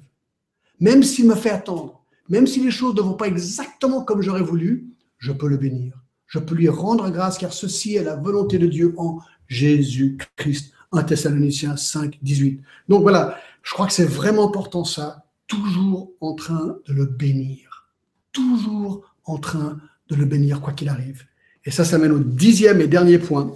Même 0.79 1.03
s'il 1.03 1.27
me 1.27 1.35
fait 1.35 1.49
attendre, 1.49 2.05
même 2.29 2.47
si 2.47 2.63
les 2.63 2.71
choses 2.71 2.95
ne 2.95 3.01
vont 3.01 3.13
pas 3.15 3.27
exactement 3.27 4.01
comme 4.01 4.21
j'aurais 4.21 4.41
voulu, 4.41 4.87
je 5.17 5.33
peux 5.33 5.49
le 5.49 5.57
bénir. 5.57 6.01
Je 6.25 6.39
peux 6.39 6.55
lui 6.55 6.69
rendre 6.69 7.09
grâce 7.09 7.37
car 7.37 7.51
ceci 7.51 7.95
est 7.95 8.03
la 8.03 8.15
volonté 8.15 8.57
de 8.57 8.67
Dieu 8.67 8.95
en 8.97 9.19
Jésus-Christ. 9.47 10.71
1 10.93 11.03
Thessaloniciens 11.03 11.75
5, 11.75 12.17
18. 12.21 12.61
Donc 12.87 13.01
voilà, 13.01 13.37
je 13.61 13.73
crois 13.73 13.87
que 13.87 13.93
c'est 13.93 14.05
vraiment 14.05 14.47
important 14.47 14.85
ça. 14.85 15.25
Toujours 15.47 16.11
en 16.21 16.33
train 16.33 16.77
de 16.87 16.93
le 16.93 17.05
bénir. 17.05 17.89
Toujours 18.31 19.13
en 19.25 19.37
train 19.37 19.71
de 19.73 19.79
le 20.09 20.25
bénir 20.25 20.61
quoi 20.61 20.73
qu'il 20.73 20.89
arrive. 20.89 21.25
Et 21.65 21.71
ça, 21.71 21.83
ça 21.83 21.97
mène 21.97 22.11
au 22.11 22.19
dixième 22.19 22.81
et 22.81 22.87
dernier 22.87 23.17
point. 23.17 23.51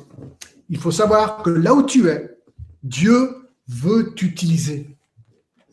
Il 0.69 0.77
faut 0.77 0.91
savoir 0.91 1.43
que 1.43 1.49
là 1.49 1.73
où 1.73 1.83
tu 1.83 2.09
es, 2.09 2.37
Dieu 2.81 3.29
veut 3.67 4.13
t'utiliser. 4.15 4.97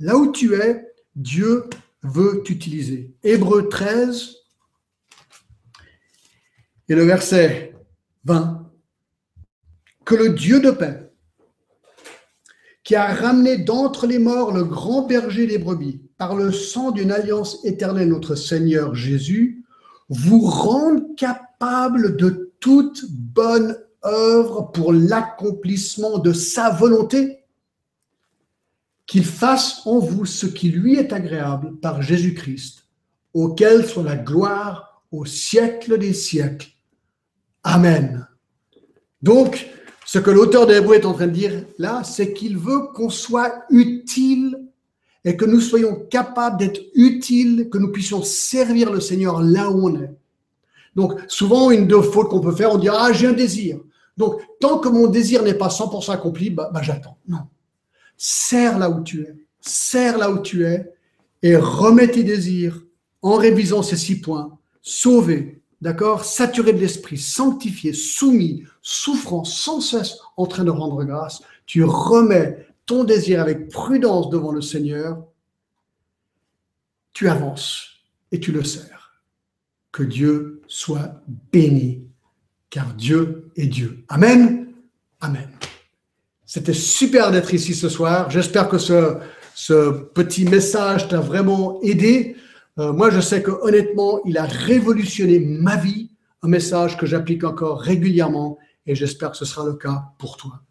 Là 0.00 0.16
où 0.16 0.30
tu 0.30 0.54
es, 0.54 0.86
Dieu 1.14 1.64
veut 2.02 2.42
t'utiliser. 2.44 3.14
Hébreu 3.22 3.68
13 3.68 4.34
et 6.88 6.94
le 6.94 7.04
verset 7.04 7.74
20. 8.24 8.70
Que 10.04 10.14
le 10.14 10.30
Dieu 10.30 10.60
de 10.60 10.70
paix, 10.70 11.10
qui 12.84 12.94
a 12.94 13.12
ramené 13.12 13.58
d'entre 13.58 14.06
les 14.06 14.20
morts 14.20 14.52
le 14.52 14.62
grand 14.62 15.02
berger 15.06 15.46
des 15.46 15.58
brebis, 15.58 16.02
par 16.18 16.36
le 16.36 16.52
sang 16.52 16.92
d'une 16.92 17.10
alliance 17.10 17.64
éternelle, 17.64 18.08
notre 18.08 18.36
Seigneur 18.36 18.94
Jésus, 18.94 19.64
vous 20.08 20.40
rende 20.40 21.16
capable 21.16 22.16
de 22.16 22.52
toute 22.60 23.04
bonne 23.10 23.76
œuvre 24.04 24.70
pour 24.72 24.92
l'accomplissement 24.92 26.18
de 26.18 26.32
sa 26.32 26.70
volonté, 26.70 27.40
qu'il 29.06 29.24
fasse 29.24 29.86
en 29.86 29.98
vous 29.98 30.26
ce 30.26 30.46
qui 30.46 30.70
lui 30.70 30.96
est 30.96 31.12
agréable 31.12 31.76
par 31.76 32.02
Jésus-Christ, 32.02 32.84
auquel 33.34 33.86
soit 33.86 34.02
la 34.02 34.16
gloire 34.16 35.02
au 35.12 35.24
siècle 35.24 35.98
des 35.98 36.12
siècles. 36.12 36.70
Amen. 37.62 38.26
Donc, 39.22 39.68
ce 40.04 40.18
que 40.18 40.30
l'auteur 40.30 40.66
des 40.66 40.76
Hébreux 40.76 40.96
est 40.96 41.06
en 41.06 41.14
train 41.14 41.26
de 41.26 41.32
dire 41.32 41.64
là, 41.78 42.04
c'est 42.04 42.32
qu'il 42.32 42.58
veut 42.58 42.92
qu'on 42.94 43.10
soit 43.10 43.64
utile 43.70 44.65
et 45.26 45.36
que 45.36 45.44
nous 45.44 45.60
soyons 45.60 46.06
capables 46.08 46.56
d'être 46.56 46.80
utiles, 46.94 47.68
que 47.68 47.78
nous 47.78 47.90
puissions 47.90 48.22
servir 48.22 48.92
le 48.92 49.00
Seigneur 49.00 49.42
là 49.42 49.68
où 49.68 49.88
on 49.88 50.00
est. 50.00 50.14
Donc, 50.94 51.20
souvent, 51.26 51.72
une 51.72 51.88
de 51.88 52.00
fautes 52.00 52.28
qu'on 52.28 52.40
peut 52.40 52.54
faire, 52.54 52.72
on 52.72 52.78
dit 52.78 52.88
Ah, 52.88 53.12
j'ai 53.12 53.26
un 53.26 53.32
désir. 53.32 53.80
Donc, 54.16 54.40
tant 54.60 54.78
que 54.78 54.88
mon 54.88 55.08
désir 55.08 55.42
n'est 55.42 55.54
pas 55.54 55.68
100% 55.68 56.12
accompli, 56.12 56.48
bah, 56.48 56.70
bah, 56.72 56.80
j'attends. 56.80 57.18
Non. 57.28 57.40
Serre 58.16 58.78
là 58.78 58.88
où 58.88 59.02
tu 59.02 59.22
es. 59.22 59.34
Serre 59.60 60.16
là 60.16 60.30
où 60.30 60.38
tu 60.38 60.64
es 60.64 60.94
et 61.42 61.56
remets 61.56 62.08
tes 62.08 62.22
désirs 62.22 62.80
en 63.20 63.34
révisant 63.34 63.82
ces 63.82 63.96
six 63.96 64.20
points. 64.20 64.56
Sauvé, 64.80 65.60
d'accord? 65.82 66.24
Saturé 66.24 66.72
de 66.72 66.78
l'esprit, 66.78 67.18
sanctifié, 67.18 67.92
soumis, 67.92 68.62
souffrant 68.80 69.42
sans 69.42 69.80
cesse 69.80 70.18
en 70.36 70.46
train 70.46 70.62
de 70.62 70.70
rendre 70.70 71.02
grâce. 71.02 71.42
Tu 71.66 71.82
remets 71.82 72.64
ton 72.86 73.04
désir 73.04 73.40
avec 73.40 73.68
prudence 73.68 74.30
devant 74.30 74.52
le 74.52 74.62
Seigneur, 74.62 75.24
tu 77.12 77.28
avances 77.28 77.88
et 78.32 78.40
tu 78.40 78.52
le 78.52 78.64
sers. 78.64 79.20
Que 79.92 80.02
Dieu 80.02 80.62
soit 80.66 81.22
béni, 81.52 82.04
car 82.70 82.94
Dieu 82.94 83.50
est 83.56 83.66
Dieu. 83.66 84.04
Amen. 84.08 84.68
Amen. 85.20 85.48
C'était 86.44 86.74
super 86.74 87.32
d'être 87.32 87.52
ici 87.54 87.74
ce 87.74 87.88
soir. 87.88 88.30
J'espère 88.30 88.68
que 88.68 88.78
ce, 88.78 90.02
petit 90.14 90.44
message 90.44 91.08
t'a 91.08 91.20
vraiment 91.20 91.80
aidé. 91.82 92.36
Euh, 92.78 92.92
moi, 92.92 93.10
je 93.10 93.20
sais 93.20 93.42
que 93.42 93.50
honnêtement, 93.50 94.20
il 94.26 94.38
a 94.38 94.44
révolutionné 94.44 95.40
ma 95.40 95.76
vie, 95.76 96.10
un 96.42 96.48
message 96.48 96.96
que 96.98 97.06
j'applique 97.06 97.42
encore 97.42 97.80
régulièrement 97.80 98.58
et 98.86 98.94
j'espère 98.94 99.32
que 99.32 99.36
ce 99.36 99.44
sera 99.44 99.64
le 99.64 99.74
cas 99.74 100.12
pour 100.18 100.36
toi. 100.36 100.62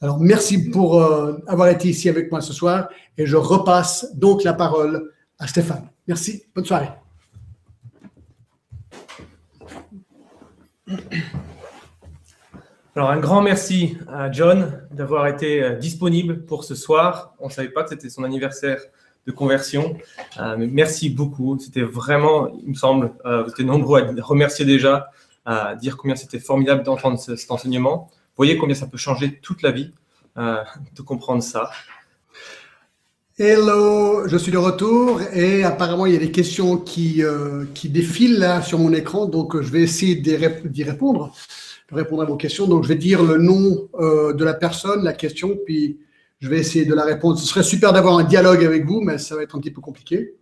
Alors, 0.00 0.20
merci 0.20 0.70
pour 0.70 1.02
euh, 1.02 1.38
avoir 1.46 1.68
été 1.68 1.88
ici 1.88 2.08
avec 2.08 2.30
moi 2.30 2.40
ce 2.40 2.52
soir 2.52 2.88
et 3.16 3.26
je 3.26 3.36
repasse 3.36 4.14
donc 4.14 4.44
la 4.44 4.52
parole 4.52 5.12
à 5.38 5.46
Stéphane. 5.46 5.88
Merci, 6.06 6.44
bonne 6.54 6.64
soirée. 6.64 6.90
Alors 12.96 13.10
un 13.10 13.18
grand 13.18 13.42
merci 13.42 13.98
à 14.08 14.32
John 14.32 14.82
d'avoir 14.90 15.26
été 15.26 15.62
euh, 15.62 15.74
disponible 15.74 16.46
pour 16.46 16.64
ce 16.64 16.74
soir. 16.74 17.34
On 17.40 17.48
ne 17.48 17.52
savait 17.52 17.68
pas 17.68 17.82
que 17.82 17.90
c'était 17.90 18.08
son 18.08 18.24
anniversaire 18.24 18.80
de 19.26 19.32
conversion. 19.32 19.98
Euh, 20.40 20.56
merci 20.58 21.10
beaucoup. 21.10 21.58
C'était 21.58 21.82
vraiment, 21.82 22.48
il 22.62 22.70
me 22.70 22.74
semble, 22.74 23.12
euh, 23.26 23.42
vous 23.42 23.50
étiez 23.50 23.66
nombreux 23.66 24.00
à 24.00 24.22
remercier 24.22 24.64
déjà, 24.64 25.10
à 25.44 25.74
dire 25.74 25.98
combien 25.98 26.16
c'était 26.16 26.38
formidable 26.38 26.84
d'entendre 26.84 27.18
cet 27.18 27.50
enseignement. 27.50 28.10
Voyez 28.36 28.56
combien 28.56 28.74
ça 28.74 28.86
peut 28.86 28.98
changer 28.98 29.38
toute 29.40 29.62
la 29.62 29.70
vie 29.70 29.92
de 30.36 31.02
comprendre 31.02 31.42
ça. 31.42 31.70
Hello, 33.38 34.28
je 34.28 34.36
suis 34.36 34.52
de 34.52 34.58
retour 34.58 35.22
et 35.32 35.64
apparemment 35.64 36.04
il 36.06 36.12
y 36.12 36.16
a 36.16 36.18
des 36.18 36.30
questions 36.30 36.76
qui, 36.76 37.22
qui 37.74 37.88
défilent 37.88 38.38
là 38.38 38.60
sur 38.60 38.78
mon 38.78 38.92
écran, 38.92 39.26
donc 39.26 39.60
je 39.60 39.70
vais 39.70 39.80
essayer 39.80 40.16
d'y 40.16 40.84
répondre 40.84 41.32
répondre 41.92 42.22
à 42.22 42.24
vos 42.24 42.36
questions. 42.36 42.66
Donc, 42.66 42.84
je 42.84 42.88
vais 42.88 42.96
dire 42.96 43.22
le 43.22 43.38
nom 43.38 43.88
euh, 43.98 44.32
de 44.32 44.44
la 44.44 44.54
personne, 44.54 45.04
la 45.04 45.12
question, 45.12 45.58
puis 45.64 45.98
je 46.40 46.48
vais 46.48 46.58
essayer 46.58 46.84
de 46.84 46.94
la 46.94 47.04
répondre. 47.04 47.38
Ce 47.38 47.46
serait 47.46 47.62
super 47.62 47.92
d'avoir 47.92 48.18
un 48.18 48.24
dialogue 48.24 48.64
avec 48.64 48.84
vous, 48.84 49.00
mais 49.00 49.18
ça 49.18 49.36
va 49.36 49.42
être 49.42 49.56
un 49.56 49.60
petit 49.60 49.70
peu 49.70 49.80
compliqué. 49.80 50.34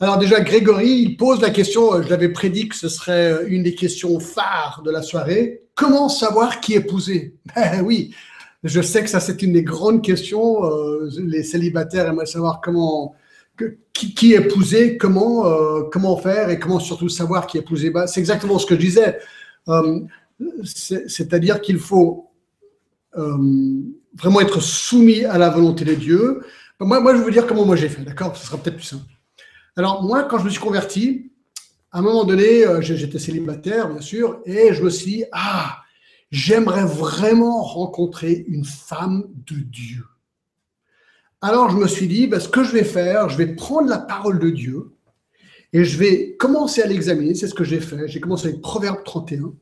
Alors 0.00 0.18
déjà, 0.18 0.40
Grégory, 0.40 0.90
il 0.90 1.16
pose 1.16 1.40
la 1.40 1.50
question, 1.50 1.94
euh, 1.94 2.02
je 2.02 2.08
l'avais 2.08 2.28
prédit 2.28 2.68
que 2.68 2.76
ce 2.76 2.88
serait 2.88 3.32
euh, 3.32 3.44
une 3.48 3.62
des 3.64 3.74
questions 3.74 4.20
phares 4.20 4.82
de 4.84 4.90
la 4.90 5.02
soirée. 5.02 5.62
Comment 5.74 6.08
savoir 6.08 6.60
qui 6.60 6.74
épouser 6.74 7.34
Ben 7.56 7.82
oui, 7.82 8.14
je 8.64 8.80
sais 8.80 9.02
que 9.02 9.10
ça 9.10 9.20
c'est 9.20 9.42
une 9.42 9.52
des 9.52 9.62
grandes 9.62 10.02
questions. 10.02 10.62
les 11.18 11.42
célibataires 11.42 12.06
aimeraient 12.06 12.26
savoir 12.26 12.60
comment, 12.60 13.14
qui, 13.92 14.34
épouser, 14.34 14.96
comment, 14.98 15.44
comment 15.92 16.16
faire 16.16 16.50
et 16.50 16.58
comment 16.58 16.80
surtout 16.80 17.08
savoir 17.08 17.46
qui 17.46 17.58
épouser. 17.58 17.90
Ben, 17.90 18.06
c'est 18.06 18.18
exactement 18.18 18.58
ce 18.58 18.66
que 18.66 18.74
je 18.74 18.80
disais 18.80 19.18
c'est-à-dire 20.64 21.60
qu'il 21.60 21.78
faut 21.78 22.30
euh, 23.16 23.82
vraiment 24.14 24.40
être 24.40 24.60
soumis 24.60 25.24
à 25.24 25.38
la 25.38 25.50
volonté 25.50 25.84
de 25.84 25.94
Dieu. 25.94 26.42
Moi, 26.80 27.00
moi 27.00 27.14
je 27.14 27.20
vous 27.20 27.30
dire 27.30 27.46
comment 27.46 27.64
moi 27.64 27.76
j'ai 27.76 27.88
fait, 27.88 28.02
d'accord? 28.02 28.36
Ce 28.36 28.46
sera 28.46 28.58
peut-être 28.58 28.76
plus 28.76 28.84
simple. 28.84 29.04
Alors, 29.78 30.02
moi, 30.02 30.24
quand 30.24 30.38
je 30.38 30.44
me 30.44 30.50
suis 30.50 30.58
converti, 30.58 31.30
à 31.92 32.00
un 32.00 32.02
moment 32.02 32.24
donné, 32.24 32.66
euh, 32.66 32.80
j'étais 32.80 33.20
célibataire, 33.20 33.88
bien 33.88 34.00
sûr, 34.00 34.40
et 34.44 34.74
je 34.74 34.82
me 34.82 34.90
suis 34.90 35.12
dit, 35.12 35.24
ah, 35.30 35.82
j'aimerais 36.32 36.84
vraiment 36.84 37.62
rencontrer 37.62 38.44
une 38.48 38.64
femme 38.64 39.28
de 39.46 39.54
Dieu. 39.54 40.04
Alors, 41.40 41.70
je 41.70 41.76
me 41.76 41.86
suis 41.86 42.08
dit, 42.08 42.26
ben, 42.26 42.40
ce 42.40 42.48
que 42.48 42.64
je 42.64 42.72
vais 42.72 42.82
faire, 42.82 43.28
je 43.28 43.36
vais 43.36 43.54
prendre 43.54 43.88
la 43.88 43.98
parole 43.98 44.40
de 44.40 44.50
Dieu 44.50 44.96
et 45.72 45.84
je 45.84 45.96
vais 45.96 46.34
commencer 46.40 46.82
à 46.82 46.86
l'examiner. 46.88 47.36
C'est 47.36 47.46
ce 47.46 47.54
que 47.54 47.62
j'ai 47.62 47.78
fait. 47.78 48.08
J'ai 48.08 48.18
commencé 48.18 48.48
avec 48.48 48.60
Proverbe 48.60 49.04
31. 49.04 49.52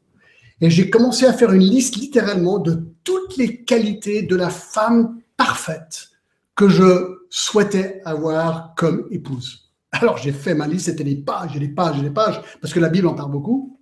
Et 0.63 0.71
j'ai 0.71 0.89
commencé 0.89 1.27
à 1.27 1.35
faire 1.35 1.53
une 1.53 1.61
liste 1.61 1.97
littéralement 1.97 2.57
de 2.57 2.87
toutes 3.05 3.37
les 3.37 3.65
qualités 3.65 4.23
de 4.23 4.35
la 4.35 4.49
femme 4.49 5.21
parfaite 5.37 6.09
que 6.55 6.71
je 6.71 7.19
souhaitais 7.29 8.01
avoir 8.07 8.75
comme 8.77 9.09
épouse. 9.11 9.66
Alors 10.01 10.19
j'ai 10.19 10.33
fait 10.33 10.55
ma 10.55 10.67
liste, 10.67 10.87
c'était 10.87 11.05
des 11.05 11.17
pages 11.17 11.57
et 11.57 11.61
des 11.61 11.69
pages 11.69 11.99
et 11.99 12.03
des 12.03 12.11
pages, 12.11 12.41
parce 12.61 12.73
que 12.73 12.81
la 12.81 12.89
Bible 12.89 13.07
en 13.07 13.15
parle 13.15 13.31
beaucoup. 13.31 13.79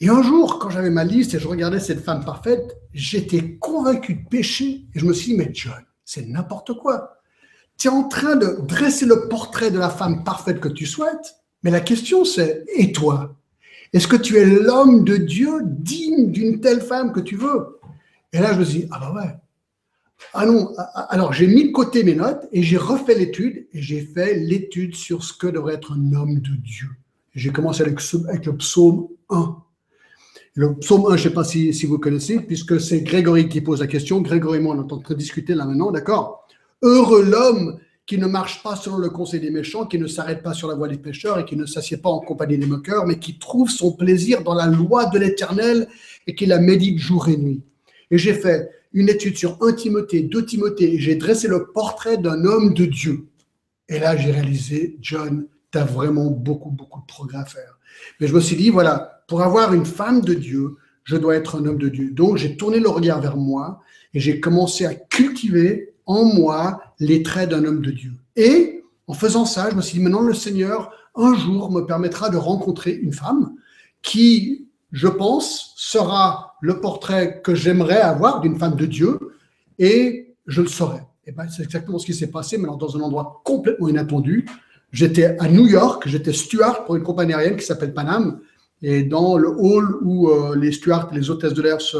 Et 0.00 0.08
un 0.08 0.22
jour, 0.22 0.58
quand 0.58 0.70
j'avais 0.70 0.90
ma 0.90 1.04
liste 1.04 1.34
et 1.34 1.38
je 1.38 1.48
regardais 1.48 1.80
cette 1.80 2.00
femme 2.00 2.24
parfaite, 2.24 2.76
j'étais 2.92 3.56
convaincu 3.58 4.14
de 4.14 4.28
péché 4.28 4.86
et 4.94 4.98
je 4.98 5.06
me 5.06 5.12
suis 5.12 5.32
dit, 5.32 5.38
mais 5.38 5.50
John, 5.52 5.82
c'est 6.04 6.26
n'importe 6.26 6.74
quoi. 6.74 7.18
Tu 7.78 7.88
es 7.88 7.90
en 7.90 8.04
train 8.04 8.36
de 8.36 8.58
dresser 8.62 9.06
le 9.06 9.28
portrait 9.28 9.70
de 9.70 9.78
la 9.78 9.90
femme 9.90 10.24
parfaite 10.24 10.60
que 10.60 10.68
tu 10.68 10.86
souhaites, 10.86 11.36
mais 11.62 11.70
la 11.70 11.80
question 11.80 12.24
c'est, 12.24 12.64
et 12.76 12.92
toi? 12.92 13.36
Est-ce 13.92 14.08
que 14.08 14.16
tu 14.16 14.36
es 14.36 14.44
l'homme 14.44 15.04
de 15.04 15.16
Dieu 15.16 15.60
digne 15.62 16.30
d'une 16.30 16.60
telle 16.60 16.80
femme 16.80 17.12
que 17.12 17.20
tu 17.20 17.36
veux? 17.36 17.78
Et 18.32 18.40
là, 18.40 18.52
je 18.52 18.58
me 18.58 18.64
suis 18.64 18.80
dit, 18.80 18.88
ah 18.90 18.98
bah 18.98 19.12
ouais. 19.14 19.36
Ah 20.32 20.46
non, 20.46 20.72
ah, 20.78 20.90
ah, 20.94 21.00
alors 21.10 21.32
j'ai 21.32 21.46
mis 21.46 21.68
de 21.68 21.72
côté 21.72 22.02
mes 22.02 22.14
notes 22.14 22.46
et 22.52 22.62
j'ai 22.62 22.76
refait 22.76 23.14
l'étude 23.14 23.66
et 23.72 23.82
j'ai 23.82 24.00
fait 24.00 24.34
l'étude 24.34 24.94
sur 24.94 25.22
ce 25.22 25.32
que 25.32 25.46
devrait 25.46 25.74
être 25.74 25.92
un 25.92 26.12
homme 26.12 26.40
de 26.40 26.56
Dieu. 26.56 26.88
J'ai 27.34 27.50
commencé 27.50 27.82
avec, 27.82 27.98
avec, 28.28 28.46
le 28.46 28.56
psaume 28.56 29.08
1. 29.28 29.56
Le 30.54 30.74
psaume 30.76 31.06
1, 31.06 31.08
je 31.10 31.12
ne 31.12 31.28
sais 31.28 31.34
pas 31.34 31.44
si, 31.44 31.74
si, 31.74 31.86
vous 31.86 31.98
connaissez, 31.98 32.40
puisque 32.40 32.80
c'est 32.80 33.02
Grégory 33.02 33.48
qui 33.48 33.60
pose 33.60 33.80
la 33.80 33.88
question. 33.88 34.20
Grégory 34.20 34.58
et 34.58 34.60
moi, 34.60 34.76
on 34.76 34.88
est 34.88 34.92
en 34.92 34.98
train 34.98 35.14
de 35.14 35.18
discuter 35.18 35.54
là 35.54 35.64
maintenant, 35.64 35.90
d'accord? 35.90 36.46
Heureux 36.82 37.24
l'homme 37.24 37.78
qui 38.06 38.18
ne 38.18 38.26
marche 38.26 38.62
pas 38.62 38.76
selon 38.76 38.98
le 38.98 39.08
conseil 39.08 39.40
des 39.40 39.50
méchants, 39.50 39.86
qui 39.86 39.98
ne 39.98 40.06
s'arrête 40.06 40.42
pas 40.42 40.52
sur 40.52 40.68
la 40.68 40.74
voie 40.74 40.88
des 40.88 40.98
pécheurs 40.98 41.38
et 41.38 41.44
qui 41.44 41.56
ne 41.56 41.64
s'assied 41.64 41.96
pas 41.96 42.10
en 42.10 42.20
compagnie 42.20 42.58
des 42.58 42.66
moqueurs, 42.66 43.06
mais 43.06 43.18
qui 43.18 43.38
trouve 43.38 43.70
son 43.70 43.92
plaisir 43.92 44.42
dans 44.42 44.54
la 44.54 44.66
loi 44.66 45.06
de 45.06 45.18
l'Éternel 45.18 45.88
et 46.26 46.34
qui 46.34 46.46
la 46.46 46.58
médite 46.58 46.98
jour 46.98 47.28
et 47.28 47.36
nuit. 47.36 47.62
Et 48.10 48.18
j'ai 48.18 48.34
fait 48.34 48.70
une 48.94 49.08
étude 49.08 49.36
sur 49.36 49.58
1 49.60 49.72
Timothée, 49.74 50.22
2 50.22 50.46
Timothée, 50.46 50.98
j'ai 50.98 51.16
dressé 51.16 51.48
le 51.48 51.66
portrait 51.66 52.16
d'un 52.16 52.44
homme 52.44 52.72
de 52.74 52.86
Dieu. 52.86 53.26
Et 53.88 53.98
là, 53.98 54.16
j'ai 54.16 54.30
réalisé, 54.30 54.96
John, 55.02 55.46
tu 55.72 55.78
as 55.78 55.84
vraiment 55.84 56.30
beaucoup, 56.30 56.70
beaucoup 56.70 57.00
de 57.00 57.06
progrès 57.06 57.38
à 57.38 57.44
faire. 57.44 57.78
Mais 58.18 58.28
je 58.28 58.34
me 58.34 58.40
suis 58.40 58.56
dit, 58.56 58.70
voilà, 58.70 59.24
pour 59.28 59.42
avoir 59.42 59.74
une 59.74 59.84
femme 59.84 60.20
de 60.20 60.32
Dieu, 60.32 60.76
je 61.02 61.16
dois 61.16 61.36
être 61.36 61.60
un 61.60 61.66
homme 61.66 61.78
de 61.78 61.88
Dieu. 61.88 62.12
Donc, 62.12 62.36
j'ai 62.36 62.56
tourné 62.56 62.78
le 62.78 62.88
regard 62.88 63.20
vers 63.20 63.36
moi 63.36 63.80
et 64.14 64.20
j'ai 64.20 64.40
commencé 64.40 64.86
à 64.86 64.94
cultiver 64.94 65.92
en 66.06 66.24
moi 66.24 66.80
les 67.00 67.22
traits 67.22 67.50
d'un 67.50 67.64
homme 67.64 67.82
de 67.82 67.90
Dieu. 67.90 68.12
Et 68.36 68.84
en 69.06 69.14
faisant 69.14 69.44
ça, 69.44 69.68
je 69.70 69.76
me 69.76 69.82
suis 69.82 69.98
dit, 69.98 70.04
maintenant 70.04 70.22
le 70.22 70.34
Seigneur, 70.34 70.92
un 71.16 71.34
jour, 71.34 71.70
me 71.70 71.82
permettra 71.82 72.30
de 72.30 72.36
rencontrer 72.36 72.92
une 72.92 73.12
femme 73.12 73.54
qui, 74.02 74.68
je 74.92 75.08
pense, 75.08 75.74
sera 75.76 76.53
le 76.64 76.80
portrait 76.80 77.42
que 77.44 77.54
j'aimerais 77.54 78.00
avoir 78.00 78.40
d'une 78.40 78.58
femme 78.58 78.74
de 78.74 78.86
Dieu, 78.86 79.18
et 79.78 80.34
je 80.46 80.62
le 80.62 80.68
saurai. 80.68 81.00
Et 81.26 81.32
ben, 81.32 81.46
c'est 81.46 81.62
exactement 81.62 81.98
ce 81.98 82.06
qui 82.06 82.14
s'est 82.14 82.30
passé, 82.30 82.56
mais 82.56 82.68
dans 82.78 82.96
un 82.96 83.00
endroit 83.00 83.42
complètement 83.44 83.86
inattendu. 83.88 84.46
J'étais 84.90 85.36
à 85.40 85.48
New 85.48 85.66
York, 85.66 86.04
j'étais 86.06 86.32
steward 86.32 86.86
pour 86.86 86.96
une 86.96 87.02
compagnie 87.02 87.34
aérienne 87.34 87.56
qui 87.56 87.66
s'appelle 87.66 87.92
Panam, 87.92 88.40
et 88.80 89.02
dans 89.02 89.36
le 89.36 89.48
hall 89.48 89.96
où 90.00 90.30
euh, 90.30 90.56
les 90.56 90.72
stewards 90.72 91.10
les 91.12 91.28
hôtesses 91.28 91.52
de 91.52 91.60
l'air 91.60 91.82
se, 91.82 91.98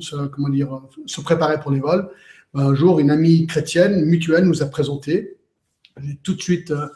se, 0.00 0.26
comment 0.26 0.48
dire, 0.48 0.80
se 1.06 1.20
préparaient 1.20 1.58
pour 1.58 1.72
les 1.72 1.80
vols, 1.80 2.08
un 2.54 2.72
jour, 2.72 3.00
une 3.00 3.10
amie 3.10 3.48
chrétienne 3.48 4.04
mutuelle 4.04 4.44
nous 4.44 4.62
a 4.62 4.66
présenté. 4.66 5.38
J'ai 6.00 6.20
tout 6.22 6.34
de 6.34 6.40
suite 6.40 6.70
euh, 6.70 6.86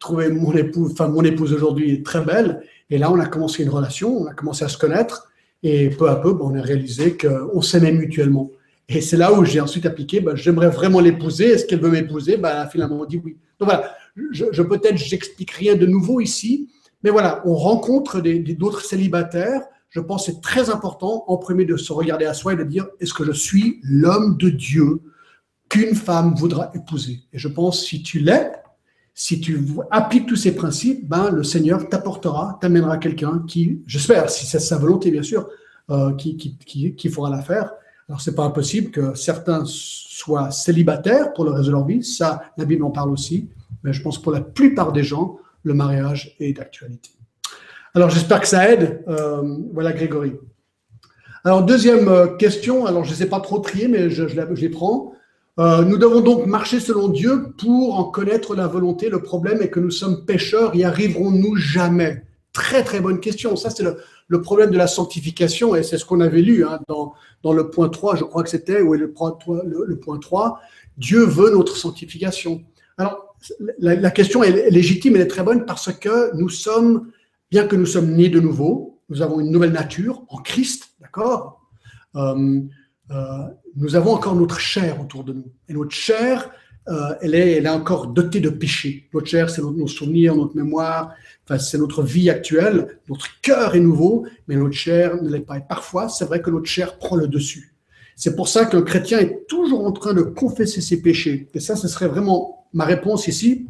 trouvé 0.00 0.30
mon 0.30 0.52
épouse, 0.52 0.90
enfin 0.92 1.06
mon 1.06 1.22
épouse 1.22 1.52
aujourd'hui 1.52 2.02
très 2.02 2.24
belle. 2.24 2.62
Et 2.90 2.98
là, 2.98 3.12
on 3.12 3.20
a 3.20 3.26
commencé 3.26 3.62
une 3.62 3.70
relation, 3.70 4.16
on 4.16 4.26
a 4.26 4.34
commencé 4.34 4.64
à 4.64 4.68
se 4.68 4.78
connaître. 4.78 5.28
Et 5.66 5.90
peu 5.90 6.08
à 6.08 6.16
peu, 6.16 6.32
ben, 6.32 6.44
on 6.44 6.54
a 6.54 6.62
réalisé 6.62 7.16
qu'on 7.16 7.60
s'aimait 7.60 7.92
mutuellement. 7.92 8.50
Et 8.88 9.00
c'est 9.00 9.16
là 9.16 9.32
où 9.32 9.44
j'ai 9.44 9.60
ensuite 9.60 9.86
appliqué, 9.86 10.20
ben, 10.20 10.36
j'aimerais 10.36 10.68
vraiment 10.68 11.00
l'épouser. 11.00 11.46
Est-ce 11.46 11.66
qu'elle 11.66 11.80
veut 11.80 11.90
m'épouser? 11.90 12.36
Ben, 12.36 12.66
finalement 12.68 13.04
dit 13.04 13.20
oui. 13.24 13.36
Donc 13.58 13.68
voilà, 13.70 13.94
je, 14.32 14.44
je 14.52 14.62
peut-être, 14.62 14.96
j'explique 14.96 15.50
rien 15.50 15.74
de 15.74 15.86
nouveau 15.86 16.20
ici. 16.20 16.68
Mais 17.02 17.10
voilà, 17.10 17.42
on 17.44 17.54
rencontre 17.54 18.20
d'autres 18.20 18.84
célibataires 18.84 19.62
je 19.96 20.00
pense 20.00 20.26
que 20.26 20.32
c'est 20.32 20.40
très 20.42 20.68
important, 20.68 21.24
en 21.26 21.38
premier, 21.38 21.64
de 21.64 21.78
se 21.78 21.90
regarder 21.90 22.26
à 22.26 22.34
soi 22.34 22.52
et 22.52 22.56
de 22.56 22.64
dire 22.64 22.86
est-ce 23.00 23.14
que 23.14 23.24
je 23.24 23.32
suis 23.32 23.80
l'homme 23.82 24.36
de 24.36 24.50
Dieu 24.50 25.00
qu'une 25.70 25.94
femme 25.94 26.34
voudra 26.34 26.70
épouser? 26.74 27.20
Et 27.32 27.38
je 27.38 27.48
pense 27.48 27.82
si 27.82 28.02
tu 28.02 28.18
l'es, 28.18 28.52
si 29.18 29.40
tu 29.40 29.66
appliques 29.90 30.26
tous 30.26 30.36
ces 30.36 30.54
principes, 30.54 31.08
ben, 31.08 31.30
le 31.30 31.42
Seigneur 31.42 31.88
t'apportera, 31.88 32.58
t'amènera 32.60 32.98
quelqu'un 32.98 33.42
qui, 33.48 33.82
j'espère, 33.86 34.28
si 34.28 34.44
c'est 34.44 34.60
sa 34.60 34.76
volonté, 34.76 35.10
bien 35.10 35.22
sûr, 35.22 35.48
euh, 35.90 36.14
qui, 36.14 36.36
qui, 36.36 36.94
qui, 36.94 37.08
fera 37.08 37.30
l'affaire. 37.30 37.72
Alors, 38.10 38.20
c'est 38.20 38.34
pas 38.34 38.44
impossible 38.44 38.90
que 38.90 39.14
certains 39.14 39.62
soient 39.64 40.50
célibataires 40.50 41.32
pour 41.32 41.46
le 41.46 41.52
reste 41.52 41.64
de 41.64 41.70
leur 41.70 41.86
vie. 41.86 42.04
Ça, 42.04 42.42
la 42.58 42.66
Bible 42.66 42.84
en 42.84 42.90
parle 42.90 43.10
aussi. 43.10 43.48
Mais 43.84 43.94
je 43.94 44.02
pense 44.02 44.18
que 44.18 44.22
pour 44.22 44.32
la 44.32 44.42
plupart 44.42 44.92
des 44.92 45.02
gens, 45.02 45.38
le 45.62 45.72
mariage 45.72 46.36
est 46.38 46.52
d'actualité. 46.52 47.10
Alors 47.94 48.10
j'espère 48.10 48.42
que 48.42 48.48
ça 48.48 48.70
aide. 48.70 49.02
Euh, 49.08 49.56
voilà 49.72 49.94
Grégory. 49.94 50.34
Alors 51.42 51.62
deuxième 51.62 52.08
euh, 52.08 52.26
question, 52.36 52.84
alors 52.84 53.04
je 53.04 53.12
ne 53.12 53.14
sais 53.14 53.28
pas 53.28 53.40
trop 53.40 53.60
trier, 53.60 53.88
mais 53.88 54.10
je, 54.10 54.28
je, 54.28 54.38
les 54.38 54.68
prends. 54.68 55.14
Euh, 55.58 55.84
nous 55.84 55.96
devons 55.96 56.20
donc 56.20 56.46
marcher 56.46 56.80
selon 56.80 57.08
Dieu 57.08 57.52
pour 57.58 57.98
en 57.98 58.04
connaître 58.04 58.54
la 58.54 58.66
volonté. 58.66 59.08
Le 59.08 59.22
problème 59.22 59.62
est 59.62 59.70
que 59.70 59.80
nous 59.80 59.90
sommes 59.90 60.24
pécheurs, 60.24 60.74
y 60.74 60.84
arriverons-nous 60.84 61.56
jamais? 61.56 62.24
Très 62.52 62.84
très 62.84 63.00
bonne 63.00 63.20
question. 63.20 63.56
Ça 63.56 63.70
c'est 63.70 63.84
le, 64.28 64.42
problème 64.42 64.70
de 64.70 64.76
la 64.76 64.86
sanctification 64.86 65.74
et 65.74 65.82
c'est 65.82 65.98
ce 65.98 66.04
qu'on 66.04 66.20
avait 66.20 66.42
lu 66.42 66.64
hein, 66.64 66.80
dans, 66.88 67.52
le 67.52 67.70
point 67.70 67.88
3, 67.88 68.16
je 68.16 68.24
crois 68.24 68.42
que 68.42 68.50
c'était, 68.50 68.82
ou 68.82 68.94
le, 68.94 69.12
le, 69.86 69.98
point 69.98 70.18
3. 70.18 70.60
Dieu 70.98 71.24
veut 71.24 71.50
notre 71.50 71.76
sanctification. 71.76 72.62
Alors 72.98 73.36
la, 73.78 73.94
la 73.94 74.10
question 74.10 74.42
est 74.42 74.70
légitime, 74.70 75.16
elle 75.16 75.22
est 75.22 75.26
très 75.26 75.42
bonne 75.42 75.64
parce 75.64 75.92
que 75.92 76.34
nous 76.36 76.48
sommes 76.48 77.10
bien 77.50 77.66
que 77.66 77.76
nous 77.76 77.86
sommes 77.86 78.10
nés 78.12 78.28
de 78.28 78.40
nouveau, 78.40 79.00
nous 79.08 79.22
avons 79.22 79.40
une 79.40 79.50
nouvelle 79.50 79.72
nature 79.72 80.22
en 80.28 80.38
Christ, 80.38 80.90
d'accord? 81.00 81.60
Euh, 82.16 82.60
euh, 83.10 83.48
Nous 83.76 83.94
avons 83.94 84.12
encore 84.12 84.34
notre 84.34 84.58
chair 84.58 85.00
autour 85.00 85.22
de 85.24 85.34
nous. 85.34 85.52
Et 85.68 85.74
notre 85.74 85.92
chair 85.92 86.50
euh, 86.88 87.14
elle, 87.20 87.34
est, 87.34 87.52
elle 87.52 87.66
est 87.66 87.70
encore 87.70 88.06
dotée 88.06 88.40
de 88.40 88.48
péché. 88.48 89.08
Notre 89.12 89.26
chair, 89.26 89.50
c'est 89.50 89.60
nos 89.60 89.88
souvenirs, 89.88 90.36
notre 90.36 90.56
mémoire, 90.56 91.14
enfin, 91.44 91.58
c'est 91.58 91.78
notre 91.78 92.02
vie 92.02 92.30
actuelle. 92.30 92.98
Notre 93.08 93.26
cœur 93.40 93.74
est 93.74 93.80
nouveau, 93.80 94.26
mais 94.46 94.54
notre 94.54 94.74
chair 94.74 95.20
ne 95.20 95.28
l'est 95.28 95.40
pas. 95.40 95.58
Et 95.58 95.62
parfois, 95.68 96.08
c'est 96.08 96.24
vrai 96.24 96.40
que 96.40 96.50
notre 96.50 96.66
chair 96.66 96.96
prend 96.98 97.16
le 97.16 97.26
dessus. 97.26 97.74
C'est 98.14 98.36
pour 98.36 98.48
ça 98.48 98.66
qu'un 98.66 98.82
chrétien 98.82 99.18
est 99.18 99.46
toujours 99.48 99.84
en 99.84 99.92
train 99.92 100.14
de 100.14 100.22
confesser 100.22 100.80
ses 100.80 101.02
péchés. 101.02 101.48
Et 101.54 101.60
ça, 101.60 101.74
ce 101.74 101.88
serait 101.88 102.08
vraiment 102.08 102.66
ma 102.72 102.84
réponse 102.84 103.26
ici 103.26 103.66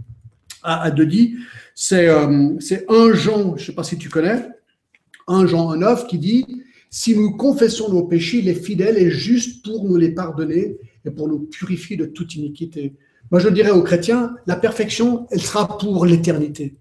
à, 0.62 0.82
à 0.82 0.90
Denis. 0.90 1.36
C'est 1.74 2.08
euh, 2.08 2.58
1 2.88 3.12
Jean, 3.14 3.56
je 3.56 3.62
ne 3.62 3.66
sais 3.66 3.72
pas 3.72 3.82
si 3.82 3.96
tu 3.96 4.10
connais, 4.10 4.46
1 5.26 5.46
Jean 5.46 5.74
9 5.74 6.06
qui 6.06 6.18
dit 6.18 6.62
Si 6.90 7.16
nous 7.16 7.36
confessons 7.36 7.92
nos 7.92 8.04
péchés, 8.04 8.38
il 8.38 8.48
est 8.48 8.54
fidèle 8.54 8.98
et 8.98 9.10
juste 9.10 9.64
pour 9.64 9.84
nous 9.84 9.96
les 9.96 10.10
pardonner 10.10 10.78
et 11.04 11.10
pour 11.10 11.28
nous 11.28 11.40
purifier 11.40 11.96
de 11.96 12.06
toute 12.06 12.34
iniquité. 12.34 12.94
Moi, 13.30 13.40
je 13.40 13.48
dirais 13.48 13.70
aux 13.70 13.82
chrétiens 13.82 14.34
la 14.46 14.56
perfection, 14.56 15.26
elle 15.30 15.42
sera 15.42 15.78
pour 15.78 16.06
l'éternité. 16.06 16.76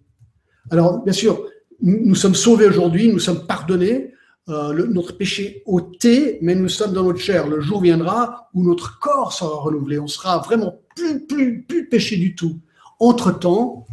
Alors, 0.69 1.03
bien 1.03 1.13
sûr, 1.13 1.45
nous, 1.81 2.15
sommes 2.15 2.35
sauvés 2.35 2.67
aujourd'hui, 2.67 3.11
nous 3.11 3.19
sommes 3.19 3.45
pardonnés, 3.45 4.11
euh, 4.47 4.87
notre 4.87 5.17
péché 5.17 5.63
ôté, 5.65 6.37
mais 6.41 6.55
nous 6.55 6.69
sommes 6.69 6.93
dans 6.93 7.03
notre 7.03 7.19
chair. 7.19 7.47
Le 7.47 7.61
jour 7.61 7.81
viendra 7.81 8.49
où 8.53 8.63
notre 8.63 8.99
corps 8.99 9.33
sera 9.33 9.55
renouvelé. 9.57 9.99
On 9.99 10.07
sera 10.07 10.37
vraiment 10.39 10.79
plus, 10.95 11.25
plus, 11.25 11.63
plus 11.63 11.89
péché 11.89 12.17
du 12.17 12.35
tout. 12.35 12.59
Entre-temps, 12.99 13.85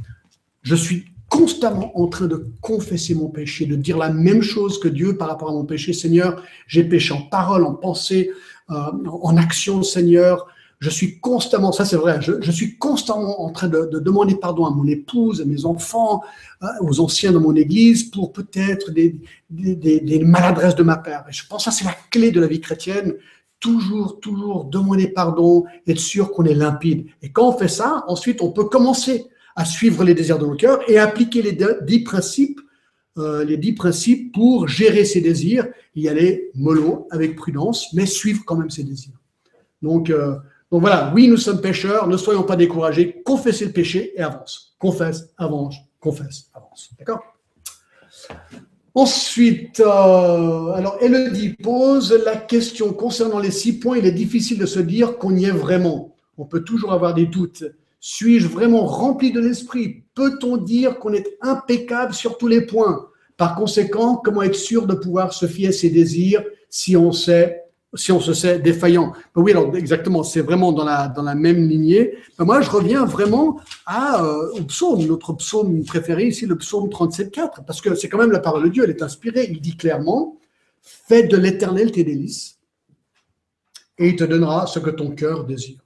je 0.63 0.75
suis 0.75 1.12
constamment 1.33 1.99
en 1.99 2.09
train 2.09 2.27
de 2.27 2.47
confesser 2.61 3.15
mon 3.15 3.29
péché, 3.29 3.65
de 3.65 3.75
dire 3.75 3.97
la 3.97 4.11
même 4.11 4.43
chose 4.43 4.79
que 4.79 4.87
Dieu 4.87 5.17
par 5.17 5.29
rapport 5.29 5.49
à 5.49 5.53
mon 5.53 5.65
péché. 5.65 5.95
Seigneur, 5.95 6.43
j'ai 6.67 6.85
péché 6.85 7.15
en 7.15 7.23
parole, 7.23 7.65
en 7.65 7.73
pensée, 7.73 8.31
euh, 8.71 8.75
en 9.23 9.39
action, 9.39 9.83
Seigneur. 9.83 10.47
Je 10.79 10.91
suis 10.91 11.21
constamment, 11.21 11.73
ça 11.73 11.87
c'est 11.87 11.97
vrai, 11.97 12.21
je, 12.21 12.51
suis 12.51 12.77
constamment 12.77 13.41
en 13.41 13.51
train 13.51 13.69
de, 13.69 13.99
demander 13.99 14.35
pardon 14.35 14.67
à 14.67 14.71
mon 14.71 14.87
épouse, 14.87 15.41
à 15.41 15.47
mes 15.47 15.65
enfants, 15.65 16.21
euh, 16.63 16.67
aux 16.83 17.01
anciens 17.01 17.33
de 17.33 17.39
mon 17.39 17.57
église 17.57 18.11
pour 18.11 18.33
peut-être 18.33 18.91
des, 18.91 19.17
des, 19.49 20.19
maladresses 20.23 20.75
de 20.75 20.83
ma 20.83 20.99
part. 20.99 21.25
Et 21.31 21.33
je 21.33 21.47
pense 21.47 21.65
que 21.65 21.71
ça 21.71 21.79
c'est 21.79 21.87
la 21.87 21.97
clé 22.11 22.31
de 22.31 22.41
la 22.41 22.47
vie 22.47 22.61
chrétienne. 22.61 23.15
Toujours, 23.59 24.21
toujours 24.21 24.65
demander 24.65 25.09
pardon, 25.09 25.65
être 25.87 26.01
sûr 26.01 26.31
qu'on 26.31 26.45
est 26.45 26.53
limpide. 26.55 27.07
Et 27.23 27.31
quand 27.33 27.49
on 27.49 27.57
fait 27.57 27.69
ça, 27.69 28.05
ensuite 28.07 28.43
on 28.43 28.51
peut 28.51 28.65
commencer 28.65 29.31
à 29.57 29.65
suivre 29.65 30.05
les 30.05 30.15
désirs 30.15 30.39
de 30.39 30.47
nos 30.47 30.57
cœurs 30.57 30.81
et 30.89 30.99
appliquer 30.99 31.43
les 31.43 31.59
dix 31.83 32.01
principes, 32.01 32.61
euh, 33.19 33.45
les 33.45 33.57
dix 33.57 33.73
principes 33.73 34.33
pour 34.33 34.69
gérer 34.69 35.05
ses 35.05 35.21
désirs, 35.21 35.67
y 35.95 36.09
aller 36.09 36.51
mollo, 36.55 37.07
avec 37.11 37.37
prudence, 37.37 37.93
mais 37.93 38.07
suivre 38.07 38.43
quand 38.47 38.57
même 38.57 38.71
ses 38.71 38.85
désirs. 38.85 39.19
Donc, 39.83 40.11
euh, 40.11 40.37
donc 40.71 40.81
voilà, 40.81 41.13
oui, 41.15 41.29
nous 41.29 41.37
sommes 41.37 41.61
pécheurs, 41.61 42.09
ne 42.09 42.17
soyons 42.17 42.45
pas 42.45 42.57
découragés, 42.57 43.21
confessez 43.25 43.67
le 43.67 43.73
péché 43.73 44.13
et 44.17 44.23
avance. 44.23 44.75
Confesse, 44.79 45.29
avance, 45.37 45.77
confesse, 46.01 46.47
avance. 46.55 46.91
D'accord? 46.99 47.21
Ensuite, 48.95 49.81
euh, 49.81 50.73
alors 50.73 50.99
Elodie 51.01 51.51
pose 51.51 52.13
la 52.25 52.37
question 52.37 52.93
concernant 52.93 53.39
les 53.39 53.51
six 53.51 53.79
points. 53.79 53.97
Il 53.97 54.07
est 54.07 54.13
difficile 54.13 54.59
de 54.59 54.67
se 54.67 54.81
dire 54.81 55.17
qu'on 55.17 55.35
y 55.35 55.47
est 55.47 55.51
vraiment. 55.51 56.15
On 56.37 56.45
peut 56.45 56.63
toujours 56.63 56.93
avoir 56.93 57.15
des 57.15 57.27
doutes. 57.27 57.65
Suis-je 58.05 58.49
vraiment 58.49 58.85
rempli 58.85 59.31
de 59.31 59.39
l'esprit? 59.39 60.03
Peut-on 60.17 60.57
dire 60.57 60.99
qu'on 60.99 61.13
est 61.13 61.39
impeccable 61.41 62.13
sur 62.13 62.37
tous 62.37 62.49
les 62.49 62.63
points? 62.63 63.09
Par 63.37 63.55
conséquent, 63.55 64.17
comment 64.17 64.43
être 64.43 64.57
sûr 64.57 64.89
de 64.89 64.95
pouvoir 64.97 65.33
se 65.33 65.47
fier 65.47 65.69
à 65.69 65.73
ses 65.73 65.89
désirs 65.89 66.43
si 66.69 66.97
on 66.97 67.13
sait 67.13 67.61
si 67.95 68.11
on 68.11 68.19
se 68.19 68.35
sait 68.35 68.59
défaillant? 68.59 69.13
Ben 69.37 69.43
oui, 69.43 69.53
alors 69.53 69.77
exactement, 69.77 70.25
c'est 70.25 70.41
vraiment 70.41 70.73
dans 70.73 70.85
la, 70.85 71.35
même 71.37 71.69
lignée. 71.69 72.19
Ben 72.37 72.45
moi, 72.45 72.61
je 72.61 72.71
reviens 72.71 73.05
vraiment 73.05 73.61
à, 73.87 74.25
euh, 74.25 74.51
au 74.59 74.65
psaume, 74.65 75.07
notre 75.07 75.35
psaume 75.35 75.85
préféré 75.85 76.27
ici, 76.27 76.45
le 76.45 76.59
psaume 76.59 76.89
37.4, 76.89 77.65
parce 77.65 77.81
que 77.81 77.95
c'est 77.95 78.09
quand 78.09 78.19
même 78.19 78.33
la 78.33 78.41
parole 78.41 78.65
de 78.65 78.69
Dieu, 78.71 78.83
elle 78.83 78.91
est 78.91 79.03
inspirée. 79.03 79.47
Il 79.49 79.61
dit 79.61 79.77
clairement, 79.77 80.41
fais 80.81 81.23
de 81.23 81.37
l'éternel 81.37 81.93
tes 81.93 82.03
délices, 82.03 82.59
et 83.97 84.09
il 84.09 84.17
te 84.17 84.25
donnera 84.25 84.67
ce 84.67 84.81
que 84.81 84.91
ton 84.91 85.13
cœur 85.13 85.45
désire. 85.45 85.82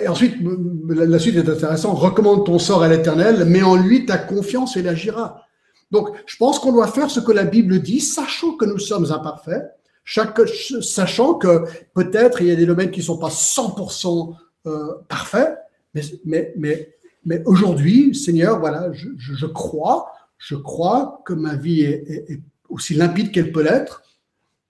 Et 0.00 0.06
ensuite, 0.06 0.36
la 0.88 1.18
suite 1.18 1.36
est 1.36 1.48
intéressante, 1.48 1.98
recommande 1.98 2.46
ton 2.46 2.58
sort 2.60 2.84
à 2.84 2.88
l'éternel, 2.88 3.44
mets 3.46 3.62
en 3.62 3.74
lui 3.74 4.06
ta 4.06 4.16
confiance 4.16 4.76
et 4.76 4.80
il 4.80 4.88
agira. 4.88 5.44
Donc, 5.90 6.10
je 6.26 6.36
pense 6.36 6.58
qu'on 6.58 6.72
doit 6.72 6.86
faire 6.86 7.10
ce 7.10 7.18
que 7.20 7.32
la 7.32 7.44
Bible 7.44 7.80
dit, 7.80 8.00
sachant 8.00 8.56
que 8.56 8.64
nous 8.64 8.78
sommes 8.78 9.10
imparfaits, 9.10 9.62
sachant 10.04 11.34
que 11.34 11.64
peut-être 11.94 12.40
il 12.40 12.48
y 12.48 12.50
a 12.50 12.56
des 12.56 12.66
domaines 12.66 12.90
qui 12.90 13.00
ne 13.00 13.04
sont 13.04 13.18
pas 13.18 13.28
100% 13.28 14.34
euh, 14.66 14.94
parfaits, 15.08 15.58
mais, 15.94 16.02
mais, 16.56 16.94
mais, 17.24 17.42
aujourd'hui, 17.44 18.14
Seigneur, 18.14 18.60
voilà, 18.60 18.90
je, 18.92 19.46
crois, 19.46 20.12
je 20.38 20.54
crois 20.54 21.22
que 21.26 21.34
ma 21.34 21.56
vie 21.56 21.82
est, 21.82 22.40
aussi 22.68 22.94
limpide 22.94 23.32
qu'elle 23.32 23.52
peut 23.52 23.62
l'être. 23.62 24.02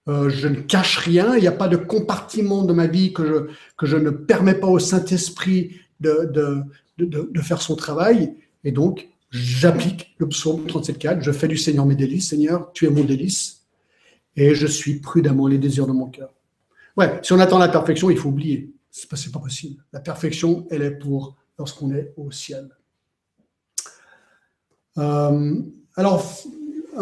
Euh, 0.09 0.29
je 0.29 0.47
ne 0.49 0.59
cache 0.59 0.97
rien, 0.97 1.35
il 1.35 1.41
n'y 1.41 1.47
a 1.47 1.53
pas 1.53 1.69
de 1.69 1.77
compartiment 1.77 2.63
de 2.63 2.73
ma 2.73 2.87
vie 2.87 3.13
que 3.13 3.25
je, 3.25 3.53
que 3.77 3.85
je 3.85 3.95
ne 3.95 4.09
permets 4.09 4.55
pas 4.55 4.67
au 4.67 4.79
Saint-Esprit 4.79 5.77
de, 6.01 6.29
de, 6.33 7.05
de, 7.05 7.41
faire 7.41 7.61
son 7.61 7.75
travail. 7.75 8.35
Et 8.65 8.71
donc, 8.73 9.09
j'applique 9.31 10.13
le 10.17 10.27
psaume 10.27 10.65
37.4, 10.65 11.21
je 11.21 11.31
fais 11.31 11.47
du 11.47 11.57
Seigneur 11.57 11.85
mes 11.85 11.95
délices, 11.95 12.29
Seigneur, 12.29 12.71
tu 12.73 12.85
es 12.85 12.89
mon 12.89 13.05
délice, 13.05 13.65
et 14.35 14.53
je 14.53 14.67
suis 14.67 14.99
prudemment 14.99 15.47
les 15.47 15.57
désirs 15.57 15.87
de 15.87 15.93
mon 15.93 16.07
cœur. 16.07 16.33
Ouais, 16.97 17.19
si 17.23 17.31
on 17.31 17.39
attend 17.39 17.57
la 17.57 17.69
perfection, 17.69 18.09
il 18.09 18.17
faut 18.17 18.29
oublier. 18.29 18.71
C'est 18.91 19.09
pas, 19.09 19.17
pas 19.31 19.39
possible. 19.39 19.83
La 19.93 20.01
perfection, 20.01 20.67
elle 20.69 20.83
est 20.83 20.91
pour 20.91 21.37
lorsqu'on 21.57 21.91
est 21.91 22.13
au 22.17 22.29
ciel. 22.29 22.69
Euh, 24.97 25.61
alors, 25.95 26.23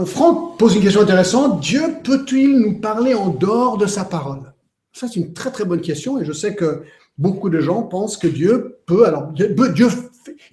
Franck 0.06 0.58
pose 0.58 0.76
une 0.76 0.82
question 0.82 1.02
intéressante. 1.02 1.60
Dieu 1.60 1.82
peut-il 2.04 2.60
nous 2.60 2.80
parler 2.80 3.14
en 3.14 3.30
dehors 3.30 3.78
de 3.78 3.86
sa 3.86 4.06
parole? 4.06 4.54
Ça, 4.94 5.08
c'est 5.08 5.20
une 5.20 5.34
très 5.34 5.52
très 5.52 5.66
bonne 5.66 5.82
question 5.82 6.20
et 6.20 6.26
je 6.26 6.34
sais 6.34 6.56
que 6.56 6.84
beaucoup 7.18 7.50
de 7.50 7.60
gens 7.60 7.84
pensent 7.84 8.18
que 8.18 8.28
Dieu 8.28 8.80
peut. 8.86 9.06
Alors, 9.06 9.28
Dieu, 9.28 9.56
Dieu 9.74 9.88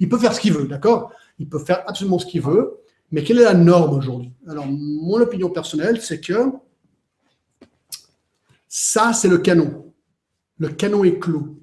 il 0.01 0.09
peut 0.09 0.19
faire 0.19 0.35
ce 0.35 0.40
qu'il 0.40 0.52
veut, 0.52 0.66
d'accord? 0.66 1.12
Il 1.39 1.48
peut 1.48 1.59
faire 1.59 1.85
absolument 1.86 2.19
ce 2.19 2.27
qu'il 2.27 2.43
veut, 2.43 2.78
mais 3.10 3.23
quelle 3.23 3.39
est 3.39 3.44
la 3.44 3.55
norme 3.55 3.97
aujourd'hui? 3.97 4.32
Alors, 4.48 4.66
mon 4.66 5.20
opinion 5.20 5.51
personnelle, 5.51 6.01
c'est 6.01 6.20
que 6.20 6.52
ça, 8.69 9.12
c'est 9.12 9.28
le 9.28 9.39
canon. 9.39 9.93
Le 10.59 10.69
canon 10.69 11.05
est 11.05 11.19
clos. 11.19 11.56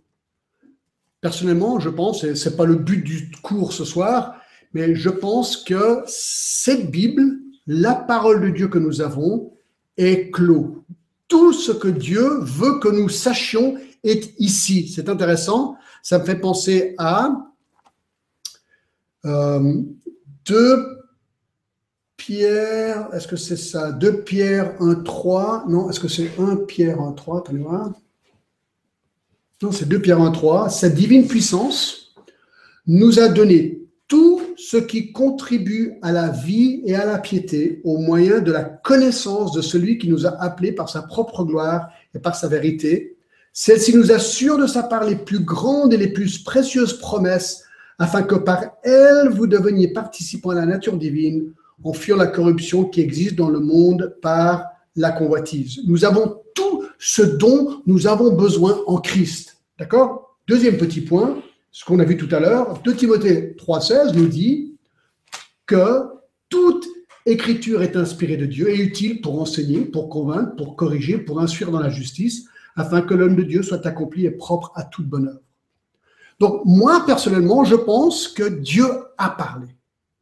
Personnellement, 1.22 1.80
je 1.80 1.90
pense, 1.90 2.24
et 2.24 2.36
ce 2.36 2.50
n'est 2.50 2.56
pas 2.56 2.66
le 2.66 2.76
but 2.76 3.04
du 3.04 3.32
cours 3.42 3.74
ce 3.74 3.84
soir, 3.84 4.36
mais 4.74 4.96
je 4.96 5.10
pense 5.10 5.58
que 5.58 6.04
cette 6.06 6.92
Bible, 6.92 7.40
la 7.68 7.96
parole 7.96 8.42
de 8.42 8.50
Dieu 8.50 8.68
que 8.68 8.80
nous 8.80 9.02
avons, 9.02 9.52
est 9.98 10.32
clos. 10.32 10.84
Tout 11.28 11.54
ce 11.54 11.72
que 11.72 11.88
Dieu 11.88 12.40
veut 12.42 12.80
que 12.80 12.90
nous 12.90 13.10
sachions 13.10 13.78
est 14.04 14.34
ici. 14.40 14.88
C'est 14.88 15.10
intéressant. 15.10 15.78
Ça 16.04 16.20
me 16.20 16.26
fait 16.26 16.40
penser 16.40 16.96
à 16.98 17.52
2 19.24 19.32
euh, 20.52 20.96
Pierre, 22.16 23.10
est-ce 23.14 23.28
que 23.28 23.36
c'est 23.36 23.58
ça? 23.58 23.92
2 23.92 24.22
Pierre 24.22 24.76
1, 24.80 24.96
3. 24.96 25.66
Non, 25.68 25.90
est-ce 25.90 26.00
que 26.00 26.08
c'est 26.08 26.32
1 26.40 26.58
Pierre 26.68 27.02
1, 27.02 27.14
3 27.14 27.40
Attendez 27.40 27.60
voir. 27.60 27.92
Non, 29.62 29.72
c'est 29.72 29.88
2 29.88 30.00
Pierre 30.00 30.22
1, 30.22 30.32
3. 30.32 30.70
Sa 30.70 30.90
divine 30.90 31.28
puissance 31.28 32.14
nous 32.86 33.20
a 33.20 33.28
donné 33.28 33.82
tout 34.08 34.42
ce 34.68 34.78
qui 34.78 35.12
contribue 35.12 35.94
à 36.02 36.12
la 36.12 36.30
vie 36.30 36.82
et 36.86 36.96
à 36.96 37.06
la 37.06 37.20
piété 37.20 37.82
au 37.84 38.00
moyen 38.00 38.40
de 38.40 38.52
la 38.52 38.64
connaissance 38.64 39.52
de 39.52 39.62
celui 39.62 40.00
qui 40.00 40.10
nous 40.10 40.26
a 40.26 40.42
appelés 40.42 40.72
par 40.72 40.90
sa 40.90 41.04
propre 41.04 41.44
gloire 41.44 41.90
et 42.16 42.20
par 42.20 42.36
sa 42.36 42.48
vérité. 42.48 43.16
Celle-ci 43.54 43.96
nous 43.96 44.12
assure 44.12 44.58
de 44.58 44.66
sa 44.66 44.82
part 44.82 45.04
les 45.04 45.18
plus 45.18 45.42
grandes 45.42 45.94
et 45.94 45.98
les 45.98 46.08
plus 46.08 46.40
précieuses 46.40 46.98
promesses 46.98 47.64
afin 48.00 48.24
que 48.24 48.34
par 48.34 48.78
elle 48.82 49.30
vous 49.30 49.46
deveniez 49.46 49.90
participants 49.90 50.50
à 50.50 50.56
la 50.56 50.66
nature 50.66 50.98
divine, 50.98 51.54
en 51.84 51.94
fuyant 51.94 52.18
la 52.18 52.26
corruption 52.26 52.86
qui 52.86 53.02
existe 53.02 53.36
dans 53.36 53.50
le 53.50 53.60
monde 53.60 54.18
par 54.24 54.66
la 54.96 55.12
convoitise. 55.12 55.82
Nous 55.86 56.06
avons 56.06 56.42
tout 56.56 56.86
ce 56.98 57.22
dont 57.22 57.84
nous 57.86 58.08
avons 58.08 58.34
besoin 58.34 58.80
en 58.88 58.98
Christ. 58.98 59.58
D'accord? 59.78 60.40
Deuxième 60.48 60.78
petit 60.78 61.02
point, 61.02 61.38
ce 61.76 61.84
qu'on 61.84 62.00
a 62.00 62.06
vu 62.06 62.16
tout 62.16 62.34
à 62.34 62.40
l'heure, 62.40 62.80
2 62.84 62.96
Timothée 62.96 63.54
3,16 63.58 64.14
nous 64.16 64.28
dit 64.28 64.78
que 65.66 66.04
toute 66.48 66.86
écriture 67.26 67.82
est 67.82 67.98
inspirée 67.98 68.38
de 68.38 68.46
Dieu 68.46 68.70
et 68.70 68.78
utile 68.78 69.20
pour 69.20 69.42
enseigner, 69.42 69.82
pour 69.82 70.08
convaincre, 70.08 70.56
pour 70.56 70.78
corriger, 70.78 71.18
pour 71.18 71.42
instruire 71.42 71.72
dans 71.72 71.82
la 71.82 71.90
justice, 71.90 72.46
afin 72.78 73.02
que 73.02 73.14
l'homme 73.14 73.36
de 73.36 73.44
Dieu 73.44 73.62
soit 73.62 73.86
accompli 73.86 74.26
et 74.26 74.32
propre 74.32 74.72
à 74.76 74.84
toute 74.84 75.06
bonne 75.08 75.28
œuvre. 75.28 75.42
Donc, 76.40 76.62
moi, 76.64 77.04
personnellement, 77.06 77.66
je 77.66 77.76
pense 77.76 78.30
que 78.30 78.48
Dieu 78.48 78.88
a 79.18 79.32
parlé. 79.32 79.68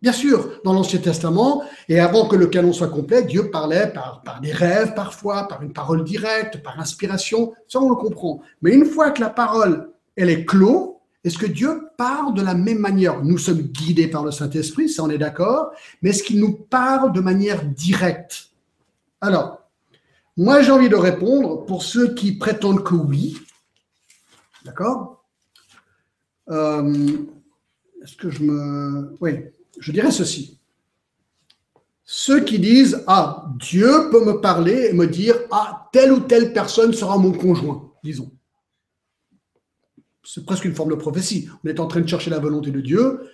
Bien 0.02 0.12
sûr, 0.12 0.60
dans 0.66 0.74
l'Ancien 0.74 1.02
Testament, 1.02 1.62
et 1.88 2.00
avant 2.00 2.28
que 2.28 2.36
le 2.36 2.48
canon 2.48 2.74
soit 2.74 2.88
complet, 2.88 3.22
Dieu 3.26 3.52
parlait 3.52 3.94
par, 3.94 4.24
des 4.42 4.52
rêves 4.52 4.96
parfois, 4.96 5.48
par 5.48 5.62
une 5.62 5.72
parole 5.72 6.04
directe, 6.04 6.64
par 6.64 6.80
inspiration, 6.80 7.54
ça 7.68 7.80
on 7.80 7.90
le 7.90 7.96
comprend. 7.96 8.42
Mais 8.64 8.74
une 8.74 8.86
fois 8.86 9.12
que 9.12 9.22
la 9.22 9.30
parole 9.30 9.92
elle 10.16 10.30
est 10.30 10.46
clos 10.46 10.93
Est-ce 11.24 11.38
que 11.38 11.46
Dieu 11.46 11.90
parle 11.98 12.34
de 12.34 12.42
la 12.42 12.54
même 12.54 12.80
manière? 12.80 13.24
Nous 13.24 13.38
sommes 13.38 13.62
guidés 13.62 14.08
par 14.08 14.26
le 14.26 14.32
Saint-Esprit, 14.32 14.90
ça 14.90 15.04
on 15.04 15.10
est 15.10 15.18
d'accord, 15.18 15.72
mais 16.02 16.10
est-ce 16.10 16.24
qu'il 16.24 16.40
nous 16.40 16.54
parle 16.54 17.14
de 17.14 17.22
manière 17.22 17.64
directe? 17.66 18.50
Alors, 19.22 19.62
moi 20.36 20.62
j'ai 20.62 20.72
envie 20.72 20.90
de 20.90 20.96
répondre 20.96 21.66
pour 21.66 21.84
ceux 21.84 22.14
qui 22.14 22.34
prétendent 22.34 22.84
que 22.84 22.96
oui. 22.96 23.40
D'accord? 24.66 25.24
Euh, 26.50 27.18
Est-ce 28.04 28.18
que 28.18 28.30
je 28.30 28.44
me... 28.44 29.16
Oui, 29.22 29.46
je 29.80 29.92
dirais 29.94 30.12
ceci. 30.12 30.60
Ceux 32.04 32.42
qui 32.42 32.60
disent, 32.60 33.02
ah, 33.08 33.46
Dieu 33.60 34.10
peut 34.12 34.26
me 34.26 34.42
parler 34.42 34.90
et 34.90 34.94
me 34.94 35.08
dire, 35.08 35.36
ah, 35.52 35.90
telle 35.94 36.12
ou 36.12 36.20
telle 36.20 36.52
personne 36.52 36.94
sera 36.94 37.18
mon 37.18 37.32
conjoint, 37.32 37.92
disons. 38.04 38.30
C'est 40.24 40.46
presque 40.46 40.66
une 40.66 40.76
forme 40.76 40.92
de 40.92 40.96
prophétie. 40.96 41.50
On 41.64 41.70
est 41.70 41.80
en 41.80 41.88
train 41.88 42.02
de 42.02 42.08
chercher 42.08 42.30
la 42.30 42.40
volonté 42.40 42.72
de 42.72 42.82
Dieu. 42.82 43.30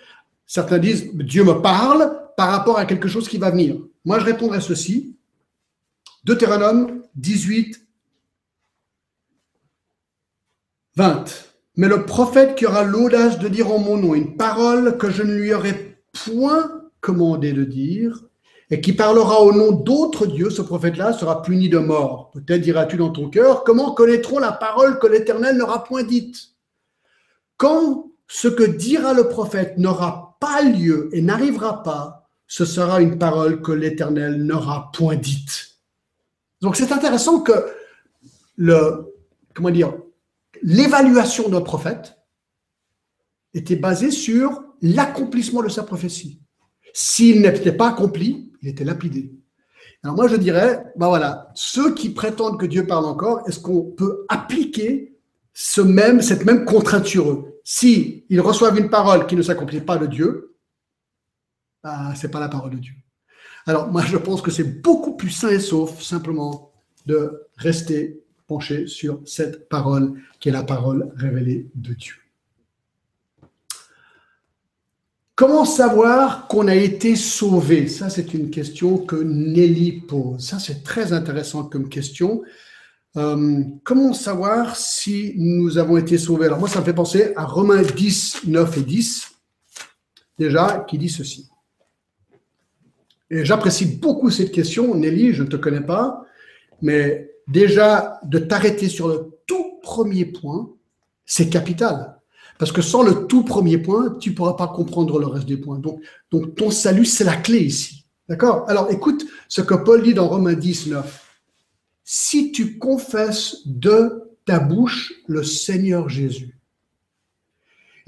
Certains 0.46 0.78
disent, 0.78 1.10
Dieu 1.14 1.44
me 1.44 1.62
parle 1.62 2.18
par 2.36 2.50
rapport 2.50 2.78
à 2.78 2.84
quelque 2.84 3.08
chose 3.08 3.28
qui 3.28 3.38
va 3.38 3.50
venir. 3.50 3.76
Moi, 4.04 4.18
je 4.18 4.24
répondrai 4.24 4.60
ceci. 4.60 5.16
Deutéronome 6.24 7.02
18, 7.14 7.86
20. 10.96 11.24
Mais 11.76 11.88
le 11.88 12.04
prophète 12.04 12.56
qui 12.56 12.66
aura 12.66 12.82
l'audace 12.82 13.38
de 13.38 13.48
dire 13.48 13.70
en 13.70 13.78
mon 13.78 13.96
nom 13.96 14.14
une 14.14 14.36
parole 14.36 14.98
que 14.98 15.10
je 15.10 15.22
ne 15.22 15.34
lui 15.34 15.54
aurai 15.54 16.02
point 16.12 16.82
commandé 17.00 17.52
de 17.52 17.64
dire, 17.64 18.24
et 18.70 18.80
qui 18.80 18.92
parlera 18.92 19.40
au 19.42 19.52
nom 19.52 19.72
d'autres 19.72 20.26
dieux, 20.26 20.50
ce 20.50 20.62
prophète-là 20.62 21.12
sera 21.12 21.42
puni 21.42 21.68
de 21.68 21.78
mort. 21.78 22.30
Peut-être 22.32 22.60
diras-tu 22.60 22.96
dans 22.96 23.10
ton 23.10 23.28
cœur, 23.28 23.64
comment 23.64 23.94
connaîtront 23.94 24.38
la 24.38 24.52
parole 24.52 24.98
que 24.98 25.06
l'Éternel 25.06 25.56
n'aura 25.56 25.82
point 25.82 26.04
dite? 26.04 26.49
Quand 27.60 28.10
ce 28.26 28.48
que 28.48 28.62
dira 28.62 29.12
le 29.12 29.28
prophète 29.28 29.76
n'aura 29.76 30.38
pas 30.40 30.62
lieu 30.62 31.10
et 31.12 31.20
n'arrivera 31.20 31.82
pas, 31.82 32.26
ce 32.46 32.64
sera 32.64 33.02
une 33.02 33.18
parole 33.18 33.60
que 33.60 33.70
l'Éternel 33.70 34.42
n'aura 34.42 34.90
point 34.94 35.16
dite. 35.16 35.76
Donc 36.62 36.74
c'est 36.74 36.90
intéressant 36.90 37.40
que 37.40 37.52
le, 38.56 39.12
comment 39.52 39.68
dire, 39.68 39.92
l'évaluation 40.62 41.50
d'un 41.50 41.60
prophète 41.60 42.16
était 43.52 43.76
basée 43.76 44.10
sur 44.10 44.64
l'accomplissement 44.80 45.62
de 45.62 45.68
sa 45.68 45.82
prophétie. 45.82 46.40
S'il 46.94 47.42
n'était 47.42 47.72
pas 47.72 47.90
accompli, 47.90 48.54
il 48.62 48.70
était 48.70 48.84
lapidé. 48.84 49.34
Alors 50.02 50.16
moi, 50.16 50.28
je 50.28 50.36
dirais, 50.36 50.82
ben 50.96 51.44
ceux 51.52 51.92
qui 51.92 52.08
prétendent 52.08 52.58
que 52.58 52.64
Dieu 52.64 52.86
parle 52.86 53.04
encore, 53.04 53.46
est-ce 53.46 53.60
qu'on 53.60 53.82
peut 53.82 54.24
appliquer 54.30 55.18
ce 55.52 55.82
même, 55.82 56.22
cette 56.22 56.46
même 56.46 56.64
contrainte 56.64 57.04
sur 57.04 57.30
eux? 57.30 57.49
Si 57.64 58.24
ils 58.28 58.40
reçoivent 58.40 58.78
une 58.78 58.90
parole 58.90 59.26
qui 59.26 59.36
ne 59.36 59.42
s'accomplit 59.42 59.80
pas 59.80 59.98
de 59.98 60.06
Dieu, 60.06 60.56
ben, 61.82 62.14
ce 62.14 62.26
n'est 62.26 62.30
pas 62.30 62.40
la 62.40 62.48
parole 62.48 62.72
de 62.72 62.78
Dieu. 62.78 62.94
Alors 63.66 63.90
moi, 63.90 64.02
je 64.04 64.16
pense 64.16 64.42
que 64.42 64.50
c'est 64.50 64.82
beaucoup 64.82 65.16
plus 65.16 65.30
sain 65.30 65.50
et 65.50 65.60
sauf 65.60 66.00
simplement 66.02 66.72
de 67.06 67.46
rester 67.56 68.22
penché 68.46 68.86
sur 68.86 69.20
cette 69.24 69.68
parole 69.68 70.20
qui 70.38 70.48
est 70.48 70.52
la 70.52 70.64
parole 70.64 71.12
révélée 71.16 71.70
de 71.74 71.94
Dieu. 71.94 72.14
Comment 75.36 75.64
savoir 75.64 76.48
qu'on 76.48 76.68
a 76.68 76.74
été 76.74 77.16
sauvé? 77.16 77.88
Ça, 77.88 78.10
c'est 78.10 78.34
une 78.34 78.50
question 78.50 78.98
que 78.98 79.16
Nelly 79.16 80.02
pose. 80.02 80.46
Ça, 80.46 80.58
c'est 80.58 80.82
très 80.82 81.14
intéressant 81.14 81.64
comme 81.64 81.88
question. 81.88 82.42
Euh, 83.16 83.64
comment 83.84 84.12
savoir 84.12 84.76
si 84.76 85.34
nous 85.36 85.78
avons 85.78 85.96
été 85.96 86.16
sauvés? 86.16 86.46
Alors 86.46 86.58
moi, 86.58 86.68
ça 86.68 86.80
me 86.80 86.84
fait 86.84 86.94
penser 86.94 87.32
à 87.36 87.44
Romains 87.44 87.82
10, 87.82 88.42
9 88.46 88.78
et 88.78 88.82
10, 88.82 89.28
déjà, 90.38 90.84
qui 90.88 90.98
dit 90.98 91.08
ceci. 91.08 91.48
Et 93.30 93.44
j'apprécie 93.44 93.86
beaucoup 93.86 94.30
cette 94.30 94.52
question, 94.52 94.94
Nelly, 94.94 95.34
je 95.34 95.42
ne 95.42 95.48
te 95.48 95.56
connais 95.56 95.80
pas, 95.80 96.24
mais 96.82 97.30
déjà 97.48 98.20
de 98.24 98.38
t'arrêter 98.38 98.88
sur 98.88 99.08
le 99.08 99.30
tout 99.46 99.78
premier 99.82 100.24
point, 100.24 100.70
c'est 101.26 101.48
capital. 101.48 102.16
Parce 102.58 102.72
que 102.72 102.82
sans 102.82 103.02
le 103.02 103.26
tout 103.26 103.44
premier 103.44 103.78
point, 103.78 104.16
tu 104.20 104.30
ne 104.30 104.34
pourras 104.34 104.54
pas 104.54 104.68
comprendre 104.68 105.18
le 105.18 105.26
reste 105.26 105.46
des 105.46 105.56
points. 105.56 105.78
Donc, 105.78 106.02
ton 106.54 106.70
salut, 106.70 107.06
c'est 107.06 107.24
la 107.24 107.36
clé 107.36 107.60
ici. 107.60 108.00
D'accord? 108.30 108.64
Alors 108.68 108.92
écoute 108.92 109.26
ce 109.48 109.60
que 109.60 109.74
Paul 109.74 110.04
dit 110.04 110.14
dans 110.14 110.28
Romains 110.28 110.54
19. 110.54 111.19
Si 112.12 112.50
tu 112.50 112.76
confesses 112.76 113.58
de 113.66 114.32
ta 114.44 114.58
bouche 114.58 115.12
le 115.28 115.44
Seigneur 115.44 116.08
Jésus, 116.08 116.58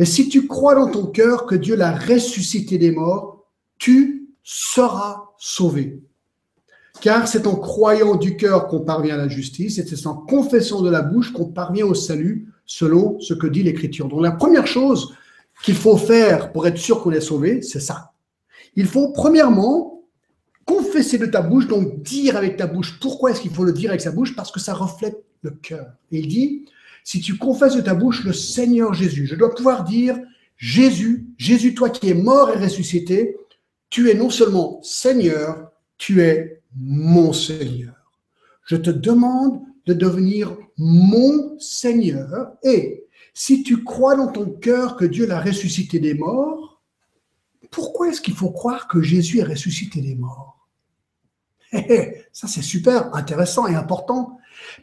et 0.01 0.05
si 0.05 0.29
tu 0.29 0.49
crois 0.49 0.75
dans 0.75 0.91
ton 0.91 1.07
cœur 1.07 1.47
que 1.47 1.55
Dieu 1.55 1.77
l'a 1.77 1.97
ressuscité 1.97 2.79
des 2.79 2.91
morts, 2.91 3.47
tu 3.79 4.29
seras 4.43 5.29
sauvé. 5.39 6.03
Car 7.01 7.29
c'est 7.29 7.47
en 7.47 7.55
croyant 7.55 8.17
du 8.17 8.37
cœur 8.37 8.67
qu'on 8.67 8.81
parvient 8.81 9.15
à 9.15 9.19
la 9.19 9.29
justice, 9.29 9.79
et 9.79 9.87
c'est 9.87 10.09
en 10.09 10.17
confessant 10.17 10.83
de 10.83 10.91
la 10.91 11.03
bouche 11.03 11.33
qu'on 11.33 11.53
parvient 11.53 11.87
au 11.87 11.95
salut 11.95 12.49
selon 12.67 13.21
ce 13.21 13.35
que 13.35 13.47
dit 13.47 13.63
l'Écriture. 13.63 14.09
Donc 14.09 14.23
la 14.23 14.33
première 14.33 14.67
chose 14.67 15.15
qu'il 15.63 15.77
faut 15.77 15.97
faire 15.97 16.51
pour 16.51 16.67
être 16.67 16.77
sûr 16.77 17.05
qu'on 17.05 17.13
est 17.13 17.21
sauvé, 17.21 17.63
c'est 17.63 17.79
ça. 17.79 18.15
Il 18.75 18.87
faut 18.87 19.13
premièrement 19.13 19.92
confesser 20.65 21.19
de 21.19 21.27
ta 21.27 21.43
bouche, 21.43 21.67
donc 21.67 22.03
dire 22.03 22.37
avec 22.37 22.57
ta 22.57 22.67
bouche. 22.67 22.99
Pourquoi 23.01 23.31
est-ce 23.31 23.41
qu'il 23.41 23.53
faut 23.53 23.65
le 23.65 23.73
dire 23.73 23.91
avec 23.91 24.01
sa 24.01 24.11
bouche? 24.11 24.35
Parce 24.35 24.51
que 24.51 24.61
ça 24.61 24.75
reflète 24.75 25.23
le 25.43 25.51
cœur. 25.51 25.87
Et 26.11 26.21
il 26.21 26.29
dit, 26.29 26.67
si 27.05 27.21
tu 27.21 27.37
confesses 27.37 27.77
de 27.77 27.81
ta 27.81 27.95
bouche 27.95 28.25
le 28.25 28.33
Seigneur 28.33 28.95
Jésus, 28.95 29.27
je 29.27 29.35
dois 29.35 29.55
pouvoir 29.55 29.85
dire, 29.85 30.19
Jésus, 30.57 31.27
Jésus, 31.39 31.75
toi 31.75 31.91
qui 31.91 32.09
es 32.09 32.15
mort 32.15 32.51
et 32.51 32.59
ressuscité, 32.59 33.37
tu 33.91 34.11
es 34.11 34.15
non 34.15 34.31
seulement 34.31 34.81
Seigneur, 34.83 35.71
tu 35.99 36.23
es 36.23 36.63
mon 36.77 37.33
Seigneur. 37.33 37.95
Je 38.65 38.77
te 38.77 38.91
demande 38.91 39.61
de 39.87 39.93
devenir 39.93 40.57
mon 40.79 41.59
Seigneur. 41.59 42.53
Et 42.63 43.05
si 43.35 43.63
tu 43.63 43.83
crois 43.83 44.15
dans 44.15 44.29
ton 44.29 44.47
cœur 44.47 44.97
que 44.97 45.05
Dieu 45.05 45.27
l'a 45.27 45.41
ressuscité 45.41 45.99
des 45.99 46.15
morts, 46.15 46.72
pourquoi 47.73 48.11
est-ce 48.11 48.21
qu'il 48.21 48.35
faut 48.35 48.51
croire 48.51 48.87
que 48.87 49.03
Jésus 49.03 49.41
est 49.41 49.45
ressuscité 49.45 50.01
des 50.01 50.15
morts? 50.15 50.69
Ça, 52.33 52.47
c'est 52.47 52.63
super 52.63 53.15
intéressant 53.17 53.67
et 53.67 53.75
important. 53.75 54.39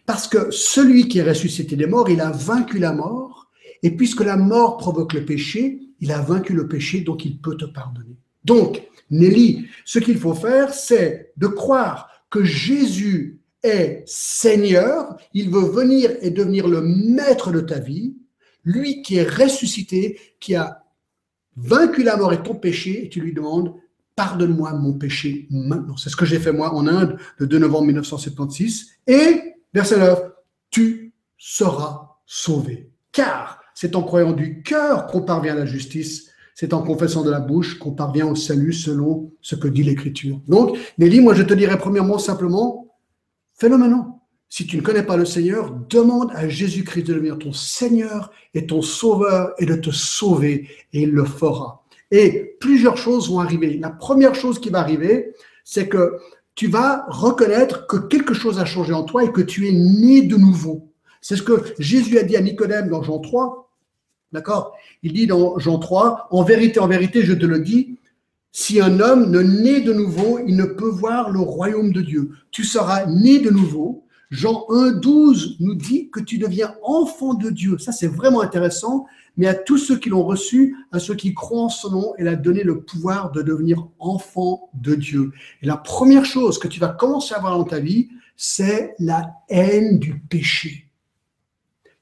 Parce 0.06 0.28
que 0.28 0.50
celui 0.52 1.08
qui 1.08 1.20
est 1.20 1.30
ressuscité 1.30 1.76
des 1.76 1.86
morts, 1.86 2.10
il 2.10 2.20
a 2.20 2.32
vaincu 2.32 2.80
la 2.80 2.92
mort. 2.92 3.48
Et 3.84 3.92
puisque 3.92 4.22
la 4.22 4.36
mort 4.36 4.78
provoque 4.78 5.14
le 5.14 5.24
péché, 5.24 5.80
il 6.00 6.12
a 6.12 6.20
vaincu 6.20 6.54
le 6.54 6.68
péché, 6.68 7.02
donc 7.02 7.26
il 7.26 7.40
peut 7.40 7.56
te 7.56 7.66
pardonner. 7.66 8.18
Donc, 8.44 8.84
Nelly, 9.12 9.68
ce 9.86 10.00
qu'il 10.00 10.18
faut 10.18 10.34
faire, 10.34 10.74
c'est 10.74 11.32
de 11.38 11.48
croire 11.48 12.10
que 12.30 12.44
Jésus 12.44 13.40
est 13.62 14.04
Seigneur, 14.08 15.16
il 15.34 15.50
veut 15.52 15.70
venir 15.70 16.12
et 16.22 16.32
devenir 16.32 16.68
le 16.68 16.82
maître 16.82 17.52
de 17.52 17.62
ta 17.62 17.80
vie, 17.80 18.16
lui 18.64 19.02
qui 19.04 19.18
est 19.18 19.30
ressuscité, 19.30 20.20
qui 20.40 20.56
a 20.56 20.79
vaincu 21.58 22.04
la 22.04 22.18
mort 22.18 22.34
et 22.34 22.42
ton 22.42 22.56
péché, 22.56 23.06
et 23.06 23.10
tu 23.10 23.22
lui 23.22 23.34
demandes, 23.34 23.74
pardonne-moi 24.16 24.74
mon 24.74 24.94
péché 24.94 25.48
maintenant. 25.50 25.98
C'est 25.98 26.10
ce 26.10 26.16
que 26.16 26.26
j'ai 26.26 26.40
fait 26.40 26.52
moi 26.52 26.74
en 26.74 26.88
Inde 26.88 27.18
le 27.38 27.48
2 27.48 27.60
novembre 27.60 27.86
1976. 27.88 28.88
Et, 29.08 29.56
verset 29.74 29.98
9, 29.98 30.22
tu 30.70 31.14
seras 31.38 32.18
sauvé. 32.26 32.92
Car 33.12 33.62
c'est 33.74 33.96
en 33.96 34.04
croyant 34.04 34.34
du 34.34 34.62
cœur 34.62 35.08
qu'on 35.08 35.22
parvient 35.22 35.54
à 35.54 35.60
la 35.60 35.66
justice, 35.66 36.30
c'est 36.54 36.74
en 36.74 36.82
confessant 36.82 37.24
de 37.24 37.32
la 37.32 37.40
bouche 37.40 37.80
qu'on 37.80 37.94
parvient 37.94 38.28
au 38.28 38.36
salut 38.36 38.74
selon 38.74 39.32
ce 39.42 39.56
que 39.56 39.70
dit 39.70 39.84
l'Écriture. 39.84 40.42
Donc, 40.48 40.78
Nelly, 40.98 41.22
moi 41.22 41.34
je 41.34 41.44
te 41.44 41.54
dirais 41.54 41.78
premièrement 41.78 42.20
simplement, 42.20 42.90
Fais-le 43.60 43.78
maintenant. 43.78 44.19
Si 44.50 44.66
tu 44.66 44.78
ne 44.78 44.82
connais 44.82 45.04
pas 45.04 45.16
le 45.16 45.26
Seigneur, 45.26 45.72
demande 45.90 46.32
à 46.34 46.50
Jésus-Christ 46.50 47.04
de 47.04 47.14
devenir 47.14 47.38
ton 47.38 47.54
Seigneur 47.54 48.32
et 48.54 48.66
ton 48.66 48.82
Sauveur 48.82 49.54
et 49.60 49.66
de 49.66 49.76
te 49.76 49.92
sauver, 49.92 50.68
et 50.92 51.04
il 51.04 51.12
le 51.12 51.24
fera. 51.24 51.86
Et 52.12 52.58
plusieurs 52.60 52.98
choses 52.98 53.30
vont 53.30 53.40
arriver. 53.40 53.78
La 53.78 53.92
première 53.92 54.34
chose 54.34 54.60
qui 54.60 54.70
va 54.70 54.80
arriver, 54.80 55.34
c'est 55.64 55.88
que 55.88 56.18
tu 56.56 56.68
vas 56.68 57.06
reconnaître 57.10 57.86
que 57.86 57.98
quelque 57.98 58.34
chose 58.34 58.60
a 58.60 58.66
changé 58.66 58.92
en 58.92 59.04
toi 59.04 59.24
et 59.24 59.32
que 59.32 59.42
tu 59.42 59.68
es 59.68 59.72
né 59.72 60.24
de 60.24 60.36
nouveau. 60.36 60.90
C'est 61.22 61.36
ce 61.36 61.44
que 61.44 61.64
Jésus 61.78 62.18
a 62.18 62.24
dit 62.24 62.36
à 62.36 62.42
Nicodème 62.42 62.90
dans 62.90 63.04
Jean 63.04 63.20
3. 63.20 63.72
D'accord? 64.32 64.76
Il 65.04 65.14
dit 65.14 65.28
dans 65.28 65.60
Jean 65.60 65.80
3, 65.80 66.28
en 66.32 66.44
vérité, 66.44 66.80
en 66.80 66.88
vérité, 66.88 67.22
je 67.22 67.34
te 67.34 67.46
le 67.46 67.60
dis, 67.60 68.00
si 68.52 68.82
un 68.82 69.00
homme 69.00 69.30
ne 69.30 69.42
naît 69.42 69.82
de 69.82 69.94
nouveau, 69.94 70.40
il 70.46 70.56
ne 70.56 70.66
peut 70.66 70.90
voir 70.90 71.30
le 71.30 71.40
royaume 71.40 71.94
de 71.94 72.02
Dieu. 72.02 72.32
Tu 72.52 72.64
seras 72.64 73.06
né 73.06 73.40
de 73.40 73.52
nouveau. 73.52 74.06
Jean 74.30 74.66
1, 74.70 74.92
12 74.92 75.58
nous 75.60 75.74
dit 75.74 76.10
que 76.12 76.20
tu 76.20 76.38
deviens 76.38 76.76
enfant 76.84 77.34
de 77.34 77.50
Dieu. 77.50 77.80
Ça, 77.80 77.92
c'est 77.92 78.08
vraiment 78.08 78.42
intéressant. 78.42 79.08
Mais 79.38 79.48
à 79.48 79.56
tous 79.56 79.78
ceux 79.78 79.98
qui 79.98 80.10
l'ont 80.10 80.26
reçu, 80.26 80.76
à 80.92 81.00
ceux 81.00 81.16
qui 81.16 81.34
croient 81.34 81.64
en 81.64 81.70
son 81.70 81.92
nom, 81.92 82.14
il 82.20 82.28
a 82.28 82.36
donné 82.36 82.64
le 82.64 82.82
pouvoir 82.82 83.32
de 83.32 83.42
devenir 83.42 83.88
enfant 83.98 84.70
de 84.74 84.94
Dieu. 84.96 85.32
Et 85.62 85.66
la 85.66 85.78
première 85.78 86.26
chose 86.26 86.60
que 86.60 86.68
tu 86.68 86.80
vas 86.80 86.90
commencer 86.90 87.34
à 87.34 87.38
avoir 87.38 87.58
dans 87.58 87.64
ta 87.64 87.80
vie, 87.80 88.10
c'est 88.36 88.96
la 89.00 89.34
haine 89.50 89.98
du 89.98 90.20
péché. 90.20 90.86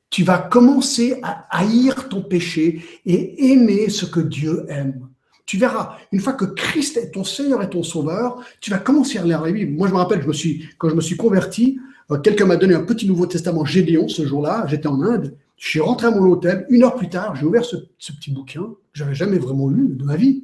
tu 0.09 0.23
vas 0.23 0.37
commencer 0.37 1.19
à 1.21 1.47
haïr 1.51 2.09
ton 2.09 2.21
péché 2.23 2.81
et 3.05 3.51
aimer 3.51 3.89
ce 3.89 4.05
que 4.05 4.21
Dieu 4.21 4.65
aime. 4.69 5.07
Tu 5.45 5.57
verras, 5.57 5.97
une 6.11 6.19
fois 6.19 6.33
que 6.33 6.45
Christ 6.45 6.97
est 6.97 7.11
ton 7.11 7.23
Seigneur 7.23 7.61
et 7.61 7.69
ton 7.69 7.83
Sauveur, 7.83 8.43
tu 8.59 8.71
vas 8.71 8.79
commencer 8.79 9.17
à 9.17 9.23
lire 9.23 9.41
la 9.41 9.51
Bible. 9.51 9.73
Moi, 9.73 9.87
je 9.87 9.93
me 9.93 9.97
rappelle, 9.97 10.21
je 10.21 10.27
me 10.27 10.33
suis, 10.33 10.67
quand 10.77 10.89
je 10.89 10.95
me 10.95 11.01
suis 11.01 11.17
converti, 11.17 11.79
quelqu'un 12.15 12.45
m'a 12.45 12.55
donné 12.55 12.73
un 12.73 12.83
petit 12.83 13.07
Nouveau 13.07 13.25
Testament 13.25 13.65
Gédéon 13.65 14.07
ce 14.07 14.25
jour-là. 14.25 14.65
J'étais 14.67 14.87
en 14.87 15.01
Inde. 15.01 15.35
Je 15.57 15.67
suis 15.67 15.79
rentré 15.79 16.07
à 16.07 16.11
mon 16.11 16.23
hôtel. 16.23 16.65
Une 16.69 16.83
heure 16.83 16.95
plus 16.95 17.09
tard, 17.09 17.35
j'ai 17.35 17.45
ouvert 17.45 17.65
ce, 17.65 17.75
petit 18.11 18.31
bouquin 18.31 18.61
que 18.61 18.75
j'avais 18.93 19.15
jamais 19.15 19.39
vraiment 19.39 19.67
lu 19.67 19.89
de 19.95 20.03
ma 20.03 20.15
vie. 20.15 20.43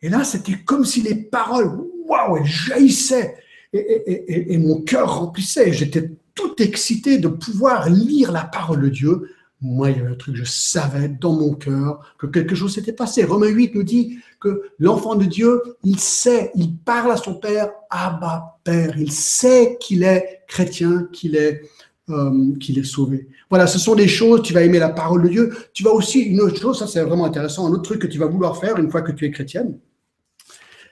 Et 0.00 0.08
là, 0.08 0.24
c'était 0.24 0.58
comme 0.64 0.84
si 0.84 1.02
les 1.02 1.14
paroles, 1.14 1.70
waouh, 2.06 2.38
elles 2.38 2.46
jaillissaient. 2.46 3.36
Et, 3.72 4.56
mon 4.58 4.80
cœur 4.80 5.18
remplissait. 5.18 5.72
J'étais 5.72 6.12
tout 6.34 6.62
excité 6.62 7.18
de 7.18 7.28
pouvoir 7.28 7.90
lire 7.90 8.32
la 8.32 8.44
parole 8.44 8.82
de 8.82 8.88
Dieu. 8.88 9.30
Moi, 9.60 9.90
il 9.90 9.98
y 9.98 10.00
avait 10.00 10.12
un 10.12 10.16
truc, 10.16 10.36
je 10.36 10.44
savais 10.44 11.08
dans 11.08 11.32
mon 11.32 11.54
cœur 11.54 12.14
que 12.18 12.26
quelque 12.26 12.54
chose 12.54 12.74
s'était 12.74 12.92
passé. 12.92 13.24
Romains 13.24 13.48
8 13.48 13.74
nous 13.74 13.82
dit 13.82 14.18
que 14.40 14.70
l'enfant 14.78 15.14
de 15.14 15.24
Dieu, 15.24 15.62
il 15.82 15.98
sait, 15.98 16.52
il 16.54 16.76
parle 16.76 17.12
à 17.12 17.16
son 17.16 17.34
Père, 17.34 17.70
Abba 17.90 18.55
Père. 18.66 18.98
Il 18.98 19.12
sait 19.12 19.78
qu'il 19.80 20.02
est 20.02 20.42
chrétien, 20.48 21.08
qu'il 21.12 21.36
est, 21.36 21.62
euh, 22.10 22.52
qu'il 22.58 22.78
est 22.78 22.84
sauvé. 22.84 23.28
Voilà, 23.48 23.66
ce 23.68 23.78
sont 23.78 23.94
des 23.94 24.08
choses, 24.08 24.42
tu 24.42 24.52
vas 24.52 24.62
aimer 24.62 24.80
la 24.80 24.88
parole 24.90 25.22
de 25.22 25.28
Dieu. 25.28 25.56
Tu 25.72 25.84
vas 25.84 25.92
aussi, 25.92 26.20
une 26.20 26.40
autre 26.40 26.60
chose, 26.60 26.78
ça 26.78 26.86
c'est 26.86 27.02
vraiment 27.02 27.24
intéressant, 27.24 27.68
un 27.68 27.70
autre 27.70 27.82
truc 27.82 28.02
que 28.02 28.08
tu 28.08 28.18
vas 28.18 28.26
vouloir 28.26 28.58
faire 28.58 28.76
une 28.78 28.90
fois 28.90 29.02
que 29.02 29.12
tu 29.12 29.24
es 29.24 29.30
chrétienne, 29.30 29.78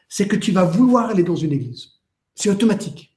c'est 0.08 0.28
que 0.28 0.36
tu 0.36 0.52
vas 0.52 0.64
vouloir 0.64 1.10
aller 1.10 1.24
dans 1.24 1.36
une 1.36 1.52
église. 1.52 1.88
C'est 2.34 2.48
automatique. 2.48 3.10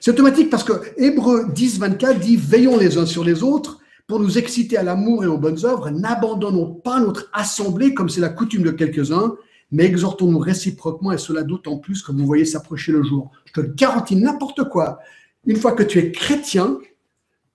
C'est 0.00 0.12
automatique 0.12 0.48
parce 0.48 0.64
que 0.64 0.72
Hébreu 0.96 1.46
10, 1.52 1.78
24 1.78 2.18
dit 2.18 2.36
Veillons 2.36 2.78
les 2.78 2.96
uns 2.96 3.06
sur 3.06 3.22
les 3.22 3.42
autres 3.42 3.80
pour 4.06 4.18
nous 4.18 4.38
exciter 4.38 4.78
à 4.78 4.82
l'amour 4.82 5.24
et 5.24 5.26
aux 5.26 5.38
bonnes 5.38 5.64
œuvres. 5.64 5.90
N'abandonnons 5.90 6.72
pas 6.74 7.00
notre 7.00 7.28
assemblée 7.34 7.92
comme 7.92 8.08
c'est 8.08 8.20
la 8.20 8.30
coutume 8.30 8.62
de 8.62 8.70
quelques-uns, 8.70 9.36
mais 9.72 9.84
exhortons-nous 9.84 10.38
réciproquement 10.38 11.12
et 11.12 11.18
cela 11.18 11.42
d'autant 11.42 11.78
plus 11.78 12.02
que 12.02 12.12
vous 12.12 12.26
voyez 12.26 12.44
s'approcher 12.44 12.92
le 12.92 13.02
jour. 13.02 13.30
Je 13.46 13.52
te 13.52 13.60
garantis 13.60 14.16
n'importe 14.16 14.68
quoi. 14.68 14.98
Une 15.46 15.56
fois 15.56 15.72
que 15.72 15.82
tu 15.82 15.98
es 15.98 16.10
chrétien, 16.10 16.78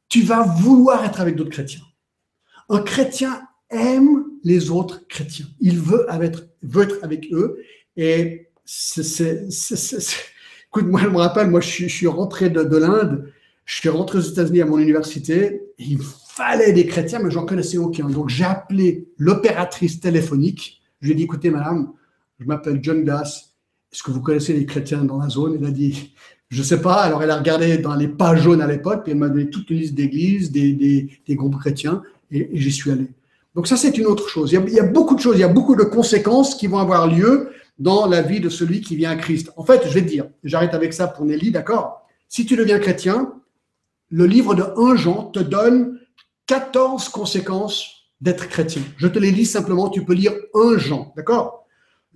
tu 0.10 0.22
vas 0.22 0.44
vouloir 0.44 1.04
être 1.06 1.20
avec 1.22 1.36
d'autres 1.36 1.52
chrétiens. 1.52 1.84
Un 2.70 2.82
chrétien 2.82 3.42
aime 3.70 4.26
les 4.44 4.70
autres 4.72 5.08
chrétiens. 5.08 5.48
Il 5.60 5.80
veut 5.80 6.06
être, 6.22 6.48
avec 7.02 7.32
eux. 7.32 7.60
Et 7.98 8.50
Écoute, 10.68 10.88
moi, 10.88 11.02
je 11.02 11.08
me 11.08 11.18
rappelle, 11.18 11.50
moi, 11.50 11.62
je 11.62 11.88
suis, 11.88 12.08
rentré 12.08 12.50
de, 12.50 12.78
l'Inde, 12.78 13.32
je 13.66 13.80
suis 13.80 13.90
rentré 13.90 14.18
aux 14.18 14.22
États-Unis 14.22 14.62
à 14.62 14.66
mon 14.66 14.80
université, 14.80 15.62
il 15.78 16.00
fallait 16.02 16.74
des 16.74 16.86
chrétiens, 16.86 17.20
mais 17.20 17.30
j'en 17.30 17.46
connaissais 17.46 17.78
aucun. 17.78 18.10
Donc, 18.10 18.30
j'ai 18.30 18.44
appelé 18.44 19.08
l'opératrice 19.18 20.00
téléphonique. 20.00 20.82
Je 21.02 21.08
lui 21.08 21.14
ai 21.14 21.16
dit, 21.16 21.24
écoutez, 21.24 21.50
madame, 21.52 21.94
je 22.40 22.46
m'appelle 22.46 22.80
John 22.82 23.04
Glass. 23.04 23.54
Est-ce 23.92 24.04
que 24.04 24.12
vous 24.12 24.22
connaissez 24.22 24.54
les 24.54 24.66
chrétiens 24.66 25.04
dans 25.04 25.20
la 25.20 25.30
zone? 25.30 25.58
Elle 25.60 25.66
a 25.66 25.72
dit, 25.72 26.14
je 26.50 26.60
ne 26.60 26.64
sais 26.64 26.82
pas. 26.82 27.02
Alors, 27.02 27.24
elle 27.24 27.32
a 27.32 27.38
regardé 27.38 27.78
dans 27.78 27.96
les 27.96 28.08
pages 28.08 28.44
jaunes 28.44 28.62
à 28.62 28.68
l'époque, 28.68 29.04
puis 29.04 29.12
elle 29.12 29.18
m'a 29.18 29.30
donné 29.30 29.50
toute 29.50 29.70
une 29.70 29.78
liste 29.78 29.94
d'églises, 29.94 30.52
des, 30.52 31.10
groupes 31.30 31.58
chrétiens, 31.58 32.02
et, 32.32 32.50
j'y 32.54 32.72
suis 32.72 32.92
allé. 32.92 33.08
Donc, 33.56 33.68
ça, 33.68 33.78
c'est 33.78 33.98
une 33.98 34.06
autre 34.06 34.28
chose. 34.28 34.52
il 34.52 34.74
y, 34.74 34.80
a, 34.80 34.84
beaucoup 34.84 35.16
de 35.16 35.22
choses, 35.22 35.38
il 35.38 35.42
y 35.42 35.44
a 35.44 35.48
beaucoup 35.48 35.76
de 35.76 35.84
conséquences 35.84 36.56
qui 36.56 36.68
vont 36.68 36.80
avoir 36.80 37.08
lieu 37.08 37.52
dans 37.80 38.06
la 38.06 38.22
vie 38.22 38.40
de 38.40 38.50
celui 38.50 38.82
qui 38.82 38.96
vient 38.96 39.12
à 39.12 39.16
Christ. 39.16 39.52
En 39.58 39.64
fait, 39.64 39.82
je 39.88 39.94
vais 39.94 40.02
te 40.02 40.10
dire, 40.10 40.26
j'arrête 40.44 40.74
avec 40.74 40.94
ça 40.94 41.08
pour 41.08 41.26
Nelly, 41.26 41.52
d'accord? 41.52 42.06
Si 42.28 42.46
tu 42.46 42.56
deviens 42.56 42.80
chrétien, 42.80 43.34
le 44.10 44.26
livre 44.26 44.56
de 44.56 44.64
1 44.64 44.96
Jean 44.96 45.26
te 45.26 45.40
donne 45.40 46.00
14 46.48 47.10
conséquences 47.10 48.10
d'être 48.22 48.48
chrétien. 48.48 48.82
Je 48.98 49.08
te 49.08 49.20
les 49.20 49.32
lis 49.32 49.46
simplement, 49.46 49.90
tu 49.90 50.04
peux 50.04 50.14
lire 50.14 50.34
1 50.54 50.78
Jean, 50.78 51.14
d'accord? 51.16 51.65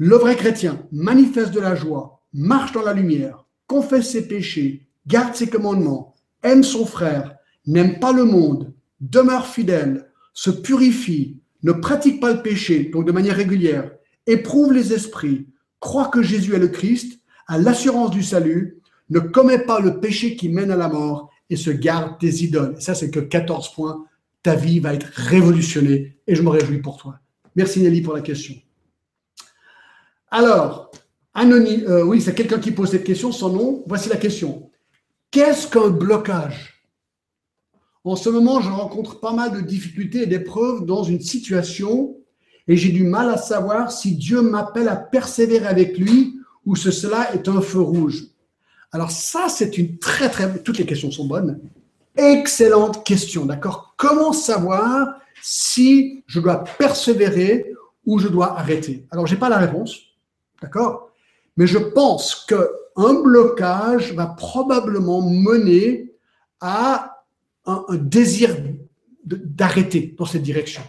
Le 0.02 0.16
vrai 0.16 0.38
chrétien 0.38 0.88
manifeste 0.94 1.52
de 1.52 1.60
la 1.60 1.76
joie, 1.76 2.22
marche 2.32 2.72
dans 2.72 2.84
la 2.84 2.94
lumière, 2.94 3.46
confesse 3.68 4.12
ses 4.12 4.30
péchés, 4.30 4.88
garde 5.06 5.36
ses 5.36 5.48
commandements, 5.50 6.16
aime 6.42 6.64
son 6.64 6.86
frère, 6.86 7.36
n'aime 7.68 8.00
pas 8.00 8.14
le 8.14 8.24
monde, 8.24 8.74
demeure 9.02 9.46
fidèle, 9.46 10.10
se 10.34 10.52
purifie, 10.52 11.42
ne 11.64 11.74
pratique 11.74 12.22
pas 12.22 12.32
le 12.32 12.42
péché, 12.42 12.86
donc 12.86 13.06
de 13.06 13.12
manière 13.12 13.36
régulière, 13.36 13.92
éprouve 14.26 14.72
les 14.72 14.94
esprits, 14.94 15.50
croit 15.82 16.08
que 16.08 16.22
Jésus 16.22 16.56
est 16.56 16.60
le 16.60 16.70
Christ, 16.70 17.20
a 17.48 17.58
l'assurance 17.58 18.12
du 18.12 18.24
salut, 18.24 18.78
ne 19.10 19.20
commet 19.20 19.60
pas 19.60 19.82
le 19.82 20.00
péché 20.00 20.38
qui 20.38 20.48
mène 20.48 20.72
à 20.72 20.78
la 20.78 20.88
mort 20.88 21.30
et 21.50 21.58
se 21.58 21.72
garde 21.72 22.18
des 22.22 22.46
idoles. 22.46 22.76
Et 22.78 22.82
ça, 22.82 22.96
c'est 22.96 23.12
que 23.12 23.20
14 23.20 23.74
points. 23.74 24.06
Ta 24.44 24.56
vie 24.56 24.80
va 24.80 24.94
être 24.94 25.10
révolutionnée 25.14 26.16
et 26.26 26.36
je 26.36 26.42
me 26.42 26.50
réjouis 26.50 26.78
pour 26.78 26.96
toi. 26.96 27.20
Merci 27.58 27.82
Nelly 27.82 28.02
pour 28.02 28.14
la 28.14 28.22
question. 28.22 28.56
Alors, 30.32 30.92
anonyme, 31.34 31.86
euh, 31.88 32.04
oui, 32.04 32.22
c'est 32.22 32.36
quelqu'un 32.36 32.60
qui 32.60 32.72
pose 32.72 32.92
cette 32.92 33.04
question, 33.04 33.32
son 33.32 33.50
nom. 33.50 33.84
Voici 33.88 34.10
la 34.10 34.18
question. 34.18 34.70
Qu'est-ce 35.32 35.68
qu'un 35.68 35.90
blocage? 35.90 36.84
En 38.04 38.16
ce 38.16 38.30
moment, 38.30 38.62
je 38.62 38.70
rencontre 38.70 39.20
pas 39.20 39.34
mal 39.34 39.52
de 39.52 39.62
difficultés 39.62 40.24
et 40.24 40.26
d'épreuves 40.26 40.86
dans 40.86 41.04
une 41.04 41.20
situation 41.20 42.16
et 42.68 42.78
j'ai 42.78 42.90
du 42.90 43.04
mal 43.04 43.30
à 43.30 43.38
savoir 43.38 43.92
si 43.92 44.16
Dieu 44.16 44.42
m'appelle 44.42 44.88
à 44.88 44.96
persévérer 44.96 45.68
avec 45.68 45.98
lui 45.98 46.36
ou 46.66 46.76
si 46.76 46.92
cela 46.92 47.34
est 47.34 47.48
un 47.48 47.62
feu 47.62 47.82
rouge. 47.82 48.28
Alors 48.92 49.12
ça, 49.12 49.50
c'est 49.50 49.78
une 49.78 49.98
très 49.98 50.30
très... 50.30 50.62
Toutes 50.62 50.78
les 50.78 50.86
questions 50.86 51.12
sont 51.12 51.26
bonnes. 51.26 51.60
Excellente 52.16 53.04
question, 53.06 53.46
d'accord? 53.46 53.96
Comment 53.98 54.34
savoir 54.34 55.16
si 55.42 56.24
je 56.26 56.40
dois 56.40 56.64
persévérer 56.78 57.74
ou 58.06 58.20
je 58.20 58.28
dois 58.28 58.58
arrêter? 58.58 59.06
Alors, 59.12 59.28
je 59.28 59.34
n'ai 59.34 59.40
pas 59.40 59.50
la 59.50 59.58
réponse, 59.58 59.96
d'accord? 60.62 61.12
Mais 61.58 61.68
je 61.68 61.78
pense 61.78 62.46
qu'un 62.46 63.14
blocage 63.22 64.14
va 64.14 64.28
probablement 64.28 65.22
mener 65.22 66.14
à 66.62 67.24
un 67.66 67.96
désir 67.96 68.56
d'arrêter 69.26 70.16
dans 70.18 70.26
cette 70.26 70.44
direction. 70.44 70.82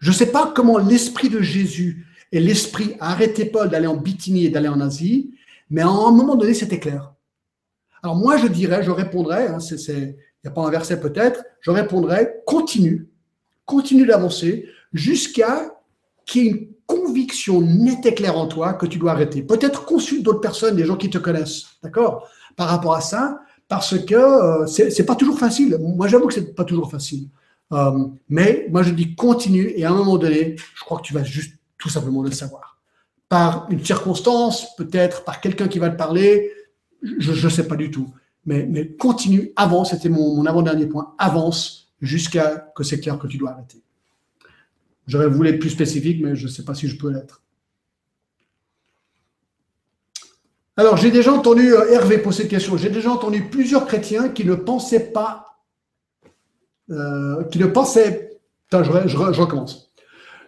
Je 0.00 0.10
ne 0.10 0.14
sais 0.14 0.30
pas 0.30 0.52
comment 0.54 0.78
l'esprit 0.78 1.28
de 1.28 1.40
Jésus 1.40 2.06
et 2.32 2.40
l'esprit 2.40 2.96
a 3.00 3.10
arrêté 3.10 3.44
Paul 3.44 3.68
d'aller 3.68 3.86
en 3.86 3.96
Bithynie 3.96 4.46
et 4.46 4.50
d'aller 4.50 4.68
en 4.68 4.80
Asie, 4.80 5.34
mais 5.70 5.82
à 5.82 5.88
un 5.88 6.10
moment 6.10 6.36
donné, 6.36 6.54
c'était 6.54 6.80
clair. 6.80 7.12
Alors 8.02 8.16
moi, 8.16 8.36
je 8.36 8.46
dirais, 8.46 8.82
je 8.82 8.90
répondrais, 8.90 9.48
hein, 9.48 9.58
il 9.58 10.16
n'y 10.44 10.48
a 10.48 10.50
pas 10.50 10.62
un 10.62 10.70
verset 10.70 11.00
peut-être, 11.00 11.44
je 11.60 11.70
répondrais, 11.70 12.42
continue, 12.46 13.08
continue 13.64 14.06
d'avancer 14.06 14.68
jusqu'à 14.92 15.76
qu'il 16.24 16.44
y 16.44 16.48
ait 16.48 16.50
une 16.50 16.75
conviction 17.16 17.62
nette 17.62 18.04
et 18.04 18.14
claire 18.14 18.36
en 18.36 18.46
toi 18.46 18.74
que 18.74 18.84
tu 18.84 18.98
dois 18.98 19.12
arrêter. 19.12 19.42
Peut-être 19.42 19.86
consulte 19.86 20.22
d'autres 20.22 20.40
personnes, 20.40 20.76
des 20.76 20.84
gens 20.84 20.96
qui 20.96 21.08
te 21.08 21.16
connaissent, 21.16 21.64
d'accord 21.82 22.28
Par 22.56 22.68
rapport 22.68 22.94
à 22.94 23.00
ça, 23.00 23.40
parce 23.68 23.98
que 24.04 24.14
euh, 24.14 24.66
ce 24.66 24.90
c'est 24.90 25.06
pas 25.06 25.16
toujours 25.16 25.38
facile. 25.38 25.78
Moi, 25.80 26.08
j'avoue 26.08 26.26
que 26.26 26.34
c'est 26.34 26.54
pas 26.54 26.64
toujours 26.64 26.90
facile. 26.90 27.28
Euh, 27.72 28.06
mais 28.28 28.66
moi, 28.70 28.82
je 28.82 28.90
dis 28.90 29.14
continue 29.14 29.72
et 29.74 29.84
à 29.86 29.90
un 29.90 29.94
moment 29.94 30.18
donné, 30.18 30.56
je 30.58 30.84
crois 30.84 30.98
que 30.98 31.02
tu 31.02 31.14
vas 31.14 31.24
juste 31.24 31.54
tout 31.78 31.88
simplement 31.88 32.22
le 32.22 32.30
savoir. 32.30 32.78
Par 33.30 33.66
une 33.70 33.84
circonstance, 33.84 34.76
peut-être 34.76 35.24
par 35.24 35.40
quelqu'un 35.40 35.68
qui 35.68 35.78
va 35.78 35.88
te 35.88 35.96
parler, 35.96 36.52
je 37.02 37.46
ne 37.46 37.50
sais 37.50 37.66
pas 37.66 37.76
du 37.76 37.90
tout. 37.90 38.12
Mais, 38.44 38.66
mais 38.66 38.88
continue, 38.88 39.52
avance, 39.56 39.90
c'était 39.90 40.10
mon, 40.10 40.36
mon 40.36 40.44
avant-dernier 40.44 40.86
point, 40.86 41.14
avance 41.18 41.94
jusqu'à 42.00 42.72
que 42.76 42.84
c'est 42.84 43.00
clair 43.00 43.18
que 43.18 43.26
tu 43.26 43.38
dois 43.38 43.52
arrêter. 43.52 43.82
J'aurais 45.06 45.28
voulu 45.28 45.50
être 45.50 45.58
plus 45.58 45.70
spécifique, 45.70 46.22
mais 46.22 46.34
je 46.34 46.44
ne 46.44 46.50
sais 46.50 46.64
pas 46.64 46.74
si 46.74 46.88
je 46.88 46.98
peux 46.98 47.10
l'être. 47.10 47.42
Alors, 50.76 50.96
j'ai 50.96 51.10
déjà 51.10 51.32
entendu 51.32 51.72
euh, 51.72 51.90
Hervé 51.90 52.18
poser 52.18 52.42
cette 52.42 52.50
question. 52.50 52.76
J'ai 52.76 52.90
déjà 52.90 53.10
entendu 53.10 53.44
plusieurs 53.48 53.86
chrétiens 53.86 54.28
qui 54.28 54.44
ne 54.44 54.54
pensaient 54.54 55.12
pas 55.12 55.46
euh, 56.90 57.42
qui 57.44 57.58
ne 57.58 57.66
pensaient. 57.66 58.38
Je, 58.72 59.16
recommence. 59.16 59.92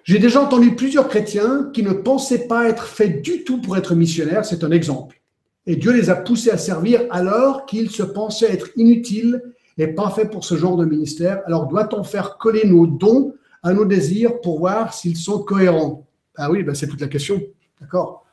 J'ai 0.04 0.18
déjà 0.18 0.40
entendu 0.40 0.74
plusieurs 0.76 1.08
chrétiens 1.08 1.70
qui 1.72 1.82
ne 1.82 1.92
pensaient 1.92 2.46
pas 2.46 2.68
être 2.68 2.84
faits 2.84 3.22
du 3.22 3.44
tout 3.44 3.60
pour 3.60 3.76
être 3.76 3.94
missionnaires. 3.94 4.44
C'est 4.44 4.64
un 4.64 4.70
exemple. 4.70 5.20
Et 5.66 5.76
Dieu 5.76 5.92
les 5.92 6.10
a 6.10 6.16
poussés 6.16 6.50
à 6.50 6.58
servir 6.58 7.02
alors 7.10 7.66
qu'ils 7.66 7.90
se 7.90 8.02
pensaient 8.02 8.52
être 8.52 8.68
inutiles 8.76 9.42
et 9.78 9.88
pas 9.88 10.10
faits 10.10 10.30
pour 10.30 10.44
ce 10.44 10.56
genre 10.56 10.76
de 10.76 10.84
ministère. 10.84 11.42
Alors 11.46 11.66
doit-on 11.66 12.04
faire 12.04 12.38
coller 12.38 12.66
nos 12.66 12.86
dons 12.86 13.34
à 13.68 13.74
nos 13.74 13.84
désirs 13.84 14.40
pour 14.40 14.58
voir 14.58 14.94
s'ils 14.94 15.16
sont 15.16 15.42
cohérents 15.42 16.06
Ah 16.36 16.50
oui, 16.50 16.62
ben 16.62 16.74
c'est 16.74 16.88
toute 16.88 17.00
la 17.00 17.08
question. 17.08 17.40
D'accord 17.80 18.24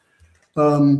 euh, 0.57 0.95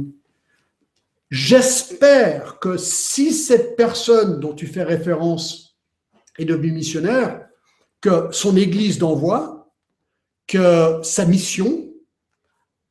J'espère 1.29 2.59
que 2.59 2.77
si 2.77 3.33
cette 3.33 3.75
personne 3.75 4.39
dont 4.39 4.53
tu 4.53 4.67
fais 4.67 4.83
référence 4.83 5.77
est 6.37 6.45
devenu 6.45 6.71
missionnaire, 6.71 7.47
que 8.01 8.27
son 8.31 8.55
église 8.57 8.99
d'envoi, 8.99 9.71
que 10.47 10.99
sa 11.01 11.25
mission 11.25 11.85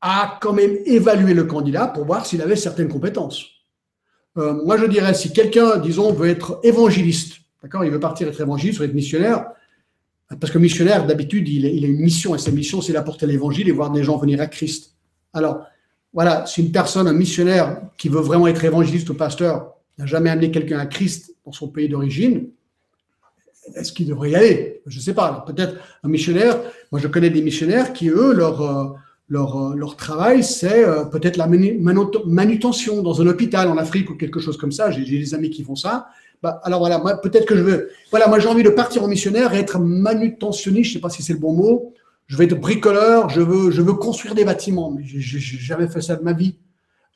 a 0.00 0.38
quand 0.40 0.52
même 0.52 0.76
évalué 0.84 1.34
le 1.34 1.44
candidat 1.44 1.86
pour 1.86 2.04
voir 2.04 2.26
s'il 2.26 2.42
avait 2.42 2.56
certaines 2.56 2.88
compétences. 2.88 3.46
Euh, 4.36 4.52
moi, 4.64 4.76
je 4.76 4.86
dirais, 4.86 5.14
si 5.14 5.32
quelqu'un, 5.32 5.76
disons, 5.76 6.12
veut 6.12 6.28
être 6.28 6.58
évangéliste, 6.64 7.36
d'accord, 7.62 7.84
il 7.84 7.90
veut 7.90 8.00
partir 8.00 8.26
être 8.28 8.40
évangéliste, 8.40 8.80
veut 8.80 8.86
être 8.86 8.94
missionnaire, 8.94 9.46
Parce 10.40 10.52
que 10.52 10.58
missionnaire, 10.58 11.06
d'habitude, 11.06 11.48
il, 11.48 11.84
a 11.84 11.88
une 11.88 12.00
mission, 12.00 12.34
et 12.34 12.38
sa 12.38 12.50
mission, 12.50 12.80
c'est 12.80 12.92
d'apporter 12.92 13.26
l'évangile 13.26 13.68
et 13.68 13.72
voir 13.72 13.90
des 13.90 14.02
gens 14.02 14.16
venir 14.16 14.40
à 14.40 14.46
Christ. 14.46 14.94
Alors, 15.32 15.66
voilà, 16.12 16.46
si 16.46 16.62
une 16.62 16.72
personne, 16.72 17.06
un 17.06 17.12
missionnaire 17.12 17.82
qui 17.98 18.08
veut 18.08 18.20
vraiment 18.20 18.46
être 18.46 18.64
évangéliste 18.64 19.10
ou 19.10 19.14
pasteur, 19.14 19.74
n'a 19.98 20.06
jamais 20.06 20.30
amené 20.30 20.50
quelqu'un 20.50 20.78
à 20.78 20.86
Christ 20.86 21.36
dans 21.44 21.52
son 21.52 21.68
pays 21.68 21.88
d'origine, 21.88 22.48
est-ce 23.74 23.92
qu'il 23.92 24.06
devrait 24.06 24.30
y 24.30 24.36
aller? 24.36 24.82
Je 24.86 24.98
ne 24.98 25.02
sais 25.02 25.14
pas. 25.14 25.44
Peut-être 25.46 25.76
un 26.02 26.08
missionnaire, 26.08 26.60
moi 26.92 27.00
je 27.00 27.08
connais 27.08 27.30
des 27.30 27.42
missionnaires 27.42 27.92
qui, 27.92 28.08
eux, 28.08 28.32
leur, 28.34 28.60
euh, 28.60 28.88
leur, 29.28 29.56
euh, 29.56 29.74
leur 29.74 29.96
travail, 29.96 30.44
c'est 30.44 30.84
euh, 30.84 31.04
peut-être 31.04 31.36
la 31.36 31.46
manutention 31.46 33.02
dans 33.02 33.22
un 33.22 33.26
hôpital 33.26 33.68
en 33.68 33.76
Afrique 33.78 34.10
ou 34.10 34.16
quelque 34.16 34.40
chose 34.40 34.56
comme 34.56 34.72
ça. 34.72 34.90
J'ai 34.90 35.04
des 35.04 35.34
amis 35.34 35.50
qui 35.50 35.64
font 35.64 35.76
ça. 35.76 36.08
Bah, 36.44 36.60
alors 36.62 36.80
voilà, 36.80 37.00
peut-être 37.22 37.46
que 37.46 37.56
je 37.56 37.62
veux. 37.62 37.88
Voilà, 38.10 38.28
moi 38.28 38.38
j'ai 38.38 38.48
envie 38.48 38.62
de 38.62 38.68
partir 38.68 39.02
en 39.02 39.08
missionnaire 39.08 39.54
et 39.54 39.60
être 39.60 39.78
manutentionniste, 39.78 40.90
je 40.90 40.90
ne 40.90 40.94
sais 40.98 41.00
pas 41.00 41.08
si 41.08 41.22
c'est 41.22 41.32
le 41.32 41.38
bon 41.38 41.54
mot. 41.54 41.94
Je 42.26 42.36
veux 42.36 42.44
être 42.44 42.60
bricoleur, 42.60 43.30
je 43.30 43.40
veux, 43.40 43.70
je 43.70 43.80
veux 43.80 43.94
construire 43.94 44.34
des 44.34 44.44
bâtiments, 44.44 44.90
mais 44.90 45.04
je 45.06 45.36
n'ai 45.36 45.40
jamais 45.40 45.88
fait 45.88 46.02
ça 46.02 46.16
de 46.16 46.22
ma 46.22 46.34
vie. 46.34 46.58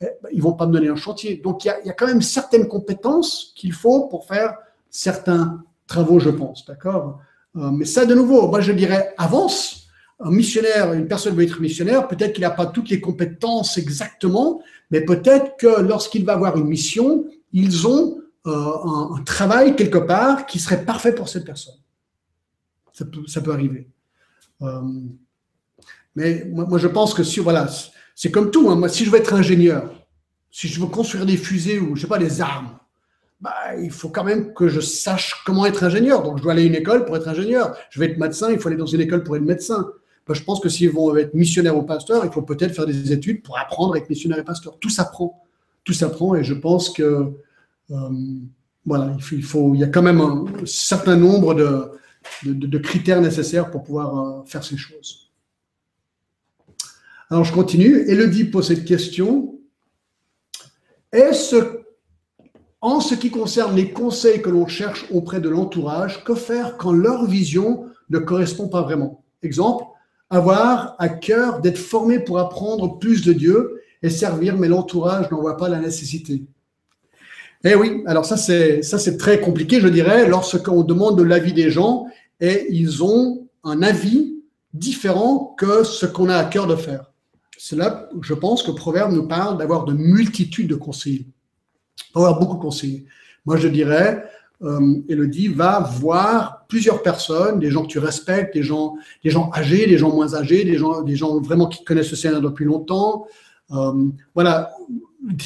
Eh, 0.01 0.07
bah, 0.23 0.29
ils 0.33 0.41
vont 0.41 0.53
pas 0.53 0.65
me 0.65 0.73
donner 0.73 0.87
un 0.87 0.95
chantier. 0.95 1.35
Donc 1.43 1.63
il 1.63 1.67
y 1.67 1.69
a, 1.69 1.79
y 1.85 1.91
a, 1.91 1.93
quand 1.93 2.07
même 2.07 2.23
certaines 2.23 2.67
compétences 2.67 3.53
qu'il 3.55 3.71
faut 3.71 4.07
pour 4.07 4.25
faire 4.25 4.55
certains 4.89 5.61
travaux, 5.85 6.19
je 6.19 6.31
pense. 6.31 6.65
D'accord? 6.65 7.19
Euh, 7.55 7.69
Mais 7.69 7.85
ça, 7.85 8.07
de 8.07 8.15
nouveau, 8.15 8.47
moi 8.47 8.61
je 8.61 8.71
dirais 8.71 9.13
avance. 9.19 9.89
Un 10.19 10.31
missionnaire, 10.31 10.91
une 10.93 11.07
personne 11.07 11.35
veut 11.35 11.43
être 11.43 11.61
missionnaire, 11.61 12.07
peut-être 12.07 12.33
qu'il 12.33 12.41
n'a 12.41 12.49
pas 12.49 12.65
toutes 12.65 12.89
les 12.89 12.99
compétences 12.99 13.77
exactement, 13.77 14.63
mais 14.89 15.01
peut-être 15.01 15.55
que 15.55 15.81
lorsqu'il 15.81 16.25
va 16.25 16.33
avoir 16.33 16.57
une 16.57 16.67
mission, 16.67 17.25
ils 17.53 17.85
ont 17.85 18.18
euh, 18.47 19.15
un, 19.15 19.21
travail 19.23 19.75
quelque 19.75 19.97
part 19.97 20.45
qui 20.45 20.59
serait 20.59 20.85
parfait 20.85 21.13
pour 21.13 21.27
cette 21.27 21.45
personne. 21.45 21.75
Ça 22.93 23.05
peut, 23.05 23.27
ça 23.27 23.41
peut 23.41 23.51
arriver. 23.51 23.89
Euh, 24.61 24.81
mais 26.15 26.45
moi, 26.45 26.77
je 26.77 26.87
pense 26.87 27.13
que 27.13 27.23
si, 27.23 27.39
voilà, 27.39 27.67
c'est 28.15 28.31
comme 28.31 28.51
tout. 28.51 28.69
Hein. 28.69 28.75
Moi, 28.75 28.89
si 28.89 29.05
je 29.05 29.11
veux 29.11 29.17
être 29.17 29.33
ingénieur, 29.33 29.93
si 30.51 30.67
je 30.67 30.79
veux 30.79 30.87
construire 30.87 31.25
des 31.25 31.37
fusées 31.37 31.79
ou, 31.79 31.95
je 31.95 32.01
sais 32.01 32.07
pas, 32.07 32.17
des 32.17 32.41
armes, 32.41 32.77
bah, 33.41 33.75
il 33.81 33.91
faut 33.91 34.09
quand 34.09 34.23
même 34.23 34.53
que 34.53 34.67
je 34.67 34.81
sache 34.81 35.41
comment 35.45 35.65
être 35.65 35.83
ingénieur. 35.83 36.23
Donc, 36.23 36.37
je 36.37 36.43
dois 36.43 36.53
aller 36.53 36.63
à 36.63 36.65
une 36.65 36.75
école 36.75 37.05
pour 37.05 37.15
être 37.15 37.27
ingénieur. 37.27 37.75
Je 37.89 37.99
vais 37.99 38.07
être 38.07 38.17
médecin, 38.17 38.51
il 38.51 38.59
faut 38.59 38.67
aller 38.67 38.77
dans 38.77 38.85
une 38.85 39.01
école 39.01 39.23
pour 39.23 39.35
être 39.35 39.43
médecin. 39.43 39.87
Bah, 40.27 40.33
je 40.33 40.43
pense 40.43 40.59
que 40.59 40.69
s'ils 40.69 40.91
vont 40.91 41.15
être 41.17 41.33
missionnaires 41.33 41.77
ou 41.77 41.83
pasteurs, 41.83 42.23
il 42.25 42.31
faut 42.31 42.41
peut-être 42.41 42.73
faire 42.73 42.85
des 42.85 43.11
études 43.11 43.41
pour 43.41 43.57
apprendre 43.57 43.95
à 43.95 43.97
être 43.97 44.09
missionnaire 44.09 44.39
et 44.39 44.43
pasteur. 44.43 44.77
Tout 44.79 44.89
s'apprend. 44.89 45.43
Tout 45.83 45.93
s'apprend 45.93 46.35
et 46.35 46.43
je 46.43 46.53
pense 46.53 46.89
que 46.89 47.33
voilà, 48.85 49.15
il 49.31 49.43
faut, 49.43 49.75
il 49.75 49.81
y 49.81 49.83
a 49.83 49.87
quand 49.87 50.01
même 50.01 50.21
un 50.21 50.45
certain 50.65 51.15
nombre 51.15 51.53
de, 51.53 51.91
de, 52.43 52.77
critères 52.77 53.21
nécessaires 53.21 53.69
pour 53.71 53.83
pouvoir 53.83 54.19
euh, 54.19 54.43
faire 54.45 54.63
ces 54.63 54.77
choses. 54.77 55.31
Alors 57.29 57.43
je 57.43 57.53
continue. 57.53 57.97
Elodie 58.07 58.45
pose 58.45 58.67
cette 58.67 58.85
question. 58.85 59.59
Est-ce, 61.11 61.55
en 62.81 62.99
ce 62.99 63.15
qui 63.15 63.29
concerne 63.29 63.75
les 63.75 63.91
conseils 63.91 64.41
que 64.41 64.49
l'on 64.49 64.67
cherche 64.67 65.05
auprès 65.11 65.39
de 65.39 65.49
l'entourage, 65.49 66.23
que 66.23 66.35
faire 66.35 66.77
quand 66.77 66.91
leur 66.91 67.25
vision 67.25 67.85
ne 68.09 68.19
correspond 68.19 68.69
pas 68.69 68.81
vraiment? 68.81 69.23
Exemple, 69.43 69.85
avoir 70.29 70.95
à 70.99 71.09
cœur 71.09 71.61
d'être 71.61 71.77
formé 71.77 72.19
pour 72.19 72.39
apprendre 72.39 72.99
plus 72.99 73.25
de 73.25 73.33
Dieu 73.33 73.81
et 74.01 74.09
servir, 74.09 74.57
mais 74.57 74.67
l'entourage 74.67 75.29
n'en 75.31 75.41
voit 75.41 75.57
pas 75.57 75.69
la 75.69 75.79
nécessité. 75.79 76.43
Eh 77.65 77.75
oui, 77.75 78.03
alors 78.05 78.25
ça 78.25 78.37
c'est 78.37 78.81
ça 78.83 78.97
c'est 78.97 79.17
très 79.17 79.41
compliqué, 79.41 79.81
je 79.81 79.87
dirais, 79.89 80.27
lorsqu'on 80.27 80.83
demande 80.83 81.17
de 81.17 81.23
l'avis 81.23 81.53
des 81.53 81.69
gens 81.69 82.07
et 82.39 82.67
ils 82.69 83.03
ont 83.03 83.47
un 83.63 83.81
avis 83.81 84.37
différent 84.73 85.55
que 85.57 85.83
ce 85.83 86.05
qu'on 86.05 86.29
a 86.29 86.37
à 86.37 86.45
cœur 86.45 86.67
de 86.67 86.75
faire. 86.75 87.11
C'est 87.57 87.75
là, 87.75 88.07
je 88.21 88.33
pense 88.33 88.63
que 88.63 88.71
Proverbe 88.71 89.11
nous 89.11 89.27
parle 89.27 89.57
d'avoir 89.57 89.83
de 89.83 89.91
multitudes 89.93 90.69
de 90.69 90.75
conseillers, 90.75 91.27
avoir 92.15 92.39
beaucoup 92.39 92.55
de 92.55 92.61
conseillers. 92.61 93.05
Moi, 93.45 93.57
je 93.57 93.67
dirais, 93.67 94.23
euh, 94.61 95.01
Elodie, 95.09 95.49
va 95.49 95.79
voir 95.79 96.65
plusieurs 96.69 97.01
personnes, 97.01 97.59
des 97.59 97.71
gens 97.71 97.83
que 97.83 97.87
tu 97.87 97.99
respectes, 97.99 98.53
des 98.53 98.63
gens, 98.63 98.95
des 99.23 99.29
gens 99.29 99.49
âgés, 99.53 99.87
des 99.87 99.97
gens 99.97 100.13
moins 100.13 100.33
âgés, 100.35 100.63
des 100.63 100.77
gens, 100.77 101.01
des 101.01 101.15
gens 101.15 101.39
vraiment 101.41 101.67
qui 101.67 101.83
connaissent 101.83 102.11
le 102.11 102.17
Seigneur 102.17 102.41
depuis 102.41 102.65
longtemps. 102.65 103.25
Euh, 103.71 104.05
voilà, 104.33 104.71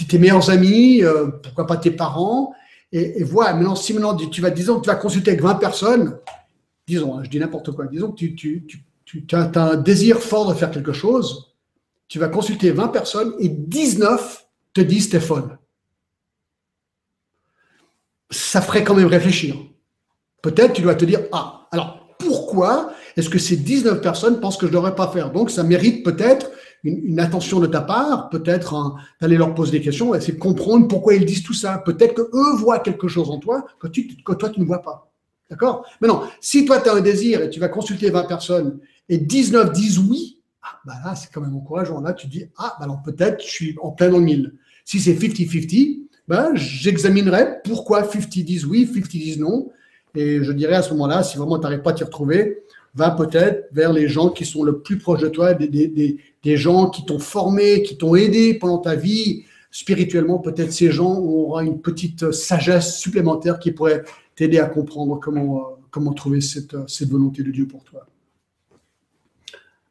tes 0.08 0.20
meilleurs 0.20 0.50
amis, 0.50 1.04
euh, 1.04 1.28
pourquoi 1.42 1.66
pas 1.66 1.78
tes 1.78 1.92
parents, 1.92 2.54
et, 2.92 3.24
voilà, 3.24 3.56
maintenant, 3.56 3.76
si 3.76 3.92
maintenant 3.92 4.16
tu 4.16 4.40
vas, 4.40 4.52
disons 4.52 4.80
tu 4.80 4.88
vas 4.88 4.96
consulter 4.96 5.32
avec 5.32 5.42
20 5.42 5.56
personnes, 5.56 6.20
disons, 6.88 7.18
hein, 7.18 7.24
je 7.24 7.30
dis 7.30 7.40
n'importe 7.40 7.72
quoi, 7.72 7.88
disons 7.88 8.12
que 8.12 8.26
tu, 8.26 8.68
as, 9.32 9.52
un 9.56 9.78
désir 9.78 10.20
fort 10.20 10.48
de 10.48 10.54
faire 10.54 10.70
quelque 10.70 10.94
chose, 10.94 11.56
tu 12.08 12.20
vas 12.20 12.28
consulter 12.28 12.70
20 12.70 12.90
personnes 12.90 13.34
et 13.40 13.50
19 13.50 14.46
te 14.74 14.82
disent 14.82 15.18
folle. 15.18 15.58
Ça 18.30 18.62
ferait 18.62 18.84
quand 18.84 18.94
même 18.94 19.08
réfléchir. 19.08 19.56
Peut-être 20.44 20.74
tu 20.74 20.84
dois 20.84 20.96
te 20.96 21.06
dire, 21.06 21.22
ah, 21.32 21.68
alors 21.72 22.16
pourquoi 22.20 22.94
est-ce 23.18 23.30
que 23.30 23.40
ces 23.40 23.58
19 23.58 24.02
personnes 24.02 24.40
pensent 24.40 24.58
que 24.58 24.68
je 24.68 24.72
ne 24.72 24.78
devrais 24.78 24.96
pas 24.96 25.08
faire? 25.08 25.32
Donc 25.32 25.50
ça 25.50 25.64
mérite 25.64 26.06
peut-être 26.06 26.52
une, 26.84 27.20
attention 27.20 27.60
de 27.60 27.68
ta 27.68 27.82
part, 27.82 28.30
peut-être 28.30 28.96
d'aller 29.22 29.38
leur 29.38 29.56
poser 29.56 29.72
des 29.72 29.82
questions, 29.82 30.14
essayer 30.14 30.34
de 30.34 30.40
comprendre 30.40 30.88
pourquoi 30.88 31.16
ils 31.16 31.26
disent 31.26 31.44
tout 31.44 31.54
ça. 31.54 31.78
Peut-être 31.78 32.14
qu'eux 32.14 32.56
voient 32.58 32.80
quelque 32.80 33.08
chose 33.08 33.30
en 33.30 33.40
toi 33.40 33.66
que, 33.80 33.88
que 33.88 34.34
toi, 34.34 34.50
tu 34.50 34.60
ne 34.60 34.66
vois 34.66 34.82
pas. 34.82 35.10
D'accord? 35.50 35.86
Maintenant, 36.02 36.24
si 36.42 36.66
toi, 36.66 36.82
tu 36.82 36.90
as 36.90 36.94
un 36.94 37.02
désir 37.02 37.42
et 37.42 37.50
tu 37.50 37.60
vas 37.60 37.70
consulter 37.70 38.10
20 38.10 38.24
personnes 38.24 38.80
et 39.08 39.18
19 39.18 39.72
disent 39.72 40.00
oui, 40.00 40.42
ah, 40.62 40.80
bah 40.86 40.94
là, 41.06 41.16
c'est 41.16 41.32
quand 41.32 41.42
même 41.42 41.56
encourageant. 41.56 42.02
Là, 42.02 42.14
tu 42.14 42.28
dis, 42.28 42.46
ah, 42.58 42.76
bah 42.80 42.86
alors 42.86 43.02
peut-être 43.04 43.44
je 43.44 43.50
suis 43.50 43.76
en 43.82 43.92
plein 43.92 44.10
dans 44.10 44.20
le 44.20 44.24
mille. 44.24 44.54
Si 44.86 45.00
c'est 45.00 45.14
50-50, 45.14 46.00
ben, 46.28 46.52
j'examinerai 46.56 47.62
pourquoi 47.64 48.04
50 48.04 48.30
disent 48.40 48.66
oui, 48.66 48.90
50 48.92 49.10
disent 49.10 49.40
non. 49.40 49.70
Et 50.16 50.44
je 50.44 50.52
dirais 50.52 50.76
à 50.76 50.82
ce 50.82 50.92
moment-là, 50.92 51.24
si 51.24 51.38
vraiment 51.38 51.58
tu 51.58 51.64
n'arrives 51.64 51.82
pas 51.82 51.92
à 51.92 51.94
t'y 51.94 52.04
retrouver, 52.04 52.64
va 52.96 53.12
peut-être 53.12 53.68
vers 53.72 53.92
les 53.92 54.08
gens 54.08 54.30
qui 54.30 54.46
sont 54.46 54.64
le 54.64 54.80
plus 54.80 54.98
proches 54.98 55.22
de 55.22 55.28
toi, 55.28 55.54
des 55.54 56.18
gens 56.58 56.90
qui 56.90 57.06
t'ont 57.06 57.20
formé, 57.20 57.84
qui 57.84 57.98
t'ont 57.98 58.16
aidé 58.16 58.54
pendant 58.54 58.78
ta 58.78 58.96
vie 58.96 59.46
spirituellement. 59.72 60.40
Peut-être 60.40 60.72
ces 60.72 60.92
gens 60.92 61.18
auront 61.18 61.60
une 61.62 61.82
petite 61.82 62.32
sagesse 62.32 62.98
supplémentaire 62.98 63.60
qui 63.60 63.72
pourrait 63.72 64.04
t'aider 64.36 64.60
à 64.60 64.66
comprendre 64.66 65.20
comment, 65.20 65.80
euh, 65.96 66.12
trouver 66.12 66.42
cette, 66.42 66.76
cette 66.88 67.10
volonté 67.10 67.44
de 67.44 67.52
Dieu 67.52 67.68
pour 67.68 67.84
toi. 67.84 68.06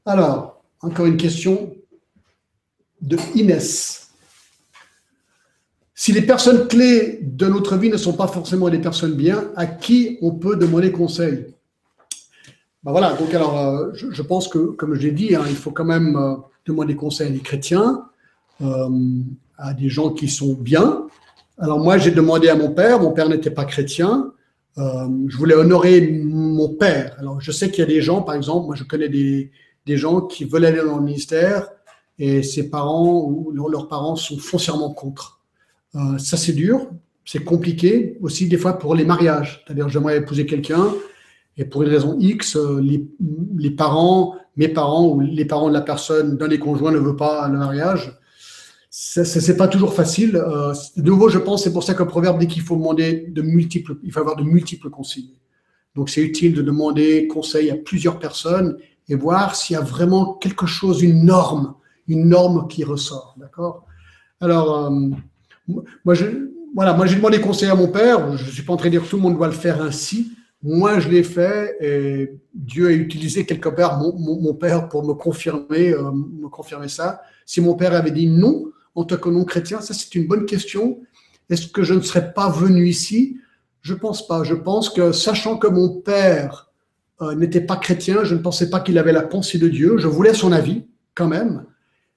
Alors, 0.04 0.62
encore 0.80 1.06
une 1.06 1.16
question 1.16 1.74
de 3.00 3.16
Inès. 3.34 4.10
Si 5.94 6.12
les 6.12 6.22
personnes 6.22 6.66
clés 6.66 7.20
de 7.22 7.46
notre 7.46 7.76
vie 7.76 7.88
ne 7.88 7.96
sont 7.96 8.14
pas 8.14 8.26
forcément 8.26 8.68
des 8.68 8.80
personnes 8.80 9.14
bien, 9.14 9.52
à 9.54 9.66
qui 9.66 10.18
on 10.20 10.32
peut 10.32 10.56
demander 10.56 10.90
conseil? 10.90 11.54
Ben 12.84 12.90
voilà, 12.90 13.12
donc 13.12 13.32
alors, 13.32 13.58
euh, 13.58 13.92
je, 13.94 14.22
pense 14.22 14.48
que, 14.48 14.58
comme 14.58 14.94
je 14.94 15.02
l'ai 15.02 15.12
dit, 15.12 15.36
hein, 15.36 15.44
il 15.48 15.54
faut 15.54 15.70
quand 15.70 15.84
même 15.84 16.16
euh, 16.16 16.34
demander 16.66 16.96
conseil 16.96 17.28
à 17.28 17.30
des 17.30 17.38
chrétiens, 17.38 18.06
euh, 18.60 18.88
à 19.56 19.72
des 19.72 19.88
gens 19.88 20.10
qui 20.10 20.28
sont 20.28 20.54
bien. 20.54 21.06
Alors 21.58 21.78
moi, 21.78 21.96
j'ai 21.98 22.10
demandé 22.10 22.48
à 22.48 22.56
mon 22.56 22.72
père, 22.72 23.00
mon 23.00 23.12
père 23.12 23.28
n'était 23.28 23.52
pas 23.52 23.64
chrétien, 23.64 24.32
je 24.76 25.36
voulais 25.36 25.54
honorer 25.54 26.00
mon 26.10 26.70
père. 26.70 27.14
Alors 27.18 27.40
je 27.40 27.52
sais 27.52 27.70
qu'il 27.70 27.80
y 27.80 27.82
a 27.82 27.90
des 27.90 28.00
gens, 28.00 28.22
par 28.22 28.34
exemple, 28.34 28.66
moi 28.66 28.74
je 28.74 28.84
connais 28.84 29.10
des, 29.10 29.52
des 29.84 29.96
gens 29.98 30.22
qui 30.22 30.46
veulent 30.46 30.64
aller 30.64 30.80
dans 30.82 30.96
le 30.96 31.04
ministère 31.04 31.68
et 32.18 32.42
ses 32.42 32.70
parents 32.70 33.20
ou 33.20 33.52
leurs 33.68 33.86
parents 33.86 34.16
sont 34.16 34.38
foncièrement 34.38 34.94
contre. 34.94 35.40
ça 36.18 36.38
c'est 36.38 36.54
dur, 36.54 36.88
c'est 37.26 37.44
compliqué 37.44 38.16
aussi 38.22 38.48
des 38.48 38.56
fois 38.56 38.78
pour 38.78 38.94
les 38.94 39.04
mariages. 39.04 39.62
C'est-à-dire 39.66 39.90
j'aimerais 39.90 40.16
épouser 40.16 40.46
quelqu'un, 40.46 40.94
et 41.56 41.64
pour 41.64 41.82
une 41.82 41.88
raison 41.88 42.16
X, 42.18 42.56
euh, 42.56 42.80
les, 42.80 43.70
parents, 43.70 44.36
mes 44.56 44.68
parents 44.68 45.06
ou 45.08 45.20
les 45.20 45.44
parents 45.44 45.68
de 45.68 45.74
la 45.74 45.82
personne, 45.82 46.36
d'un 46.36 46.48
des 46.48 46.58
conjoints 46.58 46.92
ne 46.92 46.98
veut 46.98 47.16
pas 47.16 47.48
le 47.48 47.58
mariage. 47.58 48.18
C'est 48.90 49.56
pas 49.56 49.68
toujours 49.68 49.94
facile. 49.94 50.36
Euh, 50.36 50.74
de 50.96 51.02
nouveau, 51.02 51.28
je 51.28 51.38
pense, 51.38 51.64
c'est 51.64 51.72
pour 51.72 51.82
ça 51.82 51.94
qu'un 51.94 52.06
proverbe 52.06 52.38
dit 52.38 52.46
qu'il 52.46 52.62
faut 52.62 52.76
demander 52.76 53.26
de 53.28 53.42
multiples, 53.42 53.96
il 54.02 54.12
faut 54.12 54.20
avoir 54.20 54.36
de 54.36 54.44
multiples 54.44 54.90
conseillers. 54.90 55.38
Donc, 55.94 56.08
c'est 56.08 56.22
utile 56.22 56.54
de 56.54 56.62
demander 56.62 57.26
conseil 57.26 57.70
à 57.70 57.76
plusieurs 57.76 58.18
personnes 58.18 58.76
et 59.08 59.14
voir 59.14 59.56
s'il 59.56 59.74
y 59.74 59.78
a 59.78 59.82
vraiment 59.82 60.34
quelque 60.34 60.66
chose, 60.66 61.02
une 61.02 61.24
norme, 61.24 61.74
une 62.08 62.28
norme 62.28 62.66
qui 62.68 62.84
ressort. 62.84 63.34
D'accord? 63.38 63.86
Alors, 64.40 64.86
euh, 64.86 64.90
moi, 66.04 66.14
voilà, 66.74 66.94
moi, 66.94 67.06
j'ai 67.06 67.16
demandé 67.16 67.40
conseil 67.40 67.68
à 67.68 67.74
mon 67.74 67.88
père. 67.88 68.36
Je 68.36 68.46
ne 68.46 68.50
suis 68.50 68.62
pas 68.62 68.72
en 68.72 68.76
train 68.76 68.88
de 68.88 68.92
dire 68.92 69.02
que 69.02 69.08
tout 69.08 69.16
le 69.16 69.22
monde 69.22 69.36
doit 69.36 69.48
le 69.48 69.52
faire 69.52 69.82
ainsi. 69.82 70.32
Moi, 70.62 71.00
je 71.00 71.08
l'ai 71.08 71.24
fait 71.24 71.76
et 71.80 72.38
Dieu 72.54 72.86
a 72.86 72.92
utilisé 72.92 73.44
quelque 73.44 73.68
part 73.68 73.98
mon, 73.98 74.54
père 74.54 74.88
pour 74.88 75.04
me 75.04 75.14
confirmer, 75.14 75.92
euh, 75.92 76.12
me 76.12 76.48
confirmer 76.48 76.88
ça. 76.88 77.22
Si 77.44 77.60
mon 77.60 77.74
père 77.74 77.94
avait 77.94 78.12
dit 78.12 78.28
non 78.28 78.66
en 78.94 79.04
tant 79.04 79.16
que 79.16 79.28
non 79.28 79.44
chrétien, 79.44 79.80
ça 79.80 79.92
c'est 79.92 80.14
une 80.14 80.28
bonne 80.28 80.46
question. 80.46 81.00
Est-ce 81.50 81.66
que 81.66 81.82
je 81.82 81.94
ne 81.94 82.00
serais 82.00 82.32
pas 82.32 82.48
venu 82.48 82.86
ici? 82.86 83.38
Je 83.80 83.94
pense 83.94 84.26
pas. 84.26 84.44
Je 84.44 84.54
pense 84.54 84.88
que 84.88 85.10
sachant 85.10 85.56
que 85.56 85.66
mon 85.66 86.00
père 86.00 86.70
euh, 87.20 87.34
n'était 87.34 87.60
pas 87.60 87.76
chrétien, 87.76 88.22
je 88.22 88.34
ne 88.34 88.40
pensais 88.40 88.70
pas 88.70 88.78
qu'il 88.80 88.98
avait 88.98 89.12
la 89.12 89.22
pensée 89.22 89.58
de 89.58 89.68
Dieu. 89.68 89.98
Je 89.98 90.06
voulais 90.06 90.34
son 90.34 90.52
avis 90.52 90.84
quand 91.14 91.28
même. 91.28 91.64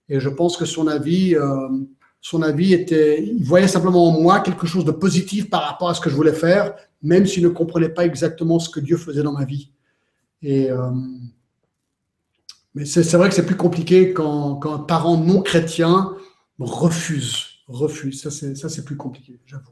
Et 0.07 0.19
je 0.19 0.29
pense 0.29 0.55
que 0.55 0.65
son 0.65 0.87
avis, 0.87 1.35
euh, 1.35 1.67
son 2.21 2.43
avis 2.43 2.73
était, 2.73 3.23
il 3.23 3.43
voyait 3.43 3.67
simplement 3.67 4.07
en 4.07 4.21
moi 4.21 4.39
quelque 4.39 4.67
chose 4.67 4.85
de 4.85 4.91
positif 4.91 5.49
par 5.49 5.63
rapport 5.63 5.89
à 5.89 5.95
ce 5.95 6.01
que 6.01 6.09
je 6.09 6.15
voulais 6.15 6.33
faire, 6.33 6.75
même 7.05 7.25
s'il 7.25 7.43
ne 7.43 7.49
comprenait 7.49 7.89
pas 7.89 8.05
exactement 8.05 8.59
ce 8.59 8.69
que 8.69 8.79
Dieu 8.79 8.97
faisait 8.97 9.23
dans 9.23 9.31
ma 9.31 9.45
vie. 9.45 9.71
Euh, 10.43 10.91
mais 12.73 12.85
c'est 12.85 13.09
vrai 13.13 13.29
que 13.29 13.35
c'est 13.35 13.45
plus 13.45 13.55
compliqué 13.55 14.11
quand, 14.11 14.55
quand, 14.55 14.73
un 14.73 14.79
parent 14.79 15.17
non 15.17 15.41
chrétien 15.41 16.13
refuse, 16.59 17.45
refuse. 17.67 18.21
Ça, 18.21 18.69
c'est 18.69 18.85
plus 18.85 18.97
compliqué, 18.97 19.39
j'avoue. 19.45 19.71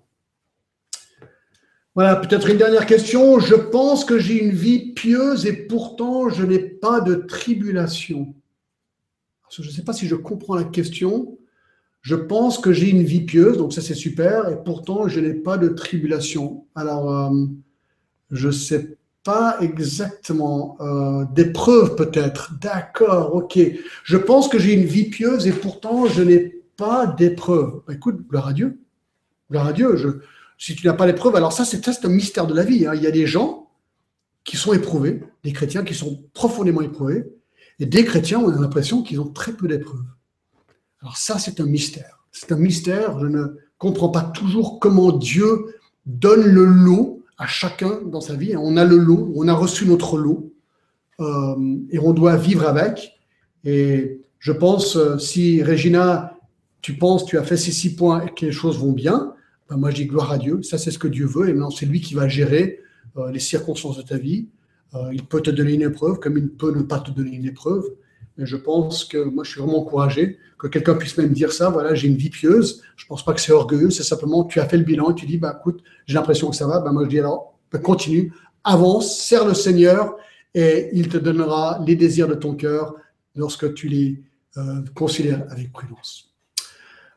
Voilà, 1.95 2.15
peut-être 2.15 2.49
une 2.49 2.57
dernière 2.57 2.85
question. 2.85 3.39
Je 3.39 3.55
pense 3.55 4.05
que 4.05 4.17
j'ai 4.17 4.43
une 4.43 4.53
vie 4.53 4.93
pieuse 4.93 5.45
et 5.45 5.53
pourtant 5.53 6.29
je 6.29 6.43
n'ai 6.43 6.59
pas 6.59 7.01
de 7.01 7.15
tribulation. 7.15 8.33
Je 9.51 9.61
ne 9.61 9.69
sais 9.69 9.83
pas 9.83 9.93
si 9.93 10.07
je 10.07 10.15
comprends 10.15 10.55
la 10.55 10.63
question. 10.63 11.37
Je 12.03 12.15
pense 12.15 12.57
que 12.57 12.73
j'ai 12.73 12.89
une 12.89 13.03
vie 13.03 13.21
pieuse, 13.21 13.57
donc 13.57 13.73
ça 13.73 13.81
c'est 13.81 13.95
super, 13.95 14.49
et 14.49 14.61
pourtant 14.63 15.07
je 15.07 15.21
n'ai 15.21 15.33
pas 15.33 15.57
de 15.57 15.69
tribulation. 15.69 16.65
Alors, 16.75 17.09
euh, 17.09 17.45
je 18.29 18.47
ne 18.47 18.51
sais 18.51 18.97
pas 19.23 19.57
exactement. 19.61 20.77
Euh, 20.81 21.23
d'épreuve 21.33 21.95
peut-être. 21.95 22.53
D'accord, 22.59 23.33
ok. 23.33 23.57
Je 24.03 24.17
pense 24.17 24.49
que 24.49 24.59
j'ai 24.59 24.73
une 24.73 24.83
vie 24.83 25.05
pieuse 25.05 25.47
et 25.47 25.53
pourtant 25.53 26.05
je 26.05 26.21
n'ai 26.21 26.61
pas 26.75 27.07
d'épreuve. 27.07 27.81
Bah, 27.87 27.93
écoute, 27.93 28.27
gloire 28.27 28.49
à 28.49 28.53
Dieu. 28.53 28.79
Gloire 29.49 29.67
à 29.67 29.73
Dieu. 29.73 30.21
Si 30.57 30.75
tu 30.75 30.85
n'as 30.85 30.93
pas 30.93 31.05
l'épreuve, 31.05 31.37
alors 31.37 31.53
ça, 31.53 31.63
c'est 31.63 31.87
un 31.87 32.09
mystère 32.09 32.47
de 32.47 32.53
la 32.53 32.63
vie. 32.63 32.85
Hein. 32.85 32.95
Il 32.95 33.01
y 33.01 33.07
a 33.07 33.11
des 33.11 33.27
gens 33.27 33.69
qui 34.43 34.57
sont 34.57 34.73
éprouvés, 34.73 35.23
des 35.45 35.53
chrétiens 35.53 35.85
qui 35.85 35.93
sont 35.93 36.21
profondément 36.33 36.81
éprouvés, 36.81 37.23
et 37.79 37.85
des 37.85 38.03
chrétiens, 38.03 38.39
on 38.39 38.49
a 38.49 38.59
l'impression 38.59 39.03
qu'ils 39.03 39.21
ont 39.21 39.29
très 39.29 39.53
peu 39.53 39.69
d'épreuves. 39.69 40.03
Alors 41.03 41.17
ça, 41.17 41.37
c'est 41.37 41.59
un 41.59 41.65
mystère. 41.65 42.23
C'est 42.31 42.53
un 42.53 42.57
mystère. 42.57 43.19
Je 43.19 43.27
ne 43.27 43.57
comprends 43.77 44.07
pas 44.07 44.21
toujours 44.21 44.79
comment 44.79 45.11
Dieu 45.11 45.75
donne 46.05 46.45
le 46.45 46.63
lot 46.63 47.23
à 47.37 47.45
chacun 47.45 47.99
dans 48.05 48.21
sa 48.21 48.35
vie. 48.35 48.55
On 48.55 48.77
a 48.77 48.85
le 48.85 48.95
lot, 48.95 49.31
on 49.35 49.49
a 49.49 49.53
reçu 49.53 49.85
notre 49.85 50.17
lot, 50.17 50.53
euh, 51.19 51.75
et 51.91 51.99
on 51.99 52.13
doit 52.13 52.37
vivre 52.37 52.65
avec. 52.65 53.19
Et 53.65 54.21
je 54.39 54.53
pense, 54.53 54.95
euh, 54.95 55.17
si 55.17 55.61
Regina, 55.61 56.37
tu 56.81 56.97
penses, 56.97 57.25
tu 57.25 57.37
as 57.37 57.43
fait 57.43 57.57
ces 57.57 57.73
six 57.73 57.95
points 57.95 58.25
et 58.25 58.29
que 58.33 58.45
les 58.45 58.51
choses 58.53 58.79
vont 58.79 58.93
bien, 58.93 59.33
ben, 59.69 59.75
moi 59.75 59.89
je 59.89 59.95
dis 59.95 60.05
gloire 60.05 60.31
à 60.31 60.37
Dieu, 60.37 60.61
ça 60.63 60.77
c'est 60.77 60.91
ce 60.91 60.99
que 60.99 61.07
Dieu 61.07 61.25
veut, 61.25 61.49
et 61.49 61.53
maintenant 61.53 61.69
c'est 61.69 61.85
lui 61.85 62.01
qui 62.01 62.13
va 62.13 62.27
gérer 62.27 62.79
euh, 63.17 63.31
les 63.31 63.39
circonstances 63.39 63.97
de 63.97 64.03
ta 64.03 64.17
vie. 64.17 64.47
Il 65.11 65.25
peut 65.25 65.41
te 65.41 65.49
donner 65.49 65.73
une 65.73 65.81
épreuve, 65.81 66.19
comme 66.19 66.37
il 66.37 66.49
peut 66.49 66.71
ne 66.71 66.83
pas 66.83 66.99
te 66.99 67.09
donner 67.09 67.35
une 67.35 67.45
épreuve. 67.45 67.83
Mais 68.37 68.45
je 68.45 68.55
pense 68.55 69.05
que 69.05 69.17
moi 69.17 69.43
je 69.43 69.51
suis 69.51 69.61
vraiment 69.61 69.79
encouragé 69.79 70.37
que 70.57 70.67
quelqu'un 70.67 70.95
puisse 70.95 71.17
même 71.17 71.33
dire 71.33 71.51
ça, 71.51 71.69
voilà, 71.69 71.93
j'ai 71.93 72.07
une 72.07 72.15
vie 72.15 72.29
pieuse, 72.29 72.81
je 72.95 73.05
ne 73.05 73.07
pense 73.09 73.23
pas 73.23 73.33
que 73.33 73.41
c'est 73.41 73.51
orgueilleux, 73.51 73.89
c'est 73.89 74.03
simplement 74.03 74.43
tu 74.45 74.59
as 74.59 74.67
fait 74.67 74.77
le 74.77 74.83
bilan 74.83 75.11
et 75.11 75.15
tu 75.15 75.25
dis, 75.25 75.37
bah 75.37 75.57
écoute, 75.59 75.83
j'ai 76.05 76.15
l'impression 76.15 76.49
que 76.49 76.55
ça 76.55 76.67
va, 76.67 76.79
ben, 76.79 76.91
moi 76.91 77.03
je 77.03 77.09
dis 77.09 77.19
alors, 77.19 77.57
ben, 77.71 77.79
continue, 77.79 78.31
avance, 78.63 79.19
serre 79.19 79.45
le 79.45 79.53
Seigneur, 79.53 80.15
et 80.55 80.89
il 80.93 81.09
te 81.09 81.17
donnera 81.17 81.79
les 81.85 81.95
désirs 81.95 82.27
de 82.27 82.35
ton 82.35 82.55
cœur 82.55 82.95
lorsque 83.35 83.73
tu 83.73 83.87
les 83.87 84.21
euh, 84.57 84.81
considères 84.93 85.45
avec 85.49 85.71
prudence. 85.71 86.29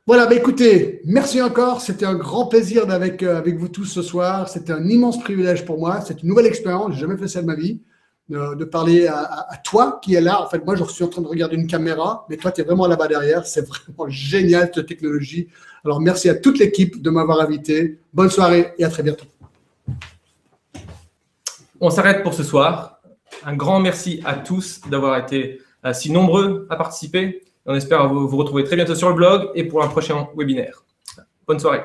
Voilà, 0.06 0.26
bah 0.26 0.36
écoutez, 0.36 1.02
merci 1.04 1.42
encore. 1.42 1.80
C'était 1.80 2.06
un 2.06 2.14
grand 2.14 2.46
plaisir 2.46 2.86
d'avec 2.86 3.22
euh, 3.22 3.36
avec 3.36 3.58
vous 3.58 3.68
tous 3.68 3.84
ce 3.84 4.02
soir. 4.02 4.48
C'était 4.48 4.72
un 4.72 4.88
immense 4.88 5.18
privilège 5.20 5.64
pour 5.64 5.78
moi. 5.78 6.00
C'est 6.00 6.22
une 6.22 6.28
nouvelle 6.28 6.46
expérience. 6.46 6.94
J'ai 6.94 7.00
jamais 7.00 7.16
fait 7.16 7.28
ça 7.28 7.42
de 7.42 7.46
ma 7.46 7.56
vie. 7.56 7.80
De 8.28 8.64
parler 8.64 9.06
à, 9.06 9.56
toi 9.62 10.00
qui 10.02 10.14
est 10.14 10.20
là. 10.20 10.42
En 10.42 10.48
fait, 10.48 10.64
moi, 10.64 10.74
je 10.74 10.82
suis 10.84 11.04
en 11.04 11.08
train 11.08 11.22
de 11.22 11.28
regarder 11.28 11.54
une 11.54 11.68
caméra, 11.68 12.26
mais 12.28 12.36
toi, 12.36 12.50
tu 12.50 12.60
es 12.60 12.64
vraiment 12.64 12.88
là-bas 12.88 13.06
derrière. 13.06 13.46
C'est 13.46 13.66
vraiment 13.68 14.08
génial, 14.08 14.70
cette 14.74 14.86
technologie. 14.86 15.48
Alors, 15.84 16.00
merci 16.00 16.28
à 16.28 16.34
toute 16.34 16.58
l'équipe 16.58 17.00
de 17.00 17.10
m'avoir 17.10 17.40
invité. 17.40 18.00
Bonne 18.12 18.30
soirée 18.30 18.72
et 18.78 18.84
à 18.84 18.88
très 18.88 19.04
bientôt. 19.04 19.26
On 21.80 21.90
s'arrête 21.90 22.22
pour 22.22 22.34
ce 22.34 22.42
soir. 22.42 23.00
Un 23.44 23.54
grand 23.54 23.80
merci 23.80 24.20
à 24.24 24.34
tous 24.34 24.80
d'avoir 24.90 25.18
été 25.18 25.60
euh, 25.84 25.92
si 25.92 26.10
nombreux 26.10 26.66
à 26.70 26.76
participer. 26.76 27.44
On 27.66 27.74
espère 27.74 28.08
vous, 28.08 28.36
retrouver 28.36 28.64
très 28.64 28.76
bientôt 28.76 28.94
sur 28.94 29.08
le 29.08 29.14
blog 29.14 29.50
et 29.54 29.64
pour 29.64 29.82
un 29.82 29.88
prochain 29.88 30.28
webinaire. 30.36 30.84
Bonne 31.46 31.58
soirée. 31.58 31.82